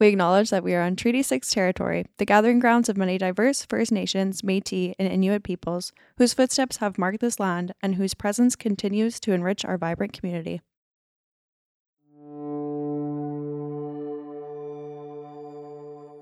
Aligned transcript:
We 0.00 0.06
acknowledge 0.06 0.50
that 0.50 0.62
we 0.62 0.74
are 0.74 0.82
on 0.82 0.94
Treaty 0.94 1.24
6 1.24 1.50
territory, 1.50 2.06
the 2.18 2.24
gathering 2.24 2.60
grounds 2.60 2.88
of 2.88 2.96
many 2.96 3.18
diverse 3.18 3.64
First 3.64 3.90
Nations, 3.90 4.44
Metis, 4.44 4.94
and 4.96 5.08
Inuit 5.08 5.42
peoples 5.42 5.92
whose 6.18 6.32
footsteps 6.32 6.76
have 6.76 6.98
marked 6.98 7.18
this 7.18 7.40
land 7.40 7.72
and 7.82 7.96
whose 7.96 8.14
presence 8.14 8.54
continues 8.54 9.18
to 9.18 9.32
enrich 9.32 9.64
our 9.64 9.76
vibrant 9.76 10.12
community. 10.12 10.60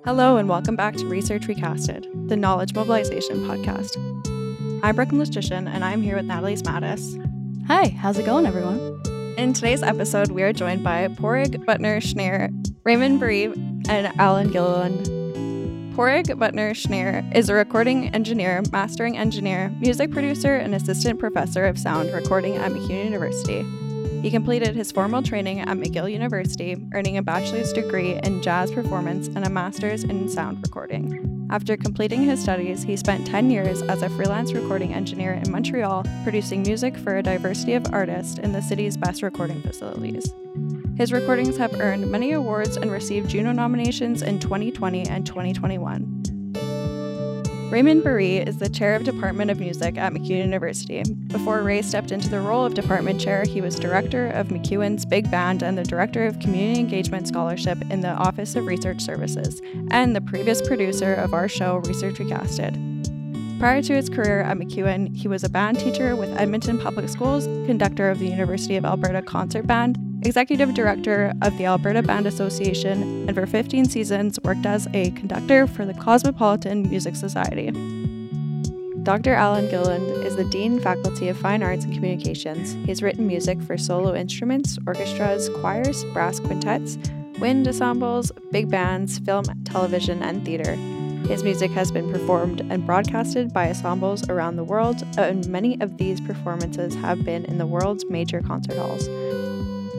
Hello, 0.07 0.39
and 0.39 0.49
welcome 0.49 0.77
back 0.77 0.97
to 0.97 1.07
Research 1.07 1.43
Recasted, 1.43 2.29
the 2.29 2.37
Knowledge 2.37 2.73
Mobilization 2.73 3.45
Podcast. 3.45 3.95
I'm 4.83 4.97
Brooklyn 4.97 5.19
Logician, 5.19 5.69
and 5.69 5.85
I'm 5.85 6.01
here 6.01 6.17
with 6.17 6.25
Natalie 6.25 6.57
Smatis. 6.57 7.23
Hi, 7.67 7.89
how's 7.89 8.17
it 8.17 8.25
going, 8.25 8.47
everyone? 8.47 9.03
In 9.37 9.53
today's 9.53 9.83
episode, 9.83 10.31
we 10.31 10.43
are 10.43 10.53
joined 10.55 10.83
by 10.83 11.09
Padraig 11.09 11.67
Buttner-Schnirer, 11.67 12.49
Raymond 12.85 13.21
Baril, 13.21 13.53
and 13.87 14.19
Allan 14.19 14.51
Gilliland. 14.51 15.05
Padraig 15.95 16.29
Buttner-Schnirer 16.29 17.37
is 17.37 17.51
a 17.51 17.55
recording 17.55 18.09
engineer, 18.15 18.63
mastering 18.73 19.19
engineer, 19.19 19.69
music 19.79 20.11
producer, 20.11 20.57
and 20.57 20.75
assistant 20.75 21.19
professor 21.19 21.67
of 21.67 21.79
sound 21.79 22.15
recording 22.15 22.57
at 22.57 22.73
MacEwan 22.73 23.05
University. 23.05 23.61
He 24.27 24.33
completed 24.33 24.75
his 24.75 24.91
formal 24.91 25.23
training 25.23 25.61
at 25.61 25.69
McGill 25.69 26.11
University, 26.11 26.77
earning 26.95 27.17
a 27.17 27.23
bachelor's 27.23 27.73
degree 27.73 28.15
in 28.25 28.43
jazz 28.43 28.73
performance 28.73 29.29
and 29.29 29.47
a 29.47 29.49
master's 29.49 30.03
in 30.03 30.29
sound 30.29 30.59
recording. 30.65 31.47
After 31.49 31.77
completing 31.77 32.25
his 32.25 32.43
studies, 32.43 32.83
he 32.83 32.97
spent 32.97 33.25
10 33.25 33.53
years 33.53 33.83
as 33.83 34.03
a 34.03 34.09
freelance 34.09 34.53
recording 34.53 34.93
engineer 34.93 35.35
in 35.35 35.53
Montreal, 35.53 36.05
producing 36.25 36.63
music 36.63 36.97
for 36.97 37.19
a 37.19 37.23
diversity 37.23 37.75
of 37.75 37.87
artists 37.93 38.41
in 38.41 38.51
the 38.51 38.63
city's 38.63 38.97
best 38.97 39.23
recording 39.23 39.63
facilities. 39.63 40.35
His 40.97 41.13
recordings 41.13 41.57
have 41.59 41.81
earned 41.81 42.11
many 42.11 42.33
awards 42.33 42.77
and 42.77 42.91
received 42.91 43.31
Juno 43.31 43.53
nominations 43.53 44.23
in 44.23 44.41
2020 44.41 45.07
and 45.07 45.25
2021. 45.25 46.36
Raymond 47.71 48.05
Baril 48.05 48.47
is 48.47 48.59
the 48.59 48.69
chair 48.69 48.95
of 48.95 49.03
Department 49.03 49.51
of 49.51 49.59
Music 49.59 49.99
at 49.99 50.13
MacEwan 50.13 50.39
University. 50.39 51.03
Before 51.03 51.63
Ray 51.63 51.83
stepped 51.83 52.13
into 52.13 52.29
the 52.29 52.39
role 52.39 52.65
of 52.65 52.75
department 52.75 53.21
chair, 53.21 53.43
he 53.43 53.61
was 53.61 53.77
director 53.77 54.29
of 54.29 54.49
MacEwan's 54.49 55.05
Big 55.05 55.29
Band 55.33 55.65
and 55.65 55.77
the 55.77 55.83
director 55.83 56.27
of 56.27 56.39
Community 56.39 56.79
Engagement 56.79 57.27
Scholarship 57.27 57.79
in 57.91 58.03
the 58.03 58.11
Office 58.11 58.55
of 58.55 58.67
Research 58.67 59.01
Services, 59.01 59.61
and 59.91 60.15
the 60.15 60.21
previous 60.21 60.65
producer 60.65 61.15
of 61.15 61.35
our 61.35 61.49
show, 61.49 61.79
Research 61.79 62.15
Recasted. 62.15 63.59
Prior 63.59 63.83
to 63.83 63.95
his 63.95 64.09
career 64.09 64.43
at 64.43 64.57
MacEwan, 64.57 65.17
he 65.17 65.27
was 65.27 65.43
a 65.43 65.49
band 65.49 65.81
teacher 65.81 66.15
with 66.15 66.31
Edmonton 66.39 66.79
Public 66.79 67.09
Schools, 67.09 67.47
conductor 67.67 68.11
of 68.11 68.21
the 68.21 68.29
University 68.29 68.77
of 68.77 68.85
Alberta 68.85 69.23
Concert 69.23 69.67
Band, 69.67 69.99
executive 70.27 70.75
director 70.75 71.33
of 71.43 71.57
the 71.57 71.67
Alberta 71.67 72.03
Band 72.03 72.27
Association, 72.27 73.29
and 73.29 73.35
for 73.35 73.47
15 73.47 73.85
seasons 73.87 74.39
worked 74.43 74.67
as 74.67 74.89
a 74.93 75.11
conductor 75.13 75.67
for 75.67 75.87
the 75.87 75.95
Cosmopolitan 75.95 76.89
Music 76.89 77.15
Society. 77.15 77.71
Dr. 79.05 79.35
Allan 79.35 79.69
Gilliland 79.69 80.27
is 80.27 80.35
the 80.35 80.45
Dean 80.45 80.81
Faculty 80.81 81.29
of 81.29 81.39
Fine 81.39 81.63
Arts 81.63 81.85
and 81.85 81.95
Communications. 81.95 82.73
He 82.73 82.89
has 82.89 83.05
written 83.05 83.29
music 83.29 83.63
for 83.63 83.79
solo 83.79 84.17
instruments, 84.17 84.79
orchestras, 84.85 85.49
choirs, 85.61 86.05
brass 86.07 86.41
quintets, 86.41 86.99
wind 87.39 87.69
ensembles, 87.69 88.33
big 88.51 88.69
bands, 88.69 89.21
film, 89.21 89.45
television, 89.65 90.25
and 90.25 90.45
theater. 90.45 90.75
His 91.29 91.45
music 91.45 91.71
has 91.71 91.93
been 91.93 92.11
performed 92.13 92.63
and 92.69 92.85
broadcasted 92.85 93.53
by 93.53 93.69
ensembles 93.69 94.29
around 94.29 94.57
the 94.57 94.65
world, 94.65 95.05
and 95.19 95.49
many 95.49 95.81
of 95.81 95.99
these 95.99 96.21
performances 96.21 96.97
have 96.97 97.25
been 97.25 97.45
in 97.45 97.59
the 97.59 97.67
world's 97.67 98.05
major 98.11 98.43
concert 98.43 98.77
halls. 98.77 99.09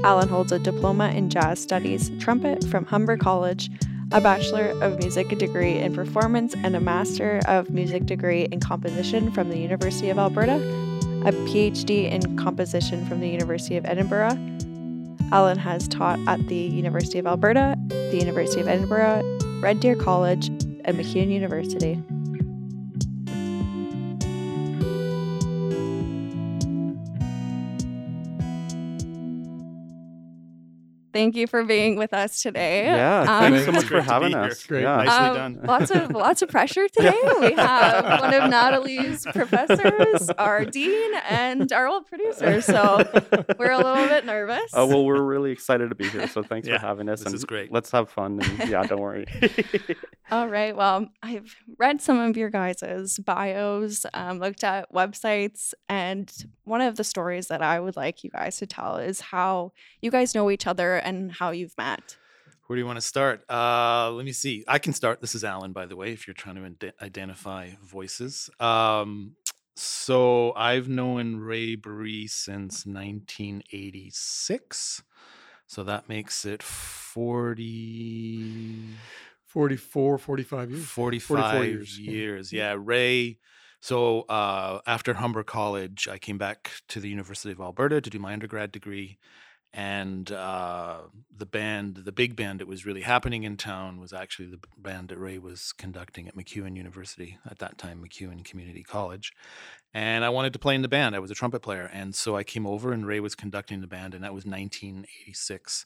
Allan 0.03 0.29
holds 0.29 0.51
a 0.51 0.59
diploma 0.59 1.09
in 1.09 1.29
jazz 1.29 1.59
studies, 1.59 2.11
trumpet 2.19 2.63
from 2.65 2.85
Humber 2.85 3.17
College, 3.17 3.69
a 4.11 4.21
Bachelor 4.21 4.67
of 4.81 4.99
Music 4.99 5.27
degree 5.37 5.77
in 5.77 5.93
performance, 5.93 6.55
and 6.63 6.75
a 6.75 6.79
Master 6.79 7.41
of 7.45 7.69
Music 7.69 8.05
degree 8.05 8.43
in 8.43 8.59
composition 8.59 9.31
from 9.31 9.49
the 9.49 9.57
University 9.57 10.09
of 10.09 10.17
Alberta, 10.17 10.55
a 11.25 11.31
PhD 11.31 12.09
in 12.11 12.37
composition 12.37 13.05
from 13.05 13.19
the 13.19 13.27
University 13.27 13.75
of 13.75 13.85
Edinburgh. 13.85 14.37
Allan 15.31 15.57
has 15.57 15.87
taught 15.87 16.19
at 16.27 16.47
the 16.47 16.55
University 16.55 17.19
of 17.19 17.27
Alberta, 17.27 17.75
the 17.87 18.17
University 18.17 18.61
of 18.61 18.67
Edinburgh, 18.67 19.23
Red 19.59 19.79
Deer 19.79 19.95
College, 19.95 20.47
and 20.85 20.97
MacEwan 20.97 21.29
University. 21.29 22.01
Thank 31.17 31.35
you 31.35 31.47
for 31.47 31.63
being 31.63 31.95
with 31.95 32.13
us 32.13 32.43
today. 32.43 32.85
Yeah, 32.85 33.21
um, 33.21 33.51
thanks 33.51 33.65
so 33.65 33.71
much 33.71 33.85
for 33.85 34.01
having 34.01 34.35
us. 34.35 34.63
Great, 34.65 34.83
yeah. 34.83 34.97
nicely 34.97 35.39
um, 35.39 35.53
done. 35.55 35.65
lots 35.65 35.89
of 35.89 36.11
lots 36.11 36.41
of 36.43 36.49
pressure 36.49 36.87
today. 36.87 37.19
we 37.39 37.53
have 37.53 38.21
one 38.21 38.33
of 38.35 38.49
Natalie's 38.51 39.25
professors, 39.25 40.29
our 40.37 40.63
dean, 40.63 41.11
and 41.27 41.73
our 41.73 41.87
old 41.87 42.05
producer. 42.05 42.61
So 42.61 43.03
we're 43.57 43.71
a 43.71 43.77
little 43.77 44.07
bit 44.07 44.25
nervous. 44.25 44.71
Oh 44.73 44.85
well, 44.85 45.03
we're 45.05 45.23
really 45.23 45.51
excited 45.51 45.89
to 45.89 45.95
be 45.95 46.07
here. 46.07 46.27
So 46.27 46.43
thanks 46.43 46.67
yeah, 46.67 46.77
for 46.77 46.85
having 46.85 47.09
us. 47.09 47.23
This 47.23 47.33
is 47.33 47.45
great. 47.45 47.71
Let's 47.71 47.89
have 47.91 48.11
fun. 48.11 48.39
And 48.39 48.59
yeah, 48.69 48.83
don't 48.83 49.01
worry. 49.01 49.25
All 50.29 50.47
right. 50.47 50.75
Well, 50.75 51.07
I've 51.23 51.55
read 51.79 51.99
some 51.99 52.19
of 52.19 52.37
your 52.37 52.49
guys's 52.49 53.17
bios, 53.17 54.05
um, 54.13 54.39
looked 54.39 54.63
at 54.63 54.91
websites, 54.93 55.73
and 55.89 56.31
one 56.65 56.81
of 56.81 56.97
the 56.97 57.03
stories 57.03 57.47
that 57.47 57.61
I 57.61 57.79
would 57.79 57.95
like 57.95 58.23
you 58.23 58.29
guys 58.29 58.57
to 58.57 58.67
tell 58.67 58.97
is 58.97 59.21
how 59.21 59.71
you 60.01 60.11
guys 60.11 60.35
know 60.35 60.51
each 60.51 60.67
other 60.67 60.97
and 61.07 61.31
how 61.31 61.51
you've 61.51 61.77
met. 61.77 62.17
Where 62.65 62.75
do 62.75 62.81
you 62.81 62.85
want 62.85 62.97
to 62.97 63.05
start? 63.05 63.49
Uh, 63.49 64.11
let 64.11 64.25
me 64.25 64.33
see. 64.33 64.65
I 64.67 64.77
can 64.77 64.91
start. 64.91 65.21
This 65.21 65.35
is 65.35 65.45
Allan, 65.45 65.71
by 65.71 65.85
the 65.85 65.95
way, 65.95 66.11
if 66.11 66.27
you're 66.27 66.33
trying 66.33 66.55
to 66.55 66.65
ind- 66.65 66.91
identify 67.01 67.69
voices. 67.81 68.49
Um, 68.59 69.37
so 69.77 70.51
I've 70.53 70.89
known 70.89 71.37
Ray 71.37 71.77
Baril 71.77 72.29
since 72.29 72.85
1986. 72.85 75.01
So 75.65 75.83
that 75.83 76.09
makes 76.09 76.43
it 76.43 76.61
40. 76.61 78.89
44, 79.45 80.17
45 80.17 80.71
years. 80.71 80.85
45 80.85 81.65
years. 81.65 81.97
years. 81.97 82.51
Yeah. 82.51 82.75
Ray. 82.77 83.37
So 83.79 84.23
uh, 84.23 84.81
after 84.85 85.13
Humber 85.13 85.43
College, 85.43 86.09
I 86.11 86.17
came 86.17 86.37
back 86.37 86.71
to 86.89 86.99
the 86.99 87.07
University 87.07 87.53
of 87.53 87.61
Alberta 87.61 88.01
to 88.01 88.09
do 88.09 88.19
my 88.19 88.33
undergrad 88.33 88.73
degree 88.73 89.19
and 89.77 90.31
uh, 90.31 91.01
the 91.37 91.45
band, 91.45 91.97
the 91.97 92.11
big 92.11 92.35
band 92.35 92.59
that 92.59 92.67
was 92.67 92.83
really 92.83 93.01
happening 93.01 93.43
in 93.43 93.57
town, 93.57 93.99
was 93.99 94.11
actually 94.11 94.47
the 94.47 94.59
band 94.75 95.09
that 95.09 95.19
Ray 95.19 95.37
was 95.37 95.71
conducting 95.71 96.27
at 96.27 96.35
MacEwan 96.35 96.75
University 96.75 97.37
at 97.47 97.59
that 97.59 97.77
time, 97.77 98.03
MacEwan 98.03 98.43
Community 98.43 98.81
College. 98.81 99.33
And 99.93 100.25
I 100.25 100.29
wanted 100.29 100.51
to 100.53 100.59
play 100.59 100.73
in 100.73 100.81
the 100.81 100.87
band. 100.87 101.15
I 101.15 101.19
was 101.19 101.29
a 101.29 101.35
trumpet 101.35 101.61
player, 101.61 101.87
and 101.93 102.15
so 102.15 102.35
I 102.35 102.43
came 102.43 102.65
over, 102.65 102.91
and 102.91 103.05
Ray 103.05 103.19
was 103.19 103.35
conducting 103.35 103.81
the 103.81 103.87
band, 103.87 104.15
and 104.15 104.23
that 104.23 104.33
was 104.33 104.47
1986. 104.47 105.85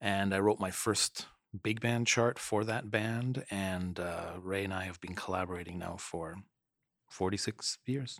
And 0.00 0.34
I 0.34 0.40
wrote 0.40 0.58
my 0.58 0.72
first 0.72 1.26
big 1.62 1.80
band 1.80 2.08
chart 2.08 2.40
for 2.40 2.64
that 2.64 2.90
band, 2.90 3.44
and 3.52 4.00
uh, 4.00 4.32
Ray 4.42 4.64
and 4.64 4.74
I 4.74 4.82
have 4.82 5.00
been 5.00 5.14
collaborating 5.14 5.78
now 5.78 5.94
for 5.96 6.38
46 7.08 7.78
years. 7.86 8.18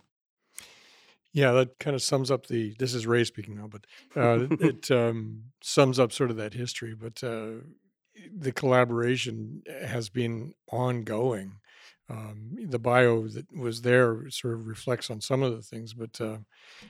Yeah, 1.31 1.51
that 1.51 1.79
kind 1.79 1.95
of 1.95 2.01
sums 2.01 2.31
up 2.31 2.47
the. 2.47 2.75
This 2.79 2.93
is 2.93 3.05
Ray 3.05 3.23
speaking 3.23 3.55
now, 3.55 3.67
but 3.67 3.85
uh, 4.15 4.47
it 4.59 4.89
um, 4.91 5.43
sums 5.61 5.99
up 5.99 6.11
sort 6.11 6.31
of 6.31 6.37
that 6.37 6.53
history. 6.53 6.95
But 6.95 7.23
uh, 7.23 7.61
the 8.35 8.51
collaboration 8.51 9.63
has 9.85 10.09
been 10.09 10.53
ongoing. 10.71 11.53
Um, 12.11 12.57
the 12.67 12.79
bio 12.79 13.27
that 13.27 13.55
was 13.55 13.83
there 13.83 14.27
sort 14.31 14.55
of 14.55 14.65
reflects 14.65 15.11
on 15.11 15.21
some 15.21 15.43
of 15.43 15.55
the 15.55 15.61
things, 15.61 15.93
but 15.93 16.19
uh, 16.19 16.37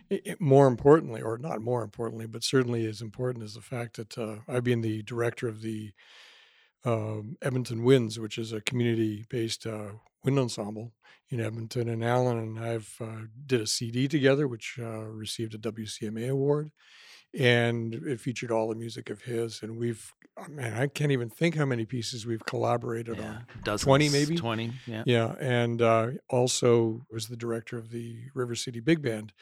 it, 0.10 0.40
more 0.40 0.66
importantly, 0.66 1.22
or 1.22 1.38
not 1.38 1.62
more 1.62 1.84
importantly, 1.84 2.26
but 2.26 2.42
certainly 2.42 2.86
as 2.86 3.02
important 3.02 3.44
as 3.44 3.56
the 3.56 3.62
fact 3.62 3.98
that 3.98 4.18
uh, 4.18 4.38
I've 4.48 4.64
been 4.64 4.80
the 4.80 5.04
director 5.04 5.50
of 5.50 5.62
the 5.62 5.92
um, 6.86 7.38
Edmonton 7.42 7.84
Winds, 7.84 8.20
which 8.20 8.38
is 8.38 8.54
a 8.54 8.62
community-based 8.62 9.66
uh, 9.66 9.92
wind 10.24 10.40
ensemble 10.40 10.94
in 11.30 11.40
Edmonton, 11.40 11.88
and 11.90 12.04
Allan 12.04 12.38
and 12.38 12.60
I've 12.60 12.96
uh, 13.00 13.26
did 13.46 13.62
a 13.62 13.68
CD 13.68 14.08
together, 14.08 14.48
which 14.48 14.78
uh, 14.80 15.04
received 15.06 15.54
a 15.54 15.58
WCMA 15.58 16.30
award, 16.30 16.72
and 17.38 17.94
it 17.94 18.20
featured 18.20 18.52
all 18.52 18.68
the 18.68 18.76
music 18.76 19.10
of 19.10 19.22
his. 19.22 19.62
And 19.62 19.78
we've, 19.78 20.12
oh, 20.38 20.48
man, 20.50 20.74
I 20.74 20.88
can't 20.88 21.12
even 21.12 21.30
think 21.30 21.56
how 21.56 21.66
many 21.66 21.86
pieces 21.86 22.26
we've 22.26 22.46
collaborated 22.46 23.18
yeah, 23.18 23.28
on. 23.28 23.46
Dozens, 23.64 23.86
twenty 23.86 24.10
maybe, 24.10 24.38
twenty, 24.38 24.72
yeah, 24.88 25.04
yeah. 25.06 25.36
And 25.40 25.82
uh, 25.82 26.08
also 26.30 27.06
was 27.12 27.28
the 27.28 27.38
director 27.38 27.78
of 27.78 27.92
the 27.92 28.24
River 28.34 28.56
City 28.56 28.80
Big 28.80 29.02
Band, 29.02 29.34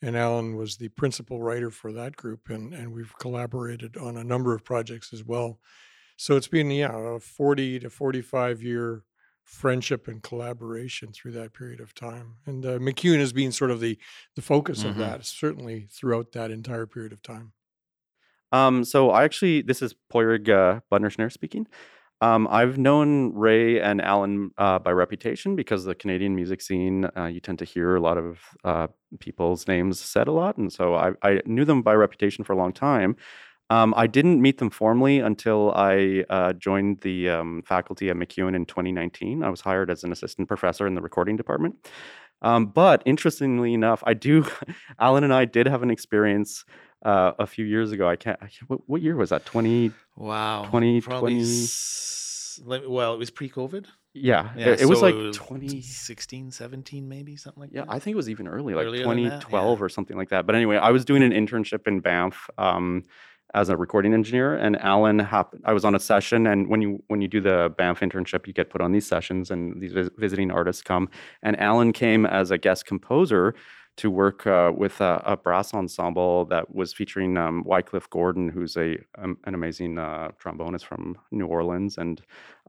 and 0.00 0.16
Allan 0.16 0.56
was 0.56 0.76
the 0.76 0.88
principal 0.88 1.42
writer 1.42 1.70
for 1.70 1.92
that 1.92 2.16
group, 2.16 2.48
and 2.48 2.72
and 2.72 2.92
we've 2.92 3.12
collaborated 3.18 3.98
on 3.98 4.16
a 4.16 4.24
number 4.24 4.54
of 4.54 4.64
projects 4.64 5.12
as 5.12 5.22
well. 5.22 5.58
So 6.16 6.36
it's 6.36 6.48
been 6.48 6.70
yeah, 6.70 7.16
a 7.16 7.20
forty 7.20 7.78
to 7.80 7.90
forty-five 7.90 8.62
year 8.62 9.04
friendship 9.42 10.08
and 10.08 10.22
collaboration 10.22 11.12
through 11.12 11.32
that 11.32 11.52
period 11.52 11.80
of 11.80 11.94
time. 11.94 12.36
And 12.46 12.64
uh, 12.64 12.78
MacEwan 12.78 13.18
has 13.18 13.32
been 13.32 13.52
sort 13.52 13.70
of 13.70 13.80
the 13.80 13.98
the 14.36 14.42
focus 14.42 14.80
mm-hmm. 14.80 14.90
of 14.90 14.96
that, 14.96 15.26
certainly 15.26 15.86
throughout 15.90 16.32
that 16.32 16.50
entire 16.50 16.86
period 16.86 17.12
of 17.12 17.22
time. 17.22 17.52
Um, 18.52 18.84
so 18.84 19.10
I 19.10 19.24
actually, 19.24 19.62
this 19.62 19.82
is 19.82 19.96
Padraig 20.08 20.48
uh, 20.48 20.78
Buttner-Schnirer 20.90 21.32
speaking. 21.32 21.66
Um, 22.20 22.46
I've 22.48 22.78
known 22.78 23.34
Ray 23.34 23.80
and 23.80 24.00
Allan 24.00 24.52
uh, 24.56 24.78
by 24.78 24.92
reputation 24.92 25.56
because 25.56 25.84
the 25.84 25.94
Canadian 25.94 26.36
music 26.36 26.62
scene, 26.62 27.08
uh, 27.16 27.26
you 27.26 27.40
tend 27.40 27.58
to 27.58 27.64
hear 27.64 27.96
a 27.96 28.00
lot 28.00 28.16
of 28.16 28.38
uh, 28.62 28.86
people's 29.18 29.66
names 29.66 29.98
said 29.98 30.28
a 30.28 30.32
lot. 30.32 30.56
And 30.56 30.72
so 30.72 30.94
I, 30.94 31.12
I, 31.22 31.40
knew 31.44 31.64
them 31.64 31.82
by 31.82 31.94
reputation 31.94 32.44
for 32.44 32.52
a 32.52 32.56
long 32.56 32.72
time. 32.72 33.16
Um, 33.70 33.94
I 33.96 34.06
didn't 34.06 34.42
meet 34.42 34.58
them 34.58 34.70
formally 34.70 35.20
until 35.20 35.72
I 35.74 36.24
uh, 36.28 36.52
joined 36.52 37.00
the 37.00 37.30
um, 37.30 37.62
faculty 37.66 38.10
at 38.10 38.16
MacEwan 38.16 38.54
in 38.54 38.66
2019. 38.66 39.42
I 39.42 39.48
was 39.48 39.62
hired 39.62 39.90
as 39.90 40.04
an 40.04 40.12
assistant 40.12 40.48
professor 40.48 40.86
in 40.86 40.94
the 40.94 41.00
recording 41.00 41.36
department. 41.36 41.76
Um, 42.42 42.66
but 42.66 43.02
interestingly 43.06 43.72
enough, 43.72 44.02
I 44.06 44.12
do, 44.12 44.44
Allan 44.98 45.24
and 45.24 45.32
I 45.32 45.46
did 45.46 45.66
have 45.66 45.82
an 45.82 45.90
experience 45.90 46.66
uh, 47.04 47.32
a 47.38 47.46
few 47.46 47.64
years 47.64 47.92
ago. 47.92 48.08
I 48.08 48.16
can't. 48.16 48.38
I 48.42 48.46
can't 48.46 48.68
what, 48.68 48.80
what, 48.86 49.02
year 49.02 49.16
was 49.16 49.30
that? 49.30 49.44
Twenty. 49.44 49.92
Wow. 50.16 50.64
2020. 50.64 52.88
well, 52.88 53.14
it 53.14 53.18
was 53.18 53.30
pre-COVID. 53.30 53.86
Yeah, 54.16 54.50
yeah 54.56 54.68
it, 54.68 54.72
it 54.74 54.78
so 54.80 54.88
was 54.88 55.02
like 55.02 55.14
2016, 55.14 56.52
17, 56.52 57.08
maybe 57.08 57.36
something 57.36 57.60
like 57.60 57.70
yeah, 57.72 57.80
that. 57.80 57.88
Yeah, 57.88 57.96
I 57.96 57.98
think 57.98 58.14
it 58.14 58.16
was 58.16 58.30
even 58.30 58.46
early, 58.46 58.72
like 58.72 58.86
2012 58.86 59.78
yeah. 59.78 59.84
or 59.84 59.88
something 59.88 60.16
like 60.16 60.28
that. 60.28 60.46
But 60.46 60.54
anyway, 60.54 60.76
I 60.76 60.92
was 60.92 61.04
doing 61.04 61.24
an 61.24 61.32
internship 61.32 61.88
in 61.88 61.98
Banff. 61.98 62.48
Um, 62.56 63.02
as 63.54 63.68
a 63.68 63.76
recording 63.76 64.12
engineer 64.12 64.54
and 64.54 64.80
allan 64.82 65.20
i 65.64 65.72
was 65.72 65.84
on 65.84 65.94
a 65.94 66.00
session 66.00 66.46
and 66.46 66.68
when 66.68 66.82
you 66.82 67.02
when 67.08 67.20
you 67.20 67.28
do 67.28 67.40
the 67.40 67.72
banff 67.78 68.00
internship 68.00 68.46
you 68.46 68.52
get 68.52 68.70
put 68.70 68.80
on 68.80 68.92
these 68.92 69.06
sessions 69.06 69.50
and 69.50 69.80
these 69.80 69.92
vis- 69.92 70.10
visiting 70.18 70.50
artists 70.50 70.82
come 70.82 71.08
and 71.42 71.58
alan 71.60 71.92
came 71.92 72.26
as 72.26 72.50
a 72.50 72.58
guest 72.58 72.84
composer 72.86 73.54
to 73.96 74.10
work 74.10 74.46
uh, 74.46 74.72
with 74.76 75.00
a, 75.00 75.22
a, 75.24 75.36
brass 75.36 75.72
ensemble 75.72 76.46
that 76.46 76.74
was 76.74 76.92
featuring 76.92 77.36
um, 77.36 77.62
Wycliffe 77.64 78.10
Gordon, 78.10 78.48
who's 78.48 78.76
a 78.76 78.96
um, 79.18 79.38
an 79.44 79.54
amazing 79.54 79.98
uh, 79.98 80.30
trombonist 80.42 80.84
from 80.84 81.16
New 81.30 81.46
Orleans. 81.46 81.96
And 81.96 82.20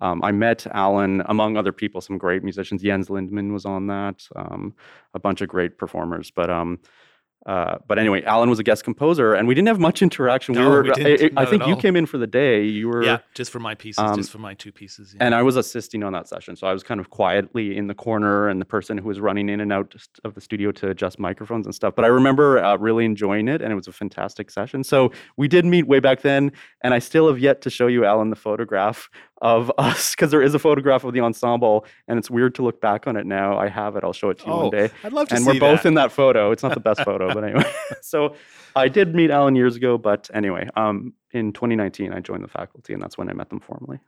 um, 0.01 0.23
I 0.23 0.31
met 0.31 0.67
Allan, 0.67 1.23
among 1.25 1.57
other 1.57 1.71
people, 1.71 1.99
some 1.99 2.19
great 2.19 2.43
musicians. 2.43 2.83
Jens 2.83 3.09
Lindemann 3.09 3.51
was 3.51 3.65
on 3.65 3.87
that, 3.87 4.27
um, 4.35 4.75
a 5.15 5.19
bunch 5.19 5.41
of 5.41 5.49
great 5.49 5.79
performers. 5.79 6.29
But 6.29 6.51
um, 6.51 6.79
uh, 7.45 7.77
but 7.87 7.99
anyway, 7.99 8.23
Allan 8.23 8.49
was 8.49 8.57
a 8.57 8.63
guest 8.63 8.83
composer, 8.83 9.35
and 9.35 9.47
we 9.47 9.53
didn't 9.53 9.67
have 9.67 9.79
much 9.79 10.01
interaction. 10.01 10.55
No, 10.55 10.61
we 10.61 10.67
were. 10.67 10.83
We 10.83 10.91
I, 10.91 11.29
I, 11.37 11.45
think 11.45 11.67
you 11.67 11.75
came 11.75 11.95
in 11.95 12.07
for 12.07 12.17
the 12.17 12.25
day. 12.25 12.63
You 12.63 12.87
were. 12.87 13.03
Yeah, 13.03 13.19
just 13.35 13.51
for 13.51 13.59
my 13.59 13.75
pieces, 13.75 13.99
um, 13.99 14.15
just 14.15 14.31
for 14.31 14.39
my 14.39 14.55
two 14.55 14.71
pieces. 14.71 15.13
Yeah. 15.13 15.23
And 15.23 15.35
I 15.35 15.43
was 15.43 15.55
assisting 15.55 16.03
on 16.03 16.11
that 16.13 16.27
session, 16.27 16.55
so 16.55 16.65
I 16.65 16.73
was 16.73 16.81
kind 16.81 16.99
of 16.99 17.11
quietly 17.11 17.77
in 17.77 17.85
the 17.85 17.93
corner, 17.93 18.47
and 18.47 18.59
the 18.59 18.65
person 18.65 18.97
who 18.97 19.07
was 19.07 19.19
running 19.19 19.49
in 19.49 19.59
and 19.59 19.71
out 19.71 19.93
of 20.23 20.33
the 20.33 20.41
studio 20.41 20.71
to 20.71 20.89
adjust 20.89 21.19
microphones 21.19 21.67
and 21.67 21.75
stuff. 21.75 21.93
But 21.95 22.03
I 22.03 22.07
remember 22.07 22.63
uh, 22.63 22.77
really 22.77 23.05
enjoying 23.05 23.47
it, 23.47 23.61
and 23.61 23.71
it 23.71 23.75
was 23.75 23.87
a 23.87 23.93
fantastic 23.93 24.49
session. 24.49 24.83
So 24.83 25.11
we 25.37 25.47
did 25.47 25.65
meet 25.65 25.87
way 25.87 25.99
back 25.99 26.21
then, 26.21 26.51
and 26.81 26.95
I 26.95 26.99
still 26.99 27.27
have 27.27 27.37
yet 27.37 27.61
to 27.61 27.69
show 27.69 27.85
you, 27.85 28.05
Allan, 28.05 28.31
the 28.31 28.35
photograph 28.35 29.07
of 29.41 29.71
us 29.77 30.11
because 30.11 30.31
there 30.31 30.41
is 30.41 30.53
a 30.53 30.59
photograph 30.59 31.03
of 31.03 31.13
the 31.13 31.21
ensemble, 31.21 31.85
and 32.07 32.17
it's 32.17 32.29
weird 32.29 32.55
to 32.55 32.63
look 32.63 32.81
back 32.81 33.07
on 33.07 33.15
it 33.15 33.25
now. 33.25 33.57
I 33.57 33.69
have 33.69 33.95
it. 33.95 34.03
I'll 34.03 34.13
show 34.13 34.29
it 34.29 34.39
to 34.39 34.45
you 34.45 34.51
oh, 34.51 34.61
one 34.63 34.71
day. 34.71 34.89
I'd 35.03 35.13
love 35.13 35.29
to. 35.29 35.35
And 35.35 35.45
we're 35.45 35.59
both 35.59 35.85
in 35.85 35.95
that 35.95 36.11
photo. 36.11 36.51
It's 36.51 36.63
not 36.63 36.73
the 36.73 36.79
best 36.79 37.01
photo, 37.05 37.33
but 37.33 37.43
anyway. 37.43 37.71
so 38.01 38.35
I 38.75 38.87
did 38.87 39.15
meet 39.15 39.31
Allan 39.31 39.55
years 39.55 39.75
ago, 39.75 39.97
but 39.97 40.29
anyway, 40.33 40.69
um, 40.75 41.13
in 41.31 41.53
2019 41.53 42.13
I 42.13 42.19
joined 42.19 42.43
the 42.43 42.49
faculty, 42.49 42.93
and 42.93 43.01
that's 43.01 43.17
when 43.17 43.29
I 43.29 43.33
met 43.33 43.49
them 43.49 43.59
formally. 43.59 43.99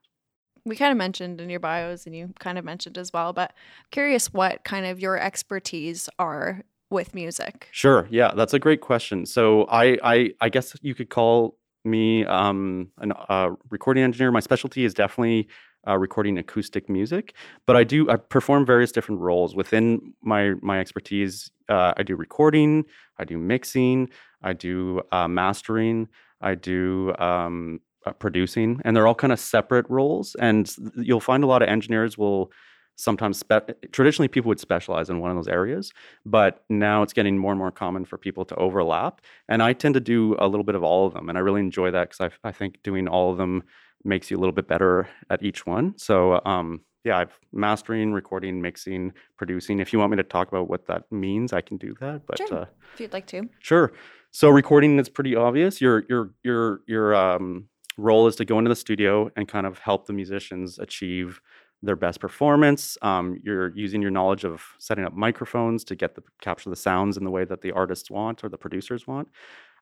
We 0.65 0.75
kind 0.75 0.91
of 0.91 0.97
mentioned 0.97 1.39
in 1.39 1.50
your 1.50 1.62
bios, 1.62 2.06
and 2.06 2.15
you 2.15 2.33
kind 2.39 2.57
of 2.57 2.65
mentioned 2.65 2.97
as 2.97 3.13
well, 3.13 3.31
but 3.31 3.53
curious 3.91 4.33
what 4.33 4.63
kind 4.63 4.85
of 4.85 5.00
your 5.00 5.18
expertise 5.18 6.09
are 6.19 6.63
with 6.89 7.13
music. 7.13 7.68
Sure. 7.71 8.07
Yeah, 8.09 8.31
that's 8.35 8.53
a 8.53 8.59
great 8.59 8.81
question. 8.81 9.25
So 9.25 9.65
I, 9.65 9.97
I, 10.03 10.33
I 10.39 10.50
guess 10.50 10.75
you 10.81 10.95
could 10.95 11.09
call 11.09 11.57
me 11.87 12.25
um, 12.25 12.91
a 13.01 13.31
uh, 13.31 13.49
recording 13.69 14.03
engineer. 14.03 14.31
My 14.31 14.39
specialty 14.39 14.85
is 14.85 14.93
definitely 14.93 15.47
uh, 15.87 15.97
recording 15.97 16.37
acoustic 16.37 16.89
music, 16.89 17.33
but 17.65 17.75
I 17.75 17.83
do 17.83 18.09
I 18.09 18.17
perform 18.17 18.65
various 18.65 18.91
different 18.91 19.21
roles 19.21 19.55
within 19.55 20.13
my 20.21 20.53
my 20.61 20.79
expertise. 20.79 21.49
Uh, 21.69 21.93
I 21.95 22.03
do 22.03 22.15
recording, 22.15 22.85
I 23.17 23.25
do 23.25 23.37
mixing, 23.37 24.09
I 24.41 24.53
do 24.53 25.01
uh, 25.11 25.27
mastering, 25.27 26.09
I 26.41 26.55
do 26.55 27.13
um, 27.19 27.79
uh, 28.05 28.11
producing, 28.13 28.81
and 28.83 28.95
they're 28.95 29.07
all 29.07 29.15
kind 29.15 29.33
of 29.33 29.39
separate 29.39 29.85
roles. 29.89 30.35
And 30.39 30.71
you'll 30.95 31.19
find 31.19 31.43
a 31.43 31.47
lot 31.47 31.61
of 31.61 31.69
engineers 31.69 32.17
will 32.17 32.51
sometimes 32.97 33.39
spe- 33.39 33.71
traditionally 33.91 34.27
people 34.27 34.49
would 34.49 34.59
specialize 34.59 35.09
in 35.09 35.19
one 35.19 35.31
of 35.31 35.38
those 35.38 35.47
areas 35.47 35.94
but 36.25 36.63
now 36.69 37.01
it's 37.03 37.13
getting 37.13 37.38
more 37.38 37.51
and 37.51 37.59
more 37.59 37.71
common 37.71 38.03
for 38.03 38.17
people 38.17 38.44
to 38.44 38.55
overlap 38.55 39.21
and 39.47 39.63
i 39.63 39.71
tend 39.71 39.94
to 39.94 40.01
do 40.01 40.35
a 40.39 40.47
little 40.47 40.65
bit 40.65 40.75
of 40.75 40.83
all 40.83 41.07
of 41.07 41.13
them 41.13 41.29
and 41.29 41.38
i 41.38 41.41
really 41.41 41.61
enjoy 41.61 41.89
that 41.89 42.09
because 42.09 42.31
I, 42.44 42.49
I 42.49 42.51
think 42.51 42.83
doing 42.83 43.07
all 43.07 43.31
of 43.31 43.38
them 43.38 43.63
makes 44.03 44.31
you 44.31 44.38
a 44.38 44.39
little 44.39 44.53
bit 44.53 44.67
better 44.67 45.07
at 45.29 45.44
each 45.44 45.65
one. 45.65 45.94
So 45.97 46.41
um, 46.45 46.81
yeah 47.03 47.19
i've 47.19 47.39
mastering 47.53 48.11
recording 48.11 48.61
mixing 48.61 49.13
producing. 49.38 49.79
If 49.79 49.94
you 49.94 49.99
want 49.99 50.11
me 50.11 50.17
to 50.17 50.23
talk 50.23 50.47
about 50.47 50.67
what 50.67 50.88
that 50.88 51.09
means 51.11 51.53
i 51.53 51.61
can 51.61 51.77
do 51.77 51.95
that 52.01 52.25
but 52.25 52.38
sure. 52.38 52.53
uh, 52.53 52.65
if 52.94 52.99
you'd 52.99 53.13
like 53.13 53.27
to. 53.27 53.49
sure. 53.59 53.94
So 54.31 54.49
recording 54.49 54.99
is 54.99 55.09
pretty 55.09 55.35
obvious. 55.35 55.79
Your 55.81 56.03
your 56.09 56.31
your 56.44 56.81
your 56.85 57.15
um, 57.15 57.69
role 57.97 58.27
is 58.27 58.35
to 58.35 58.45
go 58.45 58.59
into 58.59 58.69
the 58.69 58.75
studio 58.75 59.31
and 59.35 59.47
kind 59.47 59.65
of 59.65 59.79
help 59.79 60.05
the 60.05 60.13
musicians 60.13 60.77
achieve 60.79 61.41
their 61.87 61.95
best 61.95 62.19
performance. 62.19 62.97
Um, 63.01 63.39
you're 63.43 63.69
using 63.69 64.01
your 64.01 64.11
knowledge 64.11 64.43
of 64.43 64.61
setting 64.77 65.05
up 65.05 65.13
microphones 65.13 65.83
to 65.85 65.95
get 65.95 66.13
the 66.13 66.21
capture 66.41 66.69
the 66.69 66.75
sounds 66.75 67.17
in 67.17 67.23
the 67.23 67.31
way 67.31 67.45
that 67.45 67.61
the 67.61 67.71
artists 67.71 68.11
want 68.11 68.43
or 68.43 68.49
the 68.49 68.57
producers 68.57 69.07
want. 69.07 69.29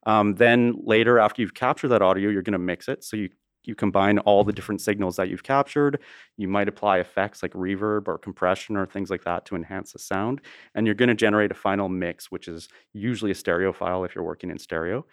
Um, 0.06 0.36
then 0.36 0.76
later, 0.84 1.20
after 1.20 1.42
you've 1.42 1.56
captured 1.56 1.90
that 1.90 2.02
audio, 2.02 2.30
you're 2.30 2.44
going 2.44 2.54
to 2.54 2.60
mix 2.60 2.88
it. 2.88 3.04
So 3.04 3.18
you 3.18 3.30
you 3.68 3.76
combine 3.76 4.20
all 4.20 4.44
the 4.44 4.54
different 4.54 4.82
signals 4.82 5.16
that 5.16 5.30
you've 5.30 5.44
captured. 5.44 6.00
You 6.38 6.48
might 6.48 6.70
apply 6.70 7.00
effects 7.00 7.42
like 7.42 7.52
reverb 7.54 8.08
or 8.08 8.20
compression 8.20 8.78
or 8.78 8.86
things 8.86 9.10
like 9.10 9.24
that 9.24 9.46
to 9.46 9.56
enhance 9.56 9.92
the 9.92 10.00
sound. 10.00 10.42
And 10.76 10.86
you're 10.86 10.96
going 10.96 11.10
to 11.10 11.16
generate 11.16 11.52
a 11.52 11.56
final 11.56 11.90
mix, 11.90 12.32
which 12.32 12.48
is 12.48 12.70
usually 12.94 13.32
a 13.32 13.36
stereo 13.36 13.74
file 13.74 14.04
if 14.04 14.14
you're 14.14 14.24
working 14.24 14.52
in 14.52 14.60
stereo. 14.60 15.06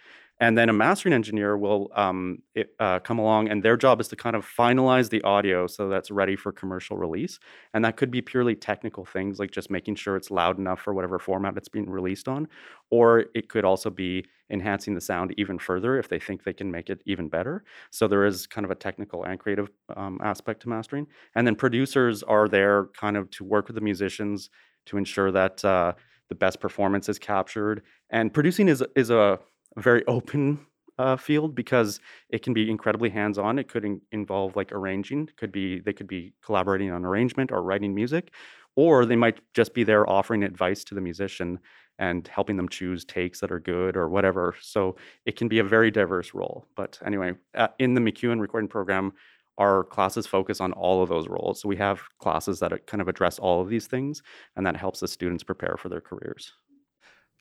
And 0.43 0.59
then 0.59 0.69
a 0.69 0.73
mastering 0.73 1.13
engineer 1.13 1.57
will 1.57 1.93
um, 1.95 2.43
it, 2.57 2.75
uh, 2.81 2.99
come 2.99 3.21
along, 3.21 3.47
and 3.49 3.63
their 3.63 3.77
job 3.77 4.01
is 4.01 4.09
to 4.09 4.17
kind 4.17 4.35
of 4.35 4.45
finalize 4.45 5.09
the 5.09 5.23
audio 5.23 5.69
so 5.69 5.89
that's 5.89 6.11
ready 6.11 6.35
for 6.35 6.51
commercial 6.51 6.97
release. 6.97 7.39
And 7.73 7.85
that 7.85 7.97
could 7.97 8.11
be 8.11 8.21
purely 8.23 8.57
technical 8.57 9.05
things 9.05 9.39
like 9.39 9.53
just 9.53 9.71
making 9.71 9.95
sure 9.95 10.17
it's 10.17 10.33
loud 10.33 10.59
enough 10.59 10.81
for 10.81 10.95
whatever 10.95 11.21
format 11.21 11.57
it's 11.57 11.69
being 11.69 11.89
released 11.89 12.27
on. 12.27 12.49
Or 12.91 13.27
it 13.37 13.49
could 13.49 13.65
also 13.65 13.89
be 13.89 14.27
enhancing 14.51 14.97
the 14.97 15.01
sound 15.01 15.33
even 15.37 15.61
further 15.61 15.97
if 15.97 16.09
they 16.09 16.19
think 16.19 16.43
they 16.43 16.53
can 16.53 16.73
make 16.73 16.91
it 16.91 17.03
even 17.07 17.29
better. 17.29 17.63
So 17.93 18.09
there 18.09 18.27
is 18.27 18.49
kind 18.49 18.65
of 18.65 18.73
a 18.73 18.75
technical 18.75 19.23
and 19.23 19.39
creative 19.39 19.71
um, 19.95 20.19
aspect 20.25 20.63
to 20.63 20.69
mastering. 20.69 21.07
And 21.37 21.47
then 21.47 21.55
producers 21.55 22.25
are 22.25 22.49
there 22.49 22.87
kind 22.99 23.17
of 23.17 23.31
to 23.31 23.45
work 23.45 23.69
with 23.69 23.77
the 23.77 23.81
musicians 23.81 24.51
to 24.87 24.97
ensure 24.97 25.31
that 25.31 25.65
uh, 25.65 25.93
the 26.29 26.35
best 26.35 26.59
performance 26.59 27.09
is 27.09 27.21
captured. 27.21 27.83
And 28.11 28.35
producing 28.35 28.67
is 28.67 28.83
is 28.97 29.11
a 29.11 29.39
a 29.77 29.81
very 29.81 30.05
open 30.07 30.67
uh, 30.99 31.17
field 31.17 31.55
because 31.55 32.01
it 32.29 32.43
can 32.43 32.53
be 32.53 32.71
incredibly 32.71 33.11
hands-on. 33.11 33.59
It 33.59 33.69
could 33.69 33.85
in- 33.85 34.01
involve 34.13 34.57
like 34.57 34.73
arranging. 34.73 35.29
Could 35.37 35.53
be 35.53 35.81
they 35.81 35.93
could 35.93 36.07
be 36.07 36.35
collaborating 36.45 36.91
on 36.91 37.05
arrangement 37.05 37.51
or 37.51 37.63
writing 37.63 37.95
music, 37.95 38.33
or 38.77 39.07
they 39.07 39.17
might 39.17 39.41
just 39.55 39.75
be 39.75 39.85
there 39.85 40.09
offering 40.09 40.45
advice 40.45 40.85
to 40.85 40.95
the 40.95 41.01
musician 41.01 41.59
and 41.99 42.27
helping 42.29 42.57
them 42.57 42.69
choose 42.69 43.05
takes 43.05 43.41
that 43.41 43.53
are 43.53 43.61
good 43.61 43.97
or 43.97 44.09
whatever. 44.09 44.55
So 44.61 44.97
it 45.25 45.37
can 45.37 45.49
be 45.49 45.59
a 45.59 45.65
very 45.65 45.91
diverse 45.91 46.35
role. 46.35 46.67
But 46.75 46.99
anyway, 47.05 47.35
uh, 47.55 47.69
in 47.79 47.95
the 47.95 48.01
MacEwan 48.01 48.41
recording 48.41 48.69
program, 48.69 49.13
our 49.59 49.85
classes 49.85 50.27
focus 50.27 50.61
on 50.61 50.73
all 50.73 51.03
of 51.03 51.09
those 51.09 51.29
roles. 51.29 51.61
So 51.61 51.69
we 51.69 51.77
have 51.77 52.01
classes 52.19 52.59
that 52.61 52.87
kind 52.87 53.01
of 53.01 53.09
address 53.09 53.39
all 53.39 53.61
of 53.61 53.69
these 53.69 53.87
things, 53.87 54.23
and 54.57 54.67
that 54.67 54.77
helps 54.77 55.01
the 55.01 55.09
students 55.09 55.45
prepare 55.45 55.77
for 55.79 55.89
their 55.89 56.01
careers. 56.01 56.53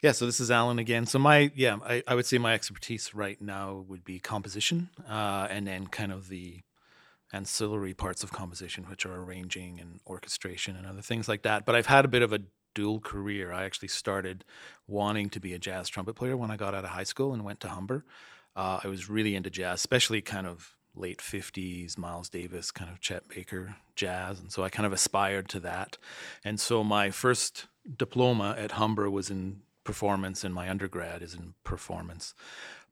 Yeah, 0.01 0.13
so 0.13 0.25
this 0.25 0.39
is 0.39 0.49
Allan 0.49 0.79
again. 0.79 1.05
So 1.05 1.19
my 1.19 1.51
yeah, 1.55 1.77
I, 1.85 2.01
I 2.07 2.15
would 2.15 2.25
say 2.25 2.39
my 2.39 2.55
expertise 2.55 3.13
right 3.13 3.39
now 3.39 3.85
would 3.87 4.03
be 4.03 4.19
composition, 4.19 4.89
uh, 5.07 5.47
and 5.49 5.67
then 5.67 5.87
kind 5.87 6.11
of 6.11 6.27
the 6.27 6.61
ancillary 7.31 7.93
parts 7.93 8.23
of 8.23 8.31
composition, 8.31 8.85
which 8.89 9.05
are 9.05 9.21
arranging 9.21 9.79
and 9.79 9.99
orchestration 10.07 10.75
and 10.75 10.87
other 10.87 11.01
things 11.03 11.29
like 11.29 11.43
that. 11.43 11.65
But 11.65 11.75
I've 11.75 11.85
had 11.85 12.03
a 12.03 12.07
bit 12.07 12.23
of 12.23 12.33
a 12.33 12.39
dual 12.73 12.99
career. 12.99 13.53
I 13.53 13.63
actually 13.63 13.89
started 13.89 14.43
wanting 14.87 15.29
to 15.29 15.39
be 15.39 15.53
a 15.53 15.59
jazz 15.59 15.87
trumpet 15.87 16.15
player 16.15 16.35
when 16.35 16.49
I 16.49 16.57
got 16.57 16.73
out 16.73 16.83
of 16.83 16.89
high 16.89 17.03
school 17.03 17.31
and 17.31 17.45
went 17.45 17.59
to 17.61 17.69
Humber. 17.69 18.03
Uh, 18.55 18.79
I 18.83 18.87
was 18.87 19.07
really 19.07 19.35
into 19.35 19.51
jazz, 19.51 19.75
especially 19.79 20.21
kind 20.21 20.47
of 20.47 20.75
late 20.95 21.19
50s, 21.19 21.97
Miles 21.97 22.27
Davis, 22.27 22.71
kind 22.71 22.89
of 22.89 22.99
Chet 22.99 23.29
Baker 23.29 23.75
jazz. 23.95 24.39
And 24.39 24.51
so 24.51 24.63
I 24.63 24.69
kind 24.69 24.87
of 24.87 24.93
aspired 24.93 25.47
to 25.49 25.59
that. 25.61 25.97
And 26.43 26.59
so 26.59 26.83
my 26.83 27.11
first 27.11 27.67
diploma 27.97 28.55
at 28.57 28.73
Humber 28.73 29.09
was 29.09 29.29
in 29.29 29.61
performance 29.83 30.43
and 30.43 30.53
my 30.53 30.69
undergrad 30.69 31.21
is 31.21 31.33
in 31.33 31.53
performance. 31.63 32.33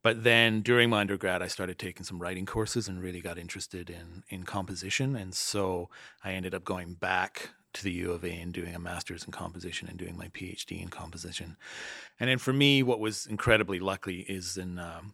But 0.01 0.24
then 0.24 0.62
during 0.62 0.89
my 0.89 1.01
undergrad, 1.01 1.41
I 1.41 1.48
started 1.48 1.77
taking 1.77 2.05
some 2.05 2.19
writing 2.19 2.46
courses 2.46 2.88
and 2.88 3.01
really 3.01 3.19
got 3.19 3.38
interested 3.38 3.89
in, 3.89 4.24
in 4.29 4.43
composition. 4.43 5.15
And 5.15 5.34
so 5.34 5.89
I 6.24 6.34
ended 6.34 6.55
up 6.55 6.63
going 6.63 6.93
back 6.93 7.50
to 7.74 7.84
the 7.84 7.91
U 7.91 8.12
of 8.12 8.24
A 8.24 8.31
and 8.31 8.53
doing 8.53 8.74
a 8.74 8.79
master's 8.79 9.25
in 9.25 9.31
composition 9.31 9.88
and 9.88 9.98
doing 9.98 10.17
my 10.17 10.29
PhD 10.29 10.81
in 10.81 10.88
composition. 10.88 11.58
And 12.19 12.29
then 12.29 12.38
for 12.38 12.53
me, 12.53 12.81
what 12.81 13.00
was 13.00 13.27
incredibly 13.27 13.79
lucky 13.79 14.22
is 14.22 14.58
in 14.58 14.79
um, 14.79 15.13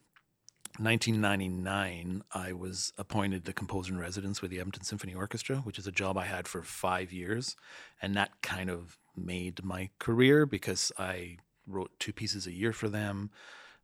1999, 0.78 2.24
I 2.34 2.54
was 2.54 2.94
appointed 2.98 3.46
the 3.46 3.54
composer 3.54 3.94
in 3.94 4.00
residence 4.00 4.42
with 4.42 4.52
the 4.52 4.60
Edmonton 4.60 4.84
Symphony 4.84 5.16
Orchestra, 5.16 5.58
which 5.58 5.80
is 5.80 5.88
a 5.88 5.92
job 5.92 6.18
I 6.18 6.26
had 6.26 6.48
for 6.48 6.62
five 6.62 7.12
years. 7.12 7.56
And 8.02 8.16
that 8.16 8.42
kind 8.42 8.70
of 8.70 8.98
made 9.16 9.64
my 9.64 9.90
career 10.00 10.46
because 10.46 10.92
I 10.98 11.38
wrote 11.68 11.92
two 12.00 12.14
pieces 12.14 12.48
a 12.48 12.52
year 12.52 12.74
for 12.74 12.90
them. 12.90 13.32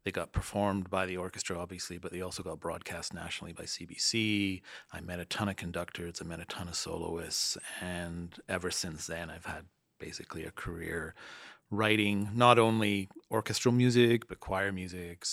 They 0.03 0.11
got 0.11 0.31
performed 0.31 0.89
by 0.89 1.05
the 1.05 1.17
orchestra, 1.17 1.59
obviously, 1.59 1.99
but 1.99 2.11
they 2.11 2.21
also 2.21 2.41
got 2.41 2.59
broadcast 2.59 3.13
nationally 3.13 3.53
by 3.53 3.63
CBC. 3.63 4.61
I 4.91 5.01
met 5.01 5.19
a 5.19 5.25
ton 5.25 5.47
of 5.47 5.57
conductors, 5.57 6.19
I 6.21 6.25
met 6.25 6.39
a 6.39 6.45
ton 6.45 6.67
of 6.67 6.75
soloists. 6.75 7.57
And 7.79 8.35
ever 8.49 8.71
since 8.71 9.05
then, 9.05 9.29
I've 9.29 9.45
had 9.45 9.65
basically 9.99 10.43
a 10.43 10.51
career 10.51 11.13
writing 11.69 12.29
not 12.33 12.57
only 12.57 13.09
orchestral 13.29 13.73
music, 13.73 14.27
but 14.27 14.39
choir 14.39 14.71
music, 14.71 15.23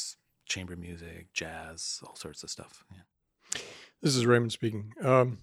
chamber 0.45 0.77
music, 0.77 1.33
jazz, 1.33 2.01
all 2.07 2.15
sorts 2.15 2.43
of 2.43 2.51
stuff. 2.51 2.85
Yeah. 2.93 3.61
This 4.03 4.15
is 4.15 4.27
Raymond 4.27 4.53
speaking. 4.53 4.93
Um, 5.03 5.39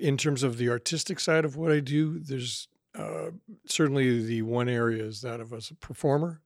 in 0.00 0.16
terms 0.16 0.42
of 0.42 0.58
the 0.58 0.68
artistic 0.70 1.20
side 1.20 1.44
of 1.44 1.56
what 1.56 1.72
I 1.72 1.80
do, 1.80 2.18
there's 2.18 2.68
uh, 2.98 3.30
certainly 3.66 4.24
the 4.24 4.42
one 4.42 4.68
area 4.68 5.04
is 5.04 5.20
that 5.20 5.40
of 5.40 5.52
as 5.52 5.70
a 5.70 5.74
performer. 5.74 6.40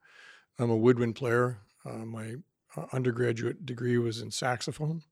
I'm 0.58 0.70
a 0.70 0.76
woodwind 0.76 1.16
player. 1.16 1.58
Uh, 1.84 2.04
my 2.04 2.36
uh, 2.76 2.86
undergraduate 2.92 3.64
degree 3.64 3.98
was 3.98 4.20
in 4.20 4.30
saxophone. 4.30 5.02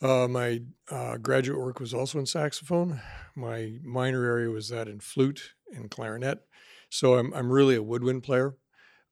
Uh, 0.00 0.28
my 0.28 0.62
uh, 0.90 1.16
graduate 1.18 1.58
work 1.58 1.80
was 1.80 1.92
also 1.92 2.18
in 2.18 2.26
saxophone. 2.26 3.00
My 3.34 3.78
minor 3.82 4.24
area 4.24 4.50
was 4.50 4.68
that 4.68 4.88
in 4.88 5.00
flute 5.00 5.54
and 5.74 5.90
clarinet. 5.90 6.38
So 6.90 7.14
I'm, 7.18 7.32
I'm 7.34 7.50
really 7.50 7.74
a 7.74 7.82
woodwind 7.82 8.22
player. 8.22 8.56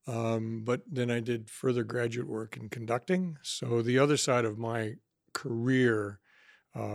Um, 0.07 0.61
but 0.63 0.81
then 0.89 1.11
I 1.11 1.19
did 1.19 1.49
further 1.49 1.83
graduate 1.83 2.27
work 2.27 2.55
in 2.55 2.69
conducting. 2.69 3.37
So 3.41 3.81
the 3.81 3.99
other 3.99 4.15
side 4.15 4.45
of 4.45 4.57
my 4.57 4.93
career 5.33 6.19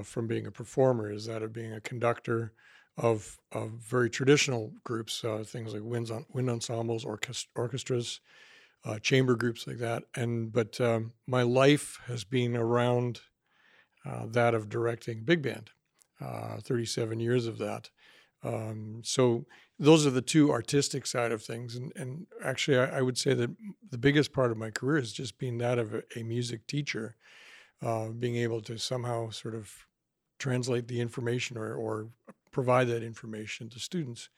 from 0.05 0.29
being 0.29 0.47
a 0.47 0.53
performer 0.53 1.11
is 1.11 1.27
that 1.27 1.43
of 1.43 1.53
being 1.53 1.73
a 1.73 1.81
conductor 1.81 2.53
of, 2.97 3.39
of 3.53 3.71
very 3.71 4.11
traditional 4.11 4.73
groups, 4.85 5.25
uh, 5.25 5.45
things 5.47 5.73
like 5.73 5.83
wind, 5.83 6.11
wind 6.33 6.51
ensembles, 6.51 7.05
orchest- 7.05 7.47
orchestras, 7.55 8.21
uh, 8.85 8.99
chamber 8.99 9.37
groups 9.37 9.67
like 9.67 9.79
that. 9.79 10.05
And 10.15 10.53
but 10.53 10.81
um, 10.81 11.13
my 11.27 11.43
life 11.43 12.01
has 12.07 12.25
been 12.25 12.57
around 12.57 13.21
uh, 14.05 14.27
that 14.29 14.55
of 14.55 14.69
directing 14.69 15.23
big 15.25 15.43
band, 15.43 15.71
uh, 16.21 16.59
37 16.59 17.21
years 17.21 17.47
of 17.47 17.59
that. 17.59 17.91
Um, 18.45 19.03
so 19.05 19.47
those 19.79 20.05
are 20.07 20.11
the 20.11 20.23
two 20.23 20.51
artistic 20.51 21.07
side 21.07 21.31
of 21.31 21.43
things. 21.43 21.77
And, 21.77 21.93
and 21.95 22.27
actually, 22.43 22.79
I, 22.79 22.99
I, 22.99 23.03
would 23.03 23.17
say 23.17 23.35
that 23.35 23.51
the 23.91 23.99
biggest 23.99 24.33
part 24.33 24.51
of 24.51 24.57
my 24.57 24.71
career 24.71 24.99
has 24.99 25.13
just 25.13 25.39
been 25.39 25.59
that 25.59 25.79
of 25.79 25.95
a, 25.95 26.03
a 26.17 26.25
music 26.25 26.67
teacher, 26.67 27.15
uh, 27.81 28.09
being 28.09 28.35
able 28.37 28.61
to 28.63 28.79
somehow 28.79 29.31
sort 29.31 29.55
of 29.55 29.71
translate 30.41 30.89
the 30.89 31.01
information 31.01 31.57
or, 31.57 31.75
or 31.75 32.09
provide 32.53 32.89
that 32.89 33.03
information 33.03 33.69
to 33.71 33.81
students. 33.81 34.29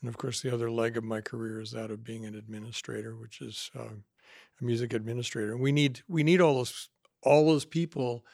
And 0.00 0.08
of 0.08 0.18
course, 0.18 0.42
the 0.42 0.52
other 0.52 0.70
leg 0.70 0.96
of 0.96 1.04
my 1.04 1.20
career 1.20 1.60
is 1.60 1.70
that 1.70 1.90
of 1.90 2.04
being 2.04 2.26
an 2.26 2.34
administrator, 2.34 3.16
which 3.16 3.40
is 3.40 3.70
uh, 3.78 3.94
a 4.60 4.64
music 4.64 4.92
administrator. 4.92 5.52
And 5.52 5.60
we 5.60 5.72
need 5.72 6.02
we 6.08 6.22
need 6.22 6.40
all 6.40 6.56
those 6.56 6.88
all 7.22 7.46
those 7.46 7.64
people 7.64 8.24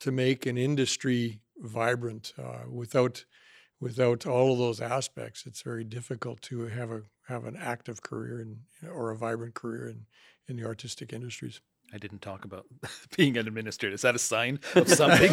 to 0.00 0.12
make 0.12 0.46
an 0.46 0.58
industry 0.58 1.40
vibrant. 1.56 2.34
Uh, 2.38 2.68
without 2.70 3.24
without 3.80 4.26
all 4.26 4.52
of 4.52 4.58
those 4.58 4.80
aspects, 4.80 5.44
it's 5.46 5.62
very 5.62 5.84
difficult 5.84 6.42
to 6.42 6.66
have 6.66 6.90
a 6.90 7.02
have 7.28 7.46
an 7.46 7.56
active 7.56 8.02
career 8.02 8.40
in, 8.40 8.60
or 8.88 9.10
a 9.10 9.16
vibrant 9.16 9.54
career 9.54 9.88
in, 9.88 10.06
in 10.46 10.56
the 10.56 10.66
artistic 10.66 11.12
industries. 11.12 11.60
I 11.92 11.98
didn't 11.98 12.22
talk 12.22 12.44
about 12.44 12.66
being 13.16 13.36
an 13.36 13.46
administrator. 13.46 13.94
Is 13.94 14.02
that 14.02 14.14
a 14.14 14.18
sign 14.18 14.58
of 14.74 14.88
something? 15.00 15.30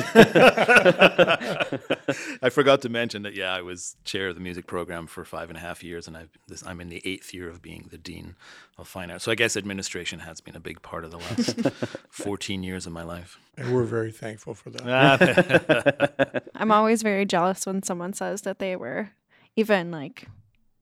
I 2.42 2.50
forgot 2.50 2.82
to 2.84 2.90
mention 2.90 3.24
that. 3.24 3.34
Yeah, 3.34 3.54
I 3.54 3.62
was 3.62 3.96
chair 4.04 4.30
of 4.30 4.36
the 4.36 4.42
music 4.42 4.68
program 4.68 5.08
for 5.08 5.26
five 5.26 5.50
and 5.50 5.58
a 5.58 5.62
half 5.62 5.84
years, 5.84 6.08
and 6.08 6.16
I've 6.16 6.30
this, 6.48 6.64
I'm 6.66 6.80
in 6.82 6.90
the 6.90 7.02
eighth 7.04 7.34
year 7.34 7.50
of 7.50 7.62
being 7.62 7.88
the 7.90 7.98
dean 7.98 8.36
of 8.78 8.88
fine 8.88 9.10
arts. 9.10 9.24
So 9.24 9.32
I 9.32 9.36
guess 9.36 9.58
administration 9.58 10.20
has 10.20 10.40
been 10.42 10.56
a 10.56 10.60
big 10.60 10.82
part 10.82 11.04
of 11.04 11.12
the 11.12 11.18
last 11.18 11.60
14 12.10 12.64
years 12.64 12.86
of 12.86 12.94
my 12.94 13.04
life. 13.04 13.40
And 13.58 13.74
we're 13.74 13.84
very 13.84 14.12
thankful 14.12 14.54
for 14.54 14.70
that. 14.72 14.82
Ah. 14.86 16.40
I'm 16.56 16.72
always 16.72 17.02
very 17.02 17.26
jealous 17.26 17.66
when 17.66 17.82
someone 17.84 18.14
says 18.14 18.42
that 18.44 18.60
they 18.60 18.76
were 18.76 19.12
even 19.56 19.92
like 19.92 20.28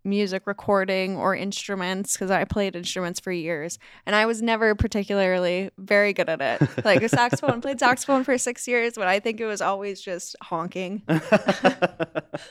music 0.04 0.48
recording 0.48 1.18
or 1.18 1.36
instruments 1.36 2.14
because 2.14 2.32
I 2.32 2.46
played 2.46 2.76
instruments 2.76 3.20
for 3.20 3.32
years 3.32 3.78
and 4.06 4.16
I 4.16 4.26
was 4.26 4.42
never 4.42 4.74
particularly 4.76 5.70
very 5.78 6.14
good 6.14 6.30
at 6.30 6.42
it. 6.42 6.86
Like 6.86 7.02
a 7.02 7.10
saxophone, 7.10 7.62
played 7.62 7.80
saxophone 7.80 8.24
for 8.24 8.38
six 8.38 8.68
years, 8.68 8.94
but 8.96 9.08
I 9.08 9.20
think 9.20 9.42
it 9.42 9.46
was 9.46 9.62
always 9.62 10.02
just 10.02 10.36
honking. 10.42 11.04
well, 11.08 11.22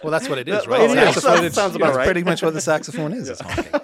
that's 0.05 0.29
what 0.29 0.39
it 0.39 0.49
is, 0.49 0.67
right? 0.67 0.83
It 0.83 0.99
is. 0.99 1.23
That 1.23 1.53
sounds 1.55 1.75
about 1.75 1.97
right. 1.97 2.05
pretty 2.05 2.23
much 2.23 2.43
what 2.43 2.55
the 2.55 2.61
saxophone 2.61 3.13
is. 3.13 3.29
It's 3.29 3.41
honking. 3.41 3.81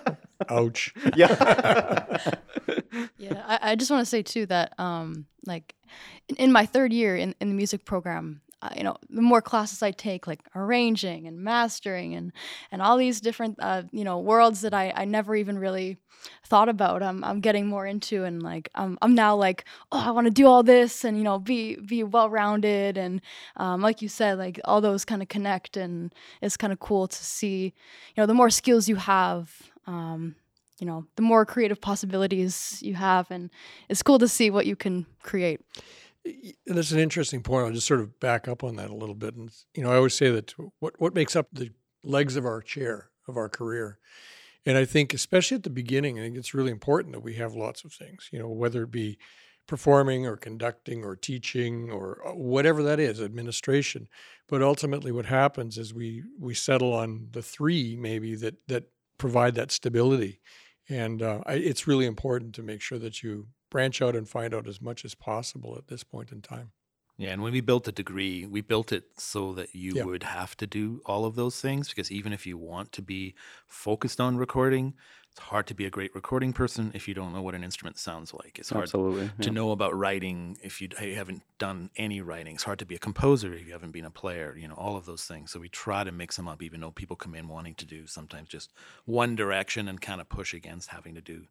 Ouch. 0.49 0.95
Yeah. 1.17 2.33
yeah. 3.19 3.45
I, 3.47 3.59
I 3.63 3.77
just 3.77 3.91
want 3.91 4.01
to 4.01 4.07
say 4.07 4.23
too 4.23 4.47
that 4.47 4.79
um 4.79 5.27
like 5.47 5.75
in, 6.29 6.37
in 6.37 6.53
my 6.53 6.67
third 6.67 6.93
year 6.93 7.17
in, 7.17 7.35
in 7.41 7.49
the 7.49 7.55
music 7.55 7.85
program, 7.85 8.41
you 8.77 8.83
know, 8.83 8.97
the 9.11 9.23
more 9.23 9.43
classes 9.43 9.83
I 9.83 9.91
take, 9.91 10.27
like 10.27 10.41
arranging 10.55 11.27
and 11.27 11.39
mastering 11.41 12.15
and 12.15 12.33
and 12.71 12.83
all 12.83 12.97
these 12.97 13.21
different, 13.21 13.59
uh, 13.61 13.83
you 13.93 14.05
know, 14.05 14.19
worlds 14.19 14.61
that 14.63 14.75
I, 14.75 14.93
I 14.95 15.05
never 15.05 15.35
even 15.37 15.59
really 15.59 15.99
thought 16.45 16.69
about. 16.69 17.03
I'm 17.03 17.23
I'm 17.25 17.41
getting 17.41 17.67
more 17.67 17.87
into 17.87 18.25
and 18.25 18.43
like 18.43 18.71
I'm 18.75 18.99
I'm 19.03 19.15
now 19.15 19.37
like, 19.37 19.65
oh, 19.93 20.03
I 20.09 20.11
want 20.11 20.27
to 20.27 20.31
do 20.33 20.47
all 20.47 20.63
this 20.63 21.05
and 21.05 21.17
you 21.19 21.25
know 21.25 21.39
be 21.39 21.77
be 21.77 22.03
well 22.03 22.31
rounded 22.31 22.97
and 22.97 23.21
um, 23.57 23.81
like 23.81 24.03
you 24.03 24.09
said, 24.09 24.39
like 24.39 24.61
all 24.65 24.81
those 24.81 25.05
kind 25.05 25.23
of 25.23 25.29
connect 25.29 25.77
and 25.77 26.15
it's 26.41 26.57
kind 26.57 26.73
of 26.73 26.81
cool 26.81 27.09
to 27.09 27.25
see, 27.25 27.75
you 28.15 28.21
know, 28.21 28.27
the 28.27 28.35
more 28.35 28.51
skills 28.51 28.89
you 28.89 28.97
have. 28.97 29.53
Um, 29.87 30.37
you 30.81 30.87
know, 30.89 31.07
the 31.15 31.23
more 31.23 31.47
creative 31.47 31.81
possibilities 31.81 32.81
you 32.83 32.95
have, 32.95 33.31
and 33.31 33.49
it's 33.89 34.03
cool 34.03 34.19
to 34.19 34.27
see 34.27 34.51
what 34.51 34.67
you 34.67 34.75
can 34.75 35.07
create. 35.23 35.61
That's 36.67 36.93
an 36.93 36.99
interesting 36.99 37.43
point. 37.43 37.67
I'll 37.67 37.73
just 37.73 37.87
sort 37.87 38.01
of 38.01 38.19
back 38.21 38.49
up 38.49 38.65
on 38.65 38.77
that 38.77 38.91
a 38.91 38.95
little 38.95 39.15
bit. 39.15 39.35
And 39.35 39.51
you 39.75 39.83
know, 39.83 39.93
I 39.93 39.97
always 39.97 40.15
say 40.15 40.31
that 40.31 40.55
what 40.81 40.95
what 40.99 41.15
makes 41.15 41.37
up 41.37 41.49
the 41.53 41.71
legs 42.03 42.37
of 42.37 42.45
our 42.45 42.61
chair 42.61 43.11
of 43.29 43.37
our 43.37 43.49
career, 43.49 43.99
and 44.67 44.77
I 44.77 44.85
think 44.85 45.13
especially 45.15 45.57
at 45.57 45.63
the 45.63 45.71
beginning, 45.71 46.19
I 46.19 46.23
think 46.23 46.37
it's 46.37 46.55
really 46.55 46.71
important 46.71 47.13
that 47.13 47.21
we 47.21 47.35
have 47.35 47.55
lots 47.55 47.85
of 47.85 47.93
things. 47.93 48.29
You 48.33 48.39
know, 48.39 48.49
whether 48.49 48.85
it 48.85 48.91
be 48.91 49.19
performing 49.67 50.27
or 50.27 50.37
conducting 50.37 51.05
or 51.05 51.17
teaching 51.17 51.91
or 51.91 52.21
uh, 52.27 52.35
whatever 52.35 52.83
that 52.83 53.01
is, 53.01 53.21
administration. 53.21 54.09
But 54.49 54.63
ultimately, 54.63 55.13
what 55.13 55.27
happens 55.27 55.79
is 55.79 55.95
we 55.95 56.23
we 56.39 56.55
settle 56.55 56.93
on 56.93 57.29
the 57.33 57.43
three 57.43 57.97
maybe 57.97 58.35
that 58.37 58.57
that 58.69 58.85
provide 59.19 59.55
that 59.55 59.73
stability, 59.73 60.41
and 60.89 61.23
uh, 61.23 61.41
I, 61.47 61.55
it's 61.55 61.87
really 61.87 62.07
important 62.07 62.55
to 62.57 62.63
make 62.63 62.83
sure 62.83 62.99
that 62.99 63.23
you 63.23 63.49
branch 63.75 64.01
out 64.01 64.15
and 64.15 64.29
find 64.29 64.55
out 64.55 64.69
as 64.69 64.81
much 64.81 65.05
as 65.05 65.17
possible 65.17 65.75
at 65.77 65.89
this 65.89 66.05
point 66.05 66.31
in 66.31 66.41
time. 66.41 66.71
Yeah, 67.17 67.31
and 67.31 67.43
when 67.43 67.53
we 67.53 67.61
built 67.61 67.83
the 67.83 67.91
degree, 67.91 68.47
we 68.47 68.61
built 68.61 68.93
it 68.93 69.05
so 69.19 69.53
that 69.55 69.75
you 69.75 69.95
yeah. 69.97 70.05
would 70.05 70.23
have 70.23 70.57
to 70.59 70.67
do 70.67 71.03
all 71.07 71.25
of 71.25 71.35
those 71.35 71.61
things 71.61 71.89
because 71.89 72.13
even 72.13 72.33
if 72.33 72.47
you 72.47 72.57
want 72.57 72.93
to 72.93 73.03
be 73.03 73.35
focused 73.67 74.21
on 74.21 74.37
recording, 74.37 74.95
it's 75.33 75.41
hard 75.41 75.67
to 75.67 75.75
be 75.75 75.87
a 75.87 75.91
great 75.91 76.15
recording 76.15 76.53
person 76.53 76.93
if 76.95 77.09
you 77.09 77.15
don't 77.15 77.33
know 77.33 77.43
what 77.43 77.57
an 77.57 77.65
instrument 77.65 77.99
sounds 77.99 78.33
like. 78.33 78.61
It's 78.61 78.71
hard 78.71 78.85
Absolutely, 78.85 79.33
to 79.41 79.51
know 79.51 79.73
about 79.73 79.93
writing 79.97 80.57
if 80.63 80.81
you, 80.81 80.89
you 81.03 81.17
haven't 81.17 81.43
done 81.59 81.91
any 81.97 82.21
writing. 82.21 82.55
It's 82.55 82.63
hard 82.63 82.79
to 82.79 82.87
be 82.87 82.95
a 82.95 83.01
composer 83.01 83.53
if 83.53 83.67
you 83.67 83.73
haven't 83.73 83.91
been 83.91 84.05
a 84.05 84.11
player, 84.11 84.57
you 84.57 84.69
know, 84.69 84.75
all 84.75 84.97
of 84.97 85.05
those 85.05 85.25
things. 85.25 85.51
So 85.51 85.59
we 85.59 85.69
try 85.69 86.05
to 86.05 86.13
mix 86.13 86.37
them 86.37 86.47
up, 86.47 86.63
even 86.63 86.81
though 86.81 86.93
people 86.93 87.17
come 87.17 87.35
in 87.35 87.49
wanting 87.49 87.75
to 87.75 87.85
do 87.85 88.07
sometimes 88.07 88.49
just 88.51 88.73
one 89.05 89.35
direction 89.35 89.89
and 89.89 90.01
kind 90.01 90.21
of 90.21 90.29
push 90.29 90.55
against 90.55 90.91
having 90.91 91.17
to 91.17 91.21
do 91.21 91.47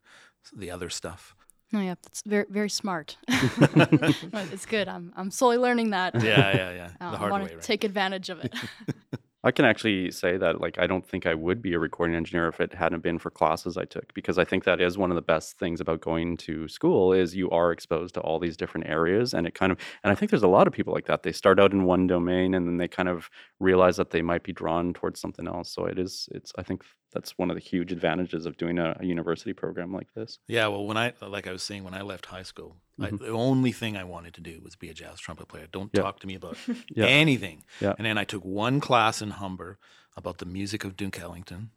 the 0.56 0.70
other 0.70 0.88
stuff. 0.88 1.36
Oh 1.72 1.80
yeah, 1.80 1.94
that's 2.02 2.22
very 2.26 2.46
very 2.48 2.70
smart. 2.70 3.16
it's 3.28 4.66
good. 4.66 4.88
I'm 4.88 5.12
I'm 5.16 5.30
slowly 5.30 5.56
learning 5.56 5.90
that. 5.90 6.14
Yeah, 6.22 6.56
yeah, 6.56 6.70
yeah. 6.72 6.88
Uh, 7.00 7.10
the 7.12 7.16
hard 7.16 7.32
I 7.32 7.38
want 7.38 7.50
to 7.50 7.56
take 7.58 7.84
advantage 7.84 8.30
of 8.30 8.40
it. 8.40 8.54
I 9.44 9.50
can 9.50 9.66
actually 9.66 10.10
say 10.10 10.38
that 10.38 10.62
like 10.62 10.78
I 10.78 10.86
don't 10.86 11.06
think 11.06 11.26
I 11.26 11.34
would 11.34 11.60
be 11.60 11.74
a 11.74 11.78
recording 11.78 12.16
engineer 12.16 12.48
if 12.48 12.60
it 12.60 12.72
hadn't 12.72 13.02
been 13.02 13.18
for 13.18 13.30
classes 13.30 13.76
I 13.76 13.84
took 13.84 14.14
because 14.14 14.38
I 14.38 14.44
think 14.44 14.64
that 14.64 14.80
is 14.80 14.96
one 14.96 15.10
of 15.10 15.16
the 15.16 15.22
best 15.22 15.58
things 15.58 15.82
about 15.82 16.00
going 16.00 16.38
to 16.38 16.66
school 16.66 17.12
is 17.12 17.36
you 17.36 17.50
are 17.50 17.70
exposed 17.70 18.14
to 18.14 18.20
all 18.20 18.38
these 18.38 18.56
different 18.56 18.88
areas 18.88 19.34
and 19.34 19.46
it 19.46 19.54
kind 19.54 19.70
of 19.70 19.78
and 20.02 20.10
I 20.10 20.14
think 20.14 20.30
there's 20.30 20.42
a 20.42 20.48
lot 20.48 20.66
of 20.66 20.72
people 20.72 20.94
like 20.94 21.06
that. 21.06 21.24
They 21.24 21.32
start 21.32 21.60
out 21.60 21.72
in 21.72 21.84
one 21.84 22.06
domain 22.06 22.54
and 22.54 22.66
then 22.66 22.78
they 22.78 22.88
kind 22.88 23.08
of 23.08 23.28
realize 23.60 23.98
that 23.98 24.10
they 24.10 24.22
might 24.22 24.44
be 24.44 24.52
drawn 24.52 24.94
towards 24.94 25.20
something 25.20 25.46
else. 25.46 25.70
So 25.70 25.84
it 25.84 25.98
is 25.98 26.26
it's 26.32 26.50
I 26.56 26.62
think 26.62 26.82
that's 27.12 27.36
one 27.36 27.50
of 27.50 27.56
the 27.56 27.62
huge 27.62 27.92
advantages 27.92 28.46
of 28.46 28.56
doing 28.56 28.78
a, 28.78 28.96
a 28.98 29.04
university 29.04 29.52
program 29.52 29.92
like 29.92 30.08
this. 30.14 30.38
Yeah, 30.48 30.68
well 30.68 30.86
when 30.86 30.96
I 30.96 31.12
like 31.20 31.46
I 31.46 31.52
was 31.52 31.62
saying 31.62 31.84
when 31.84 31.94
I 31.94 32.00
left 32.00 32.26
high 32.26 32.42
school, 32.44 32.76
Mm-hmm. 33.00 33.22
I, 33.22 33.26
the 33.26 33.32
only 33.32 33.72
thing 33.72 33.96
I 33.96 34.04
wanted 34.04 34.34
to 34.34 34.40
do 34.40 34.60
was 34.62 34.76
be 34.76 34.88
a 34.88 34.94
jazz 34.94 35.18
trumpet 35.18 35.48
player. 35.48 35.66
Don't 35.70 35.90
yep. 35.92 36.04
talk 36.04 36.20
to 36.20 36.26
me 36.26 36.34
about 36.34 36.56
yep. 36.68 37.08
anything. 37.08 37.64
Yep. 37.80 37.96
And 37.98 38.06
then 38.06 38.18
I 38.18 38.24
took 38.24 38.44
one 38.44 38.80
class 38.80 39.20
in 39.20 39.30
Humber 39.30 39.78
about 40.16 40.38
the 40.38 40.46
music 40.46 40.84
of 40.84 40.96
Duke 40.96 41.20
Ellington, 41.20 41.70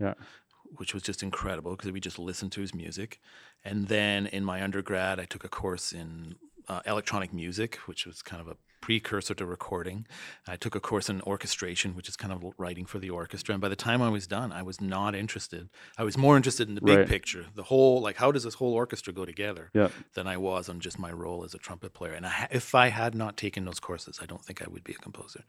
which 0.76 0.94
was 0.94 1.02
just 1.02 1.24
incredible 1.24 1.72
because 1.72 1.92
we 1.92 2.00
just 2.00 2.20
listened 2.20 2.52
to 2.54 2.62
his 2.62 2.74
music. 2.74 3.20
And 3.66 3.88
then 3.88 4.28
in 4.28 4.44
my 4.46 4.62
undergrad, 4.62 5.20
I 5.20 5.26
took 5.26 5.44
a 5.44 5.50
course 5.50 5.92
in 5.92 6.36
uh, 6.68 6.82
electronic 6.86 7.34
music, 7.34 7.78
which 7.88 8.06
was 8.06 8.22
kind 8.22 8.42
of 8.42 8.48
a 8.48 8.58
precursor 8.82 9.34
to 9.36 9.46
recording. 9.46 10.06
I 10.48 10.56
took 10.56 10.76
a 10.76 10.80
course 10.80 11.10
in 11.10 11.22
orchestration, 11.22 11.96
which 11.96 12.08
is 12.08 12.16
kind 12.16 12.32
of 12.34 12.44
writing 12.58 12.86
for 12.86 13.00
the 13.00 13.10
orchestra. 13.10 13.54
And 13.54 13.62
by 13.62 13.70
the 13.70 13.76
time 13.76 14.02
I 14.02 14.10
was 14.10 14.28
done, 14.28 14.52
I 14.52 14.62
was 14.62 14.80
not 14.80 15.16
interested. 15.16 15.70
I 15.98 16.04
was 16.04 16.18
more 16.18 16.38
interested 16.38 16.68
in 16.70 16.76
the 16.76 16.82
big 16.82 16.98
Right. 17.00 17.08
picture, 17.08 17.46
the 17.56 17.64
whole 17.64 18.02
like 18.02 18.18
how 18.18 18.32
does 18.32 18.44
this 18.44 18.56
whole 18.56 18.74
orchestra 18.74 19.12
go 19.14 19.26
together, 19.26 19.70
Yeah. 19.74 19.90
than 20.14 20.28
I 20.28 20.38
was 20.38 20.70
on 20.70 20.80
just 20.80 21.00
my 21.00 21.12
role 21.12 21.44
as 21.44 21.54
a 21.54 21.58
trumpet 21.58 21.94
player. 21.94 22.14
And 22.14 22.26
I, 22.26 22.48
if 22.52 22.76
I 22.76 22.88
had 22.90 23.16
not 23.16 23.36
taken 23.38 23.66
those 23.66 23.80
courses, 23.80 24.20
I 24.22 24.26
don't 24.26 24.44
think 24.44 24.62
I 24.62 24.68
would 24.70 24.84
be 24.84 24.94
a 24.94 24.98
composer. 24.98 25.44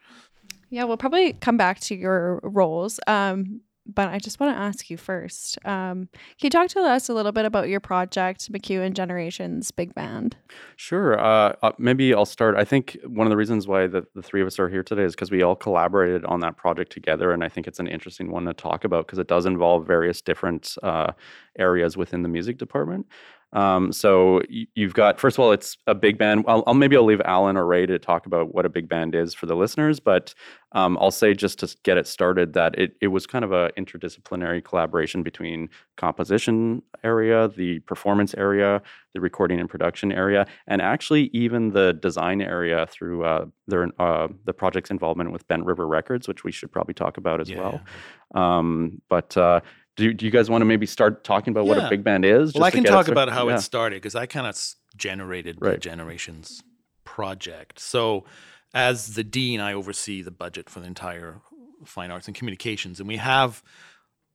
Yeah, 0.70 0.85
we'll 0.85 0.97
probably 0.97 1.32
come 1.35 1.56
back 1.56 1.80
to 1.80 1.94
your 1.94 2.40
roles. 2.42 3.00
Um, 3.06 3.61
but 3.88 4.09
I 4.09 4.18
just 4.18 4.38
want 4.38 4.54
to 4.54 4.61
ask 4.61 4.90
you 4.90 4.97
first. 4.97 5.59
Um, 5.64 6.09
can 6.12 6.45
you 6.45 6.50
talk 6.50 6.68
to 6.71 6.80
us 6.80 7.09
a 7.09 7.14
little 7.14 7.33
bit 7.33 7.45
about 7.45 7.68
your 7.68 7.80
project, 7.80 8.52
MacEwan 8.52 8.92
Generations 8.92 9.71
Big 9.71 9.95
Band? 9.95 10.37
Sure. 10.76 11.18
Uh, 11.18 11.54
uh, 11.62 11.73
maybe 11.78 12.14
I'll 12.14 12.26
start. 12.26 12.57
I 12.57 12.64
think 12.64 12.99
one 13.07 13.26
of 13.26 13.30
the 13.30 13.37
reasons 13.37 13.66
why 13.66 13.87
the, 13.87 14.07
the 14.14 14.23
three 14.23 14.40
of 14.42 14.47
us 14.47 14.59
are 14.59 14.68
here 14.68 14.83
today 14.83 15.04
is 15.04 15.14
because 15.14 15.30
we 15.30 15.42
all 15.42 15.57
collaborated 15.57 16.25
on 16.26 16.40
that 16.40 16.57
project 16.57 16.92
together. 16.92 17.33
And 17.33 17.42
I 17.42 17.49
think 17.49 17.66
it's 17.66 17.80
an 17.80 17.88
interesting 17.88 18.30
one 18.30 18.45
to 18.45 18.54
talk 18.54 18.85
about 18.85 19.07
because 19.07 19.18
it 19.18 19.26
does 19.28 19.47
involve 19.47 19.87
various 19.87 20.21
different 20.21 20.76
uh, 20.83 21.12
areas 21.59 21.97
within 21.97 22.23
the 22.23 22.28
music 22.28 22.59
department. 22.59 23.07
Um, 23.52 23.92
so 23.92 24.42
you've 24.48 24.92
got, 24.92 25.18
first 25.18 25.36
of 25.36 25.40
all, 25.40 25.52
it's 25.52 25.78
a 25.86 25.94
big 25.94 26.18
band. 26.18 26.44
I'll, 26.46 26.62
I'll 26.66 26.74
maybe 26.74 26.96
I'll 26.96 27.04
leave 27.04 27.22
Allan 27.24 27.56
or 27.56 27.64
Ray 27.64 27.86
to 27.86 27.98
talk 27.98 28.26
about 28.26 28.54
what 28.54 28.66
a 28.66 28.68
big 28.68 28.88
band 28.88 29.14
is 29.14 29.32
for 29.32 29.46
the 29.46 29.56
listeners, 29.56 30.00
but 30.00 30.34
um, 30.72 30.98
I'll 31.00 31.10
say 31.10 31.32
just 31.32 31.58
to 31.60 31.76
get 31.82 31.96
it 31.96 32.06
started 32.06 32.52
that 32.52 32.78
it, 32.78 32.92
it 33.00 33.06
was 33.06 33.26
kind 33.26 33.44
of 33.44 33.52
a 33.52 33.70
interdisciplinary 33.78 34.62
collaboration 34.62 35.22
between 35.22 35.70
composition 35.96 36.82
area, 37.02 37.48
the 37.48 37.78
performance 37.80 38.34
area, 38.34 38.82
the 39.14 39.20
recording 39.20 39.60
and 39.60 39.70
production 39.70 40.12
area, 40.12 40.46
and 40.66 40.82
actually 40.82 41.30
even 41.32 41.70
the 41.70 41.94
design 41.94 42.42
area 42.42 42.86
through 42.90 43.24
uh, 43.24 43.46
their 43.66 43.88
uh, 43.98 44.28
the 44.44 44.52
project's 44.52 44.90
involvement 44.90 45.32
with 45.32 45.48
Bent 45.48 45.64
River 45.64 45.86
Records, 45.86 46.28
which 46.28 46.44
we 46.44 46.52
should 46.52 46.70
probably 46.70 46.94
talk 46.94 47.16
about 47.16 47.40
as 47.40 47.50
well. 47.50 47.80
Um, 48.34 49.00
but 49.08 49.34
uh, 49.38 49.60
do, 49.98 50.14
do 50.14 50.24
you 50.24 50.30
guys 50.30 50.48
want 50.48 50.62
to 50.62 50.64
maybe 50.64 50.86
start 50.86 51.24
talking 51.24 51.50
about 51.50 51.66
what 51.66 51.76
a 51.76 51.88
big 51.88 52.04
band 52.04 52.24
is? 52.24 52.54
Well, 52.54 52.62
I 52.62 52.70
can 52.70 52.84
talk 52.84 53.08
about 53.08 53.28
how 53.28 53.48
yeah. 53.48 53.56
it 53.56 53.60
started 53.60 53.96
because 53.96 54.14
I 54.14 54.26
kind 54.26 54.46
of 54.46 54.56
generated 54.96 55.58
the 55.60 55.76
Generations 55.76 56.62
project. 57.04 57.80
So, 57.80 58.24
as 58.72 59.14
the 59.14 59.24
dean, 59.24 59.60
I 59.60 59.72
oversee 59.72 60.22
the 60.22 60.30
budget 60.30 60.70
for 60.70 60.78
the 60.78 60.86
entire 60.86 61.40
fine 61.84 62.12
arts 62.12 62.28
and 62.28 62.36
communications, 62.36 63.00
and 63.00 63.08
we 63.08 63.16
have 63.16 63.62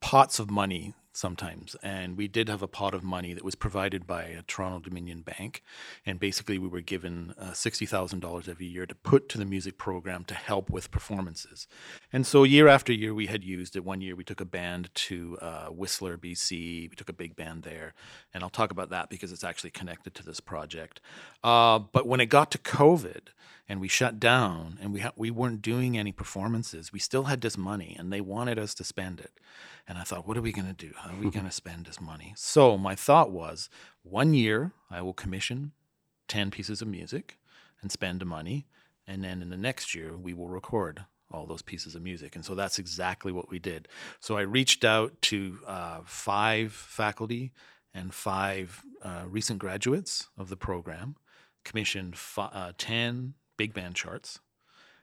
pots 0.02 0.38
of 0.38 0.52
money 0.52 0.94
sometimes. 1.14 1.76
And 1.84 2.18
we 2.18 2.28
did 2.28 2.50
have 2.50 2.62
a 2.62 2.68
pot 2.68 2.94
of 2.94 3.04
money 3.04 3.34
that 3.34 3.46
was 3.46 3.56
provided 3.56 4.06
by 4.06 4.24
a 4.24 4.42
Toronto 4.42 4.80
Dominion 4.80 5.22
Bank, 5.22 5.64
and 6.06 6.20
basically 6.20 6.58
we 6.58 6.68
were 6.68 6.82
given 6.82 7.34
uh, 7.40 7.54
sixty 7.54 7.86
thousand 7.86 8.20
dollars 8.20 8.50
every 8.50 8.66
year 8.66 8.86
to 8.86 8.96
put 8.96 9.30
to 9.30 9.38
the 9.38 9.46
music 9.46 9.78
program 9.78 10.26
to 10.26 10.34
help 10.34 10.70
with 10.70 10.92
performances. 10.92 11.68
And 12.12 12.26
so 12.26 12.44
year 12.44 12.68
after 12.68 12.92
year, 12.92 13.14
we 13.14 13.28
had 13.28 13.44
used 13.44 13.76
it. 13.76 13.86
One 13.86 14.02
year, 14.02 14.16
we 14.16 14.24
took 14.24 14.42
a 14.42 14.46
band 14.46 14.90
to 14.96 15.38
uh, 15.42 15.68
Whistler, 15.68 16.18
BC. 16.18 16.90
We 16.90 16.96
took 16.96 17.10
a 17.10 17.14
big 17.14 17.36
band 17.36 17.64
there, 17.64 17.94
and 18.34 18.44
I'll 18.44 18.50
talk 18.50 18.72
about 18.72 18.90
that 18.90 19.10
because 19.10 19.32
it's 19.32 19.44
actually 19.44 19.70
connected 19.70 20.16
to 20.16 20.24
this 20.24 20.40
project. 20.40 21.00
Uh, 21.44 21.80
but 21.80 22.08
when 22.08 22.20
it 22.20 22.28
got 22.28 22.52
to 22.52 22.58
COVID 22.58 23.28
and 23.68 23.80
we 23.80 23.88
shut 23.88 24.20
down 24.20 24.78
and 24.82 24.94
we 24.94 25.00
ha- 25.02 25.14
we 25.16 25.32
weren't 25.32 25.62
doing 25.62 25.98
any 25.98 26.12
performances, 26.12 26.92
we 26.92 27.00
still 27.00 27.24
had 27.24 27.42
this 27.42 27.58
money, 27.58 27.96
and 27.98 28.12
they 28.12 28.22
wanted 28.22 28.60
us 28.60 28.74
to 28.76 28.84
spend 28.84 29.20
it. 29.20 29.40
And 29.88 29.98
I 29.98 30.04
thought, 30.04 30.28
what 30.28 30.38
are 30.38 30.42
we 30.42 30.52
going 30.52 30.68
to 30.68 30.74
do? 30.74 30.94
How 30.98 31.12
are 31.12 31.20
we 31.20 31.30
going 31.38 31.46
to 31.46 31.52
spend 31.52 31.86
this 31.86 32.02
money? 32.02 32.34
So 32.36 32.78
my 32.78 32.96
thought 32.96 33.32
was, 33.32 33.70
one 34.04 34.34
year 34.34 34.74
I 34.90 35.02
will 35.02 35.14
commission 35.14 35.72
ten 36.28 36.52
pieces 36.52 36.82
of 36.82 36.88
music 36.88 37.38
and 37.82 37.92
spend 37.92 38.22
the 38.22 38.26
money, 38.26 38.66
and 39.08 39.24
then 39.24 39.42
in 39.42 39.50
the 39.50 39.58
next 39.58 39.94
year 39.96 40.16
we 40.18 40.34
will 40.34 40.50
record 40.50 41.06
all 41.32 41.46
those 41.48 41.62
pieces 41.64 41.96
of 41.96 42.02
music. 42.04 42.36
And 42.36 42.46
so 42.46 42.54
that's 42.54 42.78
exactly 42.78 43.32
what 43.32 43.50
we 43.50 43.58
did. 43.58 43.88
So 44.20 44.38
I 44.38 44.42
reached 44.42 44.86
out 44.86 45.20
to 45.24 45.58
uh, 45.66 46.00
five 46.06 46.72
faculty 46.72 47.52
and 47.94 48.14
five 48.14 48.84
uh, 49.02 49.24
recent 49.28 49.60
graduates 49.60 50.28
of 50.38 50.50
the 50.50 50.56
program, 50.56 51.16
commissioned 51.66 52.18
fi- 52.18 52.52
uh, 52.54 52.74
10 52.78 53.34
big 53.64 53.74
band 53.74 53.96
charts. 53.96 54.42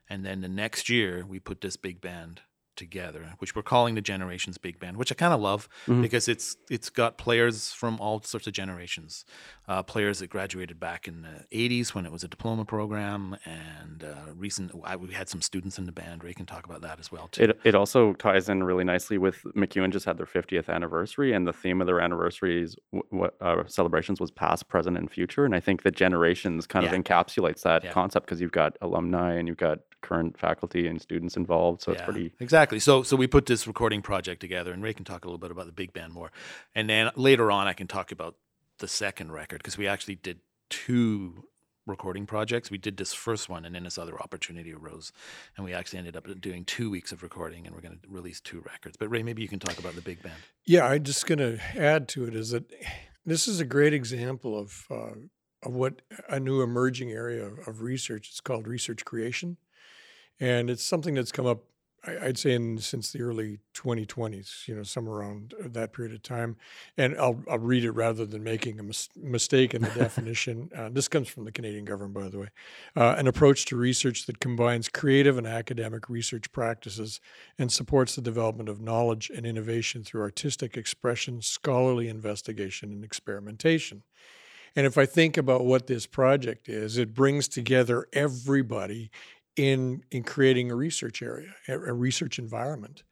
And 0.06 0.22
then 0.22 0.42
the 0.42 0.48
next 0.48 0.90
year, 0.90 1.24
we 1.26 1.38
put 1.40 1.62
this 1.62 1.76
big 1.76 2.02
band 2.02 2.42
together, 2.80 3.34
which 3.38 3.54
we're 3.54 3.62
calling 3.62 3.94
the 3.94 4.00
Generations 4.00 4.56
Big 4.58 4.80
Band, 4.80 4.96
which 4.96 5.12
I 5.12 5.14
kind 5.14 5.34
of 5.34 5.40
love 5.40 5.68
Mhm. 5.86 6.00
because 6.02 6.26
it's 6.28 6.56
it's 6.70 6.88
got 6.90 7.18
players 7.18 7.72
from 7.72 8.00
all 8.00 8.20
sorts 8.22 8.46
of 8.46 8.52
generations, 8.54 9.24
uh, 9.68 9.82
players 9.82 10.18
that 10.20 10.28
graduated 10.30 10.80
back 10.80 11.06
in 11.06 11.20
the 11.22 11.44
'80s 11.52 11.94
when 11.94 12.06
it 12.06 12.10
was 12.12 12.24
a 12.24 12.28
diploma 12.28 12.64
program, 12.64 13.36
and 13.44 14.02
uh, 14.02 14.32
recent. 14.34 14.72
I, 14.82 14.96
we 14.96 15.12
had 15.12 15.28
some 15.28 15.42
students 15.42 15.78
in 15.78 15.84
the 15.84 15.92
band. 15.92 16.24
Ray 16.24 16.32
can 16.32 16.46
talk 16.46 16.64
about 16.64 16.80
that 16.80 16.98
as 16.98 17.12
well 17.12 17.28
too. 17.28 17.44
It, 17.44 17.60
it 17.64 17.74
also 17.74 18.14
ties 18.14 18.48
in 18.48 18.62
really 18.64 18.84
nicely 18.84 19.18
with 19.18 19.42
MacEwan 19.54 19.90
just 19.92 20.06
had 20.06 20.16
their 20.16 20.26
50th 20.26 20.68
anniversary, 20.70 21.32
and 21.34 21.46
the 21.46 21.52
theme 21.52 21.80
of 21.82 21.86
their 21.86 22.00
anniversaries 22.00 22.76
what 23.10 23.36
uh, 23.42 23.62
celebrations 23.66 24.20
was 24.20 24.30
past, 24.30 24.68
present, 24.68 24.96
and 24.96 25.10
future. 25.10 25.44
And 25.44 25.54
I 25.54 25.60
think 25.60 25.82
the 25.82 25.90
generations 25.90 26.66
kind 26.66 26.84
Yeah. 26.86 26.94
of 26.94 27.04
encapsulates 27.04 27.62
that 27.62 27.84
Yeah. 27.84 27.92
concept 27.92 28.24
because 28.26 28.40
you've 28.40 28.52
got 28.52 28.76
alumni 28.80 29.34
and 29.34 29.46
you've 29.46 29.58
got 29.58 29.80
current 30.02 30.38
faculty 30.38 30.86
and 30.86 31.00
students 31.00 31.36
involved. 31.36 31.82
So 31.82 31.92
it's 31.92 32.02
pretty 32.02 32.32
exactly. 32.40 32.78
So 32.78 33.02
so 33.02 33.16
we 33.16 33.26
put 33.26 33.46
this 33.46 33.66
recording 33.66 34.02
project 34.02 34.40
together, 34.40 34.72
and 34.72 34.82
Ray 34.82 34.94
can 34.94 35.04
talk 35.04 35.24
a 35.24 35.28
little 35.28 35.38
bit 35.38 35.50
about 35.50 35.66
the 35.66 35.72
big 35.72 35.92
band 35.92 36.12
more, 36.12 36.30
and 36.74 36.88
then 36.88 37.10
later 37.16 37.50
on 37.50 37.66
I 37.66 37.72
can 37.72 37.86
talk 37.86 38.12
about 38.12 38.36
the 38.78 38.88
second 38.88 39.32
record 39.32 39.58
because 39.58 39.78
we 39.78 39.86
actually 39.86 40.16
did 40.16 40.40
two 40.68 41.44
recording 41.86 42.26
projects. 42.26 42.70
We 42.70 42.78
did 42.78 42.96
this 42.96 43.12
first 43.12 43.48
one, 43.48 43.64
and 43.64 43.74
then 43.74 43.84
this 43.84 43.98
other 43.98 44.18
opportunity 44.20 44.72
arose, 44.72 45.12
and 45.56 45.64
we 45.64 45.74
actually 45.74 45.98
ended 45.98 46.16
up 46.16 46.26
doing 46.40 46.64
two 46.64 46.90
weeks 46.90 47.12
of 47.12 47.22
recording, 47.22 47.66
and 47.66 47.74
we're 47.74 47.82
going 47.82 47.98
to 47.98 48.08
release 48.08 48.40
two 48.40 48.60
records. 48.60 48.96
But 48.96 49.10
Ray, 49.10 49.22
maybe 49.22 49.42
you 49.42 49.48
can 49.48 49.58
talk 49.58 49.78
about 49.78 49.94
the 49.94 50.02
big 50.02 50.22
band. 50.22 50.36
Yeah, 50.64 50.86
I'm 50.86 51.02
just 51.02 51.26
going 51.26 51.38
to 51.38 51.60
add 51.76 52.08
to 52.08 52.24
it 52.24 52.34
is 52.34 52.50
that 52.50 52.72
this 53.26 53.46
is 53.48 53.60
a 53.60 53.64
great 53.64 53.92
example 53.92 54.58
of 54.58 54.86
uh, 54.90 55.18
of 55.62 55.74
what 55.74 56.00
a 56.28 56.40
new 56.40 56.62
emerging 56.62 57.10
area 57.10 57.44
of, 57.44 57.58
of 57.68 57.82
research. 57.82 58.28
It's 58.30 58.40
called 58.40 58.66
research 58.66 59.04
creation, 59.04 59.58
and 60.40 60.70
it's 60.70 60.82
something 60.84 61.14
that's 61.14 61.32
come 61.32 61.46
up. 61.46 61.64
I- 62.02 62.28
I'd 62.28 62.38
say 62.38 62.54
in 62.54 62.78
since 62.78 63.12
the 63.12 63.20
early 63.20 63.58
2020s, 63.74 64.66
you 64.66 64.74
know, 64.74 64.82
somewhere 64.82 65.16
around 65.18 65.52
uh, 65.62 65.68
that 65.72 65.92
period 65.92 66.14
of 66.14 66.22
time. 66.22 66.56
And 66.96 67.14
I'll 67.18 67.42
I'll 67.48 67.58
read 67.58 67.84
it 67.84 67.90
rather 67.92 68.24
than 68.24 68.42
making 68.42 68.80
a 68.80 68.82
mis- 68.82 69.10
mistake 69.16 69.74
in 69.74 69.82
the 69.82 69.90
definition. 69.94 70.70
Uh, 70.74 70.88
this 70.88 71.08
comes 71.08 71.28
from 71.28 71.44
the 71.44 71.52
Canadian 71.52 71.84
government, 71.84 72.14
by 72.14 72.28
the 72.30 72.38
way. 72.38 72.48
Uh, 72.96 73.16
an 73.18 73.26
approach 73.26 73.66
to 73.66 73.76
research 73.76 74.24
that 74.26 74.40
combines 74.40 74.88
creative 74.88 75.36
and 75.36 75.46
academic 75.46 76.08
research 76.08 76.50
practices 76.52 77.20
and 77.58 77.70
supports 77.70 78.14
the 78.14 78.22
development 78.22 78.70
of 78.70 78.80
knowledge 78.80 79.30
and 79.34 79.44
innovation 79.44 80.02
through 80.02 80.22
artistic 80.22 80.78
expression, 80.78 81.42
scholarly 81.42 82.08
investigation, 82.08 82.92
and 82.92 83.04
experimentation. 83.04 84.02
And 84.76 84.86
if 84.86 84.96
I 84.96 85.06
think 85.06 85.36
about 85.36 85.64
what 85.64 85.86
this 85.86 86.06
project 86.06 86.68
is, 86.68 86.96
it 86.96 87.12
brings 87.14 87.48
together 87.48 88.06
everybody 88.12 89.10
in 89.56 90.04
in 90.10 90.22
creating 90.22 90.70
a 90.70 90.76
research 90.76 91.22
area, 91.22 91.54
a, 91.68 91.92
research 91.92 92.38
environment. 92.38 93.02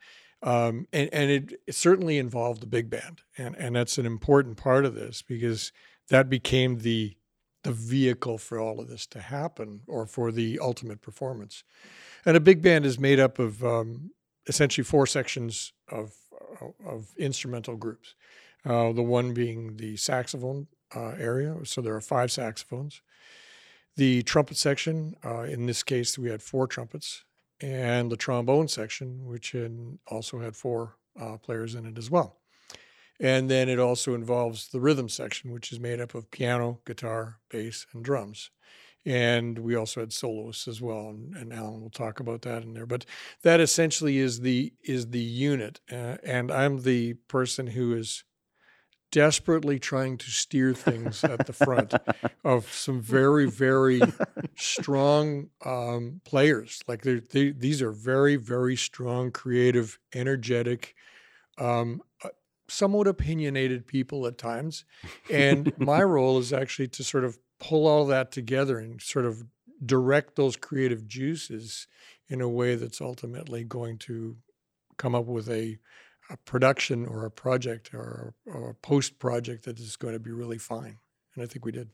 Um, 0.43 0.87
and 0.93 1.09
and 1.13 1.31
it, 1.31 1.61
it 1.67 1.75
certainly 1.75 2.19
involved 2.19 2.63
the 2.63 2.67
big 2.67 2.89
band, 2.91 3.23
and 3.37 3.57
and 3.57 3.75
that's 3.75 3.99
an 3.99 4.07
important 4.07 4.57
part 4.57 4.85
of 4.85 4.95
this 4.95 5.23
because 5.23 5.73
that 6.09 6.31
became 6.31 6.79
the 6.79 7.17
the 7.65 7.73
vehicle 7.73 8.39
for 8.39 8.61
all 8.61 8.81
of 8.81 8.89
this 8.89 9.07
to 9.09 9.21
happen, 9.21 9.81
or 9.89 10.07
for 10.07 10.31
the 10.31 10.59
ultimate 10.61 11.03
performance. 11.03 11.65
And 12.25 12.37
a 12.37 12.41
big 12.41 12.63
band 12.63 12.87
is 12.87 12.99
made 12.99 13.19
up 13.19 13.39
of 13.41 13.65
um, 13.65 14.13
essentially 14.47 14.85
four 14.85 15.07
sections 15.07 15.73
of 15.89 16.15
of 16.87 17.15
instrumental 17.17 17.77
groups. 17.77 18.15
Uh, 18.65 18.93
the 18.93 19.03
one 19.03 19.33
being 19.33 19.77
the 19.77 19.97
saxophone 19.97 20.67
uh, 20.95 21.15
area, 21.19 21.57
so 21.65 21.81
there 21.81 21.95
are 21.95 22.01
five 22.01 22.31
saxophones. 22.31 23.03
The 23.99 24.23
trumpet 24.23 24.57
section, 24.57 25.17
uh, 25.25 25.41
in 25.41 25.67
this 25.67 25.83
case, 25.83 26.17
we 26.17 26.31
had 26.31 26.41
four 26.41 26.69
trumpets, 26.69 27.25
and 27.61 28.13
the 28.13 28.17
trombone 28.17 28.69
section, 28.69 29.27
which 29.27 29.57
also 30.07 30.39
had 30.39 30.55
four 30.55 30.95
uh, 31.21 31.37
players 31.39 31.75
in 31.75 31.85
it 31.85 31.99
as 31.99 32.09
well. 32.09 32.37
And 33.19 33.51
then 33.51 33.69
it 33.69 33.81
also 33.81 34.15
involves 34.15 34.69
the 34.69 34.79
rhythm 34.79 35.09
section, 35.09 35.51
which 35.51 35.73
is 35.73 35.81
made 35.81 36.01
up 36.01 36.15
of 36.15 36.31
piano, 36.31 36.79
guitar, 36.85 37.41
bass, 37.51 37.89
and 37.93 38.05
drums. 38.05 38.51
And 39.05 39.59
we 39.59 39.75
also 39.75 39.99
had 39.99 40.13
soloists 40.13 40.69
as 40.69 40.81
well, 40.81 41.09
and, 41.09 41.35
and 41.35 41.53
Allan 41.53 41.81
will 41.81 41.91
talk 41.91 42.21
about 42.21 42.43
that 42.43 42.63
in 42.63 42.75
there. 42.75 42.87
But 42.87 43.05
that 43.43 43.59
essentially 43.59 44.19
is 44.19 44.43
the 44.43 44.73
is 44.85 45.09
the 45.09 45.19
unit, 45.19 45.81
uh, 45.91 46.19
and 46.23 46.53
I'm 46.53 46.83
the 46.83 47.15
person 47.27 47.67
who 47.67 47.95
is 47.95 48.23
desperately 49.11 49.79
trying 49.79 50.19
to 50.19 50.31
steer 50.31 50.75
things 50.75 51.25
at 51.25 51.47
the 51.47 51.53
front 51.53 51.95
of 52.45 52.71
some 52.73 53.01
very 53.01 53.47
very 53.47 54.01
strong 54.57 55.49
um, 55.65 56.21
players. 56.25 56.83
Like 56.87 57.03
they're, 57.03 57.21
these 57.21 57.83
are 57.83 57.93
very 57.93 58.37
very 58.37 58.77
strong, 58.77 59.31
creative, 59.31 59.99
energetic, 60.15 60.95
um, 61.59 62.03
uh, 62.25 62.29
somewhat 62.69 63.07
opinionated 63.07 63.87
people 63.87 64.27
at 64.27 64.39
times. 64.39 64.85
And 65.31 65.73
my 65.79 66.03
role 66.05 66.39
is 66.39 66.53
actually 66.53 66.89
to 66.89 67.05
sort 67.05 67.25
of 67.25 67.39
pull 67.61 67.87
all 67.87 68.07
that 68.07 68.31
together 68.31 68.79
and 68.79 69.01
sort 69.01 69.25
of 69.25 69.43
direct 69.85 70.37
those 70.37 70.57
creative 70.57 71.07
juices 71.07 71.87
in 72.29 72.41
a 72.41 72.49
way 72.49 72.75
that's 72.75 73.01
ultimately 73.01 73.65
going 73.65 73.99
to 73.99 74.37
come 74.97 75.15
up 75.15 75.27
with 75.27 75.49
a, 75.49 75.79
a 76.31 76.37
production 76.37 77.07
or 77.07 77.25
a 77.25 77.31
project 77.31 77.95
or, 77.95 78.35
or 78.47 78.71
a 78.71 78.75
post 78.75 79.19
project 79.19 79.65
that 79.65 79.79
is 79.79 79.97
going 79.97 80.15
to 80.15 80.21
be 80.21 80.31
really 80.31 80.59
fine. 80.59 80.99
And 81.35 81.43
I 81.43 81.47
think 81.47 81.65
we 81.65 81.73
did. 81.73 81.89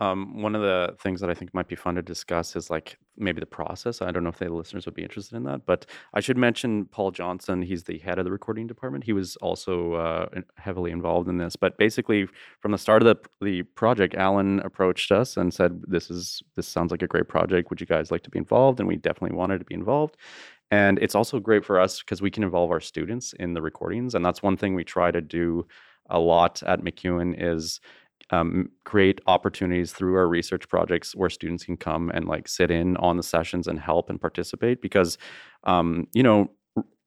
Um, 0.00 0.42
one 0.42 0.56
of 0.56 0.62
the 0.62 0.96
things 1.00 1.20
that 1.20 1.30
I 1.30 1.34
think 1.34 1.54
might 1.54 1.68
be 1.68 1.76
fun 1.76 1.94
to 1.94 2.02
discuss 2.02 2.56
is 2.56 2.68
like 2.68 2.98
maybe 3.16 3.38
the 3.38 3.46
process. 3.46 4.02
I 4.02 4.10
don't 4.10 4.24
know 4.24 4.30
if 4.30 4.38
the 4.38 4.48
listeners 4.48 4.86
would 4.86 4.94
be 4.94 5.04
interested 5.04 5.36
in 5.36 5.44
that, 5.44 5.66
but 5.66 5.86
I 6.12 6.20
should 6.20 6.36
mention 6.36 6.86
Paul 6.86 7.12
Johnston. 7.12 7.62
He's 7.62 7.84
the 7.84 7.98
head 7.98 8.18
of 8.18 8.24
the 8.24 8.32
recording 8.32 8.66
department. 8.66 9.04
He 9.04 9.12
was 9.12 9.36
also 9.36 9.94
uh, 9.94 10.40
heavily 10.56 10.90
involved 10.90 11.28
in 11.28 11.38
this. 11.38 11.54
But 11.54 11.78
basically, 11.78 12.26
from 12.58 12.72
the 12.72 12.78
start 12.78 13.02
of 13.02 13.06
the 13.06 13.44
the 13.44 13.62
project, 13.62 14.16
Allan 14.16 14.58
approached 14.60 15.12
us 15.12 15.36
and 15.36 15.54
said, 15.54 15.82
"This 15.86 16.10
is 16.10 16.42
this 16.56 16.66
sounds 16.66 16.90
like 16.90 17.02
a 17.02 17.06
great 17.06 17.28
project. 17.28 17.70
Would 17.70 17.80
you 17.80 17.86
guys 17.86 18.10
like 18.10 18.24
to 18.24 18.30
be 18.30 18.38
involved?" 18.38 18.80
And 18.80 18.88
we 18.88 18.96
definitely 18.96 19.36
wanted 19.36 19.58
to 19.58 19.64
be 19.64 19.74
involved. 19.74 20.16
And 20.74 20.98
it's 20.98 21.14
also 21.14 21.38
great 21.38 21.64
for 21.64 21.78
us 21.78 22.00
because 22.00 22.20
we 22.20 22.32
can 22.32 22.42
involve 22.42 22.72
our 22.72 22.80
students 22.80 23.32
in 23.38 23.54
the 23.54 23.62
recordings, 23.62 24.12
and 24.12 24.24
that's 24.24 24.42
one 24.42 24.56
thing 24.56 24.74
we 24.74 24.82
try 24.82 25.12
to 25.12 25.20
do 25.20 25.68
a 26.10 26.18
lot 26.18 26.64
at 26.64 26.80
MacEwan 26.80 27.36
is 27.38 27.80
um, 28.30 28.70
create 28.84 29.20
opportunities 29.28 29.92
through 29.92 30.16
our 30.16 30.26
research 30.26 30.68
projects 30.68 31.14
where 31.14 31.30
students 31.30 31.64
can 31.64 31.76
come 31.76 32.10
and 32.10 32.26
like 32.26 32.48
sit 32.48 32.72
in 32.72 32.96
on 32.96 33.16
the 33.16 33.22
sessions 33.22 33.68
and 33.68 33.78
help 33.78 34.10
and 34.10 34.20
participate 34.20 34.82
because 34.82 35.16
um, 35.62 36.08
you 36.12 36.24
know 36.24 36.50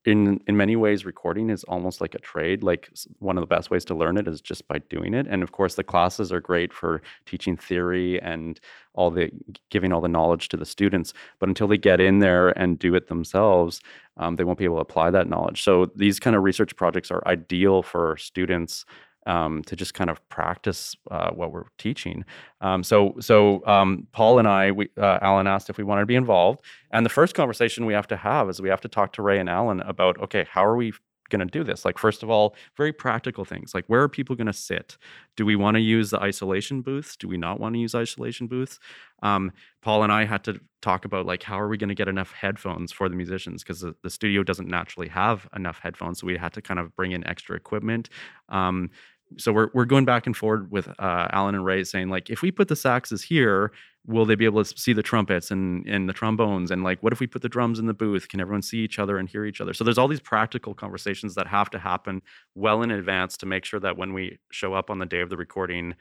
in 0.04 0.40
in 0.46 0.56
many 0.56 0.76
ways 0.76 1.04
recording 1.04 1.50
is 1.50 1.64
almost 1.64 2.00
like 2.00 2.14
a 2.14 2.18
trade 2.18 2.62
like 2.62 2.88
one 3.18 3.36
of 3.36 3.42
the 3.42 3.54
best 3.54 3.70
ways 3.70 3.84
to 3.84 3.94
learn 3.94 4.16
it 4.16 4.28
is 4.28 4.40
just 4.40 4.66
by 4.68 4.78
doing 4.90 5.12
it 5.12 5.26
and 5.28 5.42
of 5.42 5.52
course 5.52 5.74
the 5.74 5.82
classes 5.82 6.32
are 6.32 6.40
great 6.40 6.72
for 6.72 7.02
teaching 7.26 7.56
theory 7.56 8.20
and 8.22 8.60
all 8.94 9.10
the 9.10 9.30
giving 9.70 9.92
all 9.92 10.00
the 10.00 10.08
knowledge 10.08 10.48
to 10.48 10.56
the 10.56 10.64
students 10.64 11.12
but 11.40 11.48
until 11.48 11.66
they 11.66 11.76
get 11.76 12.00
in 12.00 12.20
there 12.20 12.50
and 12.58 12.78
do 12.78 12.94
it 12.94 13.08
themselves 13.08 13.80
um, 14.18 14.36
they 14.36 14.44
won't 14.44 14.58
be 14.58 14.64
able 14.64 14.76
to 14.76 14.82
apply 14.82 15.10
that 15.10 15.28
knowledge. 15.28 15.62
So 15.62 15.90
these 15.94 16.20
kind 16.20 16.36
of 16.36 16.42
research 16.42 16.76
projects 16.76 17.10
are 17.10 17.22
ideal 17.26 17.82
for 17.82 18.16
students 18.16 18.84
um, 19.28 19.62
to 19.64 19.76
just 19.76 19.94
kind 19.94 20.10
of 20.10 20.26
practice 20.30 20.96
uh, 21.10 21.30
what 21.30 21.52
we're 21.52 21.66
teaching. 21.76 22.24
Um, 22.60 22.82
so, 22.82 23.14
so 23.20 23.64
um, 23.66 24.08
Paul 24.12 24.38
and 24.38 24.48
I, 24.48 24.72
we, 24.72 24.88
uh, 24.96 25.18
Allan 25.20 25.46
asked 25.46 25.70
if 25.70 25.76
we 25.76 25.84
wanted 25.84 26.02
to 26.02 26.06
be 26.06 26.16
involved, 26.16 26.64
and 26.90 27.04
the 27.04 27.10
first 27.10 27.34
conversation 27.34 27.86
we 27.86 27.92
have 27.92 28.08
to 28.08 28.16
have 28.16 28.48
is 28.48 28.60
we 28.60 28.70
have 28.70 28.80
to 28.80 28.88
talk 28.88 29.12
to 29.12 29.22
Ray 29.22 29.38
and 29.38 29.48
Allan 29.48 29.80
about, 29.80 30.18
okay, 30.20 30.46
how 30.50 30.64
are 30.64 30.76
we 30.76 30.92
going 31.28 31.40
to 31.40 31.46
do 31.46 31.62
this? 31.62 31.84
Like, 31.84 31.98
first 31.98 32.22
of 32.22 32.30
all, 32.30 32.56
very 32.76 32.92
practical 32.92 33.44
things 33.44 33.74
like 33.74 33.84
where 33.86 34.02
are 34.02 34.08
people 34.08 34.34
going 34.36 34.46
to 34.46 34.52
sit? 34.52 34.96
Do 35.36 35.44
we 35.44 35.56
want 35.56 35.76
to 35.76 35.80
use 35.80 36.10
the 36.10 36.20
isolation 36.20 36.82
booths? 36.82 37.16
Do 37.16 37.28
we 37.28 37.36
not 37.36 37.60
want 37.60 37.74
to 37.74 37.78
use 37.78 37.94
isolation 37.94 38.46
booths? 38.46 38.78
Um, 39.22 39.52
Paul 39.82 40.02
and 40.02 40.12
I 40.12 40.24
had 40.24 40.44
to 40.44 40.60
talk 40.80 41.04
about 41.04 41.26
like 41.26 41.42
how 41.42 41.60
are 41.60 41.68
we 41.68 41.76
going 41.76 41.88
to 41.88 41.94
get 41.94 42.08
enough 42.08 42.32
headphones 42.32 42.92
for 42.92 43.08
the 43.08 43.16
musicians 43.16 43.62
because 43.62 43.80
the, 43.80 43.94
the, 44.02 44.10
studio 44.10 44.42
doesn't 44.42 44.68
naturally 44.68 45.08
have 45.08 45.48
enough 45.54 45.80
headphones, 45.82 46.20
so 46.20 46.26
we 46.26 46.36
had 46.36 46.52
to 46.52 46.62
kind 46.62 46.78
of 46.78 46.94
bring 46.94 47.12
in 47.12 47.26
extra 47.26 47.56
equipment. 47.56 48.08
Um, 48.48 48.90
so 49.36 49.52
we're 49.52 49.68
we're 49.74 49.84
going 49.84 50.04
back 50.04 50.26
and 50.26 50.36
forward 50.36 50.70
with 50.70 50.88
uh, 50.88 51.28
Allan 51.30 51.54
and 51.54 51.64
Ray 51.64 51.84
saying 51.84 52.08
like 52.08 52.30
if 52.30 52.42
we 52.42 52.50
put 52.50 52.68
the 52.68 52.74
saxes 52.74 53.22
here, 53.22 53.72
will 54.06 54.24
they 54.24 54.34
be 54.34 54.44
able 54.44 54.64
to 54.64 54.78
see 54.78 54.92
the 54.92 55.02
trumpets 55.02 55.50
and 55.50 55.86
and 55.86 56.08
the 56.08 56.12
trombones 56.12 56.70
and 56.70 56.82
like 56.82 57.02
what 57.02 57.12
if 57.12 57.20
we 57.20 57.26
put 57.26 57.42
the 57.42 57.48
drums 57.48 57.78
in 57.78 57.86
the 57.86 57.94
booth? 57.94 58.28
Can 58.28 58.40
everyone 58.40 58.62
see 58.62 58.78
each 58.78 58.98
other 58.98 59.18
and 59.18 59.28
hear 59.28 59.44
each 59.44 59.60
other? 59.60 59.74
So 59.74 59.84
there's 59.84 59.98
all 59.98 60.08
these 60.08 60.20
practical 60.20 60.74
conversations 60.74 61.34
that 61.34 61.46
have 61.46 61.70
to 61.70 61.78
happen 61.78 62.22
well 62.54 62.82
in 62.82 62.90
advance 62.90 63.36
to 63.38 63.46
make 63.46 63.64
sure 63.64 63.80
that 63.80 63.96
when 63.96 64.12
we 64.12 64.38
show 64.50 64.74
up 64.74 64.90
on 64.90 64.98
the 64.98 65.06
day 65.06 65.20
of 65.20 65.28
the 65.28 65.36
recording, 65.36 65.94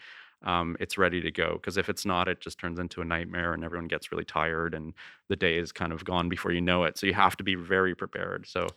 um, 0.43 0.77
it's 0.79 0.97
ready 0.97 1.21
to 1.21 1.31
go. 1.31 1.53
Because 1.53 1.77
if 1.77 1.89
it's 1.89 2.05
not, 2.05 2.27
it 2.27 2.39
just 2.39 2.59
turns 2.59 2.79
into 2.79 3.01
a 3.01 3.05
nightmare 3.05 3.53
and 3.53 3.63
everyone 3.63 3.87
gets 3.87 4.11
really 4.11 4.25
tired 4.25 4.73
and 4.73 4.93
the 5.29 5.35
day 5.35 5.57
is 5.57 5.71
kind 5.71 5.91
of 5.91 6.05
gone 6.05 6.29
before 6.29 6.51
you 6.51 6.61
know 6.61 6.83
it. 6.83 6.97
So 6.97 7.07
you 7.07 7.13
have 7.13 7.35
to 7.37 7.43
be 7.43 7.55
very 7.55 7.95
prepared. 7.95 8.47
So 8.47 8.67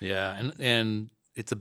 yeah, 0.00 0.36
and 0.36 0.52
and 0.60 1.10
it's 1.34 1.52
a 1.52 1.58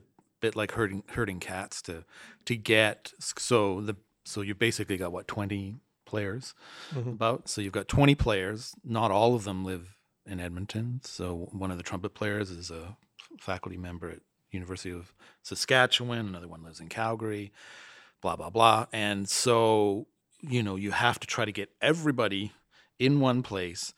bit 0.48 0.56
like 0.56 0.72
herding 0.72 1.04
herding 1.10 1.40
cats 1.40 1.82
to 1.82 2.06
to 2.46 2.56
get 2.56 3.12
so 3.20 3.82
the 3.82 3.96
so 4.24 4.42
you 4.42 4.56
basically 4.56 4.98
got 4.98 5.12
what 5.12 5.28
20 5.28 5.76
players 6.06 6.54
mm-hmm. 6.94 7.10
about? 7.10 7.50
So 7.50 7.62
you've 7.62 7.74
got 7.74 7.88
20 7.88 8.16
players. 8.16 8.74
Not 8.84 9.12
all 9.12 9.36
of 9.36 9.44
them 9.44 9.64
live 9.64 9.96
in 10.26 10.40
edmonton. 10.40 11.02
So 11.04 11.50
one 11.52 11.72
of 11.72 11.78
the 11.78 11.84
trumpet 11.84 12.14
players 12.14 12.50
is 12.50 12.72
a 12.72 12.98
faculty 13.40 13.78
member 13.78 14.10
at 14.10 14.20
university 14.52 14.92
of 14.92 15.14
saskatchewan. 15.44 16.28
Another 16.28 16.48
one 16.48 16.64
lives 16.64 16.80
in 16.80 16.88
calgary. 16.88 17.52
Blah 18.22 18.38
blah 18.38 18.50
blah. 18.50 18.88
And 18.94 19.28
so 19.30 20.08
you 20.42 20.64
know 20.64 20.78
you 20.78 20.92
have 20.92 21.20
to 21.20 21.28
try 21.28 21.44
to 21.44 21.52
get 21.52 21.72
everybody 21.82 22.54
in 23.00 23.20
one 23.20 23.44
place 23.44 23.94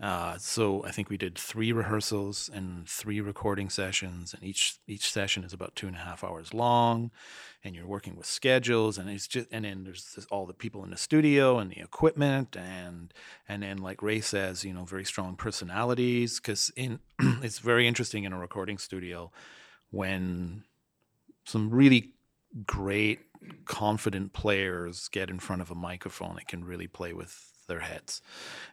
uh, 0.00 0.38
so 0.38 0.82
I 0.84 0.92
think 0.92 1.10
we 1.10 1.18
did 1.18 1.36
three 1.36 1.72
rehearsals 1.72 2.48
and 2.52 2.88
three 2.88 3.20
recording 3.20 3.68
sessions, 3.68 4.32
and 4.32 4.42
each 4.42 4.78
each 4.86 5.12
session 5.12 5.44
is 5.44 5.52
about 5.52 5.76
two 5.76 5.86
and 5.86 5.96
a 5.96 6.00
half 6.00 6.24
hours 6.24 6.54
long. 6.54 7.10
And 7.62 7.76
you're 7.76 7.86
working 7.86 8.16
with 8.16 8.24
schedules, 8.24 8.96
and 8.96 9.10
it's 9.10 9.26
just 9.26 9.48
and 9.52 9.66
then 9.66 9.84
there's 9.84 10.14
this, 10.14 10.24
all 10.26 10.46
the 10.46 10.54
people 10.54 10.82
in 10.84 10.90
the 10.90 10.96
studio 10.96 11.58
and 11.58 11.70
the 11.70 11.80
equipment, 11.80 12.56
and 12.56 13.12
and 13.46 13.62
then 13.62 13.76
like 13.76 14.02
Ray 14.02 14.22
says, 14.22 14.64
you 14.64 14.72
know, 14.72 14.84
very 14.84 15.04
strong 15.04 15.36
personalities. 15.36 16.40
Because 16.40 16.72
in 16.76 17.00
it's 17.42 17.58
very 17.58 17.86
interesting 17.86 18.24
in 18.24 18.32
a 18.32 18.38
recording 18.38 18.78
studio 18.78 19.30
when 19.90 20.64
some 21.44 21.68
really 21.68 22.14
great 22.66 23.20
confident 23.66 24.32
players 24.32 25.08
get 25.08 25.28
in 25.28 25.38
front 25.38 25.60
of 25.60 25.70
a 25.70 25.74
microphone 25.74 26.38
and 26.38 26.48
can 26.48 26.64
really 26.64 26.86
play 26.86 27.12
with 27.12 27.50
their 27.70 27.80
heads 27.80 28.20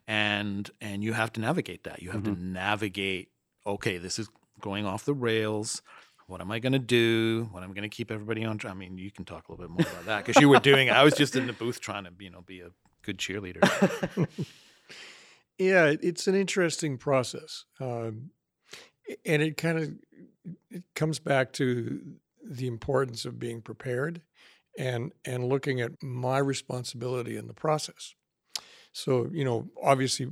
and 0.08 0.70
and 0.82 1.04
you 1.04 1.14
have 1.14 1.32
to 1.32 1.40
navigate 1.40 1.86
that 1.86 2.02
you 2.02 2.12
have 2.12 2.24
mm-hmm. 2.24 2.36
to 2.36 2.44
navigate 2.44 3.30
okay 3.66 3.98
this 3.98 4.20
is 4.20 4.28
going 4.60 4.86
off 4.86 5.06
the 5.06 5.14
rails 5.14 5.82
what 6.28 6.42
am 6.42 6.52
I 6.52 6.60
going 6.60 6.74
to 6.74 6.80
do? 6.80 7.48
What 7.52 7.64
am 7.64 7.72
I 7.72 7.74
going 7.74 7.90
to 7.90 7.96
keep 7.96 8.12
everybody 8.12 8.44
on? 8.44 8.60
I 8.66 8.74
mean, 8.74 8.98
you 8.98 9.12
can 9.12 9.24
talk 9.24 9.48
a 9.48 9.52
little 9.52 9.66
bit 9.66 9.72
more 9.72 9.94
about 9.94 10.06
that 10.06 10.26
because 10.26 10.42
you 10.42 10.50
were 10.50 10.60
doing. 10.60 10.90
I 10.90 11.04
was 11.04 11.14
just 11.14 11.38
in 11.38 11.48
the 11.48 11.54
booth 11.54 11.80
trying 11.80 12.04
to, 12.04 12.12
you 12.20 12.30
know, 12.30 12.42
be 12.42 12.60
a 12.60 12.70
good 13.02 13.18
cheerleader. 13.18 13.64
yeah, 15.58 15.94
it's 16.02 16.28
an 16.28 16.36
interesting 16.36 16.98
process, 16.98 17.64
um, 17.80 18.32
and 19.26 19.42
it 19.42 19.56
kind 19.56 19.80
of 19.80 19.94
it 20.70 20.84
comes 20.96 21.20
back 21.20 21.54
to 21.54 22.02
the 22.44 22.68
importance 22.68 23.24
of 23.24 23.40
being 23.40 23.62
prepared 23.62 24.22
and 24.78 25.14
and 25.24 25.48
looking 25.48 25.80
at 25.80 26.04
my 26.04 26.40
responsibility 26.40 27.38
in 27.38 27.48
the 27.48 27.54
process. 27.54 28.16
So, 28.92 29.30
you 29.32 29.46
know, 29.46 29.70
obviously, 29.82 30.28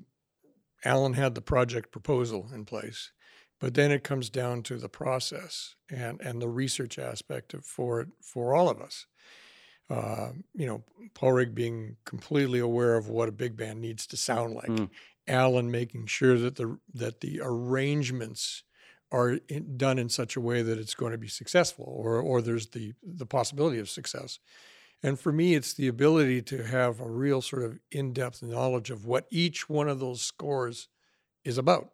Allan 0.83 1.13
had 1.13 1.35
the 1.35 1.41
project 1.41 1.91
proposal 1.91 2.49
in 2.53 2.65
place, 2.65 3.11
but 3.59 3.73
then 3.73 3.91
it 3.91 4.03
comes 4.03 4.29
down 4.29 4.63
to 4.63 4.77
the 4.77 4.89
process 4.89 5.75
and, 5.89 6.21
and 6.21 6.41
the 6.41 6.49
research 6.49 6.99
aspect 6.99 7.53
of, 7.53 7.65
for 7.65 8.01
it 8.01 8.09
for 8.21 8.53
all 8.53 8.69
of 8.69 8.81
us. 8.81 9.05
Uh, 9.89 10.29
you 10.55 10.65
know, 10.65 10.83
Padraig 11.13 11.53
being 11.53 11.97
completely 12.05 12.59
aware 12.59 12.95
of 12.95 13.07
what 13.07 13.29
a 13.29 13.31
big 13.31 13.55
band 13.55 13.81
needs 13.81 14.07
to 14.07 14.17
sound 14.17 14.55
like, 14.55 14.67
mm. 14.67 14.89
Allan 15.27 15.69
making 15.71 16.07
sure 16.07 16.37
that 16.37 16.55
the 16.55 16.77
that 16.93 17.21
the 17.21 17.39
arrangements 17.43 18.63
are 19.11 19.39
in, 19.47 19.77
done 19.77 19.99
in 19.99 20.09
such 20.09 20.35
a 20.35 20.41
way 20.41 20.61
that 20.61 20.79
it's 20.79 20.95
going 20.95 21.11
to 21.11 21.17
be 21.17 21.27
successful, 21.27 21.85
or 21.85 22.19
or 22.19 22.41
there's 22.41 22.67
the 22.67 22.93
the 23.03 23.25
possibility 23.25 23.79
of 23.79 23.89
success. 23.89 24.39
And 25.03 25.19
for 25.19 25.31
me, 25.31 25.53
it's 25.53 25.73
the 25.73 25.88
ability 25.88 26.41
to 26.43 26.63
have 26.63 26.99
a 26.99 27.10
real 27.10 27.41
sort 27.41 27.63
of 27.63 27.79
in 27.91 28.13
depth 28.13 28.41
knowledge 28.41 28.89
of 28.89 29.05
what 29.05 29.25
each 29.29 29.69
one 29.69 29.88
of 29.88 29.99
those 29.99 30.21
scores 30.21 30.88
is 31.43 31.58
about. 31.58 31.91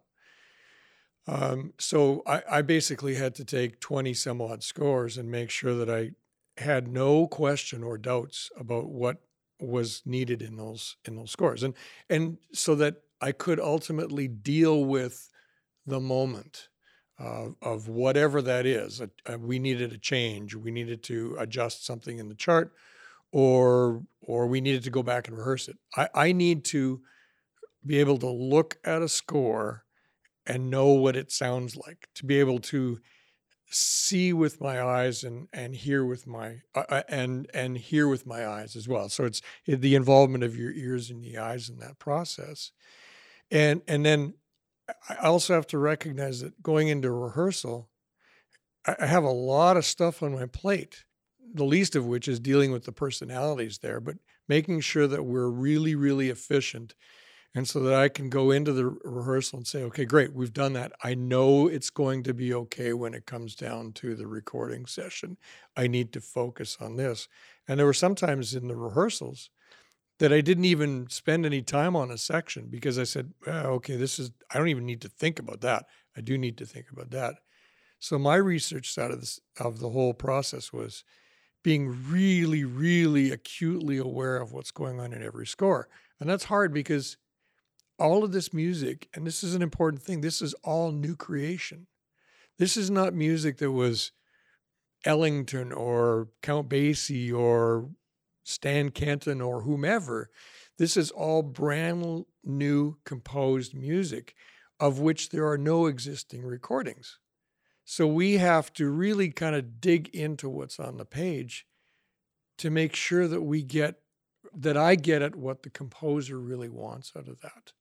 Um, 1.26 1.74
so 1.78 2.22
I, 2.26 2.42
I, 2.50 2.62
basically 2.62 3.14
had 3.14 3.36
to 3.36 3.44
take 3.44 3.78
20 3.78 4.12
some 4.12 4.40
odd 4.40 4.64
scores 4.64 5.18
and 5.18 5.30
make 5.30 5.50
sure 5.50 5.74
that 5.74 5.88
I 5.88 6.12
had 6.60 6.88
no 6.88 7.28
question 7.28 7.84
or 7.84 7.96
doubts 7.96 8.50
about 8.58 8.88
what 8.88 9.18
was 9.60 10.02
needed 10.04 10.42
in 10.42 10.56
those 10.56 10.96
in 11.04 11.14
those 11.14 11.30
scores 11.30 11.62
and 11.62 11.74
and 12.10 12.38
so 12.52 12.74
that 12.74 12.96
I 13.20 13.30
could 13.30 13.60
ultimately 13.60 14.26
deal 14.26 14.84
with 14.84 15.30
the 15.86 16.00
moment 16.00 16.68
uh, 17.20 17.50
of 17.62 17.86
whatever 17.86 18.42
that 18.42 18.66
is. 18.66 19.00
Uh, 19.00 19.38
we 19.38 19.60
needed 19.60 19.92
a 19.92 19.98
change. 19.98 20.56
We 20.56 20.72
needed 20.72 21.04
to 21.04 21.36
adjust 21.38 21.86
something 21.86 22.18
in 22.18 22.28
the 22.28 22.34
chart 22.34 22.72
or 23.32 24.02
or 24.20 24.46
we 24.46 24.60
needed 24.60 24.84
to 24.84 24.90
go 24.90 25.02
back 25.02 25.26
and 25.26 25.36
rehearse 25.36 25.68
it. 25.68 25.76
I, 25.96 26.08
I 26.14 26.32
need 26.32 26.64
to 26.66 27.00
be 27.84 27.98
able 27.98 28.18
to 28.18 28.30
look 28.30 28.78
at 28.84 29.02
a 29.02 29.08
score 29.08 29.84
and 30.46 30.70
know 30.70 30.88
what 30.88 31.16
it 31.16 31.32
sounds 31.32 31.76
like, 31.76 32.08
to 32.14 32.24
be 32.24 32.38
able 32.38 32.60
to 32.60 33.00
see 33.74 34.32
with 34.34 34.60
my 34.60 34.82
eyes 34.82 35.24
and 35.24 35.48
and 35.52 35.74
hear 35.74 36.04
with 36.04 36.26
my 36.26 36.58
uh, 36.74 36.84
uh 36.90 37.02
and 37.08 37.48
and 37.54 37.78
hear 37.78 38.06
with 38.06 38.26
my 38.26 38.46
eyes 38.46 38.76
as 38.76 38.86
well. 38.86 39.08
So 39.08 39.24
it's 39.24 39.40
the 39.66 39.94
involvement 39.94 40.44
of 40.44 40.56
your 40.56 40.70
ears 40.72 41.10
and 41.10 41.24
the 41.24 41.38
eyes 41.38 41.68
in 41.70 41.78
that 41.78 41.98
process. 41.98 42.70
And 43.50 43.80
and 43.88 44.04
then 44.04 44.34
I 45.08 45.14
also 45.26 45.54
have 45.54 45.66
to 45.68 45.78
recognize 45.78 46.40
that 46.40 46.62
going 46.62 46.88
into 46.88 47.10
rehearsal, 47.10 47.88
I 48.84 49.06
have 49.06 49.24
a 49.24 49.30
lot 49.30 49.76
of 49.76 49.86
stuff 49.86 50.22
on 50.22 50.34
my 50.34 50.46
plate 50.46 51.04
the 51.54 51.64
least 51.64 51.96
of 51.96 52.06
which 52.06 52.28
is 52.28 52.40
dealing 52.40 52.72
with 52.72 52.84
the 52.84 52.92
personalities 52.92 53.78
there, 53.78 54.00
but 54.00 54.16
making 54.48 54.80
sure 54.80 55.06
that 55.06 55.24
we're 55.24 55.48
really, 55.48 55.94
really 55.94 56.30
efficient. 56.30 56.94
And 57.54 57.68
so 57.68 57.80
that 57.80 57.94
I 57.94 58.08
can 58.08 58.30
go 58.30 58.50
into 58.50 58.72
the 58.72 58.86
rehearsal 58.86 59.58
and 59.58 59.66
say, 59.66 59.82
okay, 59.82 60.06
great, 60.06 60.32
we've 60.32 60.54
done 60.54 60.72
that. 60.72 60.92
I 61.04 61.14
know 61.14 61.68
it's 61.68 61.90
going 61.90 62.22
to 62.22 62.32
be 62.32 62.54
okay 62.54 62.94
when 62.94 63.12
it 63.12 63.26
comes 63.26 63.54
down 63.54 63.92
to 63.94 64.14
the 64.14 64.26
recording 64.26 64.86
session. 64.86 65.36
I 65.76 65.86
need 65.86 66.12
to 66.14 66.20
focus 66.22 66.78
on 66.80 66.96
this. 66.96 67.28
And 67.68 67.78
there 67.78 67.86
were 67.86 67.92
sometimes 67.92 68.54
in 68.54 68.68
the 68.68 68.76
rehearsals 68.76 69.50
that 70.18 70.32
I 70.32 70.40
didn't 70.40 70.64
even 70.64 71.08
spend 71.10 71.44
any 71.44 71.60
time 71.60 71.94
on 71.94 72.10
a 72.10 72.16
section 72.16 72.68
because 72.70 72.98
I 72.98 73.04
said, 73.04 73.32
oh, 73.46 73.72
okay, 73.72 73.96
this 73.96 74.18
is, 74.18 74.30
I 74.50 74.56
don't 74.56 74.68
even 74.68 74.86
need 74.86 75.02
to 75.02 75.08
think 75.08 75.38
about 75.38 75.60
that. 75.60 75.84
I 76.16 76.22
do 76.22 76.38
need 76.38 76.56
to 76.58 76.66
think 76.66 76.86
about 76.90 77.10
that. 77.10 77.34
So 77.98 78.18
my 78.18 78.36
research 78.36 78.92
side 78.92 79.10
of 79.10 79.20
this, 79.20 79.40
of 79.60 79.78
the 79.78 79.90
whole 79.90 80.14
process 80.14 80.72
was 80.72 81.04
being 81.62 82.04
really, 82.08 82.64
really 82.64 83.30
acutely 83.30 83.98
aware 83.98 84.36
of 84.36 84.52
what's 84.52 84.70
going 84.70 85.00
on 85.00 85.12
in 85.12 85.22
every 85.22 85.46
score. 85.46 85.88
And 86.20 86.28
that's 86.28 86.44
hard 86.44 86.72
because 86.72 87.16
all 87.98 88.24
of 88.24 88.32
this 88.32 88.52
music, 88.52 89.08
and 89.14 89.26
this 89.26 89.44
is 89.44 89.54
an 89.54 89.62
important 89.62 90.02
thing, 90.02 90.20
this 90.20 90.42
is 90.42 90.54
all 90.64 90.90
new 90.90 91.14
creation. 91.14 91.86
This 92.58 92.76
is 92.76 92.90
not 92.90 93.14
music 93.14 93.58
that 93.58 93.72
was 93.72 94.12
Ellington 95.04 95.72
or 95.72 96.28
Count 96.42 96.68
Basie 96.68 97.32
or 97.32 97.90
Stan 98.44 98.90
Kenton 98.90 99.40
or 99.40 99.62
whomever. 99.62 100.30
This 100.78 100.96
is 100.96 101.10
all 101.10 101.42
brand 101.42 102.24
new 102.44 102.96
composed 103.04 103.74
music 103.74 104.34
of 104.80 104.98
which 104.98 105.28
there 105.28 105.48
are 105.48 105.58
no 105.58 105.86
existing 105.86 106.44
recordings. 106.44 107.18
So 107.84 108.06
we 108.06 108.38
have 108.38 108.72
to 108.74 108.88
really 108.88 109.30
kind 109.30 109.56
of 109.56 109.80
dig 109.80 110.08
into 110.14 110.48
what's 110.48 110.78
on 110.78 110.98
the 110.98 111.04
page 111.04 111.66
to 112.58 112.70
make 112.70 112.94
sure 112.94 113.26
that 113.26 113.42
we 113.42 113.62
get 113.62 113.96
that 114.54 114.76
I 114.76 114.96
get 114.96 115.22
at 115.22 115.34
what 115.34 115.62
the 115.62 115.70
composer 115.70 116.38
really 116.38 116.68
wants 116.68 117.12
out 117.16 117.28
of 117.28 117.40
that. 117.40 117.72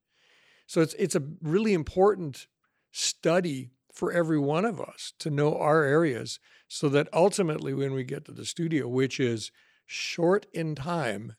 So 0.67 0.81
it's 0.81 0.93
it's 0.95 1.15
a 1.15 1.23
really 1.41 1.73
important 1.73 2.47
study 2.91 3.71
for 3.93 4.11
every 4.11 4.39
one 4.39 4.65
of 4.65 4.79
us 4.79 5.13
to 5.19 5.29
know 5.29 5.57
our 5.57 5.83
areas 5.83 6.39
so 6.67 6.87
that 6.89 7.09
ultimately 7.13 7.73
when 7.73 7.93
we 7.93 8.03
get 8.03 8.25
to 8.25 8.31
the 8.31 8.45
studio 8.45 8.87
which 8.87 9.19
is 9.19 9.51
short 9.85 10.45
in 10.53 10.75
time 10.75 11.33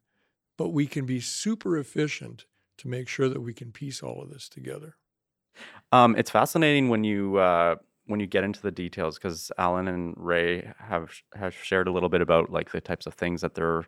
but 0.58 0.68
we 0.68 0.86
can 0.86 1.06
be 1.06 1.18
super 1.18 1.78
efficient 1.78 2.44
to 2.78 2.88
make 2.88 3.08
sure 3.08 3.28
that 3.28 3.40
we 3.40 3.54
can 3.54 3.72
piece 3.72 4.02
all 4.02 4.22
of 4.22 4.30
this 4.30 4.48
together. 4.48 4.96
Um, 5.90 6.16
it's 6.16 6.30
fascinating 6.30 6.88
when 6.88 7.04
you 7.04 7.36
uh, 7.36 7.76
when 8.06 8.20
you 8.20 8.26
get 8.26 8.44
into 8.44 8.60
the 8.60 8.70
details 8.70 9.16
because 9.16 9.52
Allan 9.58 9.88
and 9.88 10.14
Ray 10.16 10.72
have 10.78 11.10
have 11.34 11.54
shared 11.54 11.88
a 11.88 11.92
little 11.92 12.08
bit 12.08 12.20
about 12.20 12.50
like 12.50 12.72
the 12.72 12.80
types 12.80 13.06
of 13.06 13.14
things 13.14 13.40
that 13.42 13.54
they're 13.54 13.84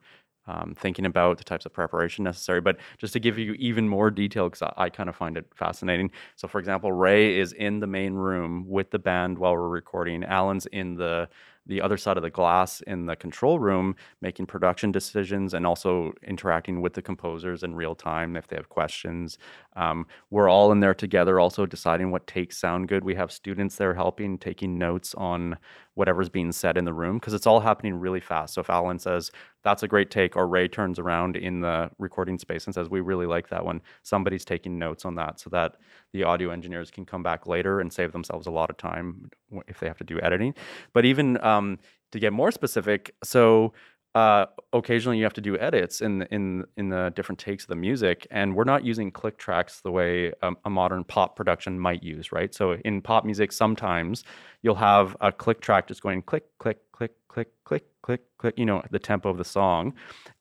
um, 0.46 0.74
thinking 0.78 1.06
about, 1.06 1.38
the 1.38 1.44
types 1.44 1.66
of 1.66 1.72
preparation 1.72 2.24
necessary. 2.24 2.60
But 2.60 2.76
just 2.98 3.12
to 3.14 3.20
give 3.20 3.38
you 3.38 3.54
even 3.54 3.88
more 3.88 4.10
detail, 4.10 4.48
because 4.48 4.62
I, 4.62 4.84
I 4.84 4.90
kind 4.90 5.08
of 5.08 5.16
find 5.16 5.36
it 5.36 5.46
fascinating. 5.54 6.10
So, 6.36 6.48
for 6.48 6.58
example, 6.58 6.92
Ray 6.92 7.38
is 7.38 7.52
in 7.52 7.80
the 7.80 7.86
main 7.86 8.14
room 8.14 8.64
with 8.68 8.90
the 8.90 8.98
band 8.98 9.38
while 9.38 9.54
we're 9.54 9.68
recording. 9.68 10.24
Allan's 10.24 10.66
in 10.66 10.96
the 10.96 11.28
the 11.66 11.80
other 11.80 11.96
side 11.96 12.16
of 12.16 12.22
the 12.22 12.30
glass 12.30 12.80
in 12.82 13.06
the 13.06 13.16
control 13.16 13.58
room, 13.58 13.96
making 14.20 14.46
production 14.46 14.92
decisions 14.92 15.54
and 15.54 15.66
also 15.66 16.12
interacting 16.26 16.80
with 16.80 16.92
the 16.92 17.02
composers 17.02 17.62
in 17.62 17.74
real 17.74 17.94
time 17.94 18.36
if 18.36 18.46
they 18.46 18.56
have 18.56 18.68
questions. 18.68 19.38
Um, 19.76 20.06
we're 20.30 20.48
all 20.48 20.72
in 20.72 20.80
there 20.80 20.94
together, 20.94 21.40
also 21.40 21.66
deciding 21.66 22.10
what 22.10 22.26
takes 22.26 22.58
sound 22.58 22.88
good. 22.88 23.04
We 23.04 23.14
have 23.14 23.32
students 23.32 23.76
there 23.76 23.94
helping, 23.94 24.38
taking 24.38 24.78
notes 24.78 25.14
on 25.14 25.56
whatever's 25.94 26.28
being 26.28 26.52
said 26.52 26.76
in 26.76 26.84
the 26.84 26.92
room 26.92 27.18
because 27.18 27.34
it's 27.34 27.46
all 27.46 27.60
happening 27.60 27.94
really 27.94 28.20
fast. 28.20 28.54
So 28.54 28.60
if 28.60 28.68
Allan 28.68 28.98
says, 28.98 29.30
that's 29.62 29.82
a 29.82 29.88
great 29.88 30.10
take, 30.10 30.36
or 30.36 30.46
Ray 30.46 30.68
turns 30.68 30.98
around 30.98 31.36
in 31.36 31.60
the 31.60 31.90
recording 31.98 32.38
space 32.38 32.66
and 32.66 32.74
says, 32.74 32.90
we 32.90 33.00
really 33.00 33.26
like 33.26 33.48
that 33.48 33.64
one, 33.64 33.80
somebody's 34.02 34.44
taking 34.44 34.78
notes 34.78 35.04
on 35.04 35.14
that 35.14 35.38
so 35.40 35.50
that 35.50 35.76
the 36.12 36.24
audio 36.24 36.50
engineers 36.50 36.90
can 36.90 37.04
come 37.04 37.22
back 37.22 37.46
later 37.46 37.80
and 37.80 37.92
save 37.92 38.12
themselves 38.12 38.46
a 38.46 38.50
lot 38.50 38.70
of 38.70 38.76
time 38.76 39.30
if 39.68 39.78
they 39.78 39.86
have 39.86 39.98
to 39.98 40.04
do 40.04 40.20
editing. 40.20 40.54
But 40.92 41.04
even 41.04 41.42
um, 41.44 41.78
to 42.12 42.18
get 42.18 42.32
more 42.32 42.50
specific, 42.50 43.14
so 43.22 43.72
uh, 44.14 44.46
occasionally 44.72 45.18
you 45.18 45.24
have 45.24 45.32
to 45.34 45.40
do 45.40 45.58
edits 45.58 46.00
in 46.00 46.22
in 46.30 46.64
in 46.76 46.88
the 46.88 47.12
different 47.16 47.38
takes 47.38 47.64
of 47.64 47.68
the 47.68 47.76
music, 47.76 48.26
and 48.30 48.54
we're 48.54 48.64
not 48.64 48.84
using 48.84 49.10
click 49.10 49.38
tracks 49.38 49.80
the 49.80 49.90
way 49.90 50.32
um, 50.42 50.56
a 50.64 50.70
modern 50.70 51.02
pop 51.02 51.34
production 51.34 51.78
might 51.78 52.02
use, 52.02 52.30
right? 52.30 52.54
So 52.54 52.72
in 52.84 53.02
pop 53.02 53.24
music, 53.24 53.50
sometimes 53.50 54.22
you'll 54.62 54.76
have 54.76 55.16
a 55.20 55.32
click 55.32 55.60
track 55.60 55.88
just 55.88 56.02
going 56.02 56.22
click 56.22 56.44
click 56.58 56.78
click 56.92 57.12
click 57.28 57.48
click 57.64 57.84
click 58.02 58.20
click, 58.38 58.54
you 58.56 58.66
know, 58.66 58.82
the 58.92 59.00
tempo 59.00 59.30
of 59.30 59.38
the 59.38 59.44
song, 59.44 59.94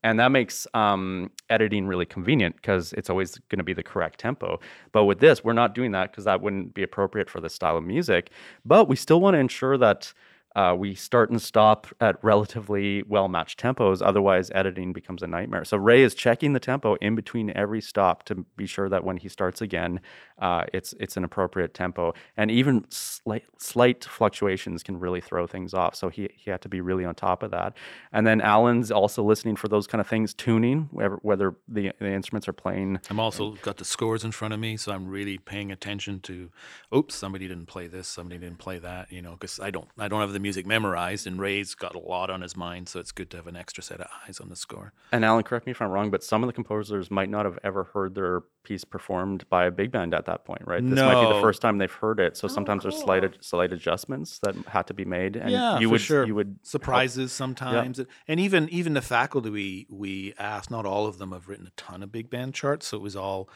and 0.04 0.20
that 0.20 0.32
makes 0.32 0.68
um, 0.76 1.32
editing 1.50 1.88
really 1.88 2.06
convenient 2.06 2.56
because 2.58 2.94
it's 2.94 3.10
always 3.10 3.40
going 3.50 3.58
to 3.58 3.64
be 3.64 3.74
the 3.74 3.82
correct 3.82 4.20
tempo. 4.20 4.60
But 4.92 5.06
with 5.06 5.20
this, 5.20 5.44
we're 5.44 5.54
not 5.54 5.74
doing 5.74 5.94
that 5.94 6.12
because 6.12 6.26
that 6.26 6.42
wouldn't 6.42 6.76
be 6.76 6.84
appropriate 6.84 7.28
for 7.28 7.42
this 7.42 7.56
style 7.56 7.78
of 7.78 7.84
music. 7.84 8.30
But 8.66 8.88
we 8.88 8.96
still 8.96 9.20
want 9.20 9.34
to 9.34 9.40
ensure 9.40 9.80
that 9.80 10.14
uh, 10.56 10.76
we 10.78 10.94
start 10.96 11.30
and 11.30 11.42
stop 11.42 11.88
at 12.00 12.24
relatively 12.24 13.04
well 13.04 13.28
matched 13.28 13.60
tempos. 13.60 14.02
Otherwise, 14.06 14.52
editing 14.54 14.94
becomes 14.94 15.24
a 15.24 15.28
nightmare. 15.28 15.66
So 15.66 15.78
Ray 15.78 16.04
is 16.04 16.14
checking 16.16 16.54
the 16.54 16.60
tempo 16.60 16.96
in 16.96 17.16
between 17.16 17.52
every 17.56 17.82
stop 17.82 18.24
to 18.24 18.36
be 18.56 18.66
sure 18.66 18.90
that 18.90 19.04
when 19.04 19.18
he 19.18 19.30
starts 19.30 19.62
again, 19.62 20.00
uh, 20.40 20.66
it's 20.74 20.94
it's 21.00 21.18
an 21.18 21.24
appropriate 21.24 21.74
tempo. 21.74 22.14
And 22.38 22.52
even 22.52 22.86
slight 22.90 23.44
slight 23.58 24.04
fluctuations 24.04 24.84
can 24.84 25.00
really 25.00 25.22
throw 25.22 25.48
things 25.48 25.74
off. 25.74 25.96
So 25.96 26.10
he 26.10 26.30
he 26.36 26.52
had 26.52 26.62
to 26.62 26.70
be 26.70 26.82
really 26.82 27.06
on 27.06 27.16
top 27.16 27.44
of 27.44 27.52
that. 27.52 27.76
And 28.12 28.28
then 28.28 28.42
Allan's 28.42 28.92
also 28.92 29.24
listening 29.24 29.56
for 29.56 29.68
those 29.68 29.88
kind 29.88 30.02
of 30.02 30.08
things, 30.08 30.34
tuning 30.34 30.90
whether, 30.92 31.16
whether 31.22 31.56
the, 31.68 31.92
the 32.00 32.12
instruments 32.12 32.48
are 32.48 32.54
playing. 32.54 33.00
I'm 33.10 33.20
also 33.20 33.52
got 33.62 33.78
the 33.78 33.86
scores 33.86 34.24
in 34.24 34.32
front 34.32 34.54
of 34.54 34.60
me, 34.60 34.78
so 34.78 34.92
I'm 34.92 35.08
really 35.08 35.38
paying 35.38 35.72
attention 35.72 36.20
to. 36.22 36.52
Oops, 36.96 37.14
somebody 37.14 37.48
didn't 37.48 37.68
play 37.68 37.88
this. 37.88 38.08
Somebody 38.08 38.40
didn't 38.40 38.60
play 38.60 38.80
that. 38.80 39.12
You 39.12 39.22
know, 39.22 39.32
because 39.32 39.60
I 39.60 39.72
don't 39.72 39.88
I 39.98 40.08
don't 40.08 40.22
have 40.22 40.34
the 40.34 40.43
music 40.44 40.68
memorized, 40.68 41.26
and 41.26 41.40
Ray's 41.40 41.74
got 41.74 41.96
a 41.96 42.00
lot 42.00 42.30
on 42.30 42.42
his 42.42 42.56
mind, 42.56 42.88
so 42.90 43.00
it's 43.00 43.12
good 43.12 43.32
to 43.32 43.38
have 43.38 43.48
an 43.48 43.56
extra 43.56 43.82
set 43.84 44.00
of 44.00 44.08
eyes 44.28 44.40
on 44.40 44.50
the 44.50 44.56
score. 44.56 44.94
And 45.12 45.26
Allan, 45.26 45.44
correct 45.44 45.66
me 45.66 45.72
if 45.72 45.82
I'm 45.82 45.90
wrong, 45.90 46.12
but 46.12 46.24
some 46.24 46.44
of 46.44 46.48
the 46.48 46.54
composers 46.54 47.10
might 47.10 47.30
not 47.30 47.46
have 47.46 47.58
ever 47.64 47.86
heard 47.86 48.14
their 48.14 48.42
piece 48.64 48.84
performed 48.84 49.50
by 49.50 49.66
a 49.66 49.72
big 49.72 49.92
band 49.92 50.14
at 50.14 50.26
that 50.26 50.46
point, 50.46 50.62
right? 50.66 50.82
This 50.88 51.00
might 51.00 51.28
be 51.28 51.34
the 51.34 51.42
first 51.42 51.62
time 51.62 51.80
they've 51.80 51.92
heard 51.92 52.20
it, 52.20 52.38
so 52.38 52.46
Oh, 52.46 52.50
sometimes 52.50 52.84
there's 52.84 53.02
slight 53.02 53.24
ad- 53.24 53.38
slight 53.42 53.74
adjustments 53.74 54.38
that 54.40 54.56
had 54.68 54.86
to 54.88 54.94
be 54.94 55.06
made, 55.06 55.36
and 55.36 55.50
Yeah, 55.50 55.80
you 55.80 55.90
would 55.90 56.02
sure. 56.02 56.26
you 56.26 56.36
would 56.36 56.48
help- 56.48 56.66
surprises 56.66 57.32
sometimes 57.32 58.00
and 58.28 58.40
even 58.40 58.70
even 58.70 58.94
the 58.94 59.02
faculty 59.02 59.50
we 59.50 59.88
we 59.90 60.34
asked 60.38 60.70
not 60.70 60.86
all 60.86 61.08
of 61.08 61.18
them 61.18 61.32
have 61.32 61.48
written 61.48 61.66
a 61.68 61.72
ton 61.72 62.04
of 62.04 62.12
big 62.12 62.30
band 62.30 62.54
charts 62.54 62.88
so 62.88 62.98
it 62.98 63.02
was 63.04 63.16
all 63.16 63.50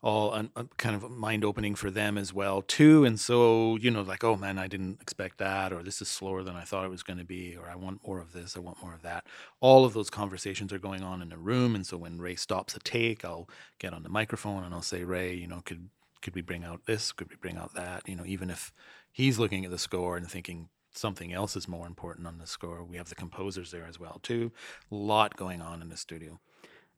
all 0.00 0.32
un, 0.32 0.50
kind 0.76 0.94
of 0.94 1.10
mind 1.10 1.44
opening 1.44 1.74
for 1.74 1.90
them 1.90 2.16
as 2.16 2.32
well 2.32 2.62
too 2.62 3.04
and 3.04 3.18
so 3.18 3.76
you 3.76 3.90
know 3.90 4.02
like 4.02 4.22
oh 4.22 4.36
man 4.36 4.56
i 4.56 4.68
didn't 4.68 5.00
expect 5.00 5.38
that 5.38 5.72
or 5.72 5.82
this 5.82 6.00
is 6.00 6.08
slower 6.08 6.42
than 6.42 6.54
i 6.54 6.62
thought 6.62 6.84
it 6.84 6.90
was 6.90 7.02
going 7.02 7.18
to 7.18 7.24
be 7.24 7.56
or 7.56 7.68
i 7.68 7.74
want 7.74 8.06
more 8.06 8.20
of 8.20 8.32
this 8.32 8.56
i 8.56 8.60
want 8.60 8.80
more 8.82 8.94
of 8.94 9.02
that 9.02 9.24
all 9.60 9.84
of 9.84 9.94
those 9.94 10.08
conversations 10.08 10.72
are 10.72 10.78
going 10.78 11.02
on 11.02 11.20
in 11.20 11.32
a 11.32 11.36
room 11.36 11.74
and 11.74 11.86
so 11.86 11.96
when 11.96 12.18
ray 12.18 12.36
stops 12.36 12.76
a 12.76 12.78
take 12.80 13.24
i'll 13.24 13.48
get 13.78 13.92
on 13.92 14.04
the 14.04 14.08
microphone 14.08 14.62
and 14.62 14.72
i'll 14.72 14.82
say 14.82 15.02
ray 15.02 15.34
you 15.34 15.48
know 15.48 15.62
could 15.64 15.88
could 16.22 16.34
we 16.34 16.42
bring 16.42 16.64
out 16.64 16.86
this 16.86 17.10
could 17.10 17.28
we 17.28 17.36
bring 17.36 17.56
out 17.56 17.74
that 17.74 18.08
you 18.08 18.14
know 18.14 18.24
even 18.24 18.50
if 18.50 18.72
he's 19.10 19.38
looking 19.38 19.64
at 19.64 19.70
the 19.70 19.78
score 19.78 20.16
and 20.16 20.30
thinking 20.30 20.68
something 20.92 21.32
else 21.32 21.56
is 21.56 21.68
more 21.68 21.86
important 21.86 22.26
on 22.26 22.38
the 22.38 22.46
score. 22.46 22.82
We 22.82 22.96
have 22.96 23.08
the 23.08 23.14
composers 23.14 23.70
there 23.70 23.86
as 23.88 23.98
well 23.98 24.18
too. 24.22 24.52
A 24.90 24.94
lot 24.94 25.36
going 25.36 25.62
on 25.62 25.80
in 25.80 25.88
the 25.88 25.96
studio. 25.96 26.40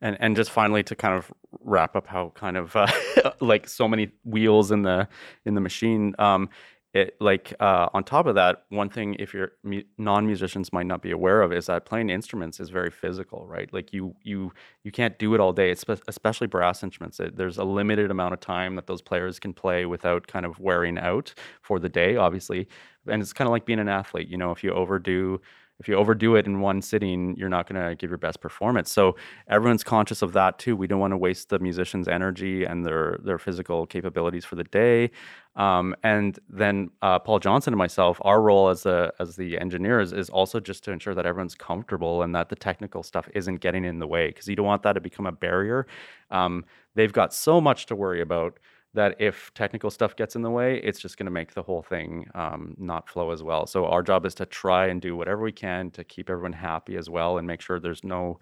And 0.01 0.17
and 0.21 0.37
just 0.37 0.51
finally 0.51 0.83
to 0.83 0.95
kind 0.95 1.15
of 1.15 1.31
wrap 1.61 1.97
up 1.97 2.07
how 2.07 2.33
kind 2.35 2.57
of 2.57 2.75
uh, 2.77 2.87
like 3.41 3.69
so 3.69 3.87
many 3.89 4.11
wheels 4.25 4.71
in 4.71 4.83
the 4.83 5.09
in 5.45 5.55
the 5.55 5.61
machine 5.61 6.15
um 6.19 6.49
it 6.93 7.15
like 7.21 7.55
uh, 7.61 7.89
on 7.95 8.03
top 8.03 8.27
of 8.27 8.35
that 8.35 8.65
one 8.71 8.89
thing 8.89 9.15
if 9.21 9.33
your 9.33 9.53
mu- 9.63 9.83
non-musicians 9.97 10.73
might 10.73 10.87
not 10.87 11.03
be 11.03 11.13
aware 11.13 11.41
of 11.43 11.53
is 11.53 11.67
that 11.67 11.85
playing 11.85 12.11
instruments 12.11 12.59
is 12.59 12.69
very 12.69 12.91
physical 12.91 13.47
right? 13.47 13.73
Like 13.73 13.93
you 13.93 14.17
you 14.25 14.53
you 14.83 14.91
can't 14.91 15.17
do 15.19 15.35
it 15.35 15.41
all 15.41 15.53
day 15.53 15.71
espe- 15.71 16.03
especially 16.09 16.49
brass 16.49 16.83
instruments. 16.83 17.21
It, 17.21 17.37
there's 17.37 17.59
a 17.59 17.65
limited 17.65 18.11
amount 18.11 18.35
of 18.35 18.41
time 18.41 18.75
that 18.75 18.89
those 18.89 19.03
players 19.03 19.39
can 19.39 19.53
play 19.53 19.87
without 19.87 20.27
kind 20.27 20.45
of 20.45 20.59
wearing 20.59 20.99
out 20.99 21.33
for 21.63 21.79
the 21.79 21.89
day 21.89 22.17
obviously. 22.17 22.67
And 23.07 23.23
it's 23.23 23.33
kind 23.33 23.47
of 23.47 23.53
like 23.53 23.67
being 23.67 23.79
an 23.79 23.89
athlete 23.89 24.29
you 24.29 24.37
know 24.37 24.51
if 24.51 24.65
you 24.65 24.73
overdo 24.73 25.41
if 25.81 25.89
you 25.89 25.95
overdo 25.95 26.37
it 26.37 26.47
in 26.47 26.61
one 26.61 26.83
sitting, 26.83 27.35
you're 27.37 27.49
not 27.49 27.67
going 27.67 27.83
to 27.83 27.97
give 27.97 28.11
your 28.11 28.19
best 28.19 28.41
performance. 28.41 28.93
So 28.93 29.17
everyone's 29.49 29.83
conscious 29.83 30.21
of 30.21 30.35
that 30.35 30.59
too. 30.59 30.77
We 30.77 30.87
don't 30.87 31.01
want 31.01 31.13
to 31.13 31.17
waste 31.17 31.49
the 31.49 31.59
musicians' 31.59 32.07
energy 32.07 32.65
and 32.65 32.85
their 32.85 33.19
their 33.25 33.39
physical 33.39 33.87
capabilities 33.87 34.45
for 34.45 34.57
the 34.57 34.65
day. 34.65 35.11
Um, 35.57 35.97
and 36.05 36.39
then 36.49 36.91
uh, 37.03 37.19
Paul 37.19 37.41
Johnston 37.41 37.73
and 37.73 37.79
myself, 37.79 38.19
our 38.21 38.43
role 38.43 38.69
as 38.69 38.83
the 38.83 39.13
as 39.19 39.37
the 39.37 39.59
engineers 39.59 40.13
is 40.13 40.29
also 40.29 40.61
just 40.61 40.85
to 40.85 40.93
ensure 40.93 41.15
that 41.15 41.27
everyone's 41.27 41.55
comfortable 41.55 42.23
and 42.23 42.35
that 42.35 42.51
the 42.51 42.57
technical 42.57 43.03
stuff 43.03 43.29
isn't 43.35 43.57
getting 43.57 43.85
in 43.85 43.99
the 43.99 44.07
way 44.07 44.29
because 44.29 44.47
you 44.47 44.57
don't 44.57 44.67
want 44.67 44.83
that 44.83 44.93
to 44.93 45.01
become 45.01 45.27
a 45.27 45.33
barrier. 45.33 45.87
Um, 46.31 46.65
they've 46.95 47.13
got 47.13 47.33
so 47.33 47.61
much 47.61 47.87
to 47.87 47.97
worry 47.97 48.21
about 48.21 48.59
that 48.95 49.21
if 49.21 49.53
technical 49.55 49.91
stuff 49.91 50.17
gets 50.17 50.35
in 50.37 50.43
the 50.43 50.51
way, 50.51 50.81
it's 50.83 50.99
just 50.99 51.17
going 51.17 51.27
to 51.27 51.31
make 51.31 51.55
the 51.55 51.63
whole 51.63 51.83
thing 51.83 52.27
um, 52.35 52.75
not 52.79 53.09
flow 53.09 53.31
as 53.31 53.43
well. 53.43 53.67
So 53.67 53.87
our 53.87 54.03
job 54.03 54.27
is 54.27 54.35
to 54.37 54.47
try 54.47 54.87
and 54.89 55.01
do 55.01 55.15
whatever 55.17 55.43
we 55.43 55.53
can 55.53 55.91
to 55.93 56.03
keep 56.05 56.29
everyone 56.29 56.53
happy 56.55 56.97
as 56.97 57.09
well 57.09 57.39
and 57.39 57.47
make 57.47 57.61
sure 57.61 57.79
there's 57.79 58.03
no 58.03 58.41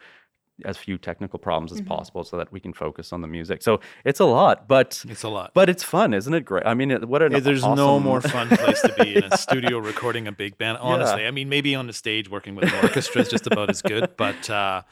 as 0.64 0.76
few 0.76 0.98
technical 0.98 1.38
problems 1.38 1.70
as 1.70 1.80
Mhm. 1.80 1.87
possible 1.87 2.24
so 2.24 2.37
that 2.37 2.50
we 2.50 2.58
can 2.58 2.72
focus 2.72 3.12
on 3.12 3.20
the 3.20 3.28
music. 3.28 3.62
So 3.62 3.78
it's 4.04 4.18
a 4.18 4.24
lot, 4.24 4.66
but 4.66 5.04
It's 5.08 5.22
a 5.22 5.28
lot. 5.28 5.52
but 5.54 5.68
it's 5.68 5.84
fun, 5.84 6.12
isn't 6.12 6.34
it? 6.34 6.44
Great. 6.44 6.66
I 6.66 6.74
mean, 6.74 6.90
it- 6.90 7.06
what 7.06 7.22
an 7.22 7.30
Yeah, 7.30 7.38
there's 7.38 7.62
no 7.64 8.00
more 8.00 8.20
fun 8.20 8.48
place 8.48 8.80
to 8.82 8.92
be 8.98 9.14
in 9.16 9.22
a 9.24 9.37
studio 9.37 9.78
recording 9.78 10.26
a 10.26 10.32
big 10.32 10.58
band. 10.58 10.78
Honestly, 10.80 11.26
I 11.26 11.30
mean, 11.30 11.48
maybe 11.48 11.76
on 11.76 11.87
the 11.87 11.92
stage 11.92 12.28
working 12.28 12.56
with 12.56 12.72
an 12.72 12.82
orchestra 12.82 13.20
is 13.20 13.28
just 13.28 13.46
about 13.46 13.70
as 13.70 13.82
good, 13.82 14.16
but 14.16 14.50
uh, 14.50 14.82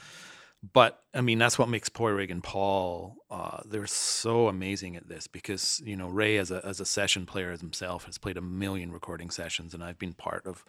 but 0.73 1.01
I 1.15 1.21
mean, 1.21 1.39
that's 1.39 1.59
what 1.59 1.69
makes 1.69 1.89
Padraig 1.89 2.31
and 2.31 2.43
Paul. 2.43 3.17
Uh, 3.31 3.61
they're 3.67 3.87
so 3.87 4.49
amazing 4.49 4.97
at 4.97 5.09
this 5.09 5.27
because 5.27 5.81
you 5.85 5.97
know 5.97 6.09
Ray, 6.09 6.39
as 6.39 6.51
a 6.51 6.65
as 6.65 6.81
a 6.81 6.87
session 6.87 7.27
player 7.27 7.57
himself, 7.57 8.05
has 8.05 8.19
played 8.19 8.37
a 8.37 8.41
million 8.41 8.91
recording 8.91 9.31
sessions, 9.31 9.75
and 9.75 9.85
I've 9.85 9.99
been 9.99 10.15
part 10.15 10.47
of 10.47 10.65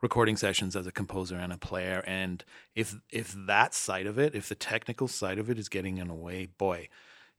recording 0.00 0.36
sessions 0.36 0.74
as 0.76 0.86
a 0.86 0.92
composer 0.92 1.36
and 1.36 1.52
a 1.52 1.58
player. 1.58 2.02
And 2.06 2.44
if 2.74 2.94
if 3.10 3.34
that 3.46 3.74
side 3.74 4.06
of 4.06 4.18
it, 4.18 4.34
if 4.34 4.48
the 4.48 4.54
technical 4.54 5.08
side 5.08 5.38
of 5.38 5.50
it 5.50 5.58
is 5.58 5.68
getting 5.68 5.98
in 5.98 6.08
the 6.08 6.14
way, 6.14 6.46
boy, 6.46 6.88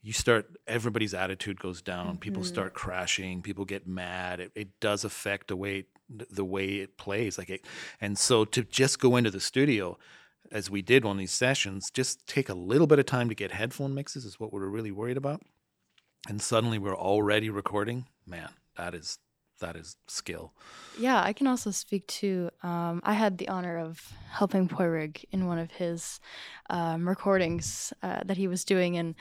you 0.01 0.13
start 0.13 0.57
everybody's 0.67 1.13
attitude 1.13 1.59
goes 1.59 1.81
down 1.81 2.17
people 2.17 2.43
Mhm. 2.43 2.47
start 2.47 2.73
crashing 2.73 3.41
people 3.41 3.65
get 3.65 3.87
mad 3.87 4.39
it, 4.39 4.51
it 4.55 4.79
does 4.79 5.05
affect 5.05 5.47
the 5.47 5.55
way 5.55 5.85
the 6.09 6.43
way 6.45 6.65
it 6.79 6.97
plays 6.97 7.37
like 7.37 7.49
it 7.49 7.65
and 8.01 8.17
so 8.17 8.43
to 8.45 8.63
just 8.63 8.99
go 8.99 9.15
into 9.15 9.31
the 9.31 9.39
studio 9.39 9.97
as 10.53 10.69
we 10.69 10.81
did 10.81 11.03
on 11.03 11.17
these 11.17 11.31
sessions 11.31 11.89
just 11.93 12.25
take 12.27 12.47
a 12.47 12.53
little 12.53 12.87
bit 12.87 12.99
of 12.99 13.05
time 13.05 13.27
to 13.27 13.35
get 13.35 13.51
headphone 13.51 13.93
mixes 13.93 14.23
is 14.23 14.39
what 14.39 14.53
we're 14.53 14.67
really 14.69 14.91
worried 14.91 15.17
about 15.17 15.41
and 16.29 16.41
suddenly 16.41 16.77
we're 16.79 16.95
already 16.95 17.49
recording 17.49 18.05
man 18.25 18.49
that 18.77 18.93
is 18.93 19.17
that 19.59 19.75
is 19.75 19.95
skill 20.07 20.53
Yeah, 20.99 21.21
I 21.23 21.31
can 21.33 21.47
also 21.47 21.71
speak 21.71 22.05
to. 22.07 22.49
Um, 22.63 23.01
I 23.03 23.13
had 23.13 23.37
the 23.37 23.47
honor 23.47 23.77
of 23.77 24.11
helping 24.29 24.67
Padraig 24.67 25.25
in 25.31 25.47
one 25.47 25.57
of 25.57 25.71
his 25.71 26.19
um, 26.69 27.07
recordings 27.07 27.93
uh, 28.03 28.21
that 28.25 28.35
he 28.37 28.47
was 28.47 28.63
doing, 28.65 28.97
and 28.97 29.15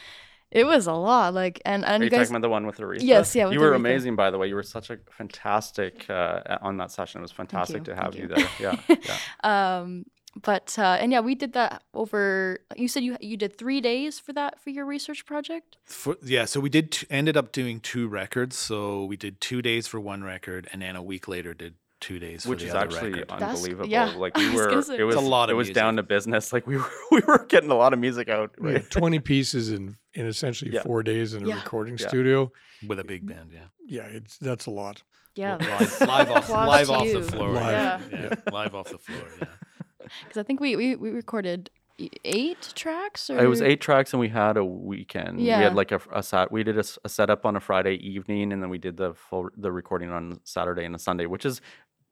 it 0.51 0.65
was 0.65 0.87
a 0.87 0.95
lot. 0.95 1.33
Like, 1.35 1.61
and 1.65 1.85
and 1.85 2.03
Are 2.03 2.05
you 2.05 2.11
you 2.11 2.11
guys, 2.11 2.27
talking 2.27 2.37
about 2.37 2.47
the 2.47 2.51
one 2.51 2.67
with 2.67 2.79
Aretha? 2.79 3.03
Yes, 3.03 3.35
yeah, 3.37 3.45
with 3.45 3.55
You 3.55 3.61
were 3.61 3.73
Aretha. 3.73 3.77
amazing, 3.77 4.17
by 4.17 4.31
the 4.31 4.39
way. 4.39 4.49
You 4.49 4.57
were 4.57 4.63
such 4.65 4.91
a 4.91 4.99
fantastic 5.11 6.07
uh, 6.11 6.59
on 6.61 6.77
that 6.79 6.91
session. 6.91 7.21
It 7.21 7.23
was 7.23 7.33
fantastic 7.33 7.85
to 7.85 7.95
have 7.95 8.15
you. 8.17 8.23
you. 8.23 8.29
there. 8.29 8.49
Yeah, 8.59 8.77
yeah. 8.89 9.79
um, 9.81 10.05
but 10.41 10.77
uh, 10.79 10.97
and 11.01 11.13
yeah, 11.13 11.21
we 11.21 11.35
did 11.35 11.53
that 11.53 11.83
over. 11.95 12.59
You 12.77 12.89
said 12.89 13.03
you 13.03 13.17
you 13.21 13.37
did 13.37 13.59
three 13.59 13.81
days 13.81 14.19
for 14.19 14.33
that 14.33 14.61
for 14.61 14.71
your 14.71 14.87
research 14.87 15.27
project. 15.27 15.77
for, 15.85 16.17
yeah 16.23 16.45
so 16.47 16.59
we 16.61 16.71
did 16.71 16.93
t- 16.93 17.07
ended 17.11 17.37
up 17.37 17.53
doing 17.53 17.81
two 17.81 18.09
records 18.09 18.57
so 18.57 19.05
we 19.05 19.17
did 19.17 19.41
two 19.41 19.61
days 19.63 19.87
for 19.87 20.01
one 20.01 20.25
record 20.25 20.69
and 20.73 20.81
then 20.83 20.97
a 20.97 21.03
week 21.03 21.29
later 21.29 21.53
did 21.55 21.75
two 22.01 22.19
days 22.19 22.45
Which 22.47 22.61
for 22.63 22.67
is 22.69 22.75
other 22.75 22.81
actually 22.87 23.11
record 23.13 23.29
That's- 23.29 23.57
unbelievable. 23.57 23.89
yeah, 23.89 24.07
Like 24.17 24.37
we 24.43 24.51
were, 24.55 24.69
gonna 24.71 24.95
it 24.95 25.05
was 25.05 25.15
a 25.17 25.21
lot 25.21 25.51
of 25.51 25.55
It 25.55 25.57
was 25.57 25.71
down 25.71 25.97
to 25.97 26.03
business. 26.03 26.53
Like 26.53 26.67
we 26.67 26.77
were, 26.79 26.91
we 27.13 27.21
were 27.27 27.45
getting 27.49 27.71
a 27.71 27.77
lot 27.77 27.93
of 27.93 27.99
music 28.01 28.29
out. 28.29 28.51
Right? 28.59 28.79
had 28.83 28.91
20 28.91 29.21
pieces 29.21 29.71
in, 29.71 29.97
in 30.15 30.27
essentially 30.27 30.73
Yeah. 30.73 30.83
four 30.83 31.03
days 31.03 31.35
in 31.35 31.45
a 31.45 31.49
Yeah. 31.49 31.57
recording 31.57 31.97
Yeah. 31.99 32.09
studio. 32.09 32.51
with 32.89 32.99
a 32.99 33.05
big 33.05 33.25
band 33.27 33.51
yeah 33.53 33.67
Yeah, 33.87 34.07
it's 34.17 34.39
that's 34.39 34.67
a 34.67 34.71
lot. 34.71 35.03
Yeah, 35.37 35.57
live, 35.57 36.01
live 36.01 36.31
off 36.31 36.45
Applause 36.45 36.69
live 36.69 36.87
to 36.89 36.93
off 36.95 37.13
the 37.13 37.23
floor 37.23 37.51
Live. 37.53 37.73
yeah. 37.73 38.01
Yeah. 38.11 38.23
yeah 38.47 38.53
live 38.53 38.75
off 38.75 38.89
the 38.91 38.99
floor 38.99 39.27
yeah 39.41 39.47
because 40.25 40.39
I 40.39 40.43
think 40.43 40.61
we, 40.61 40.77
we 40.77 40.97
we 40.97 41.11
recorded 41.11 41.71
eight 42.25 42.73
tracks. 42.75 43.31
Or 43.31 43.39
It 43.39 43.47
was 43.47 43.63
eight 43.63 43.81
tracks, 43.81 44.13
and 44.13 44.21
we 44.21 44.29
had 44.29 44.57
a 44.57 44.65
weekend. 44.65 45.41
Yeah. 45.41 45.59
We 45.59 45.65
had 45.65 45.75
like 45.75 45.93
a, 45.93 46.01
a 46.13 46.23
sat. 46.23 46.51
We 46.51 46.63
did 46.63 46.79
a 46.79 47.09
setup 47.09 47.45
on 47.45 47.57
a 47.57 47.61
Friday 47.61 47.97
evening, 47.97 48.53
and 48.53 48.63
then 48.63 48.71
we 48.71 48.79
did 48.79 48.97
the 48.97 49.15
full 49.15 49.51
the 49.57 49.73
recording 49.73 50.11
on 50.11 50.41
Saturday 50.45 50.85
and 50.85 50.95
a 50.95 50.99
Sunday, 50.99 51.27
which 51.27 51.45
is 51.45 51.61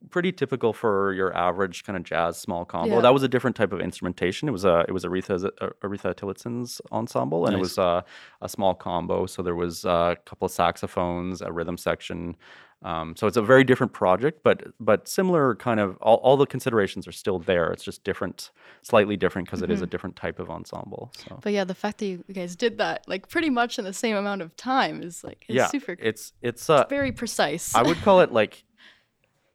pretty 0.08 0.32
typical 0.32 0.72
for 0.72 1.12
your 1.12 1.36
average 1.36 1.84
kind 1.84 1.96
of 1.96 2.02
jazz 2.04 2.38
small 2.38 2.64
combo. 2.64 2.96
Yeah. 2.96 3.00
That 3.02 3.12
was 3.12 3.22
a 3.22 3.28
different 3.28 3.56
type 3.56 3.72
of 3.72 3.80
instrumentation. 3.80 4.48
It 4.48 4.52
was 4.52 4.64
a 4.64 4.84
it 4.88 4.92
was 4.92 5.04
Aretha's 5.04 5.44
uh, 5.44 5.68
Aretha 5.82 6.16
Tillotson's 6.16 6.80
ensemble, 6.90 7.46
and 7.46 7.54
it 7.54 7.60
was 7.60 7.78
uh, 7.78 8.02
a 8.40 8.48
small 8.48 8.74
combo. 8.74 9.26
So 9.26 9.42
there 9.42 9.54
was 9.54 9.84
uh, 9.84 10.14
a 10.16 10.16
couple 10.24 10.46
of 10.46 10.52
saxophones, 10.52 11.42
a 11.42 11.52
rhythm 11.52 11.76
section. 11.76 12.36
Um, 12.82 13.14
so 13.14 13.26
it's 13.26 13.36
a 13.36 13.42
very 13.42 13.62
different 13.62 13.92
project, 13.92 14.40
but 14.42 14.68
but 14.80 15.06
similar 15.06 15.54
kind 15.54 15.80
of 15.80 15.98
all, 16.00 16.16
all 16.16 16.38
the 16.38 16.46
considerations 16.46 17.06
are 17.06 17.12
still 17.12 17.38
there. 17.38 17.70
It's 17.72 17.84
just 17.84 18.04
different, 18.04 18.50
slightly 18.80 19.18
different 19.18 19.48
because 19.48 19.60
it 19.60 19.70
is 19.70 19.82
a 19.82 19.86
different 19.86 20.16
type 20.16 20.38
of 20.38 20.48
ensemble. 20.48 21.12
So 21.18 21.38
But 21.42 21.52
yeah, 21.52 21.64
the 21.64 21.74
fact 21.74 21.98
that 21.98 22.06
you 22.06 22.24
guys 22.32 22.56
did 22.56 22.78
that 22.78 23.06
like 23.06 23.28
pretty 23.28 23.50
much 23.50 23.78
in 23.78 23.84
the 23.84 23.92
same 23.92 24.16
amount 24.16 24.40
of 24.40 24.56
time 24.56 25.02
is 25.02 25.22
like 25.22 25.44
yeah, 25.46 25.66
super 25.66 25.94
it's 25.98 26.32
it's 26.40 26.70
uh, 26.70 26.86
very 26.88 27.12
precise. 27.12 27.74
I 27.74 27.82
would 27.82 27.98
call 27.98 28.22
it 28.22 28.32
like 28.32 28.64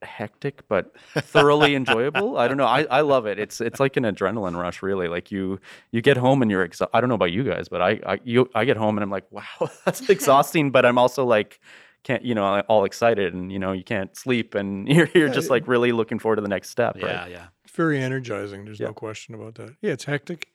hectic 0.02 0.66
but 0.68 0.92
thoroughly 1.14 1.74
enjoyable. 1.74 2.36
I 2.38 2.48
don't 2.48 2.56
know. 2.56 2.66
I, 2.66 2.82
I 2.90 3.00
love 3.00 3.26
it. 3.26 3.38
It's 3.38 3.60
it's 3.60 3.80
like 3.80 3.96
an 3.96 4.04
adrenaline 4.04 4.56
rush 4.60 4.82
really. 4.82 5.08
Like 5.08 5.30
you 5.30 5.58
you 5.90 6.02
get 6.02 6.16
home 6.16 6.42
and 6.42 6.50
you're 6.50 6.66
exa- 6.66 6.88
I 6.92 7.00
don't 7.00 7.08
know 7.08 7.14
about 7.14 7.32
you 7.32 7.44
guys, 7.44 7.68
but 7.68 7.80
I 7.82 8.00
I 8.06 8.20
you 8.24 8.48
I 8.54 8.64
get 8.64 8.76
home 8.76 8.96
and 8.98 9.02
I'm 9.02 9.10
like, 9.10 9.30
wow, 9.30 9.42
that's 9.84 10.08
exhausting, 10.10 10.70
but 10.70 10.84
I'm 10.84 10.98
also 10.98 11.24
like 11.24 11.60
can't 12.04 12.24
you 12.24 12.34
know 12.34 12.60
all 12.68 12.84
excited 12.84 13.34
and 13.34 13.50
you 13.50 13.58
know 13.58 13.72
you 13.72 13.82
can't 13.82 14.16
sleep 14.16 14.54
and 14.54 14.86
you're 14.94 15.08
you're 15.14 15.28
just 15.28 15.50
like 15.50 15.66
really 15.66 15.92
looking 15.92 16.18
forward 16.18 16.36
to 16.36 16.42
the 16.42 16.48
next 16.48 16.70
step, 16.70 16.96
yeah 16.98 17.06
right? 17.22 17.30
yeah 17.30 17.46
It's 17.64 17.74
very 17.74 18.00
energizing. 18.00 18.64
There's 18.64 18.78
Yeah. 18.78 18.88
no 18.88 18.92
question 18.92 19.34
about 19.34 19.54
that. 19.56 19.74
Yeah, 19.82 19.92
it's 19.92 20.04
hectic. 20.04 20.48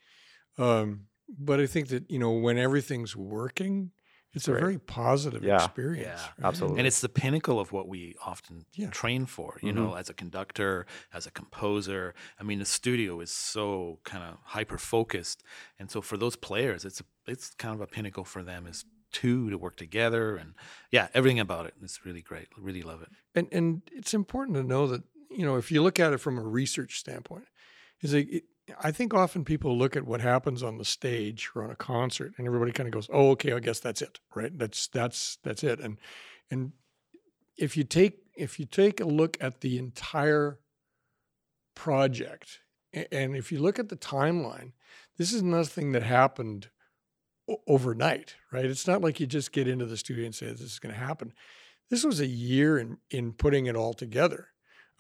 Um, 0.58 1.08
but 1.30 1.60
I 1.60 1.66
think 1.66 1.88
that, 1.90 2.10
you 2.12 2.20
know, 2.20 2.32
when 2.32 2.58
everything's 2.58 3.16
working, 3.16 3.92
it's 4.34 4.48
a 4.48 4.54
very 4.54 4.78
positive 4.80 5.44
Yeah. 5.44 5.56
experience. 5.64 6.22
Yeah, 6.22 6.28
right? 6.38 6.48
absolutely. 6.48 6.80
and 6.80 6.88
it's 6.88 7.02
the 7.02 7.10
pinnacle 7.10 7.60
of 7.60 7.72
what 7.72 7.88
we 7.88 8.16
often 8.26 8.66
Yeah. 8.74 8.90
train 8.90 9.26
for 9.26 9.60
you 9.62 9.74
mm-hmm. 9.74 9.84
know 9.84 9.96
as 9.96 10.10
a 10.10 10.14
conductor 10.14 10.86
as 11.14 11.26
a 11.28 11.32
composer 11.32 12.14
i 12.40 12.44
mean 12.44 12.60
the 12.60 12.66
studio 12.66 13.20
is 13.20 13.32
so 13.32 14.00
kind 14.04 14.24
of 14.24 14.38
hyper 14.44 14.78
focused 14.78 15.44
and 15.80 15.92
so 15.92 16.02
for 16.02 16.18
those 16.18 16.36
players 16.36 16.86
it's 16.86 17.02
a, 17.02 17.04
it's 17.28 17.54
kind 17.56 17.76
of 17.76 17.82
a 17.82 17.88
pinnacle 17.88 18.24
for 18.24 18.42
them 18.44 18.66
is 18.68 18.86
two 19.12 19.50
to 19.50 19.58
work 19.58 19.76
together 19.76 20.38
and 20.38 20.54
yeah 20.92 21.08
everything 21.14 21.40
about 21.40 21.66
it 21.66 21.74
is 21.84 22.00
really 22.06 22.22
great 22.22 22.48
really 22.58 22.82
love 22.82 23.02
it 23.02 23.10
And 23.36 23.48
and 23.52 23.82
it's 23.92 24.14
important 24.14 24.56
to 24.58 24.64
know 24.64 24.88
that 24.88 25.04
you 25.30 25.46
know 25.46 25.58
if 25.58 25.72
you 25.72 25.82
look 25.84 26.00
at 26.00 26.14
it 26.14 26.20
from 26.20 26.38
a 26.38 26.44
research 26.44 27.00
standpoint, 27.00 27.46
is 28.02 28.14
like 28.14 28.30
it, 28.32 28.44
I 28.82 28.92
think 28.92 29.14
often 29.14 29.46
people 29.46 29.78
look 29.78 29.96
at 29.96 30.06
what 30.06 30.22
happens 30.22 30.64
on 30.64 30.78
the 30.78 30.86
stage 30.86 31.50
or 31.56 31.64
on 31.64 31.72
a 31.72 31.76
concert, 31.76 32.34
and 32.38 32.48
everybody 32.48 32.72
kind 32.72 32.88
of 32.88 32.94
goes, 32.94 33.10
"Oh, 33.12 33.32
okay, 33.32 33.54
I 33.54 33.60
guess 33.60 33.80
that's 33.80 34.02
it, 34.02 34.20
right? 34.36 34.58
That's 34.58 34.88
that's 34.88 35.38
that's 35.44 35.64
it." 35.64 35.80
And 35.80 35.98
and 36.50 36.74
if 37.58 37.78
you 37.78 37.84
take 37.84 38.20
if 38.36 38.60
you 38.60 38.66
take 38.66 39.00
a 39.00 39.06
look 39.06 39.38
at 39.42 39.62
the 39.62 39.78
entire 39.78 40.60
project, 41.76 42.60
and 42.94 43.36
if 43.36 43.52
you 43.52 43.60
look 43.60 43.80
at 43.80 43.90
the 43.90 43.98
timeline, 43.98 44.74
this 45.18 45.34
is 45.34 45.44
nothing 45.44 45.92
that 45.94 46.04
happened 46.04 46.70
overnight, 47.68 48.36
right? 48.52 48.66
It's 48.66 48.88
not 48.88 49.02
like 49.02 49.20
you 49.20 49.28
just 49.28 49.52
get 49.52 49.68
into 49.68 49.86
the 49.86 49.98
studio 49.98 50.26
and 50.26 50.36
say 50.36 50.48
this 50.48 50.62
is 50.62 50.80
going 50.80 50.94
to 50.94 51.00
happen 51.00 51.34
this 51.92 52.04
was 52.04 52.20
a 52.20 52.26
year 52.26 52.80
in 52.80 52.98
in 53.12 53.34
putting 53.34 53.68
it 53.68 53.76
all 53.76 53.94
together 53.94 54.48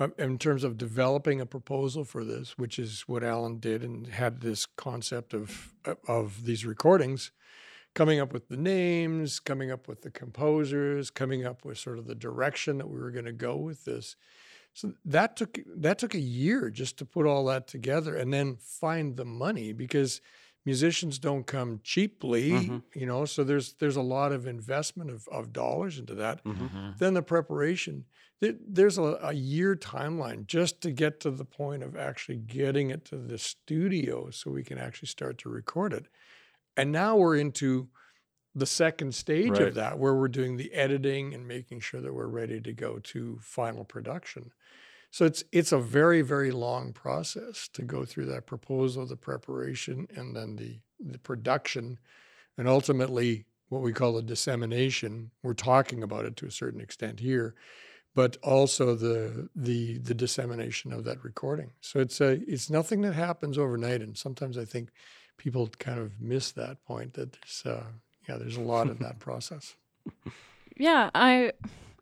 Uh, 0.02 0.08
in 0.18 0.40
terms 0.40 0.64
of 0.64 0.80
developing 0.80 1.40
a 1.40 1.46
proposal 1.46 2.04
for 2.04 2.24
this 2.24 2.58
which 2.58 2.80
is 2.80 3.02
what 3.02 3.24
allan 3.24 3.60
did 3.60 3.84
and 3.84 4.08
had 4.08 4.42
this 4.42 4.66
concept 4.66 5.32
of 5.32 5.76
uh, 5.86 5.94
of 6.08 6.44
these 6.46 6.66
recordings 6.66 7.32
coming 7.94 8.20
up 8.20 8.34
with 8.34 8.48
the 8.48 8.58
names 8.58 9.40
coming 9.40 9.70
up 9.70 9.88
with 9.88 10.02
the 10.02 10.10
composers 10.10 11.12
coming 11.12 11.46
up 11.46 11.64
with 11.64 11.78
sort 11.78 12.00
of 12.00 12.08
the 12.08 12.16
direction 12.16 12.80
that 12.80 12.90
we 12.90 13.00
were 13.00 13.12
going 13.12 13.26
to 13.26 13.32
go 13.32 13.56
with 13.56 13.86
this. 13.86 14.16
So 14.74 14.94
that 15.06 15.36
took 15.36 15.60
that 15.68 16.00
took 16.00 16.16
a 16.16 16.20
year 16.20 16.70
just 16.70 16.98
to 16.98 17.06
put 17.06 17.28
all 17.28 17.46
that 17.46 17.68
together 17.68 18.16
and 18.16 18.34
then 18.34 18.56
find 18.56 19.18
the 19.18 19.26
money 19.26 19.74
because 19.74 20.22
musicians 20.65 21.17
don't 21.19 21.47
come 21.47 21.80
cheaply 21.84 22.52
Mhm. 22.52 22.84
you 22.93 23.06
know 23.06 23.26
so 23.26 23.43
there's 23.43 23.74
there's 23.74 23.95
a 23.95 24.02
lot 24.02 24.32
of 24.32 24.45
investment 24.47 25.10
of, 25.10 25.28
of 25.30 25.52
dollars 25.52 25.97
into 26.00 26.13
that 26.15 26.43
Mhm. 26.43 26.97
then 27.00 27.13
the 27.15 27.24
preparation 27.24 28.06
there, 28.41 28.56
there's 28.67 28.97
a, 28.97 29.19
a 29.21 29.34
year 29.34 29.76
timeline 29.76 30.45
just 30.47 30.82
to 30.82 30.91
get 30.91 31.19
to 31.21 31.32
the 31.32 31.45
point 31.45 31.84
of 31.84 31.95
actually 31.95 32.38
getting 32.38 32.89
it 32.91 33.06
to 33.06 33.17
the 33.17 33.38
studio 33.38 34.30
so 34.30 34.52
we 34.52 34.63
can 34.63 34.78
actually 34.78 35.08
start 35.08 35.38
to 35.39 35.50
record 35.50 35.93
it 35.93 36.06
and 36.78 36.91
now 36.91 37.16
we're 37.18 37.38
into 37.38 37.89
the 38.53 38.66
second 38.66 39.16
stage 39.16 39.49
Right. 39.51 39.62
of 39.70 39.76
that 39.76 39.97
where 39.97 40.14
we're 40.14 40.28
doing 40.28 40.57
the 40.57 40.74
editing 40.74 41.34
and 41.34 41.47
making 41.47 41.80
sure 41.80 42.01
that 42.01 42.14
we're 42.14 42.28
ready 42.28 42.59
to 42.62 42.74
go 42.74 42.99
to 42.99 43.39
final 43.41 43.86
production 43.86 44.51
so 45.12 45.26
it's 45.26 45.43
it's 45.51 45.72
a 45.72 45.78
very 45.78 46.22
very 46.22 46.51
long 46.51 46.93
process 46.93 47.70
to 47.74 47.84
go 47.84 48.05
through 48.05 48.26
that 48.28 48.47
proposal 48.47 49.05
the 49.05 49.18
preparation 49.18 50.07
and 50.16 50.36
then 50.36 50.55
the 50.55 50.80
the 50.99 51.20
production. 51.20 51.99
And 52.57 52.68
ultimately 52.68 53.45
what 53.70 53.82
we 53.82 53.93
call 53.93 54.14
the 54.14 54.22
dissemination 54.22 55.32
we're 55.43 55.53
talking 55.53 56.03
about 56.03 56.26
it 56.26 56.36
to 56.38 56.45
a 56.45 56.51
certain 56.51 56.82
extent 56.82 57.20
here 57.20 57.55
but 58.14 58.38
also 58.43 58.95
the 58.95 59.49
the 59.55 59.97
the 59.99 60.14
dissemination 60.14 60.91
of 60.91 61.03
that 61.05 61.24
recording. 61.24 61.72
So 61.82 61.99
it's 61.99 62.20
a 62.22 62.39
it's 62.47 62.70
nothing 62.70 63.01
that 63.01 63.14
happens 63.14 63.57
overnight 63.57 64.01
and 64.01 64.18
sometimes 64.18 64.57
i 64.57 64.66
think 64.66 64.89
people 65.38 65.68
kind 65.80 65.99
of 65.99 66.22
miss 66.22 66.51
that 66.51 66.84
point 66.86 67.14
that 67.14 67.34
there's 67.34 67.64
uh 67.66 67.84
yeah 68.30 68.38
there's 68.38 68.57
a 68.57 68.62
lot 68.62 68.88
in 68.88 68.97
that 68.99 69.20
process. 69.28 69.76
Yeah, 70.78 71.09
I 71.14 71.51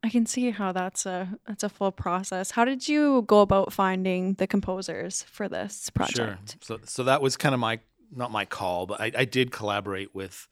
I 0.02 0.10
can 0.10 0.26
see 0.26 0.52
how 0.52 0.72
that's 0.72 1.06
a 1.06 1.38
that's 1.46 1.64
a 1.64 1.70
full 1.70 1.92
process. 1.92 2.52
How 2.52 2.64
did 2.64 2.88
you 2.88 3.24
go 3.24 3.42
about 3.42 3.74
finding 3.74 4.34
the 4.36 4.48
composers 4.48 5.24
for 5.24 5.50
this 5.50 5.90
project? 5.90 6.18
Sure. 6.66 6.78
So, 6.78 6.80
so 6.86 7.04
that 7.04 7.22
was 7.22 7.36
kind 7.36 7.54
of 7.54 7.60
my 7.60 7.80
not 8.16 8.32
my 8.32 8.46
call, 8.46 8.86
but 8.86 9.02
I, 9.02 9.12
I 9.18 9.26
did 9.26 9.52
collaborate 9.52 10.16
with 10.16 10.48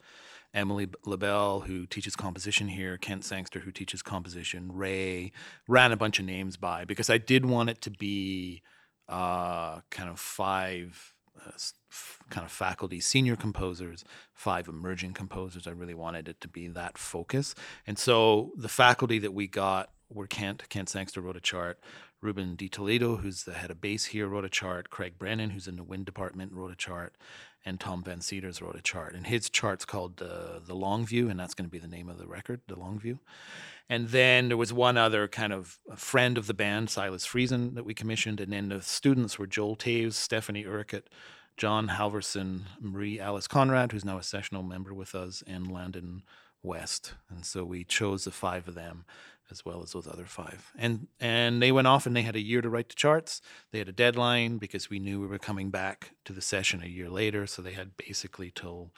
Emilie 0.53 0.87
LeBel, 1.05 1.65
who 1.65 1.85
teaches 1.85 2.15
composition 2.15 2.67
here, 2.67 2.97
Kent 2.97 3.23
Sangster, 3.23 3.59
who 3.59 3.71
teaches 3.71 4.01
composition, 4.01 4.71
Ray, 4.73 5.31
ran 5.67 5.91
a 5.91 5.97
bunch 5.97 6.19
of 6.19 6.25
names 6.25 6.57
by 6.57 6.85
because 6.85 7.09
I 7.09 7.17
did 7.17 7.45
want 7.45 7.69
it 7.69 7.81
to 7.81 7.89
be 7.89 8.63
uh, 9.07 9.81
kind 9.89 10.09
of 10.09 10.19
five 10.19 11.13
uh, 11.45 11.51
kind 12.29 12.45
of 12.45 12.51
faculty 12.51 12.99
senior 12.99 13.35
composers, 13.35 14.03
five 14.33 14.67
emerging 14.67 15.13
composers. 15.13 15.67
I 15.67 15.71
really 15.71 15.93
wanted 15.93 16.27
it 16.27 16.41
to 16.41 16.47
be 16.47 16.67
that 16.69 16.97
focus. 16.97 17.55
And 17.85 17.97
so 17.97 18.51
the 18.57 18.69
faculty 18.69 19.19
that 19.19 19.33
we 19.33 19.47
got 19.47 19.89
were 20.09 20.27
Kent, 20.27 20.69
Kent 20.69 20.89
Sangster 20.89 21.21
wrote 21.21 21.35
a 21.35 21.41
chart, 21.41 21.79
Rubim 22.21 22.55
de 22.55 22.67
Toledo, 22.67 23.17
who's 23.17 23.43
the 23.43 23.53
head 23.53 23.69
of 23.69 23.79
bass 23.79 24.05
here, 24.05 24.27
wrote 24.27 24.45
a 24.45 24.49
chart, 24.49 24.89
Craig 24.89 25.13
Brennan, 25.19 25.51
who's 25.51 25.67
in 25.67 25.75
the 25.75 25.83
wind 25.83 26.05
department, 26.05 26.51
wrote 26.51 26.71
a 26.71 26.75
chart, 26.75 27.15
and 27.63 27.79
Tom 27.79 28.03
Van 28.03 28.21
Seters 28.21 28.61
wrote 28.61 28.75
a 28.75 28.81
chart. 28.81 29.13
And 29.13 29.27
his 29.27 29.49
chart's 29.49 29.85
called 29.85 30.21
uh, 30.21 30.59
The 30.65 30.73
Long 30.73 31.05
View, 31.05 31.29
and 31.29 31.39
that's 31.39 31.53
going 31.53 31.67
to 31.67 31.71
be 31.71 31.77
the 31.77 31.87
name 31.87 32.09
of 32.09 32.17
the 32.17 32.27
record, 32.27 32.61
The 32.67 32.79
Long 32.79 32.99
View. 32.99 33.19
And 33.89 34.09
then 34.09 34.47
there 34.47 34.57
was 34.57 34.73
one 34.73 34.97
other 34.97 35.27
kind 35.27 35.53
of 35.53 35.77
friend 35.95 36.37
of 36.37 36.47
the 36.47 36.53
band, 36.53 36.89
Silas 36.89 37.25
Friesen, 37.25 37.75
that 37.75 37.85
we 37.85 37.93
commissioned. 37.93 38.39
And 38.39 38.51
then 38.51 38.69
the 38.69 38.81
students 38.81 39.37
were 39.37 39.47
Joel 39.47 39.75
Taves, 39.75 40.13
Stephanie 40.13 40.65
Urquhart, 40.65 41.09
John 41.55 41.87
Halverson, 41.89 42.61
Marie 42.79 43.19
Alice 43.19 43.47
Conrad, 43.47 43.91
who's 43.91 44.05
now 44.05 44.17
a 44.17 44.23
sessional 44.23 44.63
member 44.63 44.93
with 44.93 45.13
us, 45.13 45.43
and 45.45 45.71
Landon 45.71 46.23
West. 46.63 47.13
And 47.29 47.45
so 47.45 47.63
we 47.63 47.83
chose 47.83 48.25
the 48.25 48.31
five 48.31 48.67
of 48.67 48.75
them 48.75 49.05
as 49.51 49.65
well 49.65 49.81
as 49.81 49.91
those 49.91 50.07
other 50.07 50.25
five. 50.25 50.71
And 50.77 51.07
and 51.19 51.61
they 51.61 51.71
went 51.71 51.87
off 51.87 52.05
and 52.05 52.15
they 52.15 52.21
had 52.21 52.35
a 52.35 52.41
year 52.41 52.61
to 52.61 52.69
write 52.69 52.89
the 52.89 52.95
charts. 52.95 53.41
They 53.71 53.79
had 53.79 53.89
a 53.89 53.93
deadline 53.93 54.57
because 54.57 54.89
we 54.89 54.99
knew 54.99 55.21
we 55.21 55.27
were 55.27 55.39
coming 55.39 55.69
back 55.69 56.11
to 56.25 56.33
the 56.33 56.41
session 56.41 56.81
a 56.83 56.87
year 56.87 57.09
later. 57.09 57.47
So 57.47 57.61
they 57.61 57.73
had 57.73 57.97
basically 57.97 58.51
till 58.53 58.91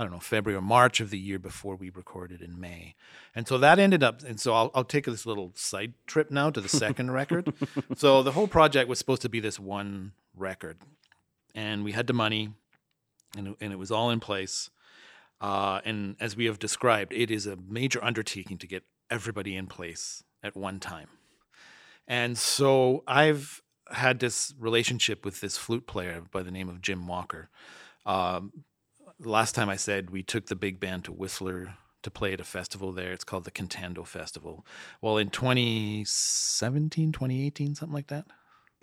I 0.00 0.02
don't 0.02 0.12
know, 0.12 0.20
February 0.20 0.56
or 0.56 0.62
March 0.62 1.00
of 1.00 1.10
the 1.10 1.18
year 1.18 1.38
before 1.38 1.76
we 1.76 1.90
recorded 1.90 2.40
in 2.40 2.58
May. 2.58 2.94
And 3.34 3.46
so 3.46 3.58
that 3.58 3.78
ended 3.78 4.02
up, 4.02 4.22
and 4.22 4.40
so 4.40 4.54
I'll, 4.54 4.70
I'll 4.74 4.84
take 4.84 5.04
this 5.04 5.26
little 5.26 5.52
side 5.54 5.92
trip 6.06 6.30
now 6.30 6.48
to 6.48 6.60
the 6.60 6.68
second 6.84 7.10
record. 7.10 7.52
So 7.96 8.22
the 8.22 8.32
whole 8.32 8.48
project 8.48 8.88
was 8.88 8.98
supposed 8.98 9.20
to 9.22 9.28
be 9.28 9.40
this 9.40 9.60
one 9.60 10.12
record. 10.34 10.78
And 11.54 11.84
we 11.84 11.92
had 11.92 12.06
the 12.06 12.14
money, 12.14 12.50
and, 13.36 13.56
and 13.60 13.72
it 13.74 13.78
was 13.78 13.90
all 13.90 14.08
in 14.08 14.20
place. 14.20 14.70
Uh, 15.40 15.80
and 15.84 16.16
as 16.18 16.34
we 16.34 16.46
have 16.46 16.58
described, 16.58 17.12
it 17.12 17.30
is 17.30 17.46
a 17.46 17.56
major 17.56 18.02
undertaking 18.02 18.56
to 18.58 18.66
get 18.66 18.84
everybody 19.10 19.56
in 19.56 19.66
place 19.66 20.22
at 20.42 20.56
one 20.56 20.80
time. 20.80 21.08
And 22.06 22.36
so 22.38 23.02
I've 23.06 23.62
had 23.92 24.20
this 24.20 24.54
relationship 24.58 25.24
with 25.24 25.40
this 25.40 25.56
flute 25.56 25.86
player 25.86 26.22
by 26.30 26.42
the 26.42 26.50
name 26.50 26.68
of 26.68 26.80
Jim 26.80 27.06
Walker. 27.06 27.50
Um, 28.06 28.52
last 29.18 29.54
time 29.54 29.68
I 29.68 29.76
said 29.76 30.10
we 30.10 30.22
took 30.22 30.46
the 30.46 30.56
big 30.56 30.80
band 30.80 31.04
to 31.04 31.12
Whistler 31.12 31.74
to 32.02 32.10
play 32.10 32.32
at 32.32 32.40
a 32.40 32.44
festival 32.44 32.92
there. 32.92 33.12
It's 33.12 33.24
called 33.24 33.44
the 33.44 33.50
Cantando 33.50 34.06
Festival. 34.06 34.64
Well, 35.02 35.18
in 35.18 35.28
2017, 35.30 37.12
2018, 37.12 37.74
something 37.74 37.94
like 37.94 38.06
that. 38.08 38.26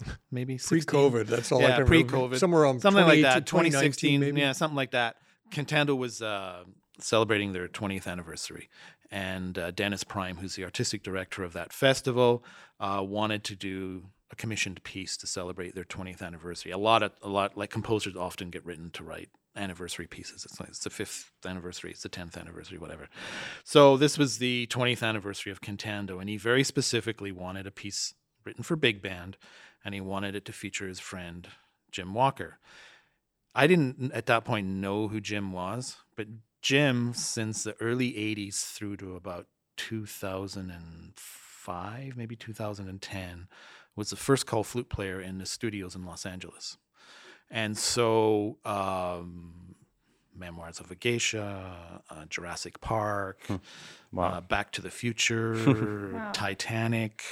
Maybe 0.32 0.58
16. 0.58 0.86
Pre-COVID, 0.86 1.26
that's 1.28 1.52
all 1.52 1.60
I 1.60 1.70
Yeah, 1.70 1.76
can 1.78 1.86
remember. 1.86 2.12
pre-COVID. 2.12 2.38
Somewhere 2.40 2.66
on 2.66 2.80
something 2.80 3.06
like 3.06 3.22
that 3.24 3.46
2016 3.48 4.20
maybe. 4.20 4.40
yeah 4.42 4.52
something 4.52 4.76
like 4.76 4.92
that 4.92 5.16
Cantando 5.52 5.98
was 5.98 6.22
uh, 6.22 6.64
celebrating 7.00 7.54
their 7.54 7.68
20th 7.68 8.06
anniversary 8.06 8.70
and 9.12 9.58
uh, 9.58 9.72
dennis 9.72 10.04
prime 10.04 10.38
who's 10.38 10.56
the 10.56 10.64
artistic 10.64 11.04
director 11.04 11.44
of 11.44 11.54
that 11.54 11.72
festival 11.72 12.44
uh, 12.80 13.04
wanted 13.06 13.44
to 13.44 13.56
do 13.56 14.04
a 14.32 14.36
commissioned 14.36 14.84
piece 14.84 15.16
to 15.18 15.28
celebrate 15.28 15.74
their 15.76 15.84
20th 15.84 16.22
anniversary. 16.22 16.72
A 16.72 16.78
lot 16.78 17.04
of 17.04 17.12
a 17.22 17.30
lot 17.30 17.58
like 17.58 17.70
composers 17.70 18.16
often 18.16 18.50
get 18.50 18.66
written 18.66 18.90
to 18.92 19.04
write 19.04 19.30
anniversary 19.56 20.06
pieces. 20.06 20.46
It's 20.46 20.60
like 20.60 20.70
it's 20.70 20.80
the 20.80 20.90
fifth 20.90 21.32
anniversary 21.46 21.92
it's 21.92 22.04
the 22.04 22.10
10th 22.10 22.38
anniversary 22.38 22.78
whatever. 22.78 23.08
So 23.64 23.98
this 23.98 24.18
was 24.18 24.38
the 24.38 24.68
20th 24.68 25.02
anniversary 25.02 25.52
of 25.52 25.62
Cantando 25.62 26.20
and 26.20 26.30
he 26.30 26.38
very 26.38 26.64
specifically 26.64 27.32
wanted 27.32 27.66
a 27.66 27.72
piece 27.72 28.14
written 28.46 28.64
for 28.64 28.76
big 28.76 29.02
band 29.02 29.38
and 29.84 29.94
he 29.94 30.02
wanted 30.02 30.36
it 30.36 30.46
to 30.46 30.54
feature 30.54 30.88
his 30.88 31.00
friend 31.00 31.48
Jim 31.92 32.14
Walker. 32.14 32.60
I 33.56 33.66
didn't 33.66 34.12
at 34.12 34.28
that 34.28 34.46
point 34.46 34.68
know 34.68 35.08
who 35.08 35.20
Jim 35.20 35.52
was, 35.52 35.98
but 36.16 36.28
Jim, 36.72 37.14
since 37.14 37.64
the 37.64 37.76
early 37.80 38.12
80s 38.12 38.74
through 38.74 38.98
to 38.98 39.16
about 39.16 39.48
2005, 39.78 42.18
maybe 42.18 42.36
2010, 42.36 43.48
was 43.96 44.10
the 44.10 44.18
first 44.18 44.46
call 44.46 44.66
flute 44.66 44.90
player 44.90 45.22
in 45.22 45.38
the 45.38 45.46
studios 45.46 45.96
in 45.96 46.04
Los 46.04 46.26
Angeles. 46.26 46.78
And 47.50 47.78
so, 47.78 48.58
um, 48.66 49.76
Memoirs 50.36 50.82
of 50.82 50.92
a 50.92 50.96
Geisha, 50.96 52.02
uh, 52.10 52.26
Jurassic 52.30 52.82
Park, 52.82 53.40
Wow. 54.12 54.26
uh, 54.28 54.42
Back 54.42 54.74
to 54.74 54.82
the 54.82 54.92
Future, 54.92 55.54
Wow. 56.14 56.32
Titanic. 56.34 57.24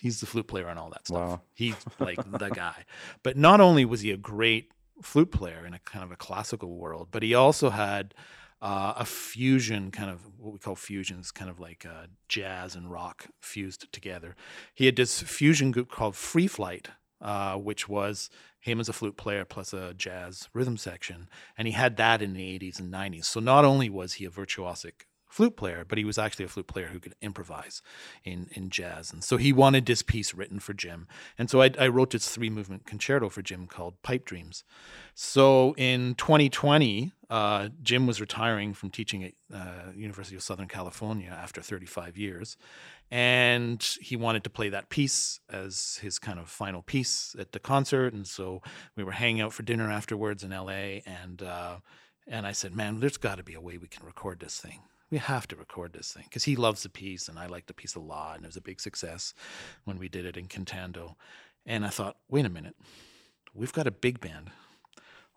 He's 0.00 0.20
the 0.20 0.26
flute 0.26 0.46
player 0.48 0.66
on 0.66 0.78
all 0.78 0.88
that 0.88 1.08
stuff. 1.08 1.28
Wow. 1.28 1.42
He's 1.52 1.74
like 1.98 2.16
the 2.38 2.48
guy. 2.48 2.86
But 3.22 3.36
not 3.36 3.60
only 3.60 3.84
was 3.84 4.00
he 4.00 4.12
a 4.12 4.16
great 4.16 4.70
flute 5.02 5.30
player 5.30 5.66
in 5.66 5.74
a 5.74 5.78
kind 5.80 6.02
of 6.02 6.10
a 6.10 6.16
classical 6.16 6.74
world, 6.74 7.08
but 7.10 7.22
he 7.22 7.34
also 7.34 7.68
had 7.68 8.14
uh, 8.60 8.94
a 8.96 9.04
fusion 9.04 9.90
kind 9.90 10.10
of 10.10 10.20
what 10.38 10.52
we 10.52 10.58
call 10.58 10.74
fusions, 10.74 11.30
kind 11.30 11.50
of 11.50 11.60
like 11.60 11.86
uh, 11.86 12.06
jazz 12.28 12.74
and 12.74 12.90
rock 12.90 13.26
fused 13.40 13.92
together. 13.92 14.34
He 14.74 14.86
had 14.86 14.96
this 14.96 15.22
fusion 15.22 15.70
group 15.70 15.90
called 15.90 16.16
Free 16.16 16.46
Flight, 16.46 16.88
uh, 17.20 17.56
which 17.56 17.88
was 17.88 18.30
him 18.60 18.80
as 18.80 18.88
a 18.88 18.92
flute 18.92 19.16
player 19.16 19.44
plus 19.44 19.72
a 19.72 19.94
jazz 19.94 20.48
rhythm 20.52 20.76
section. 20.76 21.28
And 21.56 21.68
he 21.68 21.72
had 21.72 21.96
that 21.96 22.20
in 22.20 22.34
the 22.34 22.58
80s 22.58 22.80
and 22.80 22.92
90s. 22.92 23.26
So 23.26 23.40
not 23.40 23.64
only 23.64 23.88
was 23.88 24.14
he 24.14 24.24
a 24.24 24.30
virtuosic 24.30 25.06
flute 25.28 25.56
player, 25.56 25.84
but 25.86 25.98
he 25.98 26.04
was 26.04 26.18
actually 26.18 26.46
a 26.46 26.48
flute 26.48 26.66
player 26.66 26.88
who 26.88 26.98
could 26.98 27.14
improvise 27.20 27.82
in, 28.24 28.48
in 28.52 28.70
jazz. 28.70 29.12
And 29.12 29.22
so 29.22 29.36
he 29.36 29.52
wanted 29.52 29.86
this 29.86 30.02
piece 30.02 30.34
written 30.34 30.58
for 30.58 30.72
Jim. 30.72 31.06
And 31.36 31.50
so 31.50 31.62
I, 31.62 31.70
I 31.78 31.88
wrote 31.88 32.10
this 32.10 32.28
three 32.28 32.50
movement 32.50 32.86
concerto 32.86 33.28
for 33.28 33.42
Jim 33.42 33.66
called 33.66 34.00
Pipe 34.02 34.24
Dreams. 34.24 34.64
So 35.14 35.74
in 35.76 36.14
2020, 36.14 37.12
uh, 37.28 37.68
Jim 37.82 38.06
was 38.06 38.20
retiring 38.20 38.72
from 38.72 38.90
teaching 38.90 39.24
at 39.24 39.32
uh, 39.54 39.92
University 39.94 40.34
of 40.34 40.42
Southern 40.42 40.68
California 40.68 41.30
after 41.30 41.60
35 41.60 42.16
years. 42.16 42.56
And 43.10 43.82
he 44.00 44.16
wanted 44.16 44.44
to 44.44 44.50
play 44.50 44.70
that 44.70 44.88
piece 44.88 45.40
as 45.50 45.98
his 46.02 46.18
kind 46.18 46.38
of 46.38 46.48
final 46.48 46.82
piece 46.82 47.36
at 47.38 47.52
the 47.52 47.58
concert. 47.58 48.14
And 48.14 48.26
so 48.26 48.62
we 48.96 49.04
were 49.04 49.12
hanging 49.12 49.42
out 49.42 49.52
for 49.52 49.62
dinner 49.62 49.90
afterwards 49.90 50.42
in 50.42 50.50
LA. 50.50 51.00
And, 51.06 51.42
uh, 51.42 51.76
and 52.26 52.46
I 52.46 52.52
said, 52.52 52.74
man, 52.74 53.00
there's 53.00 53.16
got 53.16 53.36
to 53.36 53.42
be 53.42 53.54
a 53.54 53.60
way 53.60 53.76
we 53.76 53.88
can 53.88 54.06
record 54.06 54.40
this 54.40 54.58
thing 54.58 54.80
we 55.10 55.18
have 55.18 55.46
to 55.48 55.56
record 55.56 55.92
this 55.92 56.12
thing 56.12 56.24
because 56.24 56.44
he 56.44 56.56
loves 56.56 56.82
the 56.82 56.88
piece 56.88 57.28
and 57.28 57.38
I 57.38 57.46
like 57.46 57.66
the 57.66 57.74
piece 57.74 57.94
a 57.94 58.00
lot. 58.00 58.36
And 58.36 58.44
it 58.44 58.48
was 58.48 58.56
a 58.56 58.62
big 58.62 58.80
success 58.80 59.34
when 59.84 59.98
we 59.98 60.08
did 60.08 60.26
it 60.26 60.36
in 60.36 60.46
Cantando. 60.46 61.14
And 61.64 61.84
I 61.84 61.88
thought, 61.88 62.16
wait 62.28 62.46
a 62.46 62.50
minute, 62.50 62.76
we've 63.54 63.72
got 63.72 63.86
a 63.86 63.90
big 63.90 64.20
band 64.20 64.50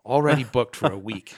already 0.04 0.44
booked 0.52 0.76
for 0.76 0.92
a 0.92 0.98
week. 0.98 1.34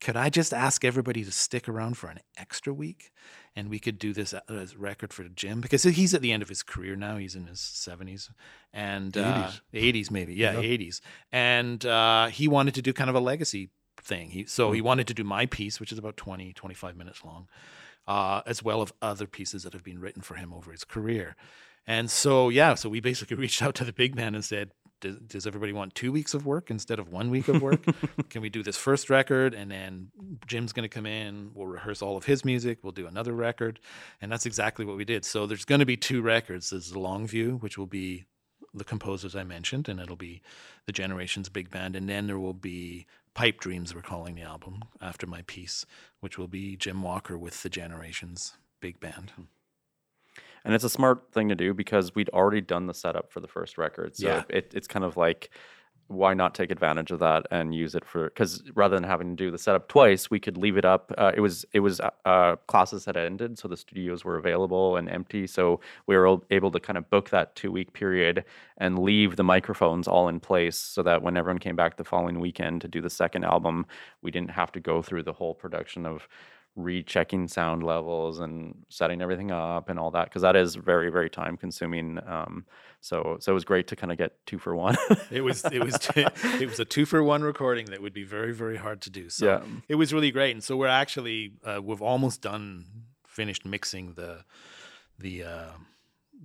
Could 0.00 0.16
I 0.16 0.30
just 0.30 0.54
ask 0.54 0.82
everybody 0.82 1.24
to 1.24 1.30
stick 1.30 1.68
around 1.68 1.98
for 1.98 2.08
an 2.08 2.20
extra 2.38 2.72
week 2.72 3.12
and 3.54 3.68
we 3.68 3.78
could 3.78 3.98
do 3.98 4.14
this 4.14 4.32
as 4.48 4.72
a 4.72 4.78
record 4.78 5.12
for 5.12 5.24
Jim? 5.24 5.60
Because 5.60 5.82
he's 5.82 6.14
at 6.14 6.22
the 6.22 6.32
end 6.32 6.42
of 6.42 6.48
his 6.48 6.62
career 6.62 6.96
now. 6.96 7.18
He's 7.18 7.36
in 7.36 7.46
his 7.46 7.58
70s 7.58 8.30
and 8.72 9.14
uh, 9.16 9.50
80s. 9.74 10.06
80s, 10.06 10.10
maybe. 10.10 10.34
Yeah, 10.34 10.58
Yeah. 10.58 10.76
80s. 10.78 11.00
And 11.30 11.84
uh, 11.84 12.28
he 12.28 12.48
wanted 12.48 12.74
to 12.76 12.82
do 12.82 12.94
kind 12.94 13.10
of 13.10 13.16
a 13.16 13.20
legacy 13.20 13.68
thing. 14.02 14.30
He, 14.30 14.44
so 14.46 14.72
he 14.72 14.80
wanted 14.80 15.06
to 15.08 15.14
do 15.14 15.24
my 15.24 15.46
piece, 15.46 15.80
which 15.80 15.92
is 15.92 15.98
about 15.98 16.16
20, 16.16 16.52
25 16.52 16.96
minutes 16.96 17.24
long, 17.24 17.48
uh, 18.06 18.42
as 18.46 18.62
well 18.62 18.82
as 18.82 18.92
other 19.00 19.26
pieces 19.26 19.62
that 19.62 19.72
have 19.72 19.84
been 19.84 20.00
written 20.00 20.22
for 20.22 20.34
him 20.34 20.52
over 20.52 20.72
his 20.72 20.84
career. 20.84 21.36
And 21.86 22.10
so, 22.10 22.48
yeah, 22.48 22.74
so 22.74 22.88
we 22.88 23.00
basically 23.00 23.36
reached 23.38 23.62
out 23.62 23.74
to 23.76 23.84
the 23.84 23.92
big 23.92 24.16
band 24.16 24.34
and 24.34 24.44
said, 24.44 24.70
does, 25.00 25.16
does 25.16 25.46
everybody 25.46 25.72
want 25.72 25.94
two 25.94 26.12
weeks 26.12 26.34
of 26.34 26.44
work 26.44 26.70
instead 26.70 26.98
of 26.98 27.10
one 27.10 27.30
week 27.30 27.48
of 27.48 27.62
work? 27.62 27.82
Can 28.28 28.42
we 28.42 28.50
do 28.50 28.62
this 28.62 28.76
first 28.76 29.08
record 29.08 29.54
and 29.54 29.70
then 29.70 30.10
Jim's 30.46 30.72
going 30.72 30.88
to 30.88 30.94
come 30.94 31.06
in, 31.06 31.52
we'll 31.54 31.66
rehearse 31.66 32.02
all 32.02 32.16
of 32.16 32.24
his 32.24 32.44
music, 32.44 32.78
we'll 32.82 32.92
do 32.92 33.06
another 33.06 33.32
record. 33.32 33.80
And 34.20 34.30
that's 34.30 34.46
exactly 34.46 34.84
what 34.84 34.96
we 34.96 35.04
did. 35.04 35.24
So 35.24 35.46
there's 35.46 35.64
going 35.64 35.78
to 35.78 35.86
be 35.86 35.96
two 35.96 36.22
records. 36.22 36.70
There's 36.70 36.90
the 36.90 36.98
Long 36.98 37.26
View, 37.26 37.56
which 37.60 37.78
will 37.78 37.86
be 37.86 38.26
the 38.72 38.84
composers 38.84 39.34
I 39.34 39.44
mentioned, 39.44 39.88
and 39.88 39.98
it'll 39.98 40.16
be 40.16 40.42
the 40.86 40.92
Generations 40.92 41.48
Big 41.48 41.70
Band. 41.70 41.96
And 41.96 42.08
then 42.08 42.26
there 42.26 42.38
will 42.38 42.54
be 42.54 43.06
Pipe 43.34 43.60
Dreams, 43.60 43.94
we're 43.94 44.02
calling 44.02 44.34
the 44.34 44.42
album 44.42 44.82
after 45.00 45.26
my 45.26 45.42
piece, 45.42 45.86
which 46.20 46.36
will 46.38 46.48
be 46.48 46.76
Jim 46.76 47.02
Walker 47.02 47.38
with 47.38 47.62
the 47.62 47.68
Generations 47.70 48.54
Big 48.80 49.00
Band. 49.00 49.30
Hmm. 49.36 49.42
And 50.64 50.74
it's 50.74 50.84
a 50.84 50.90
smart 50.90 51.32
thing 51.32 51.48
to 51.48 51.54
do 51.54 51.72
because 51.72 52.14
we'd 52.14 52.28
already 52.30 52.60
done 52.60 52.86
the 52.86 52.92
setup 52.94 53.32
for 53.32 53.40
the 53.40 53.48
first 53.48 53.78
record. 53.78 54.16
So 54.16 54.26
Yeah. 54.26 54.42
it, 54.50 54.72
it's 54.74 54.86
kind 54.86 55.04
of 55.04 55.16
like 55.16 55.50
why 56.10 56.34
not 56.34 56.54
take 56.56 56.72
advantage 56.72 57.12
of 57.12 57.20
that 57.20 57.46
and 57.52 57.72
use 57.72 57.94
it 57.94 58.04
for 58.04 58.24
because 58.24 58.64
rather 58.74 58.96
than 58.96 59.04
having 59.04 59.36
to 59.36 59.44
do 59.44 59.50
the 59.50 59.58
setup 59.58 59.86
twice 59.86 60.28
we 60.28 60.40
could 60.40 60.56
leave 60.56 60.76
it 60.76 60.84
up 60.84 61.12
uh, 61.18 61.30
it 61.36 61.40
was 61.40 61.64
it 61.72 61.80
was 61.80 62.00
uh, 62.24 62.56
classes 62.66 63.04
had 63.04 63.16
ended 63.16 63.56
so 63.56 63.68
the 63.68 63.76
studios 63.76 64.24
were 64.24 64.36
available 64.36 64.96
and 64.96 65.08
empty 65.08 65.46
so 65.46 65.80
we 66.06 66.16
were 66.16 66.38
able 66.50 66.70
to 66.70 66.80
kind 66.80 66.98
of 66.98 67.08
book 67.10 67.30
that 67.30 67.54
two 67.54 67.70
week 67.70 67.92
period 67.92 68.44
and 68.78 68.98
leave 68.98 69.36
the 69.36 69.44
microphones 69.44 70.08
all 70.08 70.28
in 70.28 70.40
place 70.40 70.76
so 70.76 71.00
that 71.00 71.22
when 71.22 71.36
everyone 71.36 71.60
came 71.60 71.76
back 71.76 71.96
the 71.96 72.04
following 72.04 72.40
weekend 72.40 72.80
to 72.80 72.88
do 72.88 73.00
the 73.00 73.10
second 73.10 73.44
album 73.44 73.86
we 74.20 74.32
didn't 74.32 74.50
have 74.50 74.72
to 74.72 74.80
go 74.80 75.00
through 75.00 75.22
the 75.22 75.32
whole 75.32 75.54
production 75.54 76.06
of 76.06 76.26
rechecking 76.76 77.48
sound 77.48 77.82
levels 77.82 78.38
and 78.38 78.74
setting 78.88 79.20
everything 79.20 79.50
up 79.50 79.88
and 79.88 79.98
all 79.98 80.10
that 80.12 80.24
because 80.24 80.42
that 80.42 80.54
is 80.56 80.76
very 80.76 81.10
very 81.10 81.28
time 81.28 81.56
consuming 81.56 82.18
um, 82.26 82.64
so 83.00 83.36
so 83.40 83.52
it 83.52 83.54
was 83.54 83.64
great 83.64 83.88
to 83.88 83.96
kind 83.96 84.12
of 84.12 84.16
get 84.18 84.32
two 84.46 84.58
for 84.58 84.74
one 84.74 84.96
it 85.30 85.40
was 85.40 85.64
it 85.66 85.82
was 85.84 85.98
it 86.16 86.68
was 86.68 86.78
a 86.78 86.84
two 86.84 87.04
for 87.04 87.22
one 87.24 87.42
recording 87.42 87.86
that 87.86 88.00
would 88.00 88.12
be 88.14 88.22
very 88.24 88.52
very 88.54 88.76
hard 88.76 89.00
to 89.02 89.10
do 89.10 89.28
so 89.28 89.46
Yeah. 89.46 89.60
it 89.88 89.96
was 89.96 90.14
really 90.14 90.30
great 90.30 90.52
and 90.52 90.62
so 90.62 90.76
we're 90.76 90.86
actually 90.86 91.52
uh, 91.64 91.80
we've 91.82 92.00
almost 92.02 92.40
done 92.40 92.86
finished 93.26 93.66
mixing 93.66 94.14
the 94.14 94.44
the 95.18 95.42
uh, 95.44 95.72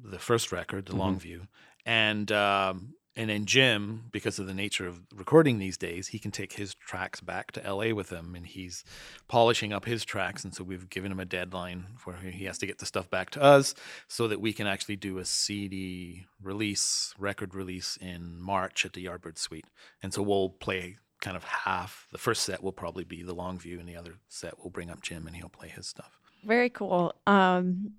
the 0.04 0.20
first 0.20 0.52
record 0.52 0.88
the 0.88 0.94
Mhm. 0.94 1.00
longview 1.20 1.48
and 1.86 2.32
um, 2.32 2.96
and 3.18 3.30
then 3.30 3.46
Jim, 3.46 4.06
because 4.12 4.40
of 4.40 4.48
the 4.48 4.54
nature 4.54 4.86
of 4.88 5.02
recording 5.16 5.58
these 5.58 5.78
days, 5.78 6.08
he 6.08 6.20
can 6.20 6.32
take 6.32 6.54
his 6.54 6.76
tracks 6.76 7.22
back 7.22 7.54
to 7.54 7.62
LA 7.62 7.94
with 7.94 8.10
him, 8.10 8.36
and 8.36 8.46
he's 8.46 8.84
polishing 9.30 9.72
up 9.72 9.86
his 9.86 10.04
tracks. 10.04 10.44
And 10.44 10.54
so 10.54 10.66
we've 10.66 10.90
given 10.90 11.12
him 11.12 11.20
a 11.20 11.26
deadline 11.26 11.86
where 12.04 12.18
he 12.18 12.44
has 12.46 12.58
to 12.58 12.66
get 12.66 12.80
the 12.80 12.86
stuff 12.86 13.10
back 13.10 13.30
to 13.32 13.42
us, 13.42 13.74
so 14.10 14.28
that 14.28 14.42
we 14.42 14.52
can 14.52 14.68
actually 14.68 14.98
do 14.98 15.18
a 15.18 15.26
CD 15.26 16.26
release, 16.42 17.14
record 17.18 17.56
release 17.56 17.98
in 18.02 18.38
March 18.40 18.86
at 18.86 18.94
the 18.94 19.06
Yardbird 19.06 19.38
Suite. 19.38 19.66
And 20.04 20.14
so 20.14 20.22
we'll 20.22 20.50
play 20.50 20.98
kind 21.22 21.38
of 21.38 21.46
half. 21.46 22.08
The 22.12 22.18
first 22.18 22.44
set 22.44 22.62
will 22.62 22.74
probably 22.74 23.06
be 23.06 23.24
the 23.24 23.34
long 23.34 23.58
view, 23.58 23.80
and 23.80 23.88
the 23.88 23.96
other 23.96 24.16
set 24.28 24.62
will 24.62 24.70
bring 24.70 24.90
up 24.90 25.02
Jim, 25.02 25.26
and 25.26 25.38
he'll 25.38 25.48
play 25.48 25.70
his 25.70 25.88
stuff. 25.88 26.20
Very 26.44 26.70
cool. 26.70 27.16
Um, 27.26 27.94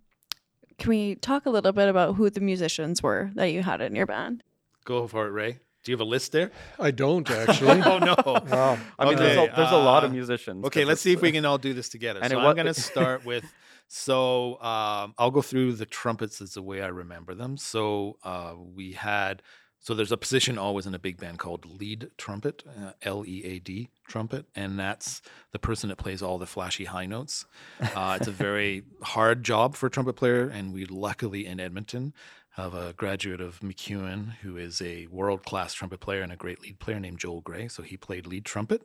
can 0.79 0.91
we 0.91 1.15
talk 1.15 1.47
a 1.47 1.51
little 1.51 1.73
bit 1.73 1.89
about 1.89 2.17
who 2.17 2.29
the 2.29 2.41
musicians 2.41 3.03
were 3.03 3.31
that 3.35 3.47
you 3.47 3.63
had 3.63 3.81
in 3.81 3.97
your 3.97 4.05
band? 4.05 4.43
Go 4.87 5.07
for 5.09 5.27
it, 5.27 5.31
Ray. 5.31 5.59
Do 5.83 5.93
you 5.93 5.97
have 5.97 6.01
a 6.01 6.09
list 6.09 6.33
there? 6.33 6.51
I 6.79 6.93
don't 6.93 7.29
actually. 7.31 7.83
oh 7.85 7.99
no. 7.99 8.17
Wow. 8.25 8.79
i 8.99 9.05
mean 9.05 9.17
there's, 9.17 9.37
a, 9.37 9.41
Okay, 9.43 9.53
there's 9.57 9.73
a 9.73 9.77
lot 9.77 10.05
of 10.05 10.13
musicians 10.13 10.65
Okay, 10.65 10.85
let's 10.85 11.01
see 11.01 11.13
if 11.13 11.21
we 11.21 11.33
can 11.33 11.45
all 11.45 11.59
do 11.59 11.75
this 11.75 11.89
together. 11.89 12.21
and 12.23 12.31
so 12.31 12.39
it 12.39 12.43
I'm 12.43 12.55
going 12.55 12.67
to 12.67 12.75
start 12.75 13.25
with. 13.25 13.45
So 13.89 14.61
um, 14.63 15.15
I'll 15.19 15.31
go 15.31 15.43
through 15.43 15.75
the 15.75 15.87
trumpets 15.87 16.41
as 16.41 16.55
the 16.55 16.63
way 16.63 16.83
I 16.83 16.89
remember 16.89 17.35
them. 17.35 17.57
So 17.57 18.17
uh, 18.25 18.55
we 18.57 18.93
had. 18.93 19.43
So 19.79 19.95
there's 19.95 20.11
a 20.11 20.17
position 20.17 20.59
always 20.59 20.87
in 20.87 20.95
a 20.95 20.99
big 20.99 21.19
band 21.19 21.39
called 21.39 21.65
lead 21.65 22.11
trumpet, 22.19 22.65
uh, 22.67 22.93
L 23.03 23.25
E 23.25 23.45
A 23.45 23.61
D 23.61 23.91
trumpet, 24.09 24.47
and 24.57 24.77
that's 24.77 25.23
the 25.53 25.61
person 25.61 25.91
that 25.91 25.97
plays 25.97 26.23
all 26.23 26.39
the 26.39 26.47
flashy 26.47 26.87
high 26.87 27.07
notes. 27.07 27.45
Uh, 27.81 28.17
it's 28.19 28.27
a 28.27 28.33
very 28.33 28.83
hard 29.03 29.45
job 29.45 29.77
for 29.77 29.87
a 29.87 29.91
trumpet 29.91 30.15
player, 30.15 30.49
and 30.49 30.73
we 30.73 30.87
luckily 30.87 31.47
in 31.47 31.61
Edmonton 31.61 32.15
have 32.57 32.73
a 32.73 32.95
graduate 32.95 33.41
of 33.41 33.61
MacEwan 33.61 34.33
who 34.37 34.57
is 34.57 34.81
a 34.81 35.07
world 35.09 35.45
class 35.45 35.75
trumpet 35.75 36.01
player 36.01 36.23
and 36.23 36.33
a 36.33 36.37
great 36.37 36.63
lead 36.63 36.79
player 36.79 36.99
named 36.99 37.19
Joel 37.19 37.43
Gray. 37.43 37.69
So 37.69 37.83
he 37.83 37.99
played 37.99 38.27
lead 38.27 38.47
trumpet. 38.47 38.83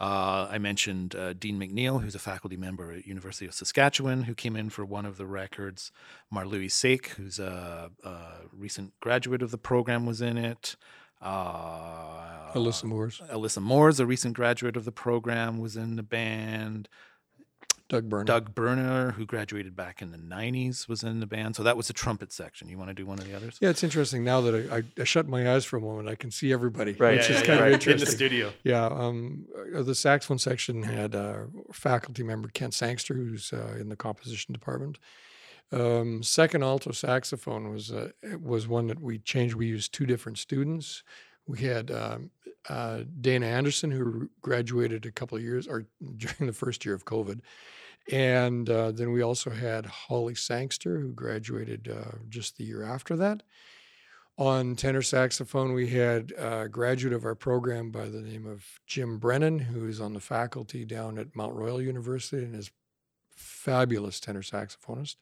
Uh, 0.00 0.48
I 0.50 0.58
mentioned 0.58 1.14
uh, 1.14 1.32
Dean 1.32 1.60
McNeil, 1.60 2.02
who's 2.02 2.16
a 2.16 2.20
faculty 2.20 2.56
member 2.56 2.92
at 2.92 3.06
University 3.06 3.46
of 3.46 3.54
Saskatchewan, 3.54 4.24
who 4.24 4.34
came 4.34 4.56
in 4.56 4.68
for 4.68 4.84
one 4.84 5.06
of 5.06 5.16
the 5.16 5.26
records. 5.26 5.92
Marlouis 6.32 6.72
Sake, 6.72 7.08
who's 7.10 7.38
a, 7.38 7.90
a 8.02 8.16
recent 8.52 8.98
graduate 8.98 9.42
of 9.42 9.52
the 9.52 9.58
program, 9.58 10.04
was 10.04 10.20
in 10.20 10.36
it. 10.36 10.74
Uh, 11.22 12.52
Alyssa 12.52 12.84
Moores, 12.84 13.20
Alyssa 13.30 13.62
Moore's 13.62 14.00
a 14.00 14.06
recent 14.06 14.34
graduate 14.34 14.76
of 14.76 14.84
the 14.84 14.92
program, 14.92 15.58
was 15.58 15.76
in 15.76 15.94
the 15.94 16.02
band. 16.02 16.88
Doug 17.88 18.08
Burnham. 18.08 18.26
Doug 18.26 18.54
Berner, 18.54 19.12
who 19.12 19.24
graduated 19.24 19.74
back 19.74 20.02
in 20.02 20.10
the 20.10 20.18
90s, 20.18 20.88
was 20.88 21.02
in 21.02 21.20
the 21.20 21.26
band. 21.26 21.56
So 21.56 21.62
that 21.62 21.76
was 21.76 21.86
the 21.86 21.94
trumpet 21.94 22.32
section. 22.32 22.68
You 22.68 22.76
want 22.76 22.90
to 22.90 22.94
do 22.94 23.06
one 23.06 23.18
of 23.18 23.24
the 23.26 23.34
others? 23.34 23.56
Yeah, 23.60 23.70
it's 23.70 23.82
interesting 23.82 24.24
now 24.24 24.40
that 24.42 24.54
I, 24.70 24.76
I, 24.78 24.82
I 25.00 25.04
shut 25.04 25.26
my 25.26 25.50
eyes 25.54 25.64
for 25.64 25.78
a 25.78 25.80
moment. 25.80 26.08
I 26.08 26.14
can 26.14 26.30
see 26.30 26.52
everybody, 26.52 26.92
Right. 26.92 27.16
which 27.16 27.30
Yeah, 27.30 27.36
is 27.36 27.40
yeah, 27.40 27.46
kind 27.46 27.60
yeah. 27.60 27.66
of 27.66 27.72
Right. 27.72 27.72
In 27.72 27.78
the 27.86 27.90
interesting. 27.92 28.16
studio. 28.16 28.52
Yeah, 28.62 28.86
um, 28.86 29.46
uh, 29.74 29.82
the 29.82 29.94
saxophone 29.94 30.38
section 30.38 30.82
had 30.82 31.14
uh, 31.14 31.44
faculty 31.72 32.22
member 32.22 32.48
Kent 32.48 32.74
Sangster, 32.74 33.14
who's 33.14 33.52
uh, 33.52 33.76
in 33.80 33.88
the 33.88 33.96
composition 33.96 34.52
department. 34.52 34.98
Um, 35.70 36.22
second 36.22 36.62
alto 36.64 36.92
saxophone 36.92 37.70
was 37.70 37.90
uh, 37.92 38.10
was 38.40 38.66
one 38.66 38.86
that 38.86 39.00
we 39.00 39.18
changed. 39.18 39.54
We 39.54 39.66
used 39.66 39.92
two 39.92 40.06
different 40.06 40.38
students. 40.38 41.02
We 41.46 41.58
had 41.60 41.90
um, 41.90 42.30
uh, 42.68 43.00
Dana 43.20 43.46
Anderson, 43.46 43.90
who 43.90 44.30
graduated 44.40 45.04
a 45.06 45.10
couple 45.12 45.36
of 45.36 45.42
years 45.44 45.66
or 45.66 45.86
during 46.16 46.46
the 46.46 46.52
first 46.54 46.84
year 46.86 46.94
of 46.94 47.04
COVID, 47.04 47.40
and 48.10 48.68
uh, 48.70 48.92
then 48.92 49.12
we 49.12 49.22
also 49.22 49.50
had 49.50 49.86
Holly 49.86 50.34
Sangster, 50.34 50.98
who 50.98 51.12
graduated 51.12 51.88
uh, 51.88 52.16
just 52.28 52.56
the 52.56 52.64
year 52.64 52.82
after 52.82 53.16
that. 53.16 53.42
On 54.38 54.76
tenor 54.76 55.02
saxophone, 55.02 55.72
we 55.72 55.88
had 55.88 56.32
a 56.38 56.68
graduate 56.68 57.12
of 57.12 57.24
our 57.24 57.34
program 57.34 57.90
by 57.90 58.06
the 58.06 58.20
name 58.20 58.46
of 58.46 58.64
Jim 58.86 59.18
Brennan, 59.18 59.58
who 59.58 59.88
is 59.88 60.00
on 60.00 60.14
the 60.14 60.20
faculty 60.20 60.84
down 60.84 61.18
at 61.18 61.34
Mount 61.34 61.54
Royal 61.54 61.82
University 61.82 62.44
and 62.44 62.54
is 62.54 62.70
fabulous 63.30 64.20
tenor 64.20 64.42
saxophonist. 64.42 65.16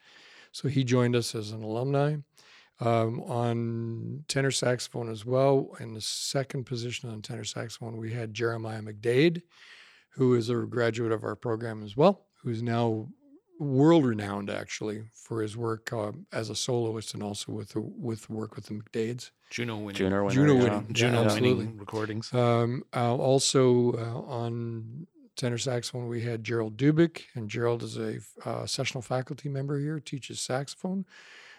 So 0.53 0.69
he 0.69 0.85
joined 0.85 1.17
us 1.17 1.35
as 1.35 1.51
an 1.51 1.63
alumni. 1.63 2.17
Um, 2.79 3.23
on 3.23 4.25
tenor 4.29 4.51
saxophone 4.51 5.09
as 5.09 5.25
well, 5.25 5.75
in 5.81 5.95
the 5.95 6.01
second 6.03 6.65
position 6.65 7.09
on 7.09 7.23
tenor 7.23 7.45
saxophone, 7.45 7.97
we 7.97 8.13
had 8.13 8.35
Jeremiah 8.35 8.83
McDade, 8.83 9.41
who 10.11 10.35
is 10.35 10.51
a 10.51 10.57
graduate 10.57 11.13
of 11.13 11.25
our 11.25 11.37
program 11.37 11.83
as 11.83 11.97
well, 11.97 12.26
who's 12.47 12.63
now 12.63 13.09
world 13.59 14.05
renowned 14.05 14.49
actually 14.49 15.03
for 15.13 15.43
his 15.43 15.57
work 15.57 15.93
uh, 15.93 16.13
as 16.33 16.49
a 16.49 16.55
soloist 16.55 17.13
and 17.13 17.25
also 17.25 17.51
with 17.51 17.71
the, 17.71 17.81
with 17.81 18.31
work 18.31 18.55
with 18.55 18.67
the 18.67 18.75
McDades. 18.75 19.33
Juno 19.51 19.79
winning. 19.79 19.95
Juno 19.97 20.25
winner, 20.25 20.35
Juno 20.35 20.55
yeah. 20.55 20.63
winning. 20.63 20.93
Juno 20.93 21.13
Yeah, 21.23 21.35
winning 21.35 21.51
absolutely. 21.51 21.67
recordings. 21.77 22.33
Um, 22.33 22.85
uh, 22.95 23.17
also 23.17 23.95
uh, 23.95 24.31
on 24.31 25.09
tenor 25.35 25.59
saxophone, 25.59 26.07
we 26.07 26.23
had 26.23 26.45
Gerald 26.45 26.77
Dubik, 26.77 27.23
and 27.35 27.51
Gerald 27.51 27.83
is 27.83 27.97
a 27.97 28.19
uh, 28.45 28.65
sessional 28.65 29.03
faculty 29.03 29.49
member 29.49 29.81
here, 29.81 29.99
teaches 29.99 30.41
saxophone, 30.41 31.05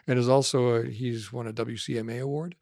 and 0.07 0.17
is 0.17 0.29
also 0.29 0.75
a, 0.75 0.85
he's 0.85 1.33
won 1.33 1.47
a 1.47 1.53
WCMA 1.53 2.21
award, 2.21 2.55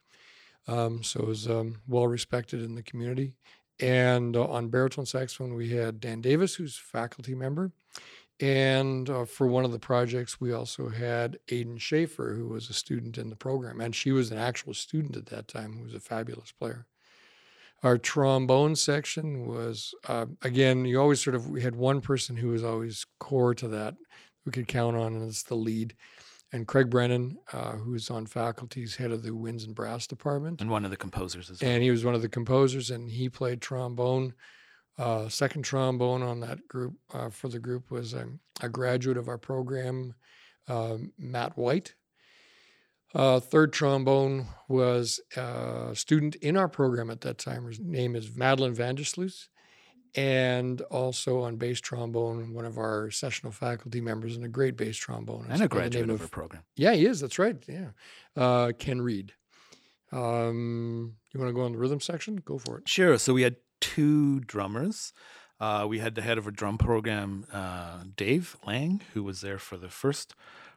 um, 0.66 1.04
so 1.04 1.28
is 1.28 1.48
um, 1.48 1.76
well 1.86 2.08
respected 2.08 2.60
in 2.60 2.74
the 2.74 2.82
community. 2.82 3.34
And 3.80 4.36
uh, 4.36 4.46
on 4.46 4.68
baritone 4.68 5.06
saxophone, 5.06 5.54
we 5.54 5.70
had 5.70 6.00
Dan 6.00 6.20
Davis, 6.20 6.54
who's 6.54 6.76
faculty 6.76 7.34
member. 7.34 7.72
And 8.40 9.08
uh, 9.08 9.24
for 9.24 9.46
one 9.46 9.64
of 9.64 9.72
the 9.72 9.78
projects, 9.78 10.40
we 10.40 10.52
also 10.52 10.88
had 10.88 11.38
Aiden 11.48 11.80
Schaefer, 11.80 12.34
who 12.34 12.48
was 12.48 12.68
a 12.68 12.74
student 12.74 13.16
in 13.16 13.30
the 13.30 13.36
program. 13.36 13.80
And 13.80 13.94
she 13.94 14.12
was 14.12 14.30
an 14.30 14.38
actual 14.38 14.74
student 14.74 15.16
at 15.16 15.26
that 15.26 15.48
time, 15.48 15.76
who 15.76 15.84
was 15.84 15.94
a 15.94 16.00
fabulous 16.00 16.52
player. 16.52 16.86
Our 17.82 17.98
trombone 17.98 18.76
section 18.76 19.46
was, 19.46 19.94
uh, 20.08 20.26
again, 20.42 20.84
you 20.84 21.00
always 21.00 21.22
sort 21.22 21.36
of, 21.36 21.50
we 21.50 21.62
had 21.62 21.76
one 21.76 22.00
person 22.00 22.36
who 22.36 22.48
was 22.48 22.64
always 22.64 23.06
core 23.18 23.54
to 23.54 23.68
that 23.68 23.94
we 24.46 24.52
could 24.52 24.68
count 24.68 24.96
on, 24.96 25.14
and 25.14 25.28
it's 25.28 25.42
the 25.42 25.56
lead. 25.56 25.94
And 26.56 26.66
Craig 26.66 26.88
Brennan, 26.88 27.36
uh, 27.52 27.72
who's 27.72 28.10
on 28.10 28.24
faculty, 28.26 28.82
is 28.82 28.96
head 28.96 29.12
of 29.12 29.22
the 29.22 29.34
winds 29.34 29.64
and 29.64 29.74
brass 29.74 30.06
department. 30.06 30.60
And 30.60 30.70
one 30.70 30.84
of 30.84 30.90
the 30.90 30.96
composers 30.96 31.50
as 31.50 31.60
well. 31.60 31.70
and 31.70 31.82
he 31.82 31.90
was 31.90 32.04
one 32.04 32.14
of 32.14 32.22
the 32.22 32.28
composers 32.28 32.90
and 32.90 33.10
he 33.10 33.28
played 33.28 33.60
trombone 33.60 34.34
uh, 34.98 35.28
second 35.28 35.62
trombone 35.62 36.22
on 36.22 36.40
that 36.40 36.66
group 36.68 36.94
uh, 37.12 37.28
for 37.28 37.48
the 37.48 37.58
group 37.58 37.90
was 37.90 38.14
um, 38.14 38.40
a 38.62 38.68
graduate 38.68 39.18
of 39.18 39.28
our 39.28 39.38
program 39.38 40.14
um, 40.68 41.12
matt 41.18 41.56
white. 41.56 41.94
Uh, 43.14 43.38
third 43.38 43.72
trombone 43.72 44.46
was 44.68 45.20
a 45.36 45.90
student 45.94 46.34
in 46.36 46.56
our 46.56 46.68
program 46.68 47.10
at 47.10 47.20
that 47.20 47.38
time 47.38 47.64
her 47.64 47.72
name 47.80 48.16
is 48.16 48.34
madeline 48.36 48.74
vandersloos 48.74 49.48
and 50.16 50.80
also 50.82 51.40
on 51.40 51.56
bass 51.56 51.80
trombone 51.80 52.54
one 52.54 52.64
of 52.64 52.78
our 52.78 53.10
sessional 53.10 53.52
faculty 53.52 54.00
members 54.00 54.34
and 54.36 54.44
a 54.44 54.48
great 54.48 54.76
bass 54.76 54.96
trombone 54.96 55.46
and 55.50 55.62
a 55.62 55.68
graduate 55.68 56.08
of 56.10 56.20
our 56.20 56.28
program. 56.28 56.62
yeah 56.74 56.92
he 56.92 57.06
is 57.06 57.20
that's 57.20 57.38
right 57.38 57.62
yeah 57.68 57.88
uh, 58.36 58.72
ken 58.78 59.00
reed 59.00 59.32
um, 60.12 61.16
you 61.32 61.40
want 61.40 61.50
to 61.50 61.54
go 61.54 61.62
on 61.62 61.72
the 61.72 61.78
rhythm 61.78 62.00
section? 62.00 62.36
Go 62.44 62.58
for 62.58 62.78
it. 62.78 62.88
Sure. 62.88 63.18
So 63.18 63.34
we 63.34 63.42
had 63.42 63.56
two 63.80 64.40
drummers. 64.40 65.12
Uh, 65.58 65.86
we 65.88 65.98
had 65.98 66.14
the 66.14 66.22
head 66.22 66.38
of 66.38 66.46
our 66.46 66.50
drum 66.52 66.78
program, 66.78 67.46
uh, 67.52 68.04
Dave 68.16 68.56
Lang, 68.66 69.00
who 69.14 69.22
was 69.22 69.40
there 69.40 69.58
for 69.58 69.76
the 69.76 69.88
first 69.88 70.34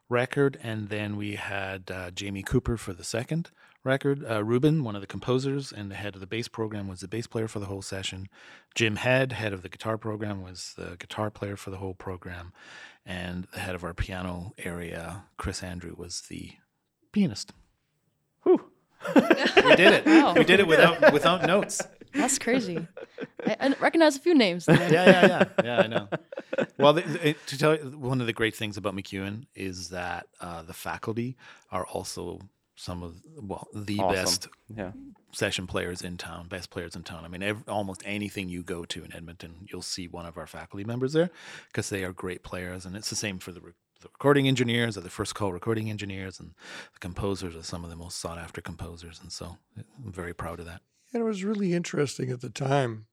record, 0.08 0.58
and 0.64 0.90
then 0.90 1.18
we 1.18 1.36
had 1.36 1.92
uh, 1.92 2.12
Jamie 2.12 2.44
Cooper 2.44 2.78
for 2.78 2.94
the 2.94 3.04
second 3.04 3.52
record. 3.84 4.24
Uh, 4.26 4.44
Rubim, 4.44 4.84
one 4.84 4.96
of 4.96 5.02
the 5.02 5.08
composers, 5.08 5.72
and 5.72 5.90
the 5.90 5.96
head 5.96 6.16
of 6.16 6.22
the 6.22 6.28
bass 6.28 6.48
program 6.48 6.88
was 6.88 7.00
the 7.00 7.08
bass 7.08 7.28
player 7.28 7.48
for 7.48 7.60
the 7.60 7.66
whole 7.66 7.82
session. 7.82 8.28
Jim 8.76 8.98
Head, 8.98 9.34
head 9.34 9.54
of 9.54 9.62
the 9.62 9.70
guitar 9.70 9.98
program, 9.98 10.42
was 10.42 10.74
the 10.78 10.96
guitar 10.98 11.30
player 11.30 11.56
for 11.56 11.70
the 11.70 11.78
whole 11.78 11.94
program, 11.94 12.54
and 13.06 13.48
the 13.54 13.60
head 13.60 13.76
of 13.76 13.84
our 13.84 13.94
piano 13.94 14.54
area, 14.58 15.26
Chris 15.38 15.64
Andrew, 15.64 15.96
was 15.98 16.22
the 16.30 16.52
pianist. 17.12 17.54
Whew. 18.44 18.70
we 19.16 19.76
did 19.76 19.94
it. 19.94 20.06
Wow. 20.06 20.34
We 20.34 20.44
did 20.44 20.60
it 20.60 20.68
without 20.68 21.14
without 21.14 21.44
notes. 21.44 21.82
That's 22.14 22.38
crazy. 22.38 22.86
I, 23.46 23.56
I 23.60 23.76
recognize 23.80 24.18
a 24.18 24.20
few 24.20 24.36
names. 24.36 24.66
there. 24.66 24.76
yeah, 24.92 25.06
yeah, 25.06 25.28
yeah, 25.28 25.44
yeah. 25.64 25.80
I 25.80 25.88
know. 25.88 26.10
Well, 26.78 26.94
the, 26.94 27.02
the, 27.02 27.36
to 27.48 27.58
tell 27.58 27.76
you, 27.76 27.98
one 27.98 28.20
of 28.20 28.28
the 28.28 28.34
great 28.34 28.56
things 28.56 28.78
about 28.78 28.96
MacEwan 28.96 29.46
is 29.56 29.90
that 29.90 30.28
uh, 30.42 30.64
the 30.64 30.74
faculty 30.74 31.38
are 31.72 31.86
also 31.86 32.42
some 32.80 33.04
of 33.04 33.22
well 33.36 33.68
the 33.74 34.00
Awesome. 34.00 34.16
best 34.16 34.48
Yeah. 34.74 34.92
session 35.34 35.68
players 35.68 36.02
in 36.02 36.16
town, 36.18 36.48
best 36.48 36.70
players 36.70 36.96
in 36.96 37.04
town. 37.04 37.26
I 37.26 37.28
mean, 37.28 37.44
ev 37.44 37.68
almost 37.68 38.02
anything 38.06 38.48
you 38.48 38.64
go 38.64 38.86
to 38.86 39.04
in 39.04 39.12
Edmonton, 39.14 39.68
you'll 39.70 39.82
see 39.82 40.08
one 40.08 40.26
of 40.26 40.38
our 40.38 40.48
faculty 40.48 40.86
members 40.86 41.12
there 41.14 41.30
because 41.68 41.90
they 41.90 42.04
are 42.06 42.14
great 42.14 42.42
players, 42.42 42.86
and 42.86 42.96
it's 42.96 43.10
the 43.10 43.16
same 43.18 43.38
for 43.40 43.52
the. 43.52 43.62
Re- 43.62 43.74
the 44.02 44.08
recording 44.08 44.48
engineers 44.48 44.98
are 44.98 45.02
the 45.02 45.10
first 45.10 45.36
call 45.36 45.52
recording 45.52 45.90
engineers, 45.90 46.40
and 46.40 46.52
the 46.94 47.00
composers 47.00 47.54
are 47.54 47.64
some 47.64 47.84
of 47.84 47.90
the 47.90 47.98
most 47.98 48.18
sought 48.18 48.38
after 48.38 48.62
composers. 48.62 49.20
And 49.22 49.30
so 49.30 49.58
I'm 49.76 50.14
very 50.14 50.34
proud 50.34 50.62
of 50.62 50.66
that. 50.68 50.82
And 51.12 51.20
it 51.22 51.26
was 51.26 51.44
really 51.44 51.74
interesting 51.74 52.32
at 52.32 52.40
the 52.40 52.50
time 52.50 53.08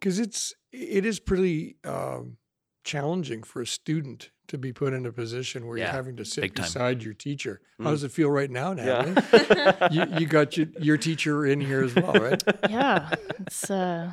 because 0.00 0.18
it's 0.18 0.54
it 0.72 1.04
is 1.04 1.20
pretty 1.20 1.76
um, 1.84 2.38
challenging 2.84 3.42
for 3.42 3.60
a 3.62 3.66
student 3.66 4.30
to 4.48 4.56
be 4.58 4.72
put 4.72 4.92
in 4.94 5.04
a 5.04 5.12
position 5.12 5.66
where 5.66 5.76
Yeah, 5.76 5.84
you're 5.84 5.92
having 5.92 6.16
to 6.16 6.24
sit 6.24 6.40
big 6.40 6.54
time. 6.54 6.64
beside 6.64 7.02
your 7.02 7.12
teacher. 7.14 7.60
How 7.78 7.86
Mm. 7.86 7.90
does 7.90 8.04
it 8.04 8.12
feel 8.12 8.30
right 8.30 8.50
now, 8.50 8.72
Natalie? 8.72 9.14
Yeah. 9.54 9.88
you, 9.90 10.18
you 10.20 10.26
got 10.26 10.56
your, 10.56 10.68
your 10.80 10.96
teacher 10.96 11.44
in 11.44 11.60
here 11.60 11.82
as 11.84 11.94
well, 11.94 12.12
right? 12.14 12.42
Yeah, 12.70 13.10
it's 13.40 13.70
uh, 13.70 14.12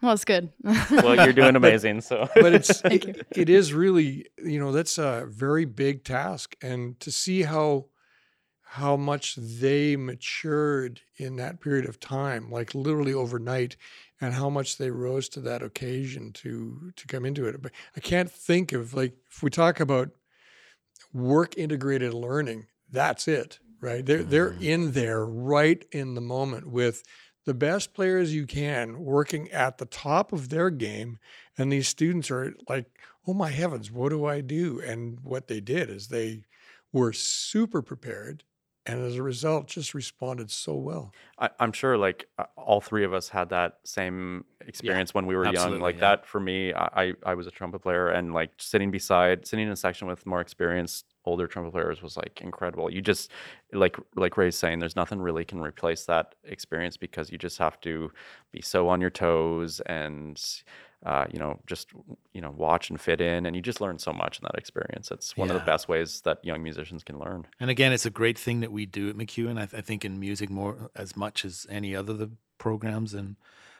well, 0.00 0.12
it's 0.12 0.24
good. 0.24 0.50
well, 0.62 1.16
you're 1.16 1.32
doing 1.32 1.56
amazing. 1.62 2.00
So. 2.00 2.28
But 2.34 2.54
it's 2.54 2.80
Thank 2.80 3.04
it, 3.06 3.26
it 3.32 3.48
is 3.50 3.72
really 3.74 4.26
you 4.42 4.58
know 4.58 4.72
that's 4.72 4.96
a 4.98 5.26
very 5.28 5.64
big 5.66 6.04
task, 6.04 6.56
and 6.62 6.98
to 7.00 7.10
see 7.10 7.42
how 7.42 7.86
how 8.74 8.96
much 8.96 9.36
they 9.36 9.96
matured 9.96 11.00
in 11.16 11.36
that 11.36 11.60
period 11.60 11.86
of 11.88 12.00
time, 12.00 12.50
like 12.50 12.74
literally 12.74 13.14
overnight, 13.14 13.76
and 14.20 14.34
how 14.34 14.50
much 14.50 14.78
they 14.78 14.90
rose 14.90 15.28
to 15.30 15.40
that 15.40 15.62
occasion 15.62 16.32
to 16.32 16.92
to 16.96 17.06
come 17.06 17.24
into 17.24 17.46
it. 17.46 17.62
But 17.62 17.72
I 17.96 18.00
can't 18.00 18.30
think 18.30 18.72
of 18.72 18.92
like 18.94 19.14
if 19.30 19.42
we 19.42 19.50
talk 19.50 19.80
about 19.80 20.10
work 21.12 21.56
integrated 21.56 22.12
learning, 22.14 22.66
that's 22.90 23.28
it, 23.28 23.58
right? 23.80 24.04
They're 24.04 24.22
they're 24.24 24.52
Mhm. 24.52 24.62
in 24.62 24.92
there 24.92 25.24
right 25.24 25.84
in 25.92 26.14
the 26.14 26.20
moment 26.20 26.66
with 26.68 27.02
the 27.44 27.54
best 27.54 27.92
players 27.94 28.34
you 28.34 28.46
can 28.46 29.00
working 29.04 29.50
at 29.50 29.78
the 29.78 29.84
top 29.86 30.32
of 30.32 30.48
their 30.48 30.70
game 30.70 31.18
and 31.58 31.70
these 31.70 31.88
students 31.88 32.30
are 32.30 32.54
like 32.70 32.86
oh 33.26 33.34
my 33.34 33.50
heavens 33.50 33.90
what 33.90 34.08
do 34.08 34.24
i 34.24 34.40
do 34.40 34.80
and 34.80 35.20
what 35.20 35.46
they 35.46 35.60
did 35.60 35.90
is 35.90 36.08
they 36.08 36.42
were 36.90 37.12
super 37.12 37.82
prepared 37.82 38.42
and 38.86 39.00
as 39.00 39.16
a 39.16 39.22
result 39.22 39.66
just 39.66 39.94
responded 39.94 40.50
so 40.50 40.74
well 40.74 41.12
I, 41.38 41.50
I'm 41.58 41.72
sure 41.72 41.96
like 41.98 42.28
uh, 42.38 42.44
all 42.56 42.80
three 42.80 43.04
of 43.04 43.12
us 43.12 43.28
had 43.28 43.48
that 43.50 43.78
same 43.84 44.44
experience 44.60 45.14
when 45.14 45.26
we 45.26 45.36
were 45.36 45.52
young. 45.52 45.80
Like 45.80 45.96
yeah. 45.96 46.00
that 46.00 46.26
for 46.26 46.40
me, 46.40 46.72
I, 46.72 46.88
I 46.96 47.12
I 47.26 47.34
was 47.34 47.46
a 47.46 47.50
trumpet 47.50 47.80
player 47.80 48.08
and 48.08 48.32
like 48.32 48.50
sitting 48.58 48.90
beside, 48.90 49.46
sitting 49.46 49.66
in 49.66 49.72
a 49.72 49.76
section 49.76 50.06
with 50.06 50.26
more 50.26 50.40
experienced 50.40 51.06
older 51.24 51.46
trumpet 51.46 51.72
players 51.72 52.02
was 52.02 52.16
like 52.16 52.40
incredible. 52.40 52.90
You 52.90 53.00
just 53.00 53.30
like 53.72 53.96
like 54.14 54.36
Ray's 54.36 54.56
saying, 54.56 54.78
there's 54.78 54.96
nothing 54.96 55.20
really 55.20 55.44
can 55.44 55.60
replace 55.60 56.04
that 56.04 56.34
experience 56.44 56.96
because 56.96 57.30
you 57.30 57.38
just 57.38 57.58
have 57.58 57.80
to 57.80 58.12
be 58.52 58.62
so 58.62 58.88
on 58.88 59.00
your 59.00 59.10
toes 59.10 59.80
and 59.86 60.40
uh, 61.04 61.26
you 61.30 61.38
know 61.38 61.60
just 61.66 61.90
you 62.32 62.40
know 62.40 62.50
watch 62.50 62.90
and 62.90 63.00
fit 63.00 63.20
in, 63.20 63.46
and 63.46 63.54
you 63.54 63.62
just 63.62 63.80
learn 63.80 63.98
so 63.98 64.12
much 64.12 64.38
in 64.38 64.44
that 64.44 64.58
experience. 64.58 65.10
It's 65.10 65.36
one 65.36 65.50
of 65.50 65.54
the 65.54 65.64
best 65.64 65.88
ways 65.88 66.20
that 66.22 66.44
young 66.44 66.62
musicians 66.62 67.04
can 67.04 67.18
learn. 67.18 67.46
And 67.60 67.70
again, 67.70 67.92
it's 67.92 68.06
a 68.06 68.10
great 68.10 68.38
thing 68.38 68.60
that 68.60 68.72
we 68.72 68.86
do 68.86 69.08
at 69.08 69.16
MacEwan. 69.16 69.58
I, 69.58 69.66
th- 69.66 69.74
I 69.74 69.80
think 69.80 70.04
in 70.04 70.18
music 70.18 70.50
more 70.50 70.90
as 70.96 71.16
much 71.16 71.44
as 71.44 71.66
any 71.68 71.94
other 71.94 72.14
the 72.14 72.30
programs 72.58 73.14
in 73.14 73.36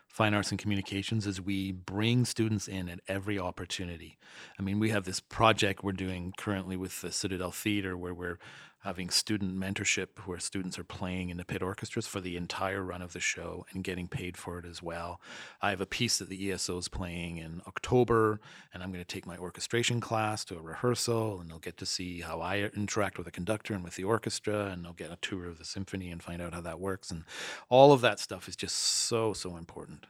fine 0.07 0.35
arts 0.35 0.51
and 0.51 0.61
communications 0.61 1.27
is 1.27 1.41
we 1.41 1.73
bring 1.73 2.25
students 2.25 2.69
in 2.69 2.89
at 2.89 3.01
every 3.09 3.39
opportunity. 3.39 4.19
I 4.59 4.63
mean, 4.63 4.79
we 4.79 4.91
have 4.91 5.05
this 5.05 5.19
project 5.19 5.83
we're 5.83 5.93
doing 5.93 6.33
currently 6.37 6.77
with 6.77 7.01
the 7.01 7.11
Citadel 7.11 7.51
Theater 7.51 7.97
where 7.97 8.15
we're 8.15 8.39
having 8.85 9.09
student 9.09 9.59
mentorship 9.59 10.19
where 10.27 10.39
students 10.39 10.79
are 10.79 10.85
playing 10.85 11.31
in 11.31 11.39
the 11.39 11.45
pit 11.45 11.63
orchestras 11.63 12.07
for 12.07 12.21
the 12.21 12.37
entire 12.37 12.83
run 12.83 13.01
of 13.01 13.15
the 13.15 13.21
show 13.21 13.65
and 13.73 13.83
getting 13.83 14.07
paid 14.07 14.37
for 14.37 14.59
it 14.59 14.67
as 14.67 14.83
well. 14.83 15.21
I 15.63 15.71
have 15.71 15.81
a 15.81 15.87
piece 15.87 16.19
that 16.19 16.29
the 16.29 16.53
ESO 16.53 16.77
is 16.77 16.89
playing 16.89 17.39
in 17.39 17.63
October, 17.67 18.41
and 18.75 18.83
I'm 18.83 18.93
going 18.93 19.03
to 19.03 19.15
take 19.15 19.27
my 19.27 19.39
orchestration 19.39 20.01
class 20.01 20.45
to 20.47 20.59
a 20.59 20.63
rehearsal, 20.63 21.41
and 21.41 21.49
they'll 21.49 21.59
get 21.59 21.79
to 21.79 21.87
see 21.87 22.21
how 22.21 22.43
I 22.43 22.71
interact 22.77 23.17
with 23.17 23.25
the 23.25 23.31
conductor 23.31 23.73
and 23.73 23.83
with 23.83 23.95
the 23.95 24.05
orchestra, 24.05 24.67
and 24.67 24.85
they'll 24.85 24.93
get 24.93 25.11
a 25.11 25.19
tour 25.23 25.47
of 25.47 25.59
the 25.59 25.65
symphony 25.65 26.11
and 26.11 26.23
find 26.23 26.43
out 26.43 26.53
how 26.53 26.61
that 26.61 26.79
works. 26.79 27.11
And 27.11 27.25
all 27.71 27.93
of 27.93 28.03
that 28.03 28.21
stuff 28.21 28.49
is 28.49 28.57
just 28.57 28.77
so, 28.77 29.33
so 29.33 29.57
important. 29.57 30.05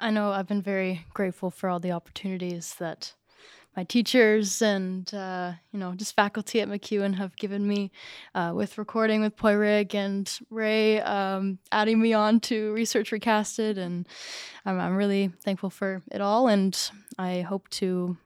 I 0.00 0.10
know 0.10 0.32
I've 0.32 0.48
been 0.48 0.62
very 0.62 1.06
grateful 1.14 1.52
for 1.52 1.68
all 1.68 1.78
the 1.78 1.92
opportunities 1.92 2.74
that 2.80 3.14
my 3.76 3.84
teachers 3.84 4.62
and 4.62 5.12
uh, 5.14 5.52
you 5.72 5.78
know 5.78 5.94
just 5.94 6.14
faculty 6.14 6.60
at 6.60 6.68
MacEwan 6.68 7.14
have 7.16 7.36
given 7.36 7.66
me 7.66 7.90
uh, 8.34 8.52
with 8.54 8.78
recording 8.78 9.20
with 9.22 9.36
Padraig 9.36 9.94
and 9.94 10.30
Ray 10.50 11.00
um, 11.00 11.58
adding 11.72 12.00
me 12.00 12.12
on 12.12 12.40
to 12.40 12.72
Research 12.72 13.10
Recasted, 13.10 13.76
and 13.78 14.06
I'm, 14.64 14.78
I'm 14.78 14.96
really 14.96 15.32
thankful 15.42 15.70
for 15.70 16.02
it 16.12 16.20
all, 16.20 16.48
and 16.48 16.78
I 17.18 17.40
hope 17.40 17.68
to 17.70 18.16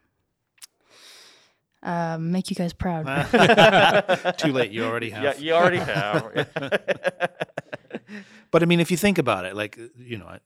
um, 1.82 2.32
make 2.32 2.50
you 2.50 2.56
guys 2.56 2.72
proud. 2.72 3.06
Too 4.38 4.52
late, 4.52 4.70
you 4.70 4.84
already 4.84 5.10
have. 5.10 5.22
Yeah, 5.22 5.34
you 5.36 5.52
already 5.54 5.78
have. 5.78 6.48
but 8.50 8.62
I 8.62 8.66
mean, 8.66 8.80
if 8.80 8.90
you 8.90 8.96
think 8.96 9.18
about 9.18 9.44
it, 9.44 9.54
like 9.56 9.78
you 9.96 10.18
know, 10.18 10.26
I- 10.26 10.40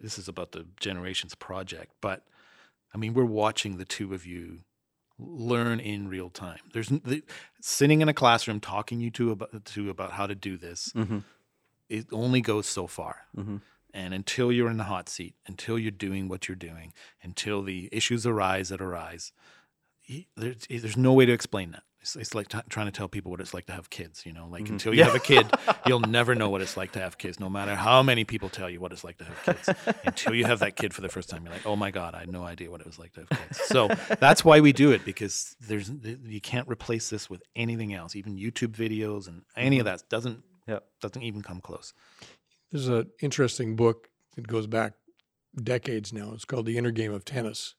this 0.00 0.18
is 0.18 0.28
about 0.28 0.52
the 0.52 0.66
generations 0.78 1.34
project, 1.34 1.92
but 2.02 2.22
I 2.94 2.98
mean, 2.98 3.14
we're 3.14 3.24
watching 3.24 3.76
the 3.76 3.84
two 3.84 4.14
of 4.14 4.24
you 4.24 4.60
learn 5.18 5.80
in 5.80 6.08
real 6.08 6.30
time. 6.30 6.60
There's 6.72 6.88
the, 6.88 7.22
sitting 7.60 8.00
in 8.00 8.08
a 8.08 8.14
classroom 8.14 8.60
talking 8.60 9.00
you 9.00 9.10
two 9.10 9.30
about 9.30 9.64
to 9.64 9.90
about 9.90 10.12
how 10.12 10.26
to 10.26 10.34
do 10.34 10.56
this. 10.56 10.92
hmm 10.94 11.18
It 11.88 12.06
only 12.12 12.40
goes 12.40 12.66
so 12.66 12.86
far. 12.86 13.26
hmm 13.34 13.58
And 13.92 14.14
until 14.14 14.50
you're 14.50 14.70
in 14.70 14.76
the 14.76 14.84
hot 14.84 15.08
seat, 15.08 15.34
until 15.46 15.78
you're 15.78 15.90
doing 15.90 16.28
what 16.28 16.48
you're 16.48 16.56
doing, 16.56 16.92
until 17.22 17.62
the 17.62 17.88
issues 17.92 18.26
arise 18.26 18.68
that 18.70 18.80
arise, 18.80 19.32
there's, 20.36 20.66
there's 20.68 20.96
no 20.96 21.12
way 21.12 21.26
to 21.26 21.32
explain 21.32 21.72
that. 21.72 21.84
It's, 22.04 22.16
it's 22.16 22.34
like 22.34 22.48
t- 22.48 22.58
trying 22.68 22.84
to 22.84 22.92
tell 22.92 23.08
people 23.08 23.30
what 23.30 23.40
it's 23.40 23.54
like 23.54 23.64
to 23.64 23.72
have 23.72 23.88
kids. 23.88 24.26
You 24.26 24.34
know, 24.34 24.46
like 24.46 24.64
Mhm. 24.64 24.72
until 24.72 24.92
you 24.94 25.04
have 25.04 25.14
a 25.14 25.18
kid, 25.20 25.46
you'll 25.86 26.00
never 26.20 26.34
know 26.34 26.50
what 26.50 26.60
it's 26.60 26.76
like 26.76 26.92
to 26.92 26.98
have 27.00 27.16
kids, 27.16 27.40
no 27.40 27.48
matter 27.48 27.74
how 27.74 28.02
many 28.02 28.24
people 28.24 28.50
tell 28.50 28.68
you 28.68 28.78
what 28.78 28.92
it's 28.92 29.04
like 29.04 29.16
to 29.18 29.24
have 29.24 29.42
kids. 29.42 29.94
until 30.04 30.34
you 30.34 30.44
have 30.44 30.58
that 30.58 30.76
kid 30.76 30.92
for 30.92 31.00
the 31.00 31.08
first 31.08 31.30
time, 31.30 31.44
you're 31.44 31.52
like, 31.54 31.64
oh 31.64 31.76
my 31.76 31.90
god, 31.90 32.14
I 32.14 32.20
had 32.20 32.30
no 32.30 32.44
idea 32.44 32.70
what 32.70 32.82
it 32.82 32.86
was 32.86 32.98
like 32.98 33.14
to 33.14 33.20
have 33.20 33.30
kids. 33.30 33.58
So 33.66 33.88
that's 34.20 34.44
why 34.44 34.60
we 34.60 34.74
do 34.74 34.90
it 34.92 35.02
because 35.06 35.56
there's 35.66 35.90
you 36.36 36.42
can't 36.42 36.68
replace 36.68 37.08
this 37.08 37.30
with 37.30 37.42
anything 37.56 37.94
else. 37.94 38.14
Even 38.14 38.36
YouTube 38.36 38.72
videos 38.76 39.26
and 39.26 39.42
any 39.56 39.78
of 39.78 39.86
that 39.86 40.02
doesn't 40.10 40.42
Yep. 40.68 40.84
doesn't 41.00 41.22
even 41.22 41.40
come 41.40 41.60
close. 41.62 41.94
there's 42.70 42.88
an 42.88 43.10
interesting 43.22 43.76
book 43.76 44.08
that 44.36 44.46
goes 44.46 44.66
back 44.66 44.92
decades 45.62 46.12
now 46.12 46.32
it's 46.34 46.44
called 46.44 46.66
the 46.66 46.76
inner 46.76 46.90
game 46.90 47.12
of 47.14 47.24
tennis 47.24 47.76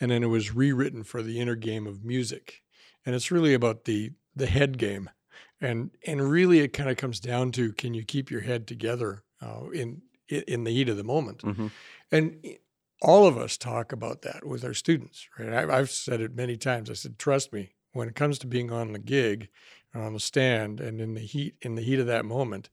and 0.00 0.10
then 0.10 0.22
it 0.24 0.28
was 0.28 0.54
rewritten 0.54 1.04
for 1.04 1.22
the 1.22 1.38
inner 1.38 1.54
game 1.54 1.86
of 1.86 2.02
music 2.04 2.62
and 3.04 3.14
it's 3.14 3.30
really 3.30 3.54
about 3.54 3.84
the 3.84 4.12
the 4.34 4.46
head 4.46 4.78
game 4.78 5.10
and 5.60 5.90
and 6.06 6.30
really 6.30 6.60
it 6.60 6.72
kind 6.72 6.90
of 6.90 6.96
comes 6.96 7.20
down 7.20 7.52
to 7.52 7.72
can 7.72 7.94
you 7.94 8.04
keep 8.04 8.30
your 8.30 8.42
head 8.42 8.66
together 8.66 9.22
uh, 9.40 9.68
in 9.70 10.02
in 10.28 10.64
the 10.64 10.70
heat 10.70 10.88
of 10.88 10.96
the 10.96 11.04
moment 11.04 11.42
hmm 11.42 11.68
and 12.12 12.44
all 13.02 13.26
of 13.26 13.36
us 13.36 13.58
talk 13.58 13.92
about 13.92 14.22
that 14.22 14.46
with 14.46 14.64
our 14.64 14.74
students 14.74 15.28
right 15.38 15.52
I, 15.52 15.78
i've 15.78 15.90
said 15.90 16.20
it 16.20 16.34
many 16.34 16.56
times 16.56 16.90
i 16.90 16.94
said 16.94 17.18
trust 17.18 17.52
me 17.52 17.74
when 17.92 18.08
it 18.08 18.14
comes 18.14 18.38
to 18.40 18.46
being 18.46 18.70
on 18.72 18.92
the 18.92 18.98
gig 18.98 19.48
and 19.92 20.02
on 20.02 20.12
the 20.12 20.20
stand 20.20 20.80
and 20.80 21.00
in 21.00 21.14
the 21.14 21.20
heat 21.20 21.56
in 21.62 21.74
the 21.74 21.82
heat 21.82 21.98
of 21.98 22.06
that 22.06 22.24
moment 22.24 22.70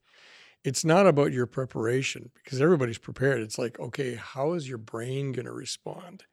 it's 0.63 0.85
not 0.85 1.07
about 1.07 1.31
your 1.31 1.47
preparation 1.47 2.29
because 2.35 2.61
everybody's 2.61 2.97
prepared. 2.99 3.41
It's 3.41 3.57
like, 3.57 3.79
okay, 3.79 4.15
how 4.15 4.53
is 4.53 4.69
your 4.69 4.77
brain 4.77 5.31
going 5.31 5.45
to 5.45 5.51
respond? 5.51 6.25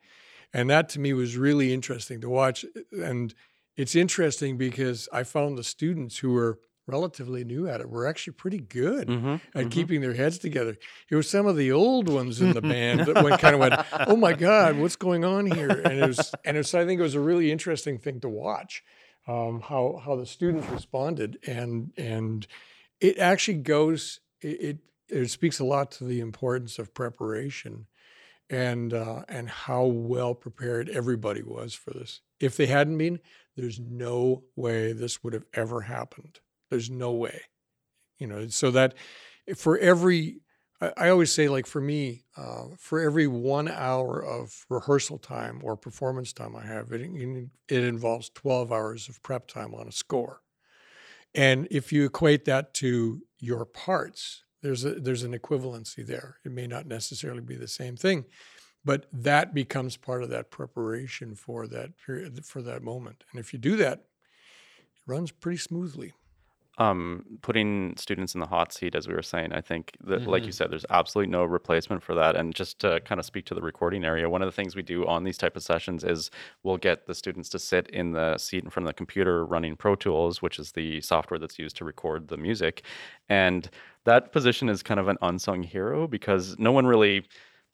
And 0.53 0.69
that 0.71 0.89
to 0.91 1.01
me 1.01 1.13
was 1.13 1.37
really 1.37 1.73
interesting 1.73 2.21
to 2.21 2.29
watch. 2.29 2.65
And 2.93 3.35
it's 3.79 3.97
interesting 3.97 4.59
because 4.59 5.09
I 5.13 5.23
found 5.23 5.57
the 5.57 5.65
students 5.65 6.19
who 6.19 6.33
were 6.33 6.59
relatively 6.87 7.45
new 7.45 7.69
at 7.69 7.81
it 7.81 7.89
were 7.89 8.07
actually 8.07 8.33
pretty 8.33 8.59
good 8.59 9.09
hmm 9.09 9.37
at 9.55 9.71
keeping 9.71 10.01
their 10.01 10.15
heads 10.15 10.39
together. 10.39 10.77
It 11.11 11.17
was 11.17 11.29
some 11.29 11.47
of 11.47 11.57
the 11.57 11.71
old 11.73 12.09
ones 12.09 12.41
in 12.41 12.53
the 12.53 12.63
band 12.75 13.07
that 13.07 13.23
went 13.23 13.39
kind 13.39 13.55
of 13.55 13.61
went, 13.61 13.75
"Oh 14.07 14.17
my 14.17 14.33
God, 14.33 14.77
what's 14.77 14.97
going 14.97 15.25
on 15.25 15.47
here?" 15.47 15.81
And 15.81 15.99
it 16.01 16.07
was, 16.07 16.35
and 16.45 16.57
it 16.57 16.61
was, 16.61 16.75
I 16.75 16.85
think 16.85 16.99
it 16.99 17.03
was 17.03 17.15
a 17.15 17.21
really 17.21 17.51
interesting 17.53 17.99
thing 17.99 18.21
to 18.21 18.29
watch 18.29 18.83
um, 19.29 19.61
how 19.61 20.01
how 20.05 20.17
the 20.17 20.27
students 20.27 20.69
responded, 20.69 21.39
and 21.47 21.93
and 21.97 22.47
it 23.01 23.19
actually 23.19 23.59
goes 23.59 24.21
it, 24.41 24.61
it 24.61 24.79
it 25.09 25.31
speaks 25.31 25.61
a 25.61 25.65
lot 25.65 25.91
to 25.93 26.05
the 26.05 26.21
importance 26.21 26.79
of 26.79 26.95
preparation 26.95 27.87
and 28.51 28.95
uh, 28.95 29.23
and 29.29 29.49
how 29.49 29.85
well 29.85 30.35
prepared 30.35 30.89
everybody 30.89 31.43
was 31.43 31.75
for 31.75 31.93
this. 31.93 32.21
If 32.41 32.57
they 32.57 32.67
hadn't 32.67 32.97
been, 32.99 33.21
there's 33.59 33.81
no 33.81 34.45
way 34.57 34.93
this 34.93 35.23
would 35.25 35.33
have 35.33 35.47
ever 35.53 35.83
happened. 35.83 36.39
There's 36.71 36.89
no 36.89 37.13
way. 37.13 37.43
You 38.19 38.29
know, 38.29 38.49
so 38.49 38.71
that 38.71 38.95
for 39.57 39.79
every 39.79 40.41
I, 40.81 41.09
always 41.09 41.33
say, 41.33 41.49
like 41.49 41.67
for 41.67 41.81
me, 41.81 42.25
uh, 42.37 42.67
for 42.79 43.01
every 43.01 43.27
one 43.27 43.69
hour 43.69 44.25
of 44.25 44.65
rehearsal 44.69 45.19
time 45.19 45.61
or 45.65 45.77
performance 45.77 46.33
time 46.33 46.55
I 46.55 46.65
have, 46.65 46.93
it, 46.93 47.01
it 47.69 47.85
involves 47.85 48.31
12 48.31 48.71
hours 48.71 49.09
of 49.09 49.21
prep 49.23 49.49
time 49.49 49.75
on 49.75 49.89
a 49.89 49.93
score. 49.93 50.41
And 51.35 51.67
if 51.71 51.93
you 51.93 52.05
equate 52.05 52.45
that 52.45 52.75
to 52.75 53.23
your 53.41 53.65
parts, 53.65 54.45
there's 54.63 54.85
a, 54.85 54.95
there's 54.95 55.25
an 55.25 55.37
equivalency 55.37 56.07
there. 56.07 56.37
It 56.45 56.53
may 56.53 56.69
not 56.69 56.87
necessarily 56.87 57.41
be 57.41 57.57
the 57.57 57.69
same 57.69 57.97
thing, 57.97 58.25
but 58.89 59.05
that 59.13 59.53
becomes 59.53 59.99
part 59.99 60.23
of 60.23 60.31
that 60.31 60.51
preparation 60.51 61.35
for 61.35 61.67
that 61.67 61.91
period 61.99 62.43
for 62.47 62.63
that 62.63 62.83
moment. 62.83 63.23
And 63.31 63.39
if 63.39 63.53
you 63.53 63.59
do 63.59 63.77
that, 63.77 63.99
it 63.99 65.03
runs 65.07 65.31
pretty 65.31 65.59
smoothly 65.59 66.15
um, 66.79 67.25
putting 67.43 67.97
students 67.97 68.35
in 68.35 68.41
the 68.41 68.47
hot 68.47 68.73
seat, 68.73 68.95
as 68.95 69.09
we 69.09 69.15
were 69.15 69.23
saying, 69.23 69.53
I 69.53 69.61
think 69.61 69.97
that, 70.05 70.21
Mm-hmm. 70.21 70.31
like 70.31 70.47
you 70.47 70.53
said, 70.53 70.71
there's 70.71 70.87
absolutely 70.91 71.31
no 71.31 71.45
replacement 71.45 72.03
for 72.03 72.15
that. 72.15 72.37
And 72.37 72.55
just 72.55 72.79
to 72.81 73.01
kind 73.01 73.19
of 73.19 73.27
speak 73.27 73.45
to 73.47 73.55
the 73.55 73.61
recording 73.61 74.05
area, 74.05 74.31
one 74.31 74.43
of 74.43 74.47
the 74.47 74.53
things 74.53 74.77
we 74.77 74.83
do 74.83 75.05
on 75.07 75.25
these 75.25 75.37
type 75.37 75.57
of 75.57 75.63
sessions 75.65 76.05
is 76.05 76.31
we'll 76.63 76.77
get 76.77 77.07
the 77.07 77.15
students 77.15 77.49
to 77.51 77.59
sit 77.59 77.89
in 77.89 78.13
the 78.13 78.39
seat 78.39 78.63
in 78.63 78.71
front 78.71 78.87
of 78.87 78.91
the 78.91 78.97
computer 78.97 79.45
running 79.45 79.75
Pro 79.75 79.97
Tools, 79.97 80.41
which 80.41 80.59
is 80.61 80.73
the 80.73 81.01
software 81.01 81.39
that's 81.39 81.59
used 81.59 81.77
to 81.79 81.85
record 81.85 82.29
the 82.29 82.37
music. 82.37 82.85
And 83.29 83.69
that 84.05 84.31
position 84.31 84.69
is 84.69 84.83
kind 84.83 85.01
of 85.01 85.09
an 85.09 85.19
unsung 85.21 85.65
hero 85.65 86.07
because 86.07 86.57
no 86.59 86.71
one 86.71 86.87
really 86.87 87.25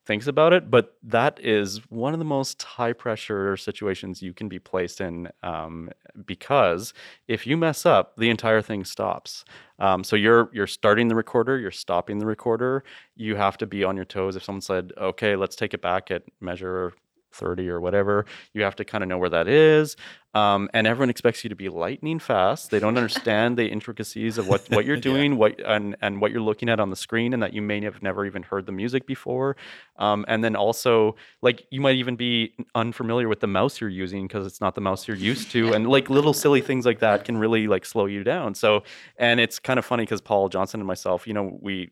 thinks 0.05 0.27
about 0.27 0.53
it, 0.53 0.69
but 0.69 0.97
that 1.03 1.39
is 1.41 1.79
one 1.89 2.13
of 2.13 2.19
the 2.19 2.25
most 2.25 2.61
high 2.61 2.93
pressure 2.93 3.57
situations 3.57 4.21
you 4.21 4.33
can 4.33 4.47
be 4.47 4.59
placed 4.59 5.01
in 5.01 5.29
um, 5.43 5.89
because 6.25 6.93
if 7.27 7.47
you 7.47 7.57
mess 7.57 7.85
up, 7.85 8.15
the 8.17 8.29
entire 8.29 8.61
thing 8.61 8.85
stops. 8.85 9.45
Um, 9.79 10.03
so 10.03 10.15
you're 10.15 10.49
you're 10.53 10.67
starting 10.67 11.07
the 11.07 11.15
recorder, 11.15 11.57
you're 11.57 11.71
stopping 11.71 12.19
the 12.19 12.25
recorder. 12.25 12.83
You 13.15 13.35
have 13.35 13.57
to 13.57 13.65
be 13.65 13.83
on 13.83 13.95
your 13.95 14.05
toes. 14.05 14.35
If 14.35 14.43
someone 14.43 14.61
said, 14.61 14.93
"Okay, 14.97 15.35
let's 15.35 15.55
take 15.55 15.73
it 15.73 15.81
back 15.81 16.11
at 16.11 16.23
measure 16.39 16.93
30 17.35 17.69
or 17.69 17.79
whatever," 17.79 18.25
you 18.53 18.63
have 18.63 18.75
to 18.77 18.85
kind 18.85 19.03
of 19.03 19.07
know 19.09 19.17
where 19.17 19.29
that 19.29 19.47
is. 19.47 19.95
Um, 20.33 20.69
and 20.73 20.85
everyone 20.85 21.09
expects 21.09 21.45
you 21.45 21.49
to 21.49 21.55
be 21.55 21.69
lightning 21.69 22.19
fast. 22.19 22.69
They 22.69 22.79
don't 22.79 22.97
understand 23.01 23.57
the 23.57 23.67
intricacies 23.67 24.37
of 24.37 24.45
what, 24.47 24.69
what 24.69 24.83
you're 24.85 24.97
Yeah. 24.97 25.01
doing, 25.13 25.37
what 25.37 25.59
and 25.65 25.95
and 26.01 26.19
what 26.19 26.31
you're 26.31 26.41
looking 26.41 26.67
at 26.67 26.79
on 26.79 26.89
the 26.89 26.95
screen, 26.97 27.33
and 27.33 27.41
that 27.41 27.53
you 27.53 27.61
may 27.61 27.81
have 27.83 28.01
never 28.03 28.25
even 28.25 28.43
heard 28.43 28.65
the 28.65 28.73
music 28.73 29.05
before. 29.07 29.55
Um, 29.97 30.25
and 30.27 30.43
then 30.43 30.55
also, 30.57 31.15
like 31.41 31.65
you 31.71 31.79
might 31.79 31.95
even 31.95 32.15
be 32.17 32.53
unfamiliar 32.75 33.29
with 33.29 33.39
the 33.39 33.47
mouse 33.47 33.79
you're 33.79 33.89
using 33.89 34.27
because 34.27 34.45
it's 34.45 34.59
not 34.59 34.75
the 34.75 34.81
mouse 34.81 35.07
you're 35.07 35.15
used 35.17 35.51
to, 35.51 35.73
and 35.73 35.87
like 35.87 36.09
little 36.09 36.33
silly 36.33 36.59
things 36.61 36.85
like 36.85 36.99
that 36.99 37.23
can 37.23 37.37
really 37.37 37.67
like 37.67 37.85
slow 37.85 38.05
you 38.05 38.23
down. 38.25 38.55
So, 38.55 38.83
and 39.17 39.39
it's 39.39 39.57
kind 39.59 39.79
of 39.79 39.85
funny 39.85 40.03
because 40.03 40.19
Paul 40.21 40.49
Johnston 40.49 40.81
and 40.81 40.87
myself, 40.87 41.25
you 41.27 41.33
know, 41.33 41.57
we 41.61 41.91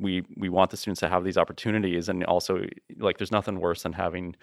we 0.00 0.24
we 0.36 0.48
want 0.48 0.72
the 0.72 0.76
students 0.76 0.98
to 1.00 1.08
have 1.08 1.22
these 1.22 1.38
opportunities, 1.38 2.08
and 2.08 2.24
also 2.24 2.66
like 2.98 3.18
there's 3.18 3.30
nothing 3.30 3.60
worse 3.60 3.84
than 3.84 3.92
having 3.92 4.34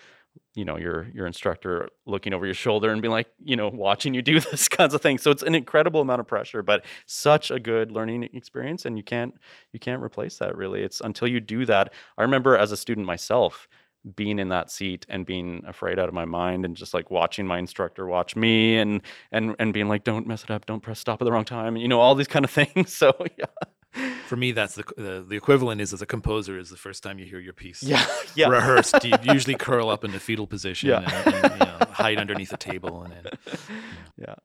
you 0.54 0.66
know 0.66 0.78
your 0.78 1.08
your 1.14 1.28
instructor 1.28 1.90
looking 2.06 2.34
over 2.34 2.46
your 2.46 2.56
shoulder 2.56 2.92
and 2.92 3.02
being 3.02 3.12
like 3.12 3.28
you 3.44 3.56
know 3.56 3.70
watching 3.70 4.14
you 4.14 4.22
do 4.22 4.40
this 4.52 4.68
kinds 4.68 4.94
of 4.94 5.02
things. 5.02 5.22
So 5.22 5.32
it's 5.32 5.44
an 5.44 5.56
incredible 5.56 6.02
amount 6.02 6.20
of 6.22 6.28
pressure 6.28 6.62
but 6.62 6.86
such 7.06 7.52
a 7.52 7.60
good 7.60 7.92
learning 7.92 8.30
experience 8.34 8.86
and 8.86 8.98
you 8.98 9.04
can't 9.04 9.34
you 9.72 9.80
can't 9.80 10.02
replace 10.02 10.38
that 10.38 10.56
really. 10.56 10.84
It's 10.84 11.02
until 11.02 11.28
you 11.28 11.40
do 11.40 11.66
that. 11.66 11.94
I 12.18 12.24
remember 12.24 12.58
as 12.58 12.72
a 12.72 12.78
student 12.78 13.08
myself 13.08 13.68
being 14.16 14.40
in 14.40 14.50
that 14.50 14.72
seat 14.72 15.06
and 15.10 15.26
being 15.28 15.64
afraid 15.68 16.00
out 16.00 16.10
of 16.10 16.14
my 16.16 16.26
mind 16.26 16.66
and 16.66 16.76
just 16.76 16.94
like 16.94 17.12
watching 17.12 17.46
my 17.46 17.60
instructor 17.60 18.08
watch 18.08 18.36
me 18.36 18.78
and 18.78 19.02
and 19.32 19.56
and 19.60 19.74
being 19.74 19.88
like 19.88 20.04
don't 20.04 20.28
mess 20.28 20.44
it 20.44 20.52
up. 20.52 20.66
Don't 20.66 20.82
press 20.82 21.00
stop 21.00 21.22
at 21.22 21.26
the 21.26 21.32
wrong 21.32 21.46
time. 21.46 21.76
And 21.76 21.82
you 21.82 21.88
know 21.88 22.02
all 22.02 22.16
these 22.16 22.28
kind 22.28 22.46
of 22.46 22.52
things. 22.60 22.94
So 22.94 23.14
yeah 23.38 23.46
For 24.28 24.36
me, 24.38 24.52
that's 24.54 24.76
the 24.76 24.84
the, 24.98 25.26
the 25.28 25.36
equivalent 25.36 25.82
is 25.82 25.92
as 25.94 26.02
a 26.02 26.06
composer 26.06 26.58
is 26.58 26.70
the 26.70 26.78
first 26.78 27.04
time 27.04 27.20
you 27.20 27.26
hear 27.26 27.40
your 27.40 27.54
piece. 27.54 27.84
yeah 27.84 28.06
yeah 28.36 28.48
rehearsed. 28.48 29.04
You 29.04 29.18
usually 29.24 29.56
curl 29.56 29.90
up 29.90 30.04
in 30.06 30.12
the 30.12 30.20
fetal 30.20 30.48
position 30.48 30.90
Yeah. 30.90 31.00
and, 31.00 31.44
and 31.46 31.60
you 31.60 31.66
know, 31.66 31.78
hide 31.92 32.18
underneath 32.18 32.52
a 32.54 32.58
table, 32.58 33.04
and 33.04 33.14
then 33.14 33.26
yeah 34.18 34.36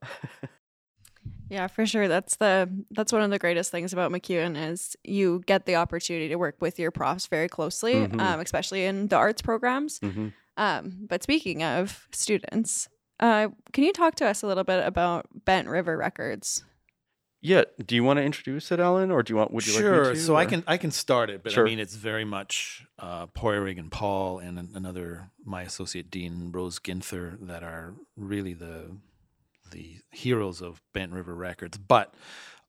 Yeah, 1.48 1.68
for 1.68 1.86
sure. 1.86 2.08
That's 2.08 2.36
the 2.36 2.68
that's 2.90 3.12
one 3.12 3.22
of 3.22 3.30
the 3.30 3.38
greatest 3.38 3.70
things 3.70 3.92
about 3.92 4.10
MacEwan 4.10 4.56
is 4.72 4.96
you 5.04 5.42
get 5.46 5.64
the 5.66 5.76
opportunity 5.76 6.28
to 6.28 6.36
work 6.36 6.56
with 6.60 6.78
your 6.78 6.90
profs 6.90 7.28
very 7.28 7.48
closely, 7.48 7.94
Mhm. 7.94 8.20
um, 8.20 8.40
especially 8.40 8.84
in 8.84 9.06
the 9.08 9.16
arts 9.16 9.42
programs. 9.42 9.98
hmm 10.00 10.28
Um, 10.56 11.06
but 11.08 11.22
speaking 11.22 11.62
of 11.62 12.08
students, 12.12 12.88
uh, 13.20 13.48
can 13.72 13.84
you 13.84 13.92
talk 13.92 14.16
to 14.16 14.26
us 14.26 14.42
a 14.42 14.46
little 14.48 14.64
bit 14.64 14.84
about 14.84 15.26
Bent 15.44 15.68
River 15.68 15.96
Records? 15.96 16.64
Yeah 17.40 17.64
do 17.84 17.94
you 17.94 18.02
want 18.02 18.18
to 18.18 18.22
introduce 18.22 18.72
it 18.72 18.80
allan 18.80 19.10
or 19.10 19.22
do 19.22 19.32
you 19.32 19.36
want 19.36 19.52
would 19.52 19.66
you 19.66 19.72
sure. 19.72 20.04
like 20.04 20.08
me 20.14 20.14
to 20.14 20.20
so 20.20 20.36
I 20.36 20.46
can 20.46 20.64
I 20.66 20.76
can 20.76 20.90
start 20.90 21.30
it, 21.30 21.42
but 21.42 21.52
Sure. 21.52 21.66
I 21.66 21.70
mean 21.70 21.78
it's 21.78 21.94
very 21.94 22.24
much 22.24 22.86
uh, 22.98 23.26
Padraig 23.26 23.78
and 23.78 23.90
Paul 23.90 24.38
and 24.38 24.58
another 24.74 25.30
my 25.44 25.62
associate 25.62 26.10
dean 26.10 26.50
Rose 26.52 26.78
Ginther 26.78 27.36
that 27.46 27.62
are 27.62 27.94
really 28.16 28.54
the 28.54 28.96
the 29.70 29.96
heroes 30.10 30.60
of 30.62 30.80
Bent 30.94 31.12
River 31.12 31.34
Records. 31.34 31.76
But 31.78 32.14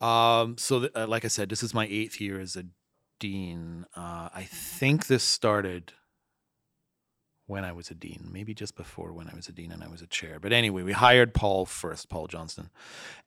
um, 0.01 0.57
so 0.57 0.82
th- 0.82 0.91
uh, 0.95 1.07
like 1.07 1.26
I 1.26 1.28
said, 1.28 1.49
this 1.49 1.63
is 1.63 1.74
my 1.74 1.88
eighth 1.89 2.20
year 2.22 2.39
as 2.39 2.55
a 2.55 2.65
dean. 3.20 3.86
Uh, 3.95 4.30
I 4.34 4.47
think 4.49 5.07
this 5.07 5.24
started 5.24 5.93
when 7.48 7.64
I 7.66 7.72
was 7.72 7.89
a 7.89 7.95
dean, 7.95 8.30
maybe 8.32 8.54
just 8.54 8.76
before 8.76 9.12
when 9.14 9.28
I 9.30 9.36
was 9.36 9.48
a 9.48 9.52
dean 9.52 9.72
and 9.72 9.84
I 9.84 9.88
was 9.88 10.02
a 10.02 10.08
chair. 10.08 10.38
But 10.39 10.54
anyway, 10.54 10.84
we 10.84 10.91
hired 10.91 11.34
Paul 11.34 11.66
first, 11.66 12.10
Paul 12.10 12.28
Johnston, 12.28 12.70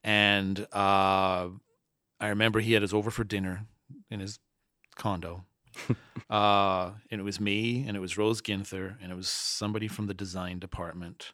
and 0.03 0.61
uh, 0.71 1.47
I 2.19 2.27
remember 2.27 2.59
he 2.59 2.73
had 2.73 2.83
us 2.83 2.93
over 2.93 3.11
for 3.11 3.23
dinner 3.23 3.65
in 4.09 4.19
his 4.19 4.39
condo. 4.95 5.45
uh, 6.29 6.91
and 7.09 7.19
it 7.21 7.23
was 7.23 7.39
me, 7.39 7.85
and 7.87 7.97
it 7.97 7.99
was 7.99 8.17
Rose 8.17 8.41
Ginther, 8.41 8.95
and 9.01 9.11
it 9.11 9.15
was 9.15 9.29
somebody 9.29 9.87
from 9.87 10.07
the 10.07 10.13
design 10.13 10.59
department. 10.59 11.33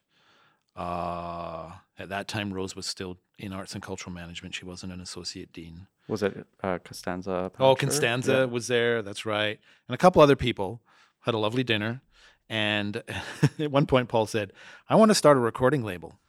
Uh, 0.75 1.71
at 1.97 2.09
that 2.09 2.27
time, 2.27 2.53
Rose 2.53 2.75
was 2.75 2.85
still 2.85 3.17
in 3.39 3.51
arts 3.51 3.73
and 3.73 3.81
cultural 3.81 4.13
management. 4.13 4.53
She 4.55 4.63
wasn't 4.65 4.93
an 4.93 5.01
associate 5.01 5.51
dean. 5.51 5.87
was 6.07 6.23
it 6.23 6.45
uh, 6.63 6.77
Costanza? 6.79 7.51
Oh, 7.59 7.75
Costanza 7.75 8.31
Yeah. 8.31 8.45
was 8.45 8.67
there. 8.67 9.01
That's 9.01 9.25
right. 9.25 9.59
And 9.87 9.95
a 9.95 9.97
couple 9.97 10.21
other 10.21 10.35
people 10.35 10.81
had 11.21 11.33
a 11.33 11.37
lovely 11.37 11.63
dinner. 11.63 12.01
And 12.49 13.03
at 13.59 13.71
one 13.71 13.85
point, 13.85 14.09
Paul 14.09 14.25
said, 14.25 14.53
"I 14.89 14.95
want 14.95 15.09
to 15.09 15.15
start 15.15 15.37
a 15.37 15.41
recording 15.41 15.83
label." 15.83 16.19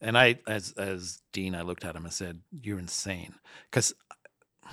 And 0.00 0.16
I, 0.16 0.40
as 0.46 0.72
as 0.72 1.22
dean, 1.32 1.54
I 1.54 1.62
looked 1.62 1.84
at 1.84 1.96
him 1.96 2.04
and 2.04 2.12
said, 2.12 2.40
"You're 2.62 2.78
insane," 2.78 3.34
because 3.70 3.94
uh, 4.64 4.70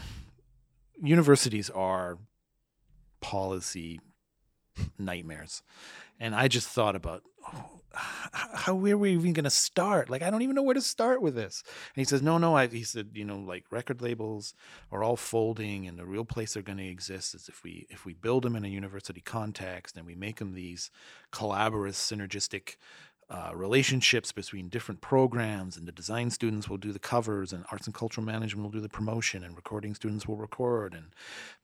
universities 1.02 1.70
are 1.70 2.18
policy 3.22 4.00
nightmares. 4.98 5.64
And 6.20 6.36
I 6.36 6.48
just 6.48 6.68
thought 6.68 6.96
about 6.96 7.24
oh, 7.54 7.73
how 7.94 8.76
where 8.76 8.96
are 8.96 8.98
we 8.98 9.12
even 9.12 9.34
going 9.34 9.44
to 9.44 9.50
start? 9.50 10.10
Like 10.10 10.22
I 10.22 10.30
don't 10.30 10.42
even 10.42 10.56
know 10.56 10.64
where 10.64 10.74
to 10.74 10.82
start 10.82 11.22
with 11.22 11.36
this. 11.36 11.64
And 11.66 12.02
he 12.02 12.06
says, 12.06 12.22
"No, 12.22 12.38
no." 12.38 12.56
I, 12.56 12.68
he 12.68 12.84
said, 12.84 13.10
"You 13.14 13.26
know, 13.26 13.38
like 13.38 13.66
record 13.72 14.02
labels 14.02 14.54
are 14.92 15.04
all 15.04 15.16
folding, 15.16 15.88
and 15.88 15.98
the 15.98 16.06
real 16.06 16.26
place 16.26 16.54
they're 16.54 16.64
going 16.64 16.80
to 16.80 16.88
exist 16.88 17.36
is 17.36 17.48
if 17.48 17.64
we 17.64 17.86
if 17.90 18.06
we 18.06 18.14
build 18.14 18.44
them 18.44 18.56
in 18.56 18.66
a 18.66 18.70
university 18.70 19.22
context 19.22 19.96
and 19.98 20.06
we 20.06 20.16
make 20.16 20.38
them 20.38 20.54
these 20.54 20.92
collaborative, 21.32 21.94
synergistic." 21.94 22.78
Uh, 23.30 23.52
relationships 23.56 24.34
between 24.34 24.68
different 24.68 25.00
programs 25.00 25.78
and 25.78 25.88
the 25.88 25.94
design 25.94 26.30
students 26.30 26.70
will 26.70 26.78
do 26.78 26.92
the 26.92 27.00
covers 27.00 27.54
and 27.54 27.64
arts 27.72 27.88
and 27.88 27.96
cultural 27.96 28.24
management 28.24 28.64
will 28.64 28.70
do 28.70 28.82
the 28.82 28.90
promotion 28.90 29.44
and 29.44 29.56
recording 29.56 29.96
students 29.96 30.28
will 30.28 30.36
record 30.36 30.94
and 30.94 31.06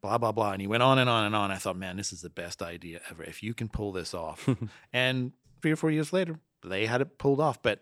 blah 0.01 0.17
blah 0.17 0.31
blah 0.31 0.53
and 0.53 0.61
he 0.61 0.67
went 0.67 0.81
on 0.81 0.97
and 0.97 1.09
on 1.09 1.25
and 1.25 1.35
on 1.35 1.51
i 1.51 1.57
thought 1.57 1.75
man 1.75 1.97
this 1.97 2.13
is 2.13 2.21
the 2.21 2.29
best 2.29 2.61
idea 2.61 3.01
ever 3.11 3.23
if 3.23 3.43
you 3.43 3.53
can 3.53 3.67
pull 3.67 3.91
this 3.91 4.13
off 4.13 4.49
and 4.93 5.33
three 5.61 5.71
or 5.71 5.75
four 5.75 5.91
years 5.91 6.13
later 6.13 6.39
they 6.63 6.85
had 6.85 7.01
it 7.01 7.17
pulled 7.17 7.39
off. 7.39 7.61
But 7.61 7.81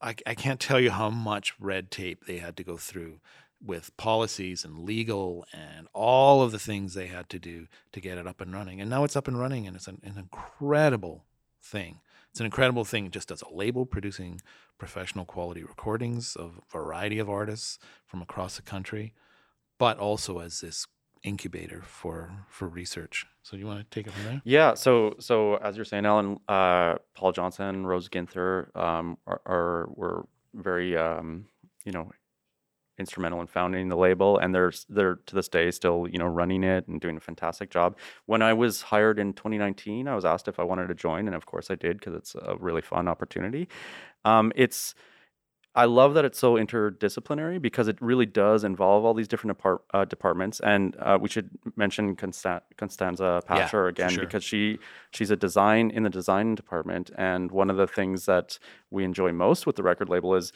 I, 0.00 0.14
I 0.26 0.34
can't 0.34 0.60
tell 0.60 0.80
you 0.80 0.90
how 0.90 1.10
much 1.10 1.54
red 1.58 1.90
tape 1.90 2.26
they 2.26 2.38
had 2.38 2.56
to 2.58 2.64
go 2.64 2.76
through 2.76 3.20
with 3.64 3.96
policies 3.96 4.64
and 4.64 4.84
legal 4.84 5.44
and 5.52 5.88
all 5.92 6.42
of 6.42 6.52
the 6.52 6.60
things 6.60 6.94
they 6.94 7.08
had 7.08 7.28
to 7.30 7.40
do 7.40 7.66
to 7.90 8.00
get 8.00 8.16
it 8.16 8.26
up 8.26 8.40
and 8.40 8.52
running. 8.52 8.80
And 8.80 8.88
now 8.88 9.02
it's 9.02 9.16
up 9.16 9.26
and 9.26 9.38
running 9.38 9.66
and 9.66 9.74
it's 9.74 9.88
an, 9.88 10.00
an 10.04 10.16
incredible 10.16 11.24
thing. 11.60 11.98
It's 12.30 12.38
an 12.38 12.46
incredible 12.46 12.84
thing 12.84 13.10
just 13.10 13.32
as 13.32 13.42
a 13.42 13.52
label 13.52 13.84
producing 13.84 14.40
professional 14.78 15.24
quality 15.24 15.64
recordings 15.64 16.36
of 16.36 16.58
a 16.58 16.72
variety 16.72 17.18
of 17.18 17.28
artists 17.28 17.80
from 18.06 18.22
across 18.22 18.54
the 18.54 18.62
country 18.62 19.12
but 19.78 19.98
also 19.98 20.40
as 20.40 20.60
this 20.60 20.86
incubator 21.22 21.82
for 21.82 22.30
for 22.48 22.68
research 22.68 23.26
so 23.48 23.56
you 23.56 23.66
want 23.66 23.78
to 23.78 23.86
take 23.90 24.06
it 24.06 24.12
from 24.12 24.24
there 24.24 24.42
Yeah. 24.44 24.74
So, 24.74 25.14
so 25.18 25.56
as 25.56 25.76
you're 25.76 25.84
saying, 25.84 26.04
Allan, 26.04 26.38
uh, 26.48 26.96
Paul 27.14 27.32
Johnston, 27.32 27.86
Rose 27.86 28.08
Ginther, 28.08 28.76
um, 28.76 29.16
are, 29.26 29.40
are 29.46 29.88
were 29.94 30.26
very, 30.54 30.96
um, 30.96 31.46
you 31.84 31.92
know, 31.92 32.10
instrumental 32.98 33.40
in 33.40 33.46
founding 33.46 33.88
the 33.88 33.96
label, 33.96 34.38
and 34.38 34.54
they're 34.54 34.72
they're 34.90 35.16
to 35.26 35.34
this 35.34 35.48
day 35.48 35.70
still, 35.70 36.06
you 36.10 36.18
know, 36.18 36.26
running 36.26 36.62
it 36.62 36.88
and 36.88 37.00
doing 37.00 37.16
a 37.16 37.20
fantastic 37.20 37.70
job. 37.70 37.96
When 38.26 38.42
I 38.42 38.52
was 38.52 38.82
hired 38.82 39.18
in 39.18 39.32
2019, 39.32 40.08
I 40.08 40.14
was 40.14 40.26
asked 40.26 40.48
if 40.48 40.60
I 40.60 40.64
wanted 40.64 40.88
to 40.88 40.94
join, 40.94 41.26
and 41.26 41.34
of 41.34 41.46
course 41.46 41.70
I 41.70 41.74
did 41.74 41.98
because 41.98 42.14
it's 42.14 42.34
a 42.34 42.56
really 42.58 42.82
fun 42.82 43.08
opportunity. 43.08 43.68
Um, 44.26 44.52
it's 44.56 44.94
I 45.74 45.84
love 45.84 46.14
that 46.14 46.24
it's 46.24 46.38
so 46.38 46.54
interdisciplinary 46.54 47.62
because 47.62 47.86
it 47.88 48.00
really 48.00 48.26
does 48.26 48.64
involve 48.64 49.04
all 49.04 49.14
these 49.14 49.28
different 49.28 49.52
apart, 49.52 49.82
uh, 49.94 50.04
departments. 50.04 50.60
And 50.60 50.96
uh, 50.98 51.18
we 51.20 51.28
should 51.28 51.50
mention 51.76 52.16
Consta- 52.16 52.62
Constanza 52.76 53.40
Yeah, 53.44 53.56
Pasher 53.56 53.70
for 53.70 53.88
again 53.88 54.10
sure. 54.10 54.24
because 54.24 54.42
she 54.42 54.78
she's 55.12 55.30
a 55.30 55.36
design 55.36 55.90
in 55.90 56.02
the 56.02 56.10
design 56.10 56.54
department. 56.54 57.10
And 57.16 57.52
one 57.52 57.70
of 57.70 57.76
the 57.76 57.86
things 57.86 58.26
that 58.26 58.58
we 58.90 59.04
enjoy 59.04 59.32
most 59.32 59.66
with 59.66 59.76
the 59.76 59.82
record 59.82 60.08
label 60.08 60.34
is 60.34 60.52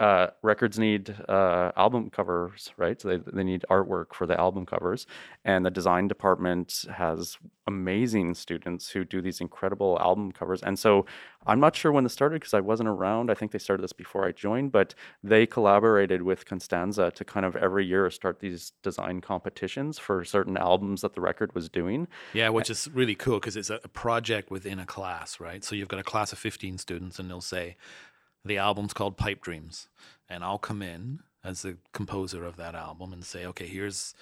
uh, 0.00 0.28
records 0.42 0.78
need 0.78 1.14
uh, 1.28 1.72
album 1.76 2.08
covers, 2.08 2.70
right? 2.76 3.00
So 3.00 3.08
they, 3.08 3.18
they 3.32 3.44
need 3.44 3.64
artwork 3.68 4.14
for 4.14 4.26
the 4.26 4.38
album 4.38 4.64
covers. 4.64 5.06
And 5.44 5.66
the 5.66 5.70
design 5.70 6.08
department 6.08 6.84
has 6.94 7.36
amazing 7.66 8.34
students 8.34 8.90
who 8.90 9.04
do 9.04 9.20
these 9.20 9.40
incredible 9.40 9.98
album 10.00 10.32
covers. 10.32 10.62
And 10.62 10.78
so 10.78 11.06
I'm 11.46 11.60
not 11.60 11.74
sure 11.74 11.92
when 11.92 12.04
this 12.04 12.12
started 12.12 12.40
because 12.40 12.54
I 12.54 12.60
wasn't 12.60 12.88
around. 12.88 13.30
I 13.30 13.34
think 13.34 13.52
they 13.52 13.58
started 13.58 13.82
this 13.82 13.92
before 13.92 14.26
I 14.26 14.32
joined, 14.32 14.72
but 14.72 14.94
they 15.22 15.46
collaborated 15.46 16.22
with 16.22 16.44
Constanza 16.44 17.10
to 17.10 17.24
kind 17.24 17.44
of 17.44 17.56
every 17.56 17.84
year 17.84 18.10
start 18.10 18.40
these 18.40 18.72
design 18.82 19.20
competitions 19.20 19.98
for 19.98 20.24
certain 20.24 20.56
albums 20.56 21.00
that 21.00 21.14
the 21.14 21.20
record 21.20 21.54
was 21.54 21.68
doing. 21.68 22.08
Yeah, 22.32 22.50
which 22.50 22.70
is 22.70 22.88
really 22.92 23.14
cool 23.14 23.40
because 23.40 23.56
it's 23.56 23.70
a 23.70 23.78
project 23.92 24.50
within 24.50 24.78
a 24.78 24.86
class, 24.86 25.40
right? 25.40 25.64
So 25.64 25.74
you've 25.74 25.88
got 25.88 26.00
a 26.00 26.04
class 26.04 26.32
of 26.32 26.38
15 26.38 26.78
students, 26.78 27.18
and 27.18 27.28
they'll 27.28 27.40
say, 27.40 27.76
the 28.44 28.58
album's 28.58 28.92
called 28.92 29.16
Pipe 29.16 29.40
Dreams. 29.40 29.88
And 30.28 30.42
I'll 30.42 30.58
come 30.58 30.82
in 30.82 31.20
as 31.44 31.62
the 31.62 31.76
composer 31.92 32.44
of 32.44 32.56
that 32.56 32.74
album 32.74 33.12
and 33.12 33.24
say, 33.24 33.44
okay, 33.46 33.66
here's 33.66 34.14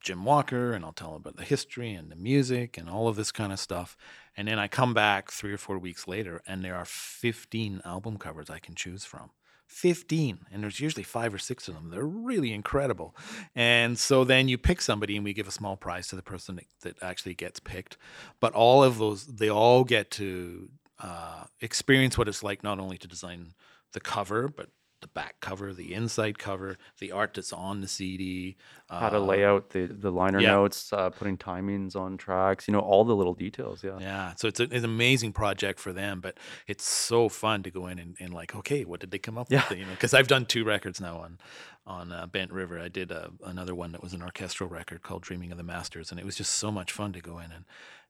Jim 0.00 0.24
Walker, 0.24 0.72
and 0.72 0.84
I'll 0.84 0.92
tell 0.92 1.12
them 1.12 1.16
about 1.16 1.36
the 1.36 1.44
history 1.44 1.94
and 1.94 2.10
the 2.10 2.16
music 2.16 2.76
and 2.76 2.88
all 2.88 3.08
of 3.08 3.16
this 3.16 3.32
kind 3.32 3.52
of 3.52 3.58
stuff. 3.58 3.96
And 4.36 4.48
then 4.48 4.58
I 4.58 4.68
come 4.68 4.94
back 4.94 5.30
three 5.30 5.52
or 5.52 5.58
four 5.58 5.78
weeks 5.78 6.08
later, 6.08 6.42
and 6.46 6.64
there 6.64 6.74
are 6.74 6.84
15 6.84 7.82
album 7.84 8.18
covers 8.18 8.50
I 8.50 8.58
can 8.58 8.74
choose 8.74 9.04
from. 9.04 9.30
15 9.68 10.46
and 10.52 10.62
there's 10.62 10.78
usually 10.78 11.02
five 11.02 11.34
or 11.34 11.38
six 11.38 11.66
of 11.68 11.74
them. 11.74 11.90
They're 11.90 12.04
really 12.04 12.52
incredible. 12.52 13.16
And 13.56 13.98
so 13.98 14.22
then 14.22 14.46
you 14.46 14.58
pick 14.58 14.80
somebody 14.80 15.16
and 15.16 15.24
we 15.24 15.32
give 15.32 15.48
a 15.48 15.52
small 15.52 15.76
prize 15.76 16.06
to 16.08 16.16
the 16.16 16.22
person 16.22 16.60
that, 16.82 17.02
actually 17.02 17.34
gets 17.34 17.58
picked. 17.60 17.96
But 18.40 18.52
all 18.52 18.84
of 18.84 18.98
those 18.98 19.26
they 19.26 19.48
all 19.48 19.82
get 19.82 20.10
to 20.12 20.68
uh, 21.00 21.44
experience 21.60 22.16
what 22.16 22.28
it's 22.28 22.42
like 22.42 22.62
not 22.62 22.78
only 22.78 22.98
to 22.98 23.08
design 23.08 23.54
the 23.92 24.00
cover 24.00 24.48
but 24.48 24.68
the 25.04 25.08
back 25.08 25.34
cover 25.40 25.74
the 25.74 25.92
inside 25.92 26.38
cover 26.38 26.78
the 26.98 27.12
art 27.12 27.34
that's 27.34 27.52
on 27.52 27.82
the 27.82 27.86
cd 27.86 28.56
How 28.88 29.10
to 29.10 29.18
uh, 29.18 29.20
lay 29.20 29.44
out 29.44 29.70
the, 29.70 29.84
the 29.86 30.10
liner 30.10 30.40
yeah. 30.40 30.52
notes, 30.52 30.92
uh, 30.92 31.10
putting 31.10 31.36
timings 31.36 31.94
on 31.94 32.16
tracks, 32.16 32.66
you 32.66 32.72
know, 32.72 32.80
all 32.80 33.04
the 33.04 33.14
little 33.14 33.34
details. 33.34 33.84
Yeah. 33.84 33.98
Yeah, 34.00 34.34
so 34.36 34.48
it's, 34.48 34.60
a, 34.60 34.64
it's 34.64 34.72
an 34.74 34.84
amazing 34.84 35.32
project 35.32 35.78
for 35.78 35.92
them, 35.92 36.20
but 36.20 36.38
it's 36.66 36.84
so 36.84 37.28
fun 37.28 37.62
to 37.64 37.70
go 37.70 37.86
in 37.86 37.98
and, 37.98 38.16
and 38.18 38.32
like, 38.32 38.54
okay, 38.54 38.84
what 38.84 39.00
did 39.00 39.10
they 39.10 39.18
come 39.18 39.36
up 39.36 39.48
Yeah. 39.50 39.64
with? 39.68 39.78
You 39.78 39.84
know, 39.84 39.90
because 39.92 40.14
I've 40.14 40.28
done 40.28 40.46
two 40.46 40.64
records 40.64 41.00
now 41.00 41.18
on 41.18 41.38
on 41.86 42.12
uh, 42.12 42.26
Bent 42.26 42.50
River. 42.50 42.80
I 42.80 42.88
did 42.88 43.12
uh, 43.12 43.28
another 43.44 43.74
one 43.74 43.92
that 43.92 44.02
was 44.02 44.14
an 44.14 44.22
orchestral 44.22 44.70
record 44.70 45.02
called 45.02 45.22
Dreaming 45.22 45.52
of 45.52 45.58
the 45.58 45.64
Masters, 45.64 46.10
and 46.10 46.18
it 46.18 46.24
was 46.24 46.36
just 46.36 46.52
so 46.52 46.70
much 46.70 46.92
fun 46.92 47.12
to 47.12 47.20
go 47.20 47.38
in 47.38 47.52
and 47.52 47.64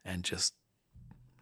and 0.05 0.23
just 0.23 0.55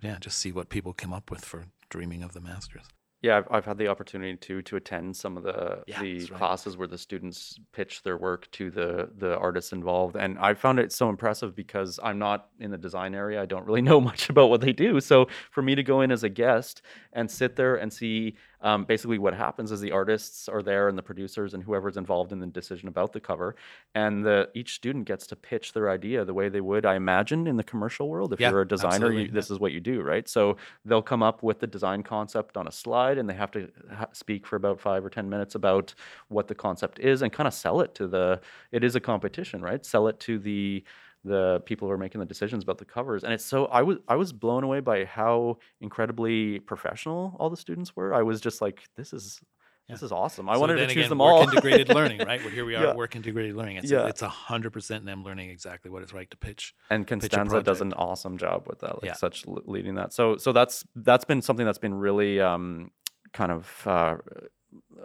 yeah, 0.00 0.16
just 0.18 0.38
see 0.38 0.50
what 0.52 0.68
people 0.68 0.92
come 0.92 1.12
up 1.12 1.30
with 1.30 1.44
for 1.44 1.66
Dreaming 1.90 2.22
of 2.22 2.32
the 2.32 2.40
Masters. 2.40 2.86
Yeah, 3.22 3.36
I've, 3.38 3.46
I've 3.52 3.64
had 3.64 3.78
the 3.78 3.86
opportunity 3.86 4.36
to 4.36 4.62
to 4.62 4.76
attend 4.76 5.16
some 5.16 5.36
of 5.36 5.44
the 5.44 5.84
Yeah, 5.86 5.96
the 5.96 6.26
right. 6.26 6.32
classes 6.34 6.76
where 6.76 6.88
the 6.88 6.98
students 6.98 7.58
pitch 7.72 8.02
their 8.02 8.16
work 8.18 8.50
to 8.52 8.70
the 8.70 9.10
the 9.16 9.36
artists 9.38 9.72
involved, 9.72 10.16
and 10.16 10.36
I 10.40 10.54
found 10.54 10.80
it 10.80 10.90
so 10.92 11.08
impressive 11.08 11.54
because 11.54 12.00
I'm 12.02 12.18
not 12.18 12.48
in 12.58 12.72
the 12.72 12.78
design 12.78 13.14
area. 13.14 13.40
I 13.40 13.46
don't 13.46 13.64
really 13.64 13.82
know 13.90 14.00
much 14.00 14.28
about 14.28 14.50
what 14.50 14.60
they 14.60 14.72
do. 14.72 15.00
So 15.00 15.28
for 15.52 15.62
me 15.62 15.76
to 15.76 15.84
go 15.84 16.00
in 16.00 16.10
as 16.10 16.24
a 16.24 16.28
guest 16.28 16.82
and 17.12 17.30
sit 17.30 17.56
there 17.56 17.76
and 17.76 17.92
see 17.92 18.36
um, 18.60 18.84
basically 18.84 19.18
what 19.18 19.34
happens 19.34 19.72
is 19.72 19.80
the 19.80 19.92
artists 19.92 20.48
are 20.48 20.62
there 20.62 20.88
and 20.88 20.96
the 20.96 21.02
producers 21.02 21.54
and 21.54 21.62
whoever's 21.62 21.96
involved 21.96 22.32
in 22.32 22.38
the 22.38 22.46
decision 22.46 22.88
about 22.88 23.12
the 23.12 23.20
cover, 23.20 23.56
and 23.94 24.24
the 24.24 24.48
each 24.54 24.74
student 24.74 25.04
gets 25.04 25.26
to 25.26 25.36
pitch 25.36 25.72
their 25.72 25.90
idea 25.90 26.24
the 26.24 26.34
way 26.34 26.48
they 26.48 26.60
would, 26.60 26.86
I 26.86 26.94
imagine, 26.96 27.46
in 27.46 27.56
the 27.56 27.64
commercial 27.64 28.08
world. 28.08 28.32
If 28.32 28.44
Yeah, 28.44 28.46
you're 28.46 28.60
a 28.60 28.68
designer, 28.68 29.12
you, 29.12 29.30
this 29.30 29.50
is 29.50 29.58
what 29.58 29.72
you 29.72 29.80
do, 29.80 30.00
right? 30.02 30.28
So 30.28 30.56
they'll 30.84 31.02
come 31.02 31.22
up 31.22 31.42
with 31.42 31.60
the 31.60 31.66
design 31.66 32.02
concept 32.02 32.56
on 32.56 32.66
a 32.66 32.72
slide 32.72 33.18
and 33.18 33.28
they 33.28 33.34
have 33.34 33.50
to 33.52 33.70
ha- 33.92 34.08
speak 34.12 34.46
for 34.46 34.56
about 34.56 34.80
five 34.80 35.04
or 35.04 35.10
10 35.10 35.28
minutes 35.28 35.54
about 35.54 35.94
what 36.28 36.48
the 36.48 36.54
concept 36.54 36.98
is 36.98 37.22
and 37.22 37.32
kind 37.32 37.46
of 37.46 37.54
sell 37.54 37.80
it 37.80 37.94
to 37.96 38.06
the, 38.08 38.40
it 38.70 38.84
is 38.84 38.96
a 38.96 39.00
competition, 39.00 39.60
right? 39.60 39.84
Sell 39.84 40.08
it 40.08 40.18
to 40.20 40.38
the, 40.38 40.84
the 41.24 41.62
people 41.66 41.86
who 41.88 41.92
are 41.92 41.98
making 41.98 42.18
the 42.18 42.26
decisions 42.26 42.62
about 42.64 42.78
the 42.78 42.84
covers 42.84 43.22
and 43.24 43.32
it's 43.32 43.44
so 43.44 43.66
i 43.66 43.82
was 43.82 43.98
i 44.08 44.16
was 44.16 44.32
blown 44.32 44.64
away 44.64 44.80
by 44.80 45.04
how 45.04 45.56
incredibly 45.80 46.58
professional 46.60 47.36
all 47.38 47.48
the 47.50 47.56
students 47.56 47.94
were 47.94 48.12
i 48.14 48.22
was 48.22 48.40
just 48.40 48.60
like 48.60 48.82
this 48.96 49.12
is 49.12 49.40
this 49.88 50.02
is 50.02 50.10
awesome 50.10 50.48
i 50.48 50.54
So 50.54 50.60
wanted 50.60 50.76
to 50.76 50.86
choose 50.86 50.92
again, 50.96 51.08
them 51.10 51.18
work 51.18 51.34
all 51.34 51.42
integrated 51.42 51.88
learning, 51.98 52.20
right? 52.20 52.40
Well, 52.40 52.50
here 52.50 52.64
we 52.64 52.74
are 52.76 52.82
Yeah. 52.84 52.94
work 52.94 53.14
integrated 53.14 53.54
learning. 53.54 53.76
It's 53.76 53.90
Yeah. 53.90 54.06
it's 54.06 54.22
a 54.22 54.28
hundred 54.28 54.72
percent 54.72 55.04
them 55.04 55.22
learning 55.22 55.50
exactly 55.50 55.90
what 55.90 56.02
it's 56.02 56.14
like 56.14 56.30
to 56.30 56.36
pitch. 56.36 56.74
and 56.88 57.06
pitch 57.06 57.20
Constanza 57.20 57.62
does 57.62 57.80
an 57.82 57.92
awesome 57.92 58.38
job 58.38 58.66
with 58.66 58.78
that, 58.80 58.94
like 59.02 59.04
Yeah. 59.04 59.12
such 59.14 59.44
leading 59.46 59.96
that. 59.96 60.12
So 60.14 60.38
so 60.38 60.52
that's 60.52 60.84
that's 60.96 61.24
been 61.26 61.42
something 61.42 61.66
that's 61.66 61.78
been 61.78 61.94
really 61.94 62.40
um, 62.40 62.90
kind 63.34 63.52
of 63.52 63.82
uh, 63.86 64.16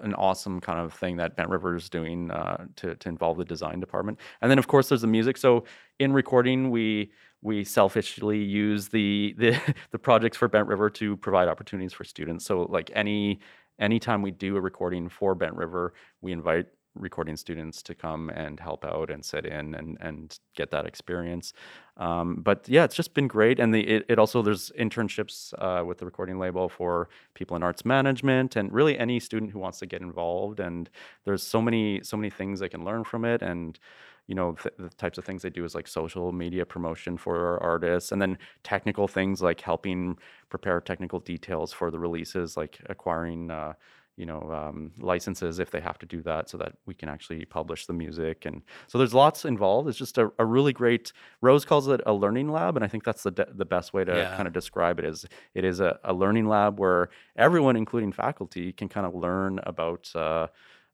an 0.02 0.14
awesome 0.14 0.60
kind 0.60 0.80
of 0.80 0.94
thing 0.94 1.18
that 1.18 1.36
Bent 1.36 1.50
River 1.50 1.76
is 1.76 1.90
doing 1.90 2.32
uh, 2.32 2.66
to 2.78 2.96
to 2.96 3.10
involve 3.10 3.38
the 3.38 3.46
design 3.46 3.80
department. 3.80 4.20
And 4.42 4.52
then 4.52 4.60
of 4.60 4.68
course 4.68 4.90
there's 4.90 5.02
the 5.02 5.08
music. 5.08 5.38
So 5.38 5.66
in 6.00 6.14
recording 6.14 6.70
we 6.70 7.12
we 7.42 7.64
selfishly 7.64 8.40
use 8.40 8.88
the 8.88 9.36
the 9.38 9.60
the 9.92 10.00
projects 10.00 10.38
for 10.38 10.48
Bent 10.48 10.68
River 10.68 10.90
to 10.92 11.18
provide 11.18 11.48
opportunities 11.48 11.94
for 11.94 12.04
students. 12.04 12.46
So 12.46 12.64
like 12.64 12.92
any 12.94 13.40
anytime 13.80 14.22
we 14.22 14.32
do 14.32 14.56
a 14.56 14.62
recording 14.62 15.10
for 15.10 15.36
Bent 15.36 15.56
River, 15.56 15.94
we 16.22 16.32
invite 16.32 16.68
recording 17.00 17.38
students 17.38 17.82
to 17.84 17.96
come 17.96 18.30
and 18.30 18.60
help 18.60 18.86
out 18.86 19.10
and 19.10 19.24
sit 19.24 19.46
in 19.46 19.76
and 19.76 19.98
and 20.02 20.40
get 20.56 20.72
that 20.72 20.86
experience. 20.86 21.54
Um, 21.98 22.36
but 22.44 22.68
yeah, 22.70 22.84
it's 22.84 22.96
just 22.96 23.14
been 23.14 23.28
great, 23.28 23.60
and 23.60 23.74
the 23.74 23.82
it, 23.88 24.06
it 24.08 24.20
also 24.20 24.42
there's 24.42 24.72
internships 24.80 25.54
uh, 25.58 25.84
with 25.84 25.98
the 25.98 26.06
recording 26.06 26.38
label 26.38 26.70
for 26.70 27.10
people 27.34 27.56
in 27.56 27.64
arts 27.64 27.84
management 27.86 28.56
and 28.56 28.72
really 28.72 28.98
any 29.00 29.20
student 29.20 29.52
who 29.52 29.60
wants 29.60 29.80
to 29.80 29.86
get 29.88 30.02
involved. 30.02 30.60
And 30.60 30.90
there's 31.26 31.44
so 31.44 31.62
many 31.62 32.02
so 32.04 32.18
many 32.18 32.30
things 32.30 32.60
they 32.60 32.70
can 32.70 32.86
learn 32.86 33.04
from 33.04 33.26
it, 33.26 33.42
and 33.42 33.80
you 34.28 34.36
know 34.36 34.54
th- 34.62 34.76
the 34.78 34.90
types 34.90 35.18
of 35.18 35.26
things 35.26 35.42
they 35.42 35.50
do 35.50 35.66
is 35.66 35.74
like 35.74 35.88
social 35.88 36.32
media 36.32 36.66
promotion 36.66 37.18
for 37.18 37.62
artists, 37.64 38.12
and 38.12 38.22
then 38.22 38.38
technical 38.64 39.08
things 39.08 39.42
like 39.42 39.62
helping 39.62 40.18
prepare 40.50 40.80
technical 40.82 41.20
details 41.20 41.74
for 41.74 41.90
the 41.92 42.00
releases, 42.00 42.58
like 42.58 42.80
acquiring. 42.88 43.52
Uh, 43.52 43.74
you 44.18 44.26
know 44.26 44.42
um, 44.52 44.92
licenses 45.00 45.60
if 45.60 45.70
they 45.72 45.80
have 45.80 45.98
to 46.00 46.06
do 46.06 46.22
that 46.24 46.50
so 46.50 46.58
that 46.58 46.74
we 46.88 46.94
can 46.94 47.08
actually 47.08 47.46
publish 47.46 47.86
the 47.86 47.94
music 47.94 48.46
and 48.46 48.62
so 48.88 48.98
there's 48.98 49.14
lots 49.14 49.46
involved 49.46 49.88
it's 49.88 49.98
just 49.98 50.18
a, 50.18 50.32
a 50.40 50.46
really 50.46 50.74
great 50.74 51.14
rose 51.42 51.64
calls 51.64 51.88
it 51.88 52.02
a 52.08 52.14
learning 52.14 52.50
lab 52.52 52.76
and 52.76 52.84
i 52.84 52.88
think 52.88 53.04
that's 53.04 53.24
the, 53.24 53.32
de- 53.32 53.54
the 53.54 53.66
best 53.66 53.94
way 53.94 54.04
to 54.04 54.14
Yeah. 54.16 54.36
kind 54.36 54.48
of 54.48 54.54
describe 54.54 54.98
it 55.00 55.06
is 55.06 55.26
it 55.54 55.64
is 55.64 55.80
a, 55.80 56.00
a 56.04 56.14
learning 56.14 56.48
lab 56.48 56.80
where 56.80 57.10
everyone 57.36 57.76
including 57.76 58.12
faculty 58.12 58.74
can 58.74 58.90
kind 58.90 59.06
of 59.06 59.14
learn 59.14 59.60
about 59.64 60.10
uh, 60.16 60.48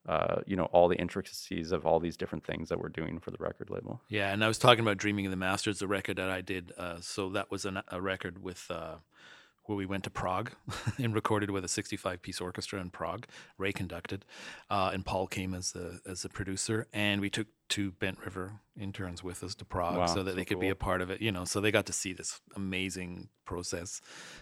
uh, 0.06 0.42
you 0.46 0.58
know 0.58 0.66
all 0.66 0.90
the 0.90 0.98
intricacies 0.98 1.72
of 1.72 1.86
all 1.86 1.98
these 2.02 2.18
different 2.18 2.44
things 2.46 2.68
that 2.68 2.78
we're 2.78 2.90
doing 2.90 3.22
for 3.22 3.32
the 3.32 3.38
record 3.40 3.70
label 3.70 4.02
Yeah, 4.10 4.34
and 4.34 4.44
I 4.44 4.50
was 4.50 4.58
talking 4.58 4.82
about 4.82 4.98
Dreaming 4.98 5.26
of 5.28 5.32
the 5.32 5.38
Masters, 5.38 5.80
the 5.80 5.88
record 5.88 6.18
that 6.18 6.30
I 6.30 6.42
did. 6.42 6.74
Uh, 6.78 6.98
so 7.00 7.30
that 7.30 7.50
was 7.50 7.64
an, 7.64 7.80
a 7.88 8.02
record 8.02 8.44
with 8.44 8.66
uh, 8.70 8.96
where 9.66 9.78
we 9.78 9.86
went 9.86 10.04
to 10.04 10.10
Prague 10.10 10.52
and 10.98 11.14
recorded 11.16 11.50
with 11.50 11.64
a 11.64 11.68
65 11.70 12.22
piece 12.22 12.42
orchestra 12.42 12.80
in 12.82 12.90
Prague. 12.90 13.26
Ray 13.58 13.72
conducted, 13.72 14.26
uh, 14.70 14.92
and 14.94 15.06
Paul 15.06 15.28
came 15.28 15.54
as 15.54 15.72
the 15.72 16.02
as 16.06 16.22
the 16.24 16.30
producer, 16.30 16.88
and 16.94 17.22
we 17.22 17.30
took 17.30 17.48
two 17.70 17.92
Bent 17.92 18.20
River 18.24 18.60
interns 18.80 19.24
with 19.24 19.44
us 19.44 19.56
to 19.56 19.66
Prague 19.66 19.98
Wow, 19.98 20.06
so 20.08 20.22
that 20.24 20.32
so 20.32 20.36
they 20.36 20.46
could 20.46 20.60
be 20.60 20.70
a 20.70 20.76
part 20.76 21.02
of 21.02 21.10
it. 21.10 21.22
You 21.22 21.32
know, 21.32 21.46
so 21.46 21.62
they 21.62 21.72
got 21.72 21.86
to 21.88 21.94
see 21.94 22.14
this 22.14 22.42
amazing 22.56 23.30
process 23.46 24.02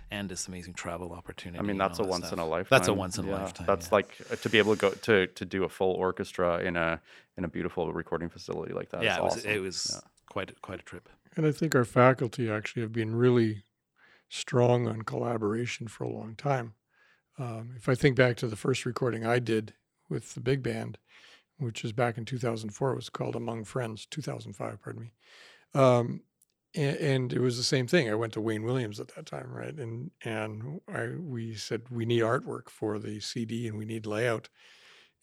and 0.09 0.30
this 0.30 0.47
amazing 0.47 0.74
travel 0.74 1.11
opportunity. 1.13 1.59
I 1.59 1.63
mean, 1.63 1.78
that's 1.78 1.99
a 1.99 2.01
all 2.01 2.07
that 2.07 2.11
once 2.11 2.32
in 2.32 2.39
a 2.39 2.41
stuff. 2.41 2.49
lifetime. 2.49 2.78
That's 2.78 2.88
a 2.88 2.93
once 2.93 3.17
in 3.17 3.26
a 3.26 3.30
Yeah, 3.30 3.41
lifetime. 3.41 3.67
That's 3.67 3.88
yeah. 3.88 3.95
like 3.95 4.17
uh, 4.32 4.36
to 4.38 4.49
be 4.49 4.57
able 4.57 4.76
to 4.76 4.80
go 4.82 4.89
to 4.91 5.28
to 5.28 5.45
do 5.45 5.63
a 5.63 5.69
full 5.69 5.93
orchestra 5.93 6.59
in 6.59 6.76
a 6.76 6.99
in 7.38 7.43
a 7.45 7.47
beautiful 7.47 7.93
recording 7.93 8.30
facility 8.30 8.74
like 8.74 8.89
that. 8.89 9.03
yeah, 9.03 9.17
it 9.17 9.24
was 9.24 9.38
awesome. 9.38 9.49
it 9.51 9.61
was 9.61 9.91
Yeah. 9.93 10.09
quite 10.30 10.61
quite 10.61 10.80
a 10.80 10.84
trip. 10.84 11.07
And 11.38 11.45
I 11.45 11.51
think 11.51 11.76
our 11.76 11.86
faculty 11.86 12.49
actually 12.49 12.82
have 12.82 12.91
been 12.91 13.15
really 13.15 13.63
strong 14.32 14.88
on 14.88 15.02
collaboration 15.02 15.88
for 15.88 16.06
a 16.06 16.10
long 16.10 16.36
time. 16.36 16.74
Um, 17.38 17.74
if 17.76 17.90
I 17.90 17.96
think 17.96 18.16
back 18.16 18.38
to 18.38 18.48
the 18.48 18.56
first 18.56 18.86
recording 18.86 19.26
I 19.26 19.40
did 19.40 19.74
with 20.10 20.34
the 20.36 20.40
big 20.40 20.64
band, 20.64 20.98
which 21.58 21.84
is 21.84 21.92
back 21.92 22.18
in 22.18 22.24
2004, 22.24 22.94
it 22.94 22.96
was 22.96 23.10
called 23.10 23.36
Among 23.36 23.66
Friends, 23.66 24.08
2005, 24.10 24.82
pardon 24.82 25.02
me. 25.02 25.12
Um, 25.74 26.22
and, 26.74 27.34
it 27.34 27.42
was 27.42 27.58
the 27.58 27.64
same 27.64 27.86
thing. 27.86 28.10
I 28.10 28.16
went 28.16 28.32
to 28.34 28.42
Wayne 28.42 28.64
Williams 28.64 29.02
at 29.02 29.14
that 29.16 29.26
time, 29.26 29.52
right? 29.52 29.78
And 29.78 30.12
and 30.24 30.80
I 30.88 31.10
we 31.20 31.54
said 31.56 31.82
we 31.90 32.06
need 32.06 32.24
artwork 32.24 32.70
for 32.70 32.98
the 32.98 33.20
CD 33.20 33.68
and 33.68 33.78
we 33.78 33.84
need 33.84 34.06
layout. 34.06 34.48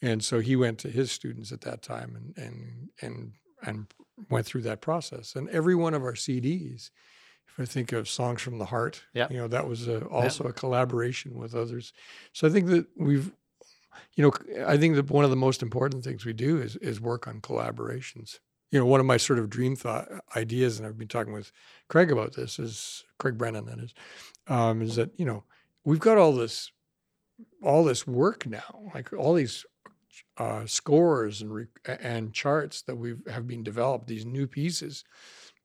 And 0.03 0.23
so 0.23 0.41
he 0.41 0.57
went 0.57 0.79
to 0.81 0.91
his 0.91 1.11
students 1.11 1.51
at 1.51 1.63
that 1.63 1.81
time 1.81 2.15
and 2.15 2.47
and 2.47 2.89
and 3.01 3.33
and 3.63 3.87
went 4.29 4.45
through 4.45 4.63
that 4.63 4.83
process. 4.83 5.35
And 5.35 5.49
every 5.49 5.75
one 5.75 5.95
of 5.95 6.03
our 6.03 6.13
CDs, 6.13 6.91
if 7.53 7.61
I 7.61 7.64
think 7.64 7.92
of 7.92 8.09
Songs 8.09 8.40
from 8.42 8.59
the 8.59 8.64
Heart, 8.66 9.03
Yeah. 9.14 9.28
you 9.30 9.36
know, 9.36 9.49
that 9.49 9.66
was 9.68 9.88
a, 9.88 10.05
also 10.07 10.44
a 10.44 10.53
collaboration 10.53 11.38
with 11.38 11.55
others. 11.55 11.92
So 12.32 12.46
I 12.46 12.51
think 12.51 12.66
that 12.68 12.86
we've 12.96 13.32
you 14.14 14.22
know, 14.24 14.64
I 14.66 14.76
think 14.76 14.94
that 14.94 15.11
one 15.11 15.24
of 15.24 15.30
the 15.30 15.36
most 15.36 15.61
important 15.62 16.05
things 16.05 16.24
we 16.24 16.32
do 16.32 16.61
is 16.61 16.76
is 16.76 17.01
work 17.01 17.26
on 17.26 17.40
collaborations. 17.40 18.38
You 18.70 18.78
know, 18.78 18.86
one 18.86 19.01
of 19.01 19.07
my 19.07 19.16
sort 19.16 19.38
of 19.38 19.49
dream 19.51 19.74
thought 19.76 20.09
ideas, 20.36 20.78
and 20.78 20.86
I've 20.86 20.99
been 20.99 21.09
talking 21.09 21.32
with 21.32 21.51
Craig 21.88 22.12
about 22.12 22.34
this, 22.34 22.59
is 22.59 23.05
Craig 23.18 23.38
Brennan. 23.38 23.64
That 23.66 23.78
is, 23.78 23.94
um, 24.46 24.82
is 24.82 24.96
that 24.96 25.11
you 25.18 25.24
know 25.24 25.44
we've 25.84 25.99
got 25.99 26.18
all 26.18 26.32
this 26.32 26.70
all 27.62 27.82
this 27.84 28.07
work 28.07 28.46
now, 28.46 28.90
like 28.94 29.12
all 29.12 29.34
these 29.34 29.64
uh, 30.36 30.64
scores 30.66 31.40
and 31.42 31.53
re- 31.53 31.66
and 32.01 32.32
charts 32.32 32.82
that 32.82 32.96
we 32.96 33.14
have 33.28 33.46
been 33.46 33.62
developed, 33.64 34.07
these 34.07 34.26
new 34.26 34.46
pieces, 34.46 35.05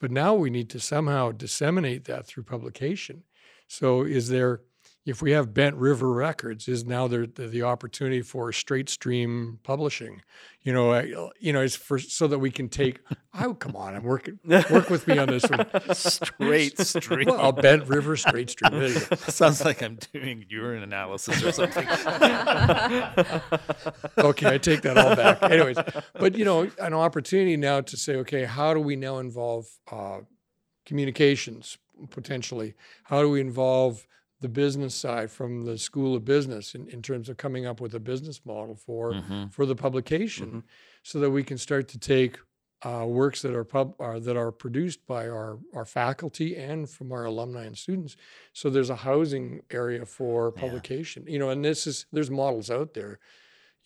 but 0.03 0.11
now 0.11 0.33
we 0.33 0.49
need 0.49 0.69
to 0.69 0.81
somehow 0.81 1.31
disseminate 1.31 2.03
that 2.03 2.27
through 2.27 2.43
publication. 2.43 3.23
So, 3.69 4.03
is 4.03 4.27
there, 4.27 4.59
if 5.05 5.21
we 5.21 5.31
have 5.31 5.53
Bent 5.53 5.75
River 5.75 6.13
Records, 6.13 6.69
is 6.69 6.85
now 6.85 7.07
there 7.07 7.27
the, 7.27 7.47
the 7.47 7.61
opportunity 7.61 8.21
for 8.21 8.53
straight 8.53 8.87
stream 8.87 9.59
publishing? 9.63 10.21
You 10.61 10.71
know, 10.71 10.93
I, 10.93 11.01
you 11.39 11.51
know, 11.51 11.59
it's 11.59 11.75
for 11.75 11.99
so 11.99 12.27
that 12.27 12.39
we 12.39 12.51
can 12.51 12.69
take. 12.69 12.99
Oh, 13.35 13.55
come 13.55 13.75
on, 13.75 13.95
I'm 13.95 14.03
working. 14.03 14.37
Work 14.45 14.91
with 14.91 15.07
me 15.07 15.17
on 15.17 15.27
this 15.27 15.43
one. 15.49 15.65
Straight 15.95 16.77
stream. 16.77 17.25
Well, 17.25 17.51
Bent 17.51 17.87
River 17.87 18.15
Straight 18.15 18.51
Stream. 18.51 18.79
There 18.79 18.89
you 18.89 18.99
go. 18.99 19.15
Sounds 19.27 19.65
like 19.65 19.81
I'm 19.81 19.97
doing 20.13 20.45
urine 20.49 20.83
analysis 20.83 21.43
or 21.43 21.51
something. 21.51 21.87
okay, 24.19 24.53
I 24.53 24.59
take 24.59 24.83
that 24.83 24.99
all 24.99 25.15
back. 25.15 25.41
Anyways, 25.41 25.77
but 26.13 26.37
you 26.37 26.45
know, 26.45 26.69
an 26.79 26.93
opportunity 26.93 27.57
now 27.57 27.81
to 27.81 27.97
say, 27.97 28.17
okay, 28.17 28.45
how 28.45 28.71
do 28.75 28.79
we 28.79 28.95
now 28.95 29.17
involve 29.17 29.65
uh, 29.91 30.19
communications 30.85 31.79
potentially? 32.11 32.75
How 33.05 33.23
do 33.23 33.31
we 33.31 33.41
involve 33.41 34.05
the 34.43 34.49
business 34.49 34.93
side 34.93 35.31
from 35.31 35.51
the 35.65 35.77
School 35.77 36.15
of 36.15 36.23
Business 36.25 36.75
in, 36.75 36.87
in 36.89 37.01
terms 37.01 37.29
of 37.29 37.37
coming 37.37 37.65
up 37.65 37.79
with 37.81 37.93
a 37.95 37.99
business 37.99 38.37
model 38.45 38.75
for 38.75 39.13
Mhm. 39.13 39.51
for 39.51 39.65
the 39.65 39.75
publication, 39.75 40.63
so 41.01 41.19
that 41.21 41.31
we 41.31 41.43
can 41.43 41.57
start 41.57 41.87
to 41.93 41.97
take 41.97 42.37
uh, 42.85 43.05
works 43.07 43.41
that 43.41 43.53
are 43.55 43.63
pub 43.63 43.95
are, 43.99 44.19
that 44.19 44.35
are 44.35 44.51
produced 44.51 45.01
by 45.07 45.23
our 45.29 45.57
our 45.73 45.85
faculty 45.85 46.49
and 46.57 46.89
from 46.89 47.07
our 47.13 47.23
alumni 47.31 47.63
and 47.65 47.77
students. 47.77 48.17
So 48.51 48.69
there's 48.69 48.89
a 48.97 48.97
housing 49.09 49.61
area 49.71 50.05
for 50.05 50.51
Yeah. 50.55 50.61
publication. 50.63 51.25
You 51.33 51.39
know, 51.39 51.49
and 51.49 51.63
this 51.63 51.87
is 51.87 52.05
there's 52.13 52.29
models 52.43 52.69
out 52.69 52.93
there. 52.93 53.19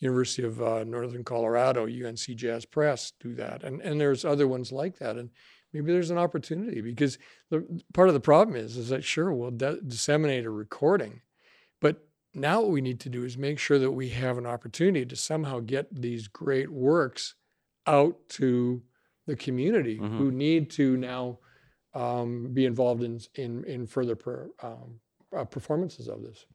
University 0.00 0.44
of 0.46 0.60
uh, 0.62 0.84
Northern 0.84 1.24
Colorado, 1.24 1.86
UNC 1.86 2.34
Jazz 2.42 2.64
Press 2.64 3.12
do 3.24 3.34
that, 3.34 3.62
and 3.66 3.80
and 3.82 4.00
there's 4.00 4.24
other 4.24 4.46
ones 4.48 4.70
like 4.72 4.98
that, 4.98 5.16
and 5.16 5.30
maybe 5.72 5.92
there's 5.92 6.10
an 6.10 6.18
opportunity 6.18 6.80
because 6.80 7.18
the 7.50 7.82
part 7.94 8.08
of 8.08 8.14
the 8.14 8.20
problem 8.20 8.56
is 8.56 8.76
is 8.76 8.88
that 8.88 9.04
sure 9.04 9.32
we'll 9.32 9.50
de- 9.50 9.80
disseminate 9.82 10.44
a 10.44 10.50
recording, 10.50 11.20
but 11.80 12.08
now 12.34 12.60
what 12.60 12.70
we 12.70 12.80
need 12.80 13.00
to 13.00 13.08
do 13.08 13.24
is 13.24 13.36
make 13.38 13.58
sure 13.58 13.78
that 13.78 13.90
we 13.92 14.10
have 14.10 14.38
an 14.38 14.46
opportunity 14.46 15.04
to 15.06 15.16
somehow 15.16 15.60
get 15.60 15.86
these 15.94 16.28
great 16.28 16.70
works 16.70 17.34
out 17.86 18.16
to 18.28 18.82
the 19.26 19.36
community 19.36 19.98
Mhm. 19.98 20.18
who 20.18 20.30
need 20.30 20.70
to 20.70 20.96
now 20.96 21.38
um, 21.94 22.52
be 22.52 22.64
involved 22.66 23.02
in 23.02 23.18
in 23.34 23.64
in 23.64 23.86
further 23.86 24.14
per, 24.14 24.50
um, 24.62 25.00
uh, 25.34 25.44
performances 25.44 26.06
of 26.08 26.22
this. 26.22 26.46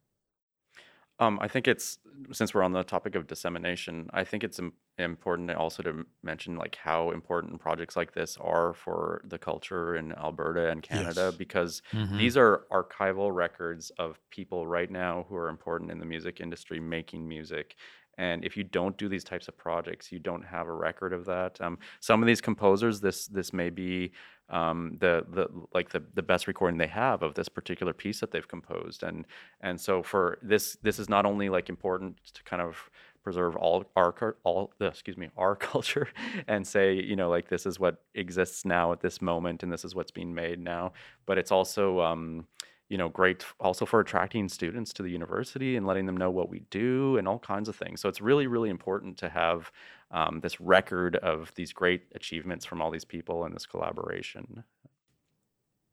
Um, 1.20 1.38
I 1.42 1.48
think 1.48 1.68
it's 1.68 2.00
since 2.32 2.54
we're 2.54 2.64
on 2.64 2.72
the 2.72 2.84
topic 2.84 3.14
of 3.16 3.28
dissemination, 3.28 4.10
I 4.14 4.24
think 4.24 4.44
it's 4.44 4.58
im- 4.58 4.74
important 4.98 5.52
also 5.52 5.84
to 5.84 6.06
mention 6.24 6.56
like 6.56 6.76
how 6.76 7.12
important 7.12 7.60
projects 7.62 7.96
like 7.96 8.14
this 8.14 8.36
are 8.38 8.74
for 8.74 9.22
the 9.26 9.38
culture 9.38 9.96
in 9.96 10.12
Alberta 10.14 10.70
and 10.70 10.82
Canada 10.82 11.32
Yes. 11.32 11.38
because 11.38 11.82
Mhm. 11.94 12.18
these 12.18 12.36
are 12.36 12.66
archival 12.72 13.34
records 13.34 13.92
of 14.00 14.20
people 14.32 14.66
right 14.68 14.90
now 14.90 15.24
who 15.30 15.36
are 15.36 15.50
important 15.50 15.92
in 15.92 16.00
the 16.00 16.06
music 16.06 16.42
industry 16.42 16.80
making 16.80 17.28
music. 17.28 17.76
And 18.18 18.46
if 18.46 18.56
you 18.56 18.64
don't 18.64 18.98
do 18.98 19.10
these 19.10 19.24
types 19.24 19.48
of 19.48 19.58
projects, 19.58 20.12
you 20.12 20.20
don't 20.20 20.44
have 20.44 20.68
a 20.68 20.74
record 20.74 21.14
of 21.14 21.26
that. 21.26 21.60
Um, 21.62 21.80
some 22.00 22.22
of 22.22 22.28
these 22.28 22.42
composers, 22.42 23.02
this 23.02 23.28
this 23.28 23.54
may 23.54 23.70
be 23.70 24.12
um, 24.50 24.98
the 25.00 25.26
the 25.32 25.48
like 25.74 25.90
the 25.90 26.04
the 26.14 26.24
best 26.24 26.48
recording 26.48 26.78
they 26.78 26.88
have 26.88 27.24
of 27.24 27.34
this 27.34 27.50
particular 27.50 27.94
piece 27.94 28.20
that 28.20 28.32
they've 28.32 28.48
composed. 28.48 29.04
And 29.04 29.26
and 29.62 29.80
so 29.80 30.04
for 30.04 30.38
this 30.42 30.78
this 30.84 31.00
is 31.00 31.10
not 31.10 31.26
only 31.26 31.50
like 31.50 31.70
important 31.70 32.18
to 32.34 32.44
kind 32.44 32.62
of 32.62 32.90
preserve 33.24 33.56
all 33.56 33.86
our 33.96 34.36
all 34.44 34.74
excuse 34.82 35.18
me 35.18 35.30
our 35.38 35.56
culture 35.72 36.10
and 36.48 36.68
say 36.68 36.94
you 36.94 37.16
know 37.16 37.30
like 37.30 37.48
this 37.48 37.66
is 37.66 37.80
what 37.80 38.04
exists 38.16 38.66
now 38.66 38.92
at 38.92 39.00
this 39.00 39.22
moment 39.22 39.64
and 39.64 39.72
this 39.72 39.86
is 39.86 39.96
what's 39.96 40.12
being 40.12 40.34
made 40.34 40.60
now 40.60 40.92
but 41.26 41.38
it's 41.38 41.52
also 41.52 42.02
um, 42.02 42.46
you 42.94 43.00
know 43.00 43.10
great 43.10 43.44
also 43.60 43.86
for 43.88 44.00
attracting 44.00 44.48
students 44.48 44.94
to 44.94 45.02
the 45.02 45.10
university 45.10 45.76
and 45.76 45.88
letting 45.88 46.06
them 46.06 46.16
know 46.16 46.30
what 46.30 46.50
we 46.50 46.60
do 46.70 47.18
and 47.18 47.28
all 47.28 47.40
kinds 47.40 47.68
of 47.68 47.76
things 47.76 48.00
so 48.00 48.08
it's 48.08 48.22
really 48.22 48.48
really 48.48 48.70
important 48.70 49.18
to 49.18 49.30
have 49.30 49.72
um, 50.12 50.42
this 50.42 50.62
record 50.62 51.16
of 51.18 51.52
these 51.56 51.74
great 51.74 52.04
achievements 52.14 52.66
from 52.66 52.82
all 52.82 52.92
these 52.92 53.06
people 53.06 53.46
and 53.46 53.56
this 53.56 53.66
collaboration 53.66 54.64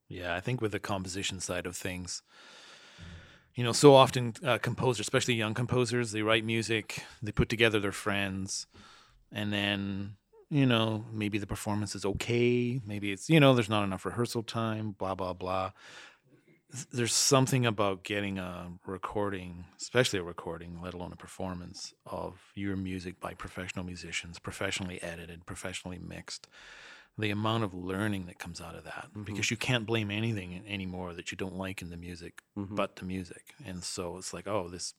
Yeah, 0.08 0.34
I 0.34 0.40
think 0.40 0.60
with 0.60 0.72
the 0.72 0.80
composition 0.80 1.40
side 1.40 1.66
of 1.66 1.76
things, 1.76 2.22
you 3.54 3.64
know, 3.64 3.72
so 3.72 3.94
often 3.94 4.34
uh, 4.44 4.58
composers, 4.58 5.00
especially 5.00 5.34
young 5.34 5.54
composers, 5.54 6.12
they 6.12 6.22
write 6.22 6.44
music, 6.44 7.04
they 7.22 7.32
put 7.32 7.48
together 7.48 7.78
their 7.78 7.92
friends, 7.92 8.66
and 9.30 9.52
then, 9.52 10.16
you 10.50 10.66
know, 10.66 11.04
maybe 11.12 11.38
the 11.38 11.46
performance 11.46 11.94
is 11.94 12.04
okay. 12.04 12.80
Maybe 12.84 13.12
it's, 13.12 13.30
you 13.30 13.38
know, 13.38 13.54
there's 13.54 13.68
not 13.68 13.84
enough 13.84 14.04
rehearsal 14.04 14.42
time, 14.42 14.92
blah, 14.98 15.14
blah, 15.14 15.32
blah. 15.32 15.70
Th- 16.72 16.86
There's 16.92 17.14
something 17.14 17.66
about 17.66 18.04
getting 18.04 18.38
a 18.38 18.68
recording, 18.86 19.64
especially 19.80 20.18
a 20.20 20.22
recording, 20.24 20.80
let 20.82 20.94
alone 20.94 21.12
a 21.12 21.16
performance 21.16 21.92
of 22.06 22.40
your 22.54 22.76
music 22.76 23.20
by 23.20 23.34
professional 23.34 23.84
musicians, 23.84 24.38
professionally 24.38 25.02
edited, 25.02 25.46
professionally 25.46 25.98
mixed 25.98 26.46
the 27.18 27.30
amount 27.30 27.64
of 27.64 27.74
learning 27.74 28.24
that 28.26 28.38
comes 28.38 28.60
out 28.60 28.74
of 28.74 28.84
that 28.84 29.08
Mhm. 29.14 29.24
because 29.26 29.50
you 29.50 29.56
can't 29.56 29.84
blame 29.84 30.10
anything 30.10 30.64
anymore 30.66 31.12
that 31.12 31.30
you 31.30 31.36
don't 31.36 31.56
like 31.56 31.82
in 31.82 31.90
the 31.90 31.96
music 31.96 32.40
Mhm. 32.56 32.74
but 32.76 32.96
the 32.96 33.04
music 33.04 33.52
and 33.66 33.82
so 33.84 34.16
it's 34.16 34.32
like 34.32 34.46
oh 34.46 34.68
this 34.68 34.94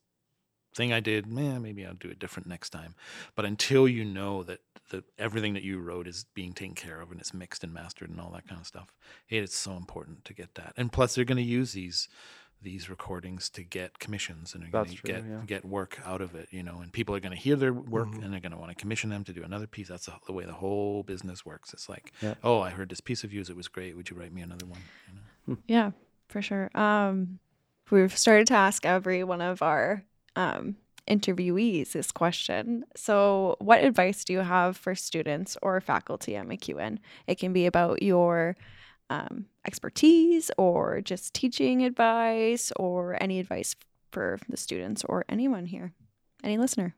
thing 0.73 0.91
i 0.93 0.99
did 0.99 1.25
man 1.27 1.61
maybe 1.61 1.85
i'll 1.85 1.93
do 1.93 2.09
it 2.09 2.19
different 2.19 2.47
next 2.47 2.69
time 2.69 2.95
but 3.35 3.45
until 3.45 3.87
you 3.87 4.05
know 4.05 4.43
that 4.43 4.59
the 4.89 5.03
everything 5.17 5.53
that 5.53 5.63
you 5.63 5.79
wrote 5.79 6.07
is 6.07 6.25
being 6.33 6.53
taken 6.53 6.75
care 6.75 6.99
of 7.01 7.11
and 7.11 7.19
it's 7.19 7.33
mixed 7.33 7.63
and 7.63 7.73
mastered 7.73 8.09
and 8.09 8.19
all 8.19 8.31
that 8.31 8.47
kind 8.47 8.59
of 8.59 8.67
stuff 8.67 8.93
it 9.29 9.43
is 9.43 9.53
so 9.53 9.73
important 9.77 10.23
to 10.25 10.33
get 10.33 10.55
that 10.55 10.73
and 10.77 10.91
plus 10.91 11.15
they're 11.15 11.25
going 11.25 11.37
to 11.37 11.43
use 11.43 11.73
these 11.73 12.07
these 12.63 12.91
recordings 12.91 13.49
to 13.49 13.63
get 13.63 13.97
commissions 13.97 14.53
and 14.53 14.61
they're 14.61 14.69
going 14.69 14.83
That's 14.85 14.95
to 14.95 15.01
true, 15.01 15.13
get 15.15 15.23
yeah. 15.27 15.41
get 15.47 15.65
work 15.65 15.99
out 16.05 16.21
of 16.21 16.35
it 16.35 16.47
you 16.51 16.61
know 16.61 16.79
and 16.81 16.93
people 16.93 17.15
are 17.15 17.19
going 17.19 17.35
to 17.35 17.41
hear 17.41 17.55
their 17.55 17.73
work 17.73 18.09
Mhm. 18.09 18.23
and 18.23 18.31
they're 18.33 18.39
going 18.39 18.51
to 18.51 18.57
want 18.57 18.69
to 18.69 18.75
commission 18.75 19.09
them 19.09 19.23
to 19.23 19.33
do 19.33 19.43
another 19.43 19.65
piece 19.65 19.87
that's 19.87 20.05
the, 20.05 20.13
the 20.27 20.31
way 20.33 20.45
the 20.45 20.53
whole 20.53 21.01
business 21.03 21.43
works 21.45 21.73
it's 21.73 21.89
like 21.89 22.11
Yeah. 22.21 22.35
oh 22.43 22.59
i 22.61 22.69
heard 22.69 22.89
this 22.89 23.01
piece 23.01 23.23
of 23.23 23.33
yours 23.33 23.49
it 23.49 23.55
was 23.55 23.67
great 23.67 23.95
would 23.97 24.09
you 24.11 24.15
write 24.15 24.31
me 24.31 24.41
another 24.41 24.65
one 24.67 24.79
you 25.07 25.13
know? 25.55 25.57
Yeah, 25.67 25.91
for 26.29 26.41
sure. 26.41 26.69
Um, 26.75 27.39
we've 27.89 28.15
started 28.15 28.45
to 28.47 28.53
ask 28.53 28.85
every 28.85 29.23
one 29.23 29.41
of 29.41 29.61
our 29.63 30.03
um, 30.35 30.75
interviewees 31.07 31.91
this 31.91 32.11
question. 32.11 32.85
So, 32.95 33.57
what 33.59 33.83
advice 33.83 34.23
do 34.23 34.33
you 34.33 34.39
have 34.39 34.77
for 34.77 34.95
students 34.95 35.57
or 35.61 35.81
faculty 35.81 36.35
at 36.35 36.47
MacEwan? 36.47 36.99
It 37.27 37.39
can 37.39 37.53
be 37.53 37.65
about 37.65 38.01
your 38.01 38.55
um, 39.09 39.45
expertise 39.65 40.51
or 40.57 41.01
just 41.01 41.33
teaching 41.33 41.83
advice 41.83 42.71
or 42.77 43.21
any 43.21 43.39
advice 43.39 43.75
for 44.11 44.39
the 44.49 44.57
students 44.57 45.03
or 45.03 45.25
anyone 45.27 45.65
here, 45.65 45.93
any 46.43 46.57
listener. 46.57 46.95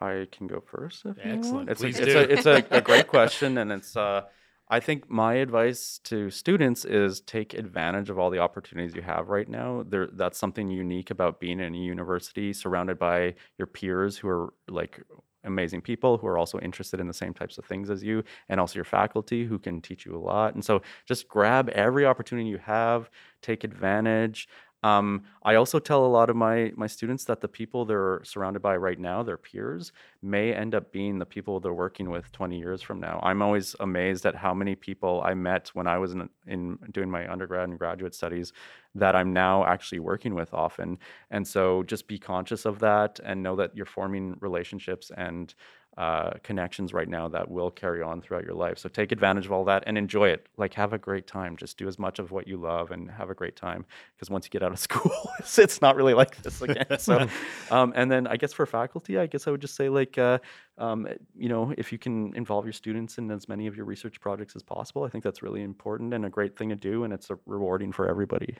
I 0.00 0.26
can 0.30 0.46
go 0.46 0.60
first. 0.60 1.04
if 1.04 1.16
you 1.24 1.30
want. 1.30 1.38
Excellent. 1.38 1.70
It's 1.70 1.80
a, 1.80 1.84
Please 1.84 1.98
it's, 1.98 2.12
do. 2.12 2.18
a, 2.18 2.22
it's 2.22 2.46
a, 2.46 2.76
a 2.76 2.80
great 2.80 3.06
question, 3.16 3.58
and 3.58 3.72
it's. 3.72 3.96
Uh, 3.96 4.22
I 4.68 4.80
think 4.80 5.10
my 5.10 5.34
advice 5.34 6.00
to 6.04 6.30
students 6.30 6.84
is 6.86 7.20
take 7.20 7.52
advantage 7.52 8.08
of 8.08 8.18
all 8.18 8.30
the 8.30 8.38
opportunities 8.38 8.94
you 8.94 9.02
have 9.02 9.28
right 9.28 9.48
now. 9.48 9.84
There, 9.86 10.08
that's 10.12 10.38
something 10.38 10.70
unique 10.70 11.10
about 11.10 11.38
being 11.38 11.60
in 11.60 11.74
a 11.74 11.78
university 11.78 12.52
surrounded 12.52 12.98
by 12.98 13.34
your 13.58 13.66
peers 13.66 14.16
who 14.16 14.28
are 14.28 14.54
like 14.68 15.02
amazing 15.44 15.82
people 15.82 16.16
who 16.16 16.26
are 16.26 16.38
also 16.38 16.58
interested 16.60 16.98
in 17.00 17.06
the 17.06 17.12
same 17.12 17.34
types 17.34 17.58
of 17.58 17.66
things 17.66 17.90
as 17.90 18.02
you, 18.02 18.24
and 18.48 18.58
also 18.58 18.76
your 18.76 18.84
faculty 18.84 19.44
who 19.44 19.58
can 19.58 19.82
teach 19.82 20.06
you 20.06 20.16
a 20.16 20.18
lot. 20.18 20.54
And 20.54 20.64
so, 20.64 20.80
just 21.06 21.28
grab 21.28 21.68
every 21.70 22.06
opportunity 22.06 22.48
you 22.48 22.58
have, 22.58 23.10
take 23.42 23.64
advantage. 23.64 24.48
Um, 24.84 25.22
I 25.42 25.54
also 25.54 25.78
tell 25.78 26.04
a 26.04 26.06
lot 26.06 26.28
of 26.28 26.36
my 26.36 26.70
my 26.76 26.86
students 26.86 27.24
that 27.24 27.40
the 27.40 27.48
people 27.48 27.86
they're 27.86 28.20
surrounded 28.22 28.60
by 28.60 28.76
right 28.76 29.00
now, 29.00 29.22
their 29.22 29.38
peers, 29.38 29.92
may 30.20 30.52
end 30.52 30.74
up 30.74 30.92
being 30.92 31.18
the 31.18 31.24
people 31.24 31.58
they're 31.58 31.72
working 31.72 32.10
with 32.10 32.30
20 32.32 32.58
years 32.58 32.82
from 32.82 33.00
now. 33.00 33.18
I'm 33.22 33.40
always 33.40 33.74
amazed 33.80 34.26
at 34.26 34.34
how 34.34 34.52
many 34.52 34.74
people 34.74 35.22
I 35.24 35.32
met 35.32 35.70
when 35.72 35.86
I 35.86 35.96
was 35.96 36.12
in, 36.12 36.28
in 36.46 36.78
doing 36.92 37.10
my 37.10 37.30
undergrad 37.32 37.66
and 37.66 37.78
graduate 37.78 38.14
studies 38.14 38.52
that 38.94 39.16
I'm 39.16 39.32
now 39.32 39.64
actually 39.64 40.00
working 40.00 40.34
with 40.34 40.52
often. 40.52 40.98
And 41.30 41.48
so 41.48 41.82
just 41.84 42.06
be 42.06 42.18
conscious 42.18 42.66
of 42.66 42.78
that 42.80 43.20
and 43.24 43.42
know 43.42 43.56
that 43.56 43.74
you're 43.74 43.86
forming 43.86 44.36
relationships 44.40 45.10
and 45.16 45.52
uh, 45.96 46.30
connections 46.42 46.92
right 46.92 47.08
now 47.08 47.28
that 47.28 47.48
will 47.48 47.70
carry 47.70 48.02
on 48.02 48.20
throughout 48.20 48.44
your 48.44 48.54
life. 48.54 48.78
So 48.78 48.88
take 48.88 49.12
advantage 49.12 49.46
of 49.46 49.52
all 49.52 49.64
that 49.66 49.84
and 49.86 49.96
enjoy 49.96 50.28
it. 50.28 50.48
Like 50.56 50.74
have 50.74 50.92
a 50.92 50.98
great 50.98 51.26
time. 51.26 51.56
Just 51.56 51.78
do 51.78 51.86
as 51.86 51.98
much 51.98 52.18
of 52.18 52.32
what 52.32 52.48
you 52.48 52.56
love 52.56 52.90
and 52.90 53.10
have 53.10 53.30
a 53.30 53.34
great 53.34 53.54
time. 53.54 53.86
Because 54.14 54.28
once 54.28 54.46
you 54.46 54.50
get 54.50 54.62
out 54.62 54.72
of 54.72 54.78
school, 54.88 55.12
it's, 55.38 55.58
it's 55.58 55.80
not 55.80 55.94
really 55.94 56.14
like 56.14 56.42
this 56.42 56.60
again. 56.62 56.86
So, 56.98 57.28
um, 57.70 57.92
and 57.96 58.10
then 58.10 58.26
I 58.26 58.36
guess 58.36 58.52
for 58.52 58.64
faculty, 58.64 59.18
I 59.18 59.26
guess 59.26 59.46
I 59.46 59.50
would 59.50 59.60
just 59.60 59.74
say 59.74 59.88
like, 59.88 60.16
uh, 60.16 60.38
um, 60.78 61.06
you 61.36 61.48
know, 61.48 61.74
if 61.76 61.92
you 61.92 61.98
can 61.98 62.34
involve 62.34 62.64
your 62.64 62.72
students 62.72 63.18
in 63.18 63.30
as 63.30 63.48
many 63.48 63.66
of 63.66 63.76
your 63.76 63.84
research 63.84 64.20
projects 64.20 64.56
as 64.56 64.62
possible, 64.62 65.04
I 65.04 65.08
think 65.08 65.22
that's 65.22 65.42
really 65.42 65.62
important 65.62 66.14
and 66.14 66.24
a 66.24 66.30
great 66.30 66.56
thing 66.56 66.70
to 66.70 66.76
do, 66.76 67.04
and 67.04 67.12
it's 67.12 67.30
rewarding 67.46 67.92
for 67.92 68.08
everybody. 68.08 68.56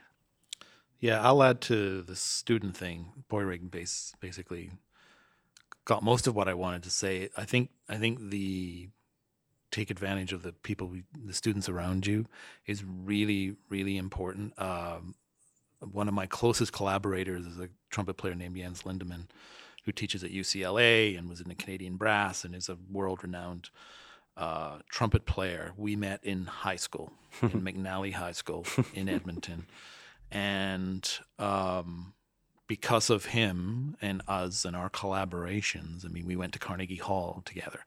Yeah, 1.01 1.23
I'll 1.23 1.43
add 1.43 1.61
to 1.63 2.03
the 2.03 2.17
student 2.17 2.77
thing. 2.77 3.13
Base 3.71 4.15
basically 4.21 4.71
got 5.85 6.03
most 6.03 6.27
of 6.27 6.35
what 6.35 6.49
I 6.49 6.55
wanted 6.55 6.83
to 6.85 6.91
say. 6.91 7.29
I 7.37 7.45
think 7.45 7.71
I 7.89 7.97
think 7.97 8.31
the 8.31 8.89
take 9.71 9.91
advantage 9.91 10.33
of 10.33 10.43
the 10.43 10.53
people, 10.53 10.95
the 11.25 11.33
students 11.33 11.69
around 11.69 12.07
you, 12.07 12.27
is 12.67 12.85
really 12.85 13.57
really 13.69 13.97
important. 13.97 14.59
Um, 14.61 15.15
one 15.81 16.09
of 16.09 16.15
my 16.15 16.27
closest 16.27 16.73
collaborators 16.73 17.47
is 17.47 17.59
a 17.59 17.69
trumpet 17.91 18.15
player 18.15 18.35
named 18.35 18.57
Jens 18.57 18.83
Lindemann, 18.83 19.27
who 19.85 19.93
teaches 19.93 20.25
at 20.25 20.33
UCLA 20.33 21.19
and 21.19 21.29
was 21.29 21.41
in 21.41 21.49
the 21.49 21.55
Canadian 21.55 21.97
Brass 21.97 22.45
and 22.45 22.55
is 22.55 22.69
a 22.69 22.79
world 22.91 23.23
renowned 23.23 23.71
uh, 24.37 24.79
trumpet 24.89 25.27
player. 25.27 25.73
We 25.77 25.97
met 25.97 26.25
in 26.25 26.47
high 26.47 26.77
school, 26.77 27.13
in 27.43 27.51
McNally 27.63 28.13
High 28.13 28.33
School 28.33 28.65
in 28.95 29.09
Edmonton, 29.09 29.67
and 30.31 31.09
um, 31.39 32.15
because 32.75 33.09
of 33.09 33.27
him 33.27 33.97
and 34.03 34.21
us 34.27 34.65
and 34.65 34.75
our 34.75 34.91
collaborations, 34.91 36.05
I 36.05 36.09
mean, 36.09 36.27
we 36.27 36.35
went 36.35 36.53
to 36.55 36.59
Carnegie 36.59 36.97
Hall 36.97 37.41
together 37.45 37.85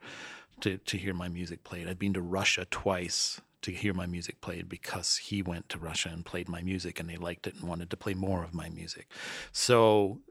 to, 0.62 0.78
to 0.78 0.98
hear 0.98 1.14
my 1.14 1.28
music 1.28 1.66
played. 1.66 1.90
I've 1.90 2.00
been 2.00 2.14
to 2.14 2.22
Russia 2.22 2.66
twice 2.72 3.42
to 3.64 3.72
hear 3.72 3.94
my 3.94 4.06
music 4.06 4.40
played 4.40 4.70
because 4.70 5.18
he 5.18 5.42
went 5.42 5.68
to 5.68 5.78
Russia 5.78 6.08
and 6.08 6.26
played 6.26 6.48
my 6.48 6.62
music 6.62 7.02
and 7.02 7.10
they 7.10 7.18
liked 7.18 7.48
it 7.48 7.56
and 7.56 7.68
wanted 7.68 7.90
to 7.90 7.98
play 7.98 8.14
more 8.14 8.46
of 8.46 8.54
my 8.54 8.70
music. 8.70 9.12
So 9.52 10.22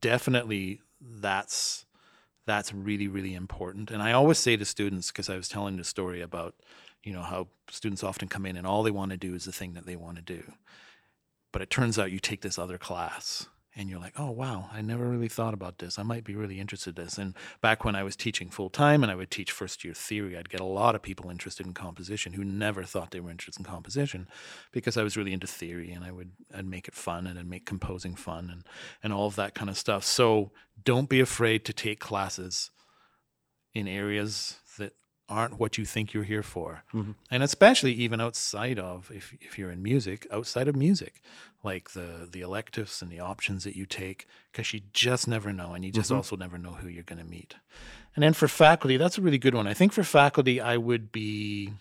definitely 0.00 0.80
that's 0.98 1.84
that's 2.46 2.72
really 2.72 3.08
really 3.08 3.34
important. 3.34 3.90
And 3.90 4.02
I 4.02 4.12
always 4.12 4.38
say 4.38 4.56
to 4.56 4.64
students 4.64 5.08
because 5.10 5.28
I 5.28 5.36
was 5.36 5.46
telling 5.46 5.76
the 5.76 5.84
story 5.84 6.22
about 6.22 6.54
you 7.04 7.12
know 7.12 7.20
how 7.22 7.48
students 7.70 8.02
often 8.02 8.28
come 8.28 8.46
in 8.46 8.56
and 8.56 8.66
all 8.66 8.82
they 8.82 8.90
want 8.90 9.10
to 9.10 9.18
do 9.18 9.34
is 9.34 9.44
the 9.44 9.52
thing 9.52 9.74
that 9.74 9.84
they 9.84 9.96
want 9.96 10.16
to 10.16 10.22
do. 10.22 10.54
But 11.52 11.60
it 11.60 11.68
turns 11.68 11.98
out 11.98 12.10
you 12.12 12.18
take 12.18 12.40
this 12.40 12.58
other 12.58 12.78
class 12.78 13.48
and 13.76 13.90
you're 13.90 14.00
like, 14.00 14.14
oh 14.18 14.30
wow, 14.30 14.70
I 14.72 14.80
never 14.80 15.06
really 15.06 15.28
thought 15.28 15.52
about 15.52 15.78
this. 15.78 15.98
I 15.98 16.02
might 16.02 16.24
be 16.24 16.34
really 16.34 16.58
interested 16.58 16.98
in 16.98 17.04
this. 17.04 17.18
And 17.18 17.34
back 17.60 17.84
when 17.84 17.94
I 17.94 18.02
was 18.02 18.16
teaching 18.16 18.48
full 18.48 18.70
time 18.70 19.02
and 19.02 19.12
I 19.12 19.14
would 19.14 19.30
teach 19.30 19.52
first 19.52 19.84
year 19.84 19.92
theory, 19.92 20.36
I'd 20.36 20.48
get 20.48 20.60
a 20.60 20.64
lot 20.64 20.94
of 20.94 21.02
people 21.02 21.30
interested 21.30 21.66
in 21.66 21.74
composition 21.74 22.32
who 22.32 22.44
never 22.44 22.84
thought 22.84 23.10
they 23.10 23.20
were 23.20 23.30
interested 23.30 23.60
in 23.66 23.70
composition 23.70 24.28
because 24.72 24.96
I 24.96 25.02
was 25.02 25.16
really 25.16 25.34
into 25.34 25.46
theory 25.46 25.92
and 25.92 26.04
I 26.04 26.10
would 26.10 26.32
I'd 26.54 26.66
make 26.66 26.88
it 26.88 26.94
fun 26.94 27.26
and 27.26 27.38
I'd 27.38 27.48
make 27.48 27.66
composing 27.66 28.16
fun 28.16 28.48
and 28.50 28.64
and 29.02 29.12
all 29.12 29.26
of 29.26 29.36
that 29.36 29.54
kind 29.54 29.68
of 29.68 29.76
stuff. 29.76 30.04
So 30.04 30.52
don't 30.82 31.08
be 31.08 31.20
afraid 31.20 31.64
to 31.66 31.72
take 31.72 32.00
classes 32.00 32.70
in 33.74 33.86
areas 33.86 34.56
aren't 35.28 35.58
what 35.58 35.76
you 35.76 35.84
think 35.84 36.12
you're 36.12 36.22
here 36.24 36.42
for. 36.42 36.84
Mm-hmm. 36.94 37.12
And 37.30 37.42
especially 37.42 37.92
even 37.92 38.20
outside 38.20 38.78
of 38.78 39.10
if 39.12 39.34
if 39.40 39.58
you're 39.58 39.70
in 39.70 39.82
music, 39.82 40.26
outside 40.30 40.68
of 40.68 40.76
music, 40.76 41.20
like 41.62 41.90
the 41.90 42.28
the 42.30 42.40
electives 42.40 43.02
and 43.02 43.10
the 43.10 43.20
options 43.20 43.64
that 43.64 43.76
you 43.76 43.86
take 43.86 44.26
because 44.52 44.72
you 44.72 44.80
just 44.92 45.26
never 45.26 45.52
know 45.52 45.72
and 45.74 45.84
you 45.84 45.90
just 45.90 46.08
mm-hmm. 46.08 46.18
also 46.18 46.36
never 46.36 46.58
know 46.58 46.72
who 46.72 46.88
you're 46.88 47.02
going 47.02 47.18
to 47.18 47.24
meet. 47.24 47.56
And 48.14 48.22
then 48.22 48.32
for 48.32 48.48
faculty, 48.48 48.96
that's 48.96 49.18
a 49.18 49.22
really 49.22 49.38
good 49.38 49.54
one. 49.54 49.66
I 49.66 49.74
think 49.74 49.92
for 49.92 50.04
faculty 50.04 50.60
I 50.60 50.76
would 50.76 51.12
be 51.12 51.72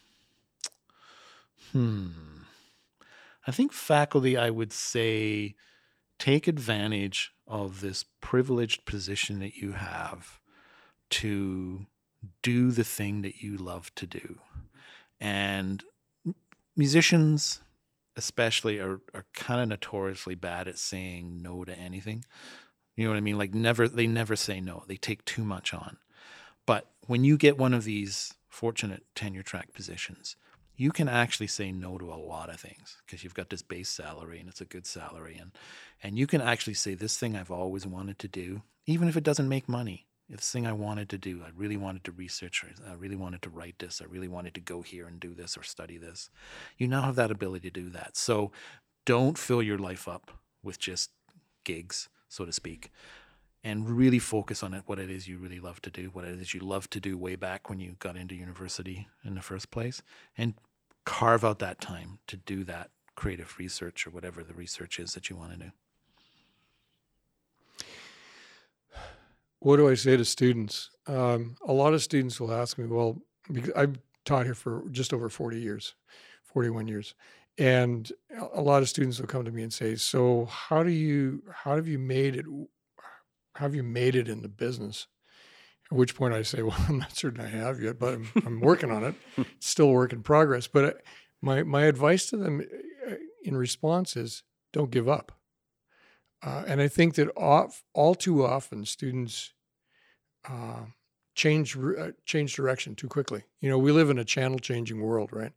hmm 1.72 2.08
I 3.48 3.52
think 3.52 3.72
faculty 3.72 4.38
I 4.38 4.50
would 4.50 4.74
say 4.74 5.56
take 6.18 6.48
advantage 6.48 7.32
of 7.48 7.82
this 7.82 8.06
privileged 8.22 8.86
position 8.86 9.40
that 9.40 9.56
you 9.56 9.74
have 9.74 10.40
to 11.12 11.86
do 12.42 12.72
the 12.72 12.84
thing 12.84 13.22
that 13.22 13.42
you 13.42 13.58
love 13.58 13.94
to 13.96 14.06
do. 14.06 14.40
And 15.20 15.84
musicians, 16.76 17.62
especially, 18.16 18.80
are, 18.80 19.00
are 19.14 19.26
kind 19.34 19.62
of 19.62 19.70
notoriously 19.70 20.36
bad 20.36 20.68
at 20.68 20.78
saying 20.78 21.42
no 21.42 21.64
to 21.64 21.78
anything. 21.78 22.26
You 22.96 23.06
know 23.06 23.12
what 23.12 23.18
I 23.18 23.22
mean? 23.22 23.38
Like 23.38 23.54
never, 23.54 23.88
they 23.88 24.08
never 24.08 24.36
say 24.36 24.62
no. 24.62 24.84
They 24.88 24.98
take 24.98 25.26
too 25.26 25.44
much 25.44 25.74
on. 25.74 25.98
But 26.66 26.88
when 27.08 27.24
you 27.24 27.38
get 27.38 27.58
one 27.58 27.74
of 27.74 27.84
these 27.84 28.34
fortunate 28.50 29.04
tenure 29.16 29.44
track 29.44 29.74
positions, 29.74 30.36
you 30.78 30.92
can 30.92 31.08
actually 31.08 31.48
say 31.48 31.72
no 31.72 31.98
to 31.98 32.12
a 32.12 32.16
lot 32.16 32.50
of 32.50 32.60
things 32.60 32.98
because 33.06 33.24
you've 33.24 33.34
got 33.34 33.50
this 33.50 33.62
base 33.62 33.90
salary 33.90 34.40
and 34.40 34.50
it's 34.50 34.62
a 34.62 34.66
good 34.66 34.86
salary 34.86 35.38
and 35.40 35.52
and 36.04 36.18
you 36.18 36.28
can 36.28 36.42
actually 36.42 36.74
say 36.74 36.94
this 36.94 37.18
thing 37.18 37.36
I've 37.36 37.52
always 37.52 37.88
wanted 37.88 38.20
to 38.20 38.28
do 38.28 38.62
even 38.86 39.08
if 39.08 39.16
it 39.16 39.24
doesn't 39.24 39.50
make 39.50 39.70
money 39.70 40.06
this 40.30 40.52
thing 40.52 40.66
I 40.66 40.74
wanted 40.74 41.10
to 41.10 41.18
do. 41.18 41.44
I 41.46 41.52
really 41.56 41.78
wanted 41.78 42.04
to 42.06 42.12
research. 42.12 42.64
I 42.88 42.94
really 42.94 43.16
wanted 43.16 43.42
to 43.44 43.50
write 43.50 43.80
this. 43.80 44.02
I 44.02 44.06
really 44.06 44.28
wanted 44.28 44.54
to 44.56 44.62
go 44.62 44.82
here 44.82 45.08
and 45.08 45.20
do 45.20 45.34
this 45.34 45.58
or 45.58 45.64
study 45.64 45.98
this. 45.98 46.30
You 46.78 46.88
now 46.88 47.04
have 47.04 47.16
that 47.16 47.32
ability 47.32 47.70
to 47.70 47.82
do 47.82 47.90
that. 47.90 48.18
So 48.18 48.52
don't 49.06 49.38
fill 49.38 49.62
your 49.62 49.78
life 49.78 50.08
up 50.08 50.32
with 50.64 50.80
just 50.80 51.12
gigs, 51.64 52.10
so 52.28 52.44
to 52.46 52.52
speak, 52.52 52.92
and 53.64 53.90
really 53.90 54.20
focus 54.20 54.64
on 54.64 54.74
it, 54.74 54.84
what 54.88 55.00
it 55.00 55.12
is 55.12 55.28
you 55.28 55.38
really 55.38 55.60
love 55.60 55.82
to 55.84 55.92
do, 55.92 56.10
what 56.14 56.26
it 56.26 56.42
is 56.42 56.54
you 56.54 56.60
love 56.60 56.90
to 56.90 57.00
do 57.00 57.18
way 57.18 57.36
back 57.36 57.70
when 57.70 57.80
you 57.80 57.96
got 58.00 58.18
into 58.18 58.36
university 58.36 59.08
in 59.24 59.36
the 59.36 59.42
first 59.42 59.70
place, 59.70 60.02
and 60.38 60.56
carve 61.06 61.46
out 61.46 61.60
that 61.60 61.80
time 61.80 62.18
to 62.26 62.36
do 62.36 62.64
that 62.64 62.90
creative 63.16 63.56
research 63.60 64.08
or 64.08 64.10
whatever 64.10 64.44
the 64.44 64.54
research 64.56 65.00
is 65.00 65.14
that 65.14 65.30
you 65.30 65.36
want 65.36 65.52
to 65.52 65.58
do. 65.58 65.72
What 69.66 69.78
do 69.78 69.90
I 69.90 69.96
say 69.96 70.16
to 70.16 70.24
students? 70.24 70.92
Um, 71.08 71.56
a 71.68 71.74
lot 71.74 71.96
of 71.96 72.04
students 72.04 72.40
will 72.40 72.54
ask 72.54 72.78
me, 72.78 72.86
well, 72.86 73.20
because 73.52 73.72
I've 73.76 73.98
taught 74.24 74.46
here 74.46 74.54
for 74.54 74.84
just 74.92 75.12
over 75.12 75.28
40 75.28 75.60
years, 75.60 75.96
41 76.44 76.88
years. 76.88 77.16
And 77.58 78.12
a 78.54 78.62
lot 78.62 78.84
of 78.84 78.90
students 78.90 79.20
will 79.20 79.26
come 79.26 79.44
to 79.44 79.50
me 79.50 79.64
and 79.64 79.74
say, 79.74 79.96
so 79.96 80.46
how 80.46 80.84
do 80.84 80.92
you, 80.92 81.42
how 81.52 81.78
have 81.78 81.88
you 81.88 81.98
made 81.98 82.36
it, 82.36 82.46
how 83.56 83.66
have 83.66 83.74
you 83.74 83.82
made 83.82 84.16
it 84.16 84.30
in 84.30 84.44
the 84.44 84.50
business? 84.50 85.08
At 85.92 85.98
which 85.98 86.14
point 86.14 86.36
I 86.36 86.44
say, 86.44 86.62
well, 86.62 86.78
I'm 86.88 87.00
not 87.00 87.18
certain 87.18 87.42
I 87.42 87.48
have 87.48 87.82
yet, 87.82 87.98
but 87.98 88.14
I'm, 88.14 88.28
I'm 88.46 88.62
working 88.62 88.92
on 88.92 89.04
it. 89.04 89.16
It's 89.56 89.68
still 89.68 89.88
a 89.88 89.94
work 89.94 90.14
in 90.14 90.22
progress. 90.22 90.68
But 90.68 90.86
uh, 90.86 90.94
my, 91.42 91.64
my 91.64 91.86
advice 91.86 92.28
to 92.28 92.38
them 92.38 92.62
uh, 93.10 93.16
in 93.44 93.58
response 93.58 94.16
is 94.16 94.44
don't 94.74 94.92
give 94.92 95.10
up. 95.10 95.32
Uh, 96.44 96.64
and 96.68 96.80
I 96.82 96.88
think 96.88 97.16
that 97.16 97.36
off, 97.36 97.84
all 97.96 98.14
too 98.14 98.46
often 98.46 98.86
students 98.86 99.55
uh, 100.50 100.86
change 101.36 101.78
uh, 101.78 102.12
change 102.26 102.56
direction 102.56 102.96
too 102.96 103.08
quickly. 103.08 103.44
You 103.62 103.70
know, 103.70 103.78
we 103.78 103.92
live 103.92 104.10
in 104.10 104.18
a 104.18 104.26
channel 104.26 104.60
changing 104.60 105.02
world, 105.02 105.30
right? 105.32 105.52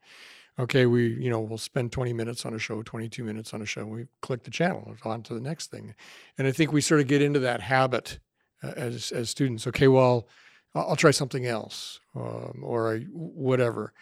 Okay, 0.58 0.86
we 0.86 1.14
you 1.14 1.30
know 1.30 1.40
we'll 1.40 1.58
spend 1.58 1.92
20 1.92 2.12
minutes 2.12 2.44
on 2.44 2.54
a 2.54 2.58
show, 2.58 2.82
22 2.82 3.22
minutes 3.24 3.54
on 3.54 3.62
a 3.62 3.66
show. 3.66 3.86
We 3.86 4.06
click 4.20 4.42
the 4.42 4.50
channel 4.50 4.96
on 5.04 5.22
to 5.24 5.34
the 5.34 5.40
next 5.40 5.70
thing, 5.70 5.94
and 6.36 6.46
I 6.46 6.52
think 6.52 6.72
we 6.72 6.80
sort 6.80 7.00
of 7.00 7.06
get 7.06 7.22
into 7.22 7.38
that 7.40 7.60
habit 7.60 8.18
uh, 8.62 8.72
as 8.76 9.12
as 9.12 9.30
students. 9.30 9.66
Okay, 9.66 9.88
well, 9.88 10.28
I'll, 10.74 10.90
I'll 10.90 10.96
try 10.96 11.12
something 11.12 11.46
else, 11.46 12.00
um, 12.14 12.60
or 12.62 12.94
I, 12.94 13.00
whatever. 13.12 13.92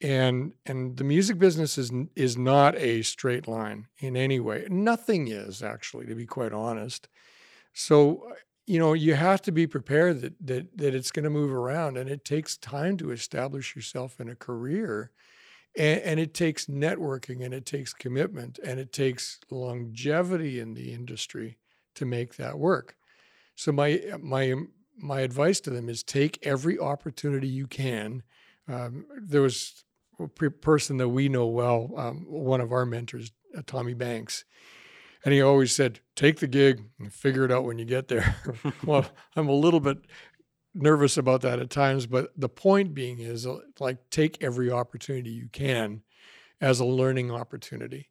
And 0.00 0.52
and 0.66 0.96
the 0.96 1.04
music 1.04 1.38
business 1.38 1.76
is 1.76 1.90
is 2.14 2.36
not 2.36 2.76
a 2.76 3.02
straight 3.02 3.48
line 3.48 3.88
in 3.98 4.16
any 4.16 4.38
way. 4.38 4.66
Nothing 4.70 5.28
is 5.28 5.62
actually, 5.62 6.06
to 6.06 6.14
be 6.14 6.26
quite 6.26 6.52
honest. 6.52 7.08
So 7.72 8.32
you 8.66 8.78
know 8.78 8.92
you 8.92 9.14
have 9.14 9.40
to 9.42 9.52
be 9.52 9.66
prepared 9.66 10.20
that 10.20 10.34
that 10.40 10.76
that 10.76 10.94
it's 10.94 11.10
going 11.10 11.24
to 11.24 11.30
move 11.30 11.52
around 11.52 11.96
and 11.96 12.10
it 12.10 12.24
takes 12.24 12.56
time 12.56 12.96
to 12.96 13.10
establish 13.10 13.74
yourself 13.76 14.20
in 14.20 14.28
a 14.28 14.34
career 14.34 15.10
and, 15.76 16.00
and, 16.00 16.20
it 16.20 16.32
takes 16.32 16.66
networking 16.66 17.44
and 17.44 17.52
it 17.52 17.66
takes 17.66 17.92
commitment 17.92 18.58
and 18.64 18.80
it 18.80 18.92
takes 18.92 19.38
longevity 19.50 20.58
in 20.58 20.72
the 20.72 20.92
industry 20.92 21.58
to 21.94 22.06
make 22.06 22.36
that 22.36 22.58
work. 22.58 22.96
So 23.56 23.72
my 23.72 24.02
my 24.20 24.54
my 24.98 25.20
advice 25.20 25.60
to 25.60 25.70
them 25.70 25.88
is 25.88 26.02
take 26.02 26.38
every 26.46 26.78
opportunity 26.78 27.48
you 27.48 27.66
can. 27.66 28.22
Um, 28.68 29.06
there 29.20 29.42
was 29.42 29.84
a 30.18 30.28
person 30.28 30.96
that 30.96 31.08
we 31.08 31.28
know 31.28 31.46
well 31.46 31.90
um, 31.96 32.24
one 32.28 32.60
of 32.60 32.72
our 32.72 32.86
mentors 32.86 33.32
uh, 33.56 33.60
tommy 33.66 33.92
banks 33.92 34.44
and 35.26 35.34
he 35.34 35.42
always 35.42 35.72
said, 35.72 35.98
take 36.14 36.38
the 36.38 36.46
gig 36.46 36.84
and 37.00 37.12
figure 37.12 37.44
it 37.44 37.50
out 37.50 37.64
when 37.64 37.80
you 37.80 37.84
get 37.84 38.06
there. 38.06 38.36
well, 38.84 39.04
I'm 39.34 39.48
a 39.48 39.52
little 39.52 39.80
bit 39.80 39.98
nervous 40.72 41.16
about 41.16 41.40
that 41.40 41.58
at 41.58 41.68
times, 41.68 42.06
but 42.06 42.30
the 42.36 42.48
point 42.48 42.94
being 42.94 43.18
is 43.18 43.44
uh, 43.44 43.58
like 43.80 44.08
take 44.10 44.40
every 44.40 44.70
opportunity 44.70 45.30
you 45.30 45.48
can 45.50 46.02
as 46.60 46.78
a 46.78 46.84
learning 46.84 47.32
opportunity. 47.32 48.08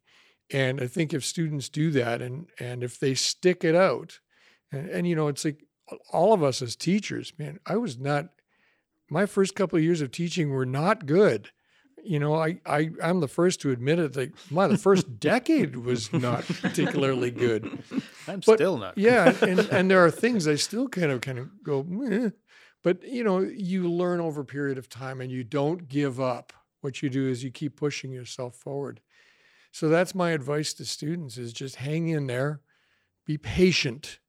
And 0.52 0.78
I 0.78 0.88
think 0.88 1.14
if 1.14 1.24
students 1.24 1.70
do 1.70 1.90
that 1.92 2.20
and 2.20 2.48
and 2.60 2.84
if 2.84 3.00
they 3.00 3.14
stick 3.14 3.64
it 3.64 3.74
out, 3.74 4.20
and, 4.70 4.90
and 4.90 5.08
you 5.08 5.16
know, 5.16 5.28
it's 5.28 5.44
like 5.46 5.64
all 6.12 6.34
of 6.34 6.42
us 6.42 6.60
as 6.60 6.76
teachers, 6.76 7.32
man, 7.38 7.58
I 7.64 7.76
was 7.76 7.98
not 7.98 8.28
my 9.08 9.24
first 9.24 9.54
couple 9.54 9.78
of 9.78 9.84
years 9.84 10.02
of 10.02 10.10
teaching 10.10 10.50
were 10.50 10.66
not 10.66 11.06
good. 11.06 11.50
You 12.06 12.18
know, 12.20 12.34
I, 12.34 12.60
I 12.64 12.90
I'm 13.02 13.20
the 13.20 13.28
first 13.28 13.60
to 13.62 13.70
admit 13.70 13.98
it. 13.98 14.16
Like 14.16 14.32
my 14.50 14.66
the 14.68 14.78
first 14.78 15.18
decade 15.20 15.76
was 15.76 16.12
not 16.12 16.44
particularly 16.62 17.30
good. 17.30 17.64
I'm 18.28 18.40
But- 18.46 18.58
still 18.58 18.78
not. 18.78 18.96
Yeah, 18.96 19.34
and 19.42 19.60
and 19.60 19.90
there 19.90 20.04
are 20.04 20.10
things 20.10 20.46
I 20.46 20.54
still 20.54 20.88
kind 20.88 21.10
of 21.10 21.20
kind 21.20 21.38
of 21.38 21.62
go, 21.62 21.82
"Meh." 21.82 22.30
but 22.82 23.02
you 23.02 23.24
know, 23.24 23.40
you 23.40 23.90
learn 23.90 24.20
over 24.20 24.42
a 24.42 24.44
period 24.44 24.78
of 24.78 24.88
time, 24.88 25.20
and 25.20 25.30
you 25.30 25.42
don't 25.44 25.88
give 25.88 26.20
up. 26.20 26.52
What 26.80 27.02
you 27.02 27.10
do 27.10 27.28
is 27.28 27.42
you 27.42 27.50
keep 27.50 27.76
pushing 27.76 28.12
yourself 28.12 28.54
forward. 28.54 29.00
So 29.72 29.88
that's 29.88 30.14
my 30.14 30.30
advice 30.30 30.72
to 30.74 30.84
students: 30.84 31.36
is 31.38 31.52
just 31.52 31.76
hang 31.76 32.08
in 32.08 32.26
there, 32.28 32.60
be 33.26 33.36
patient. 33.38 34.20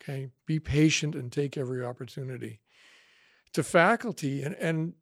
Okay, 0.00 0.28
be 0.46 0.60
patient 0.60 1.16
and 1.16 1.32
take 1.32 1.56
every 1.56 1.84
opportunity. 1.84 2.60
To 3.54 3.62
faculty, 3.64 4.42
and 4.42 4.54
and 4.56 4.92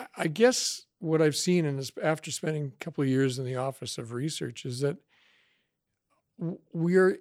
I- 0.00 0.06
I 0.16 0.26
guess 0.26 0.86
what 1.04 1.20
I've 1.20 1.36
seen 1.36 1.76
this 1.76 1.92
after 2.02 2.30
spending 2.30 2.72
a 2.74 2.84
couple 2.84 3.02
of 3.02 3.08
years 3.08 3.38
in 3.38 3.44
the 3.44 3.56
office 3.56 3.98
of 3.98 4.12
research 4.12 4.64
is 4.64 4.80
that 4.80 4.96
we're 6.72 7.18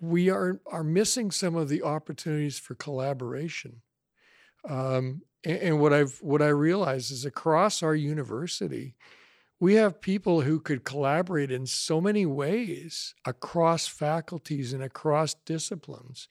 we 0.00 0.30
are 0.30 0.60
are 0.66 0.84
missing 0.84 1.30
some 1.30 1.56
of 1.56 1.68
the 1.68 1.82
opportunities 1.82 2.58
for 2.58 2.74
collaboration. 2.74 3.82
Um, 4.68 5.22
and, 5.44 5.58
and 5.58 5.80
what 5.80 5.92
I've 5.92 6.16
what 6.22 6.42
I 6.42 6.48
realize 6.48 7.10
is 7.10 7.24
across 7.24 7.82
our 7.82 7.94
university, 7.94 8.94
we 9.58 9.74
have 9.74 10.00
people 10.00 10.42
who 10.42 10.60
could 10.60 10.84
collaborate 10.84 11.50
in 11.50 11.66
so 11.66 12.00
many 12.00 12.24
ways 12.24 13.14
across 13.24 13.88
faculties 13.88 14.72
and 14.72 14.82
across 14.82 15.34
disciplines. 15.44 16.28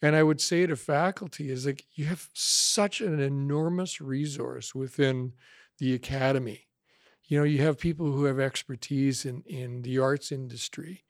And 0.00 0.16
I 0.16 0.22
would 0.22 0.40
say 0.40 0.66
to 0.66 0.76
faculty 0.76 1.50
is 1.50 1.66
like 1.66 1.84
you 1.92 2.06
have 2.06 2.30
such 2.32 3.02
an 3.02 3.20
enormous 3.20 4.00
resource 4.00 4.74
within 4.74 5.34
the 5.80 5.94
academy. 5.94 6.68
You 7.24 7.38
know, 7.38 7.44
you 7.44 7.58
have 7.62 7.78
people 7.78 8.12
who 8.12 8.24
have 8.24 8.38
expertise 8.38 9.24
in 9.24 9.42
in 9.42 9.82
the 9.82 9.98
arts 9.98 10.30
industry. 10.30 11.02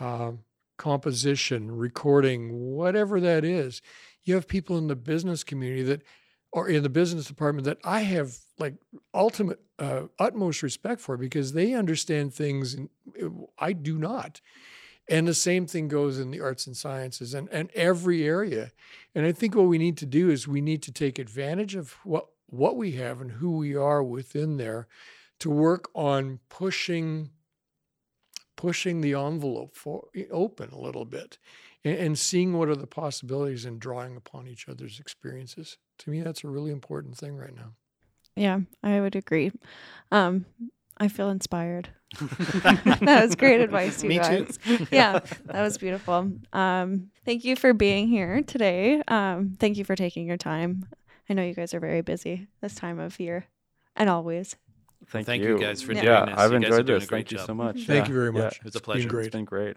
Um, 0.00 0.40
composition, 0.76 1.70
recording, 1.70 2.52
whatever 2.52 3.20
that 3.20 3.44
is. 3.44 3.82
You 4.24 4.34
have 4.34 4.48
people 4.48 4.78
in 4.78 4.88
the 4.88 4.96
business 4.96 5.44
community 5.44 5.82
that, 5.84 6.02
or 6.52 6.68
in 6.68 6.82
the 6.82 6.88
business 6.88 7.26
department 7.26 7.64
that 7.66 7.78
I 7.84 8.00
have 8.00 8.36
like 8.58 8.74
ultimate, 9.12 9.60
uh, 9.78 10.02
utmost 10.18 10.62
respect 10.62 11.00
for 11.00 11.16
because 11.16 11.52
they 11.52 11.74
understand 11.74 12.32
things 12.34 12.74
and 12.74 12.88
I 13.58 13.72
do 13.72 13.98
not. 13.98 14.40
And 15.08 15.28
the 15.28 15.34
same 15.34 15.66
thing 15.66 15.88
goes 15.88 16.18
in 16.18 16.30
the 16.30 16.40
arts 16.40 16.66
and 16.66 16.76
sciences 16.76 17.34
and, 17.34 17.48
and 17.50 17.70
every 17.74 18.26
area. 18.26 18.72
And 19.14 19.26
I 19.26 19.32
think 19.32 19.54
what 19.54 19.66
we 19.66 19.76
need 19.76 19.98
to 19.98 20.06
do 20.06 20.30
is 20.30 20.48
we 20.48 20.62
need 20.62 20.82
to 20.84 20.92
take 20.92 21.18
advantage 21.18 21.74
of 21.74 21.92
what, 22.04 22.28
what 22.46 22.76
we 22.76 22.92
have 22.92 23.20
and 23.20 23.32
who 23.32 23.56
we 23.56 23.74
are 23.74 24.02
within 24.02 24.56
there 24.56 24.86
to 25.40 25.50
work 25.50 25.90
on 25.94 26.40
pushing 26.48 27.30
pushing 28.56 29.00
the 29.00 29.14
envelope 29.14 29.74
for 29.76 30.04
open 30.30 30.70
a 30.70 30.78
little 30.78 31.04
bit 31.04 31.38
and, 31.84 31.98
and 31.98 32.18
seeing 32.18 32.56
what 32.56 32.68
are 32.68 32.76
the 32.76 32.86
possibilities 32.86 33.64
and 33.64 33.80
drawing 33.80 34.16
upon 34.16 34.46
each 34.46 34.68
other's 34.68 35.00
experiences. 35.00 35.76
To 35.98 36.10
me, 36.10 36.22
that's 36.22 36.44
a 36.44 36.48
really 36.48 36.70
important 36.70 37.16
thing 37.16 37.36
right 37.36 37.54
now. 37.54 37.72
Yeah, 38.36 38.60
I 38.82 39.00
would 39.00 39.16
agree. 39.16 39.52
Um, 40.10 40.46
I 40.98 41.08
feel 41.08 41.30
inspired. 41.30 41.88
that 42.20 43.22
was 43.26 43.34
great 43.34 43.60
advice, 43.60 44.02
you 44.02 44.08
Me 44.08 44.18
too. 44.18 44.46
guys. 44.46 44.58
yeah, 44.90 45.20
that 45.46 45.62
was 45.62 45.78
beautiful. 45.78 46.32
Um, 46.52 47.10
thank 47.24 47.44
you 47.44 47.56
for 47.56 47.72
being 47.72 48.08
here 48.08 48.42
today. 48.42 49.02
Um, 49.08 49.56
thank 49.58 49.76
you 49.76 49.84
for 49.84 49.96
taking 49.96 50.26
your 50.26 50.36
time. 50.36 50.86
I 51.28 51.34
know 51.34 51.42
you 51.42 51.54
guys 51.54 51.72
are 51.74 51.80
very 51.80 52.02
busy 52.02 52.48
this 52.60 52.74
time 52.74 52.98
of 52.98 53.18
year 53.18 53.46
and 53.96 54.08
always. 54.10 54.56
Thank, 55.08 55.26
Thank 55.26 55.42
you 55.42 55.58
guys 55.58 55.82
for 55.82 55.92
Yeah. 55.92 56.00
doing 56.02 56.12
yeah, 56.14 56.24
this. 56.26 56.34
I've 56.38 56.50
You 56.50 56.56
enjoyed 56.56 56.86
doing 56.86 56.96
a 56.96 57.00
this. 57.00 57.08
great 57.08 57.18
Thank 57.18 57.30
you 57.32 57.38
job. 57.38 57.46
so 57.46 57.54
much. 57.54 57.76
Thank 57.86 57.88
Yeah, 57.88 58.08
you 58.08 58.14
very 58.14 58.32
much. 58.32 58.56
It 58.58 58.64
was 58.64 58.74
a 58.74 58.78
It's 58.78 58.86
been 58.86 58.92
pleasure. 58.94 59.08
great. 59.08 59.26
It's 59.26 59.32
been 59.34 59.44
great. 59.44 59.76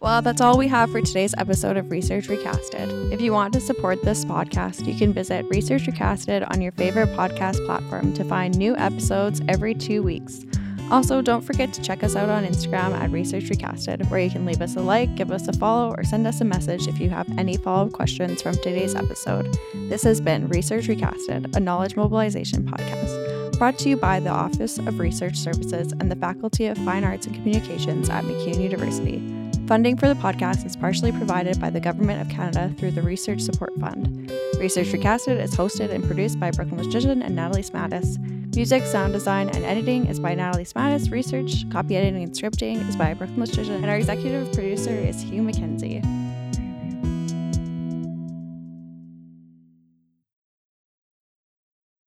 Well, 0.00 0.20
that's 0.20 0.40
all 0.40 0.58
we 0.58 0.66
have 0.66 0.90
for 0.90 1.00
today's 1.00 1.32
episode 1.38 1.76
of 1.76 1.88
Research 1.92 2.26
Recasted. 2.26 3.12
If 3.12 3.20
you 3.20 3.32
want 3.32 3.52
to 3.54 3.60
support 3.60 4.02
this 4.02 4.24
podcast, 4.24 4.84
you 4.84 4.98
can 4.98 5.12
visit 5.12 5.44
Research 5.48 5.86
Recasted 5.86 6.44
on 6.50 6.60
your 6.60 6.72
favorite 6.72 7.10
podcast 7.10 7.64
platform 7.66 8.12
to 8.14 8.24
find 8.24 8.56
new 8.58 8.76
episodes 8.76 9.40
every 9.48 9.74
two 9.74 10.02
weeks. 10.02 10.44
Also, 10.90 11.22
don't 11.22 11.40
forget 11.40 11.72
to 11.72 11.80
check 11.80 12.02
us 12.02 12.16
out 12.16 12.28
on 12.28 12.44
Instagram 12.44 12.92
at 12.92 13.10
Research 13.10 13.44
Recasted, 13.44 14.10
where 14.10 14.20
you 14.20 14.30
can 14.30 14.44
leave 14.44 14.60
us 14.60 14.76
a 14.76 14.80
like, 14.80 15.14
give 15.14 15.30
us 15.30 15.48
a 15.48 15.52
follow, 15.54 15.94
or 15.96 16.04
send 16.04 16.26
us 16.26 16.40
a 16.40 16.44
message 16.44 16.86
if 16.86 17.00
you 17.00 17.08
have 17.08 17.26
any 17.38 17.56
follow 17.56 17.86
up 17.86 17.92
questions 17.92 18.42
from 18.42 18.54
today's 18.56 18.94
episode. 18.94 19.56
This 19.88 20.02
has 20.02 20.20
been 20.20 20.48
Research 20.48 20.88
Recasted, 20.88 21.56
a 21.56 21.60
knowledge 21.60 21.96
mobilization 21.96 22.64
podcast, 22.64 23.58
brought 23.58 23.78
to 23.78 23.88
you 23.88 23.96
by 23.96 24.20
the 24.20 24.30
Office 24.30 24.78
of 24.78 24.98
Research 24.98 25.36
Services 25.36 25.92
and 25.92 26.10
the 26.10 26.16
Faculty 26.16 26.66
of 26.66 26.76
Fine 26.78 27.04
Arts 27.04 27.26
and 27.26 27.34
Communications 27.34 28.10
at 28.10 28.24
MacEwan 28.24 28.60
University. 28.60 29.41
Funding 29.72 29.96
for 29.96 30.06
the 30.06 30.14
podcast 30.14 30.66
is 30.66 30.76
partially 30.76 31.12
provided 31.12 31.58
by 31.58 31.70
the 31.70 31.80
Government 31.80 32.20
of 32.20 32.28
Canada 32.28 32.74
through 32.76 32.90
the 32.90 33.00
Research 33.00 33.40
Support 33.40 33.72
Fund. 33.80 34.30
Research 34.58 34.88
Recasted 34.88 35.40
is 35.40 35.56
hosted 35.56 35.90
and 35.90 36.04
produced 36.04 36.38
by 36.38 36.50
Brooklyn 36.50 36.84
Legitian 36.84 37.22
and 37.22 37.34
Natalie 37.34 37.62
Smattis. 37.62 38.18
Music, 38.54 38.84
sound 38.84 39.14
design, 39.14 39.48
and 39.48 39.64
editing 39.64 40.04
is 40.08 40.20
by 40.20 40.34
Natalie 40.34 40.66
Smattis. 40.66 41.10
Research, 41.10 41.64
copy 41.70 41.96
editing, 41.96 42.22
and 42.22 42.32
scripting 42.32 42.86
is 42.86 42.96
by 42.96 43.14
Brooklyn 43.14 43.40
Legitian. 43.40 43.76
And 43.76 43.86
our 43.86 43.96
executive 43.96 44.52
producer 44.52 44.90
is 44.90 45.22
Hugh 45.22 45.40
McKenzie. 45.40 46.21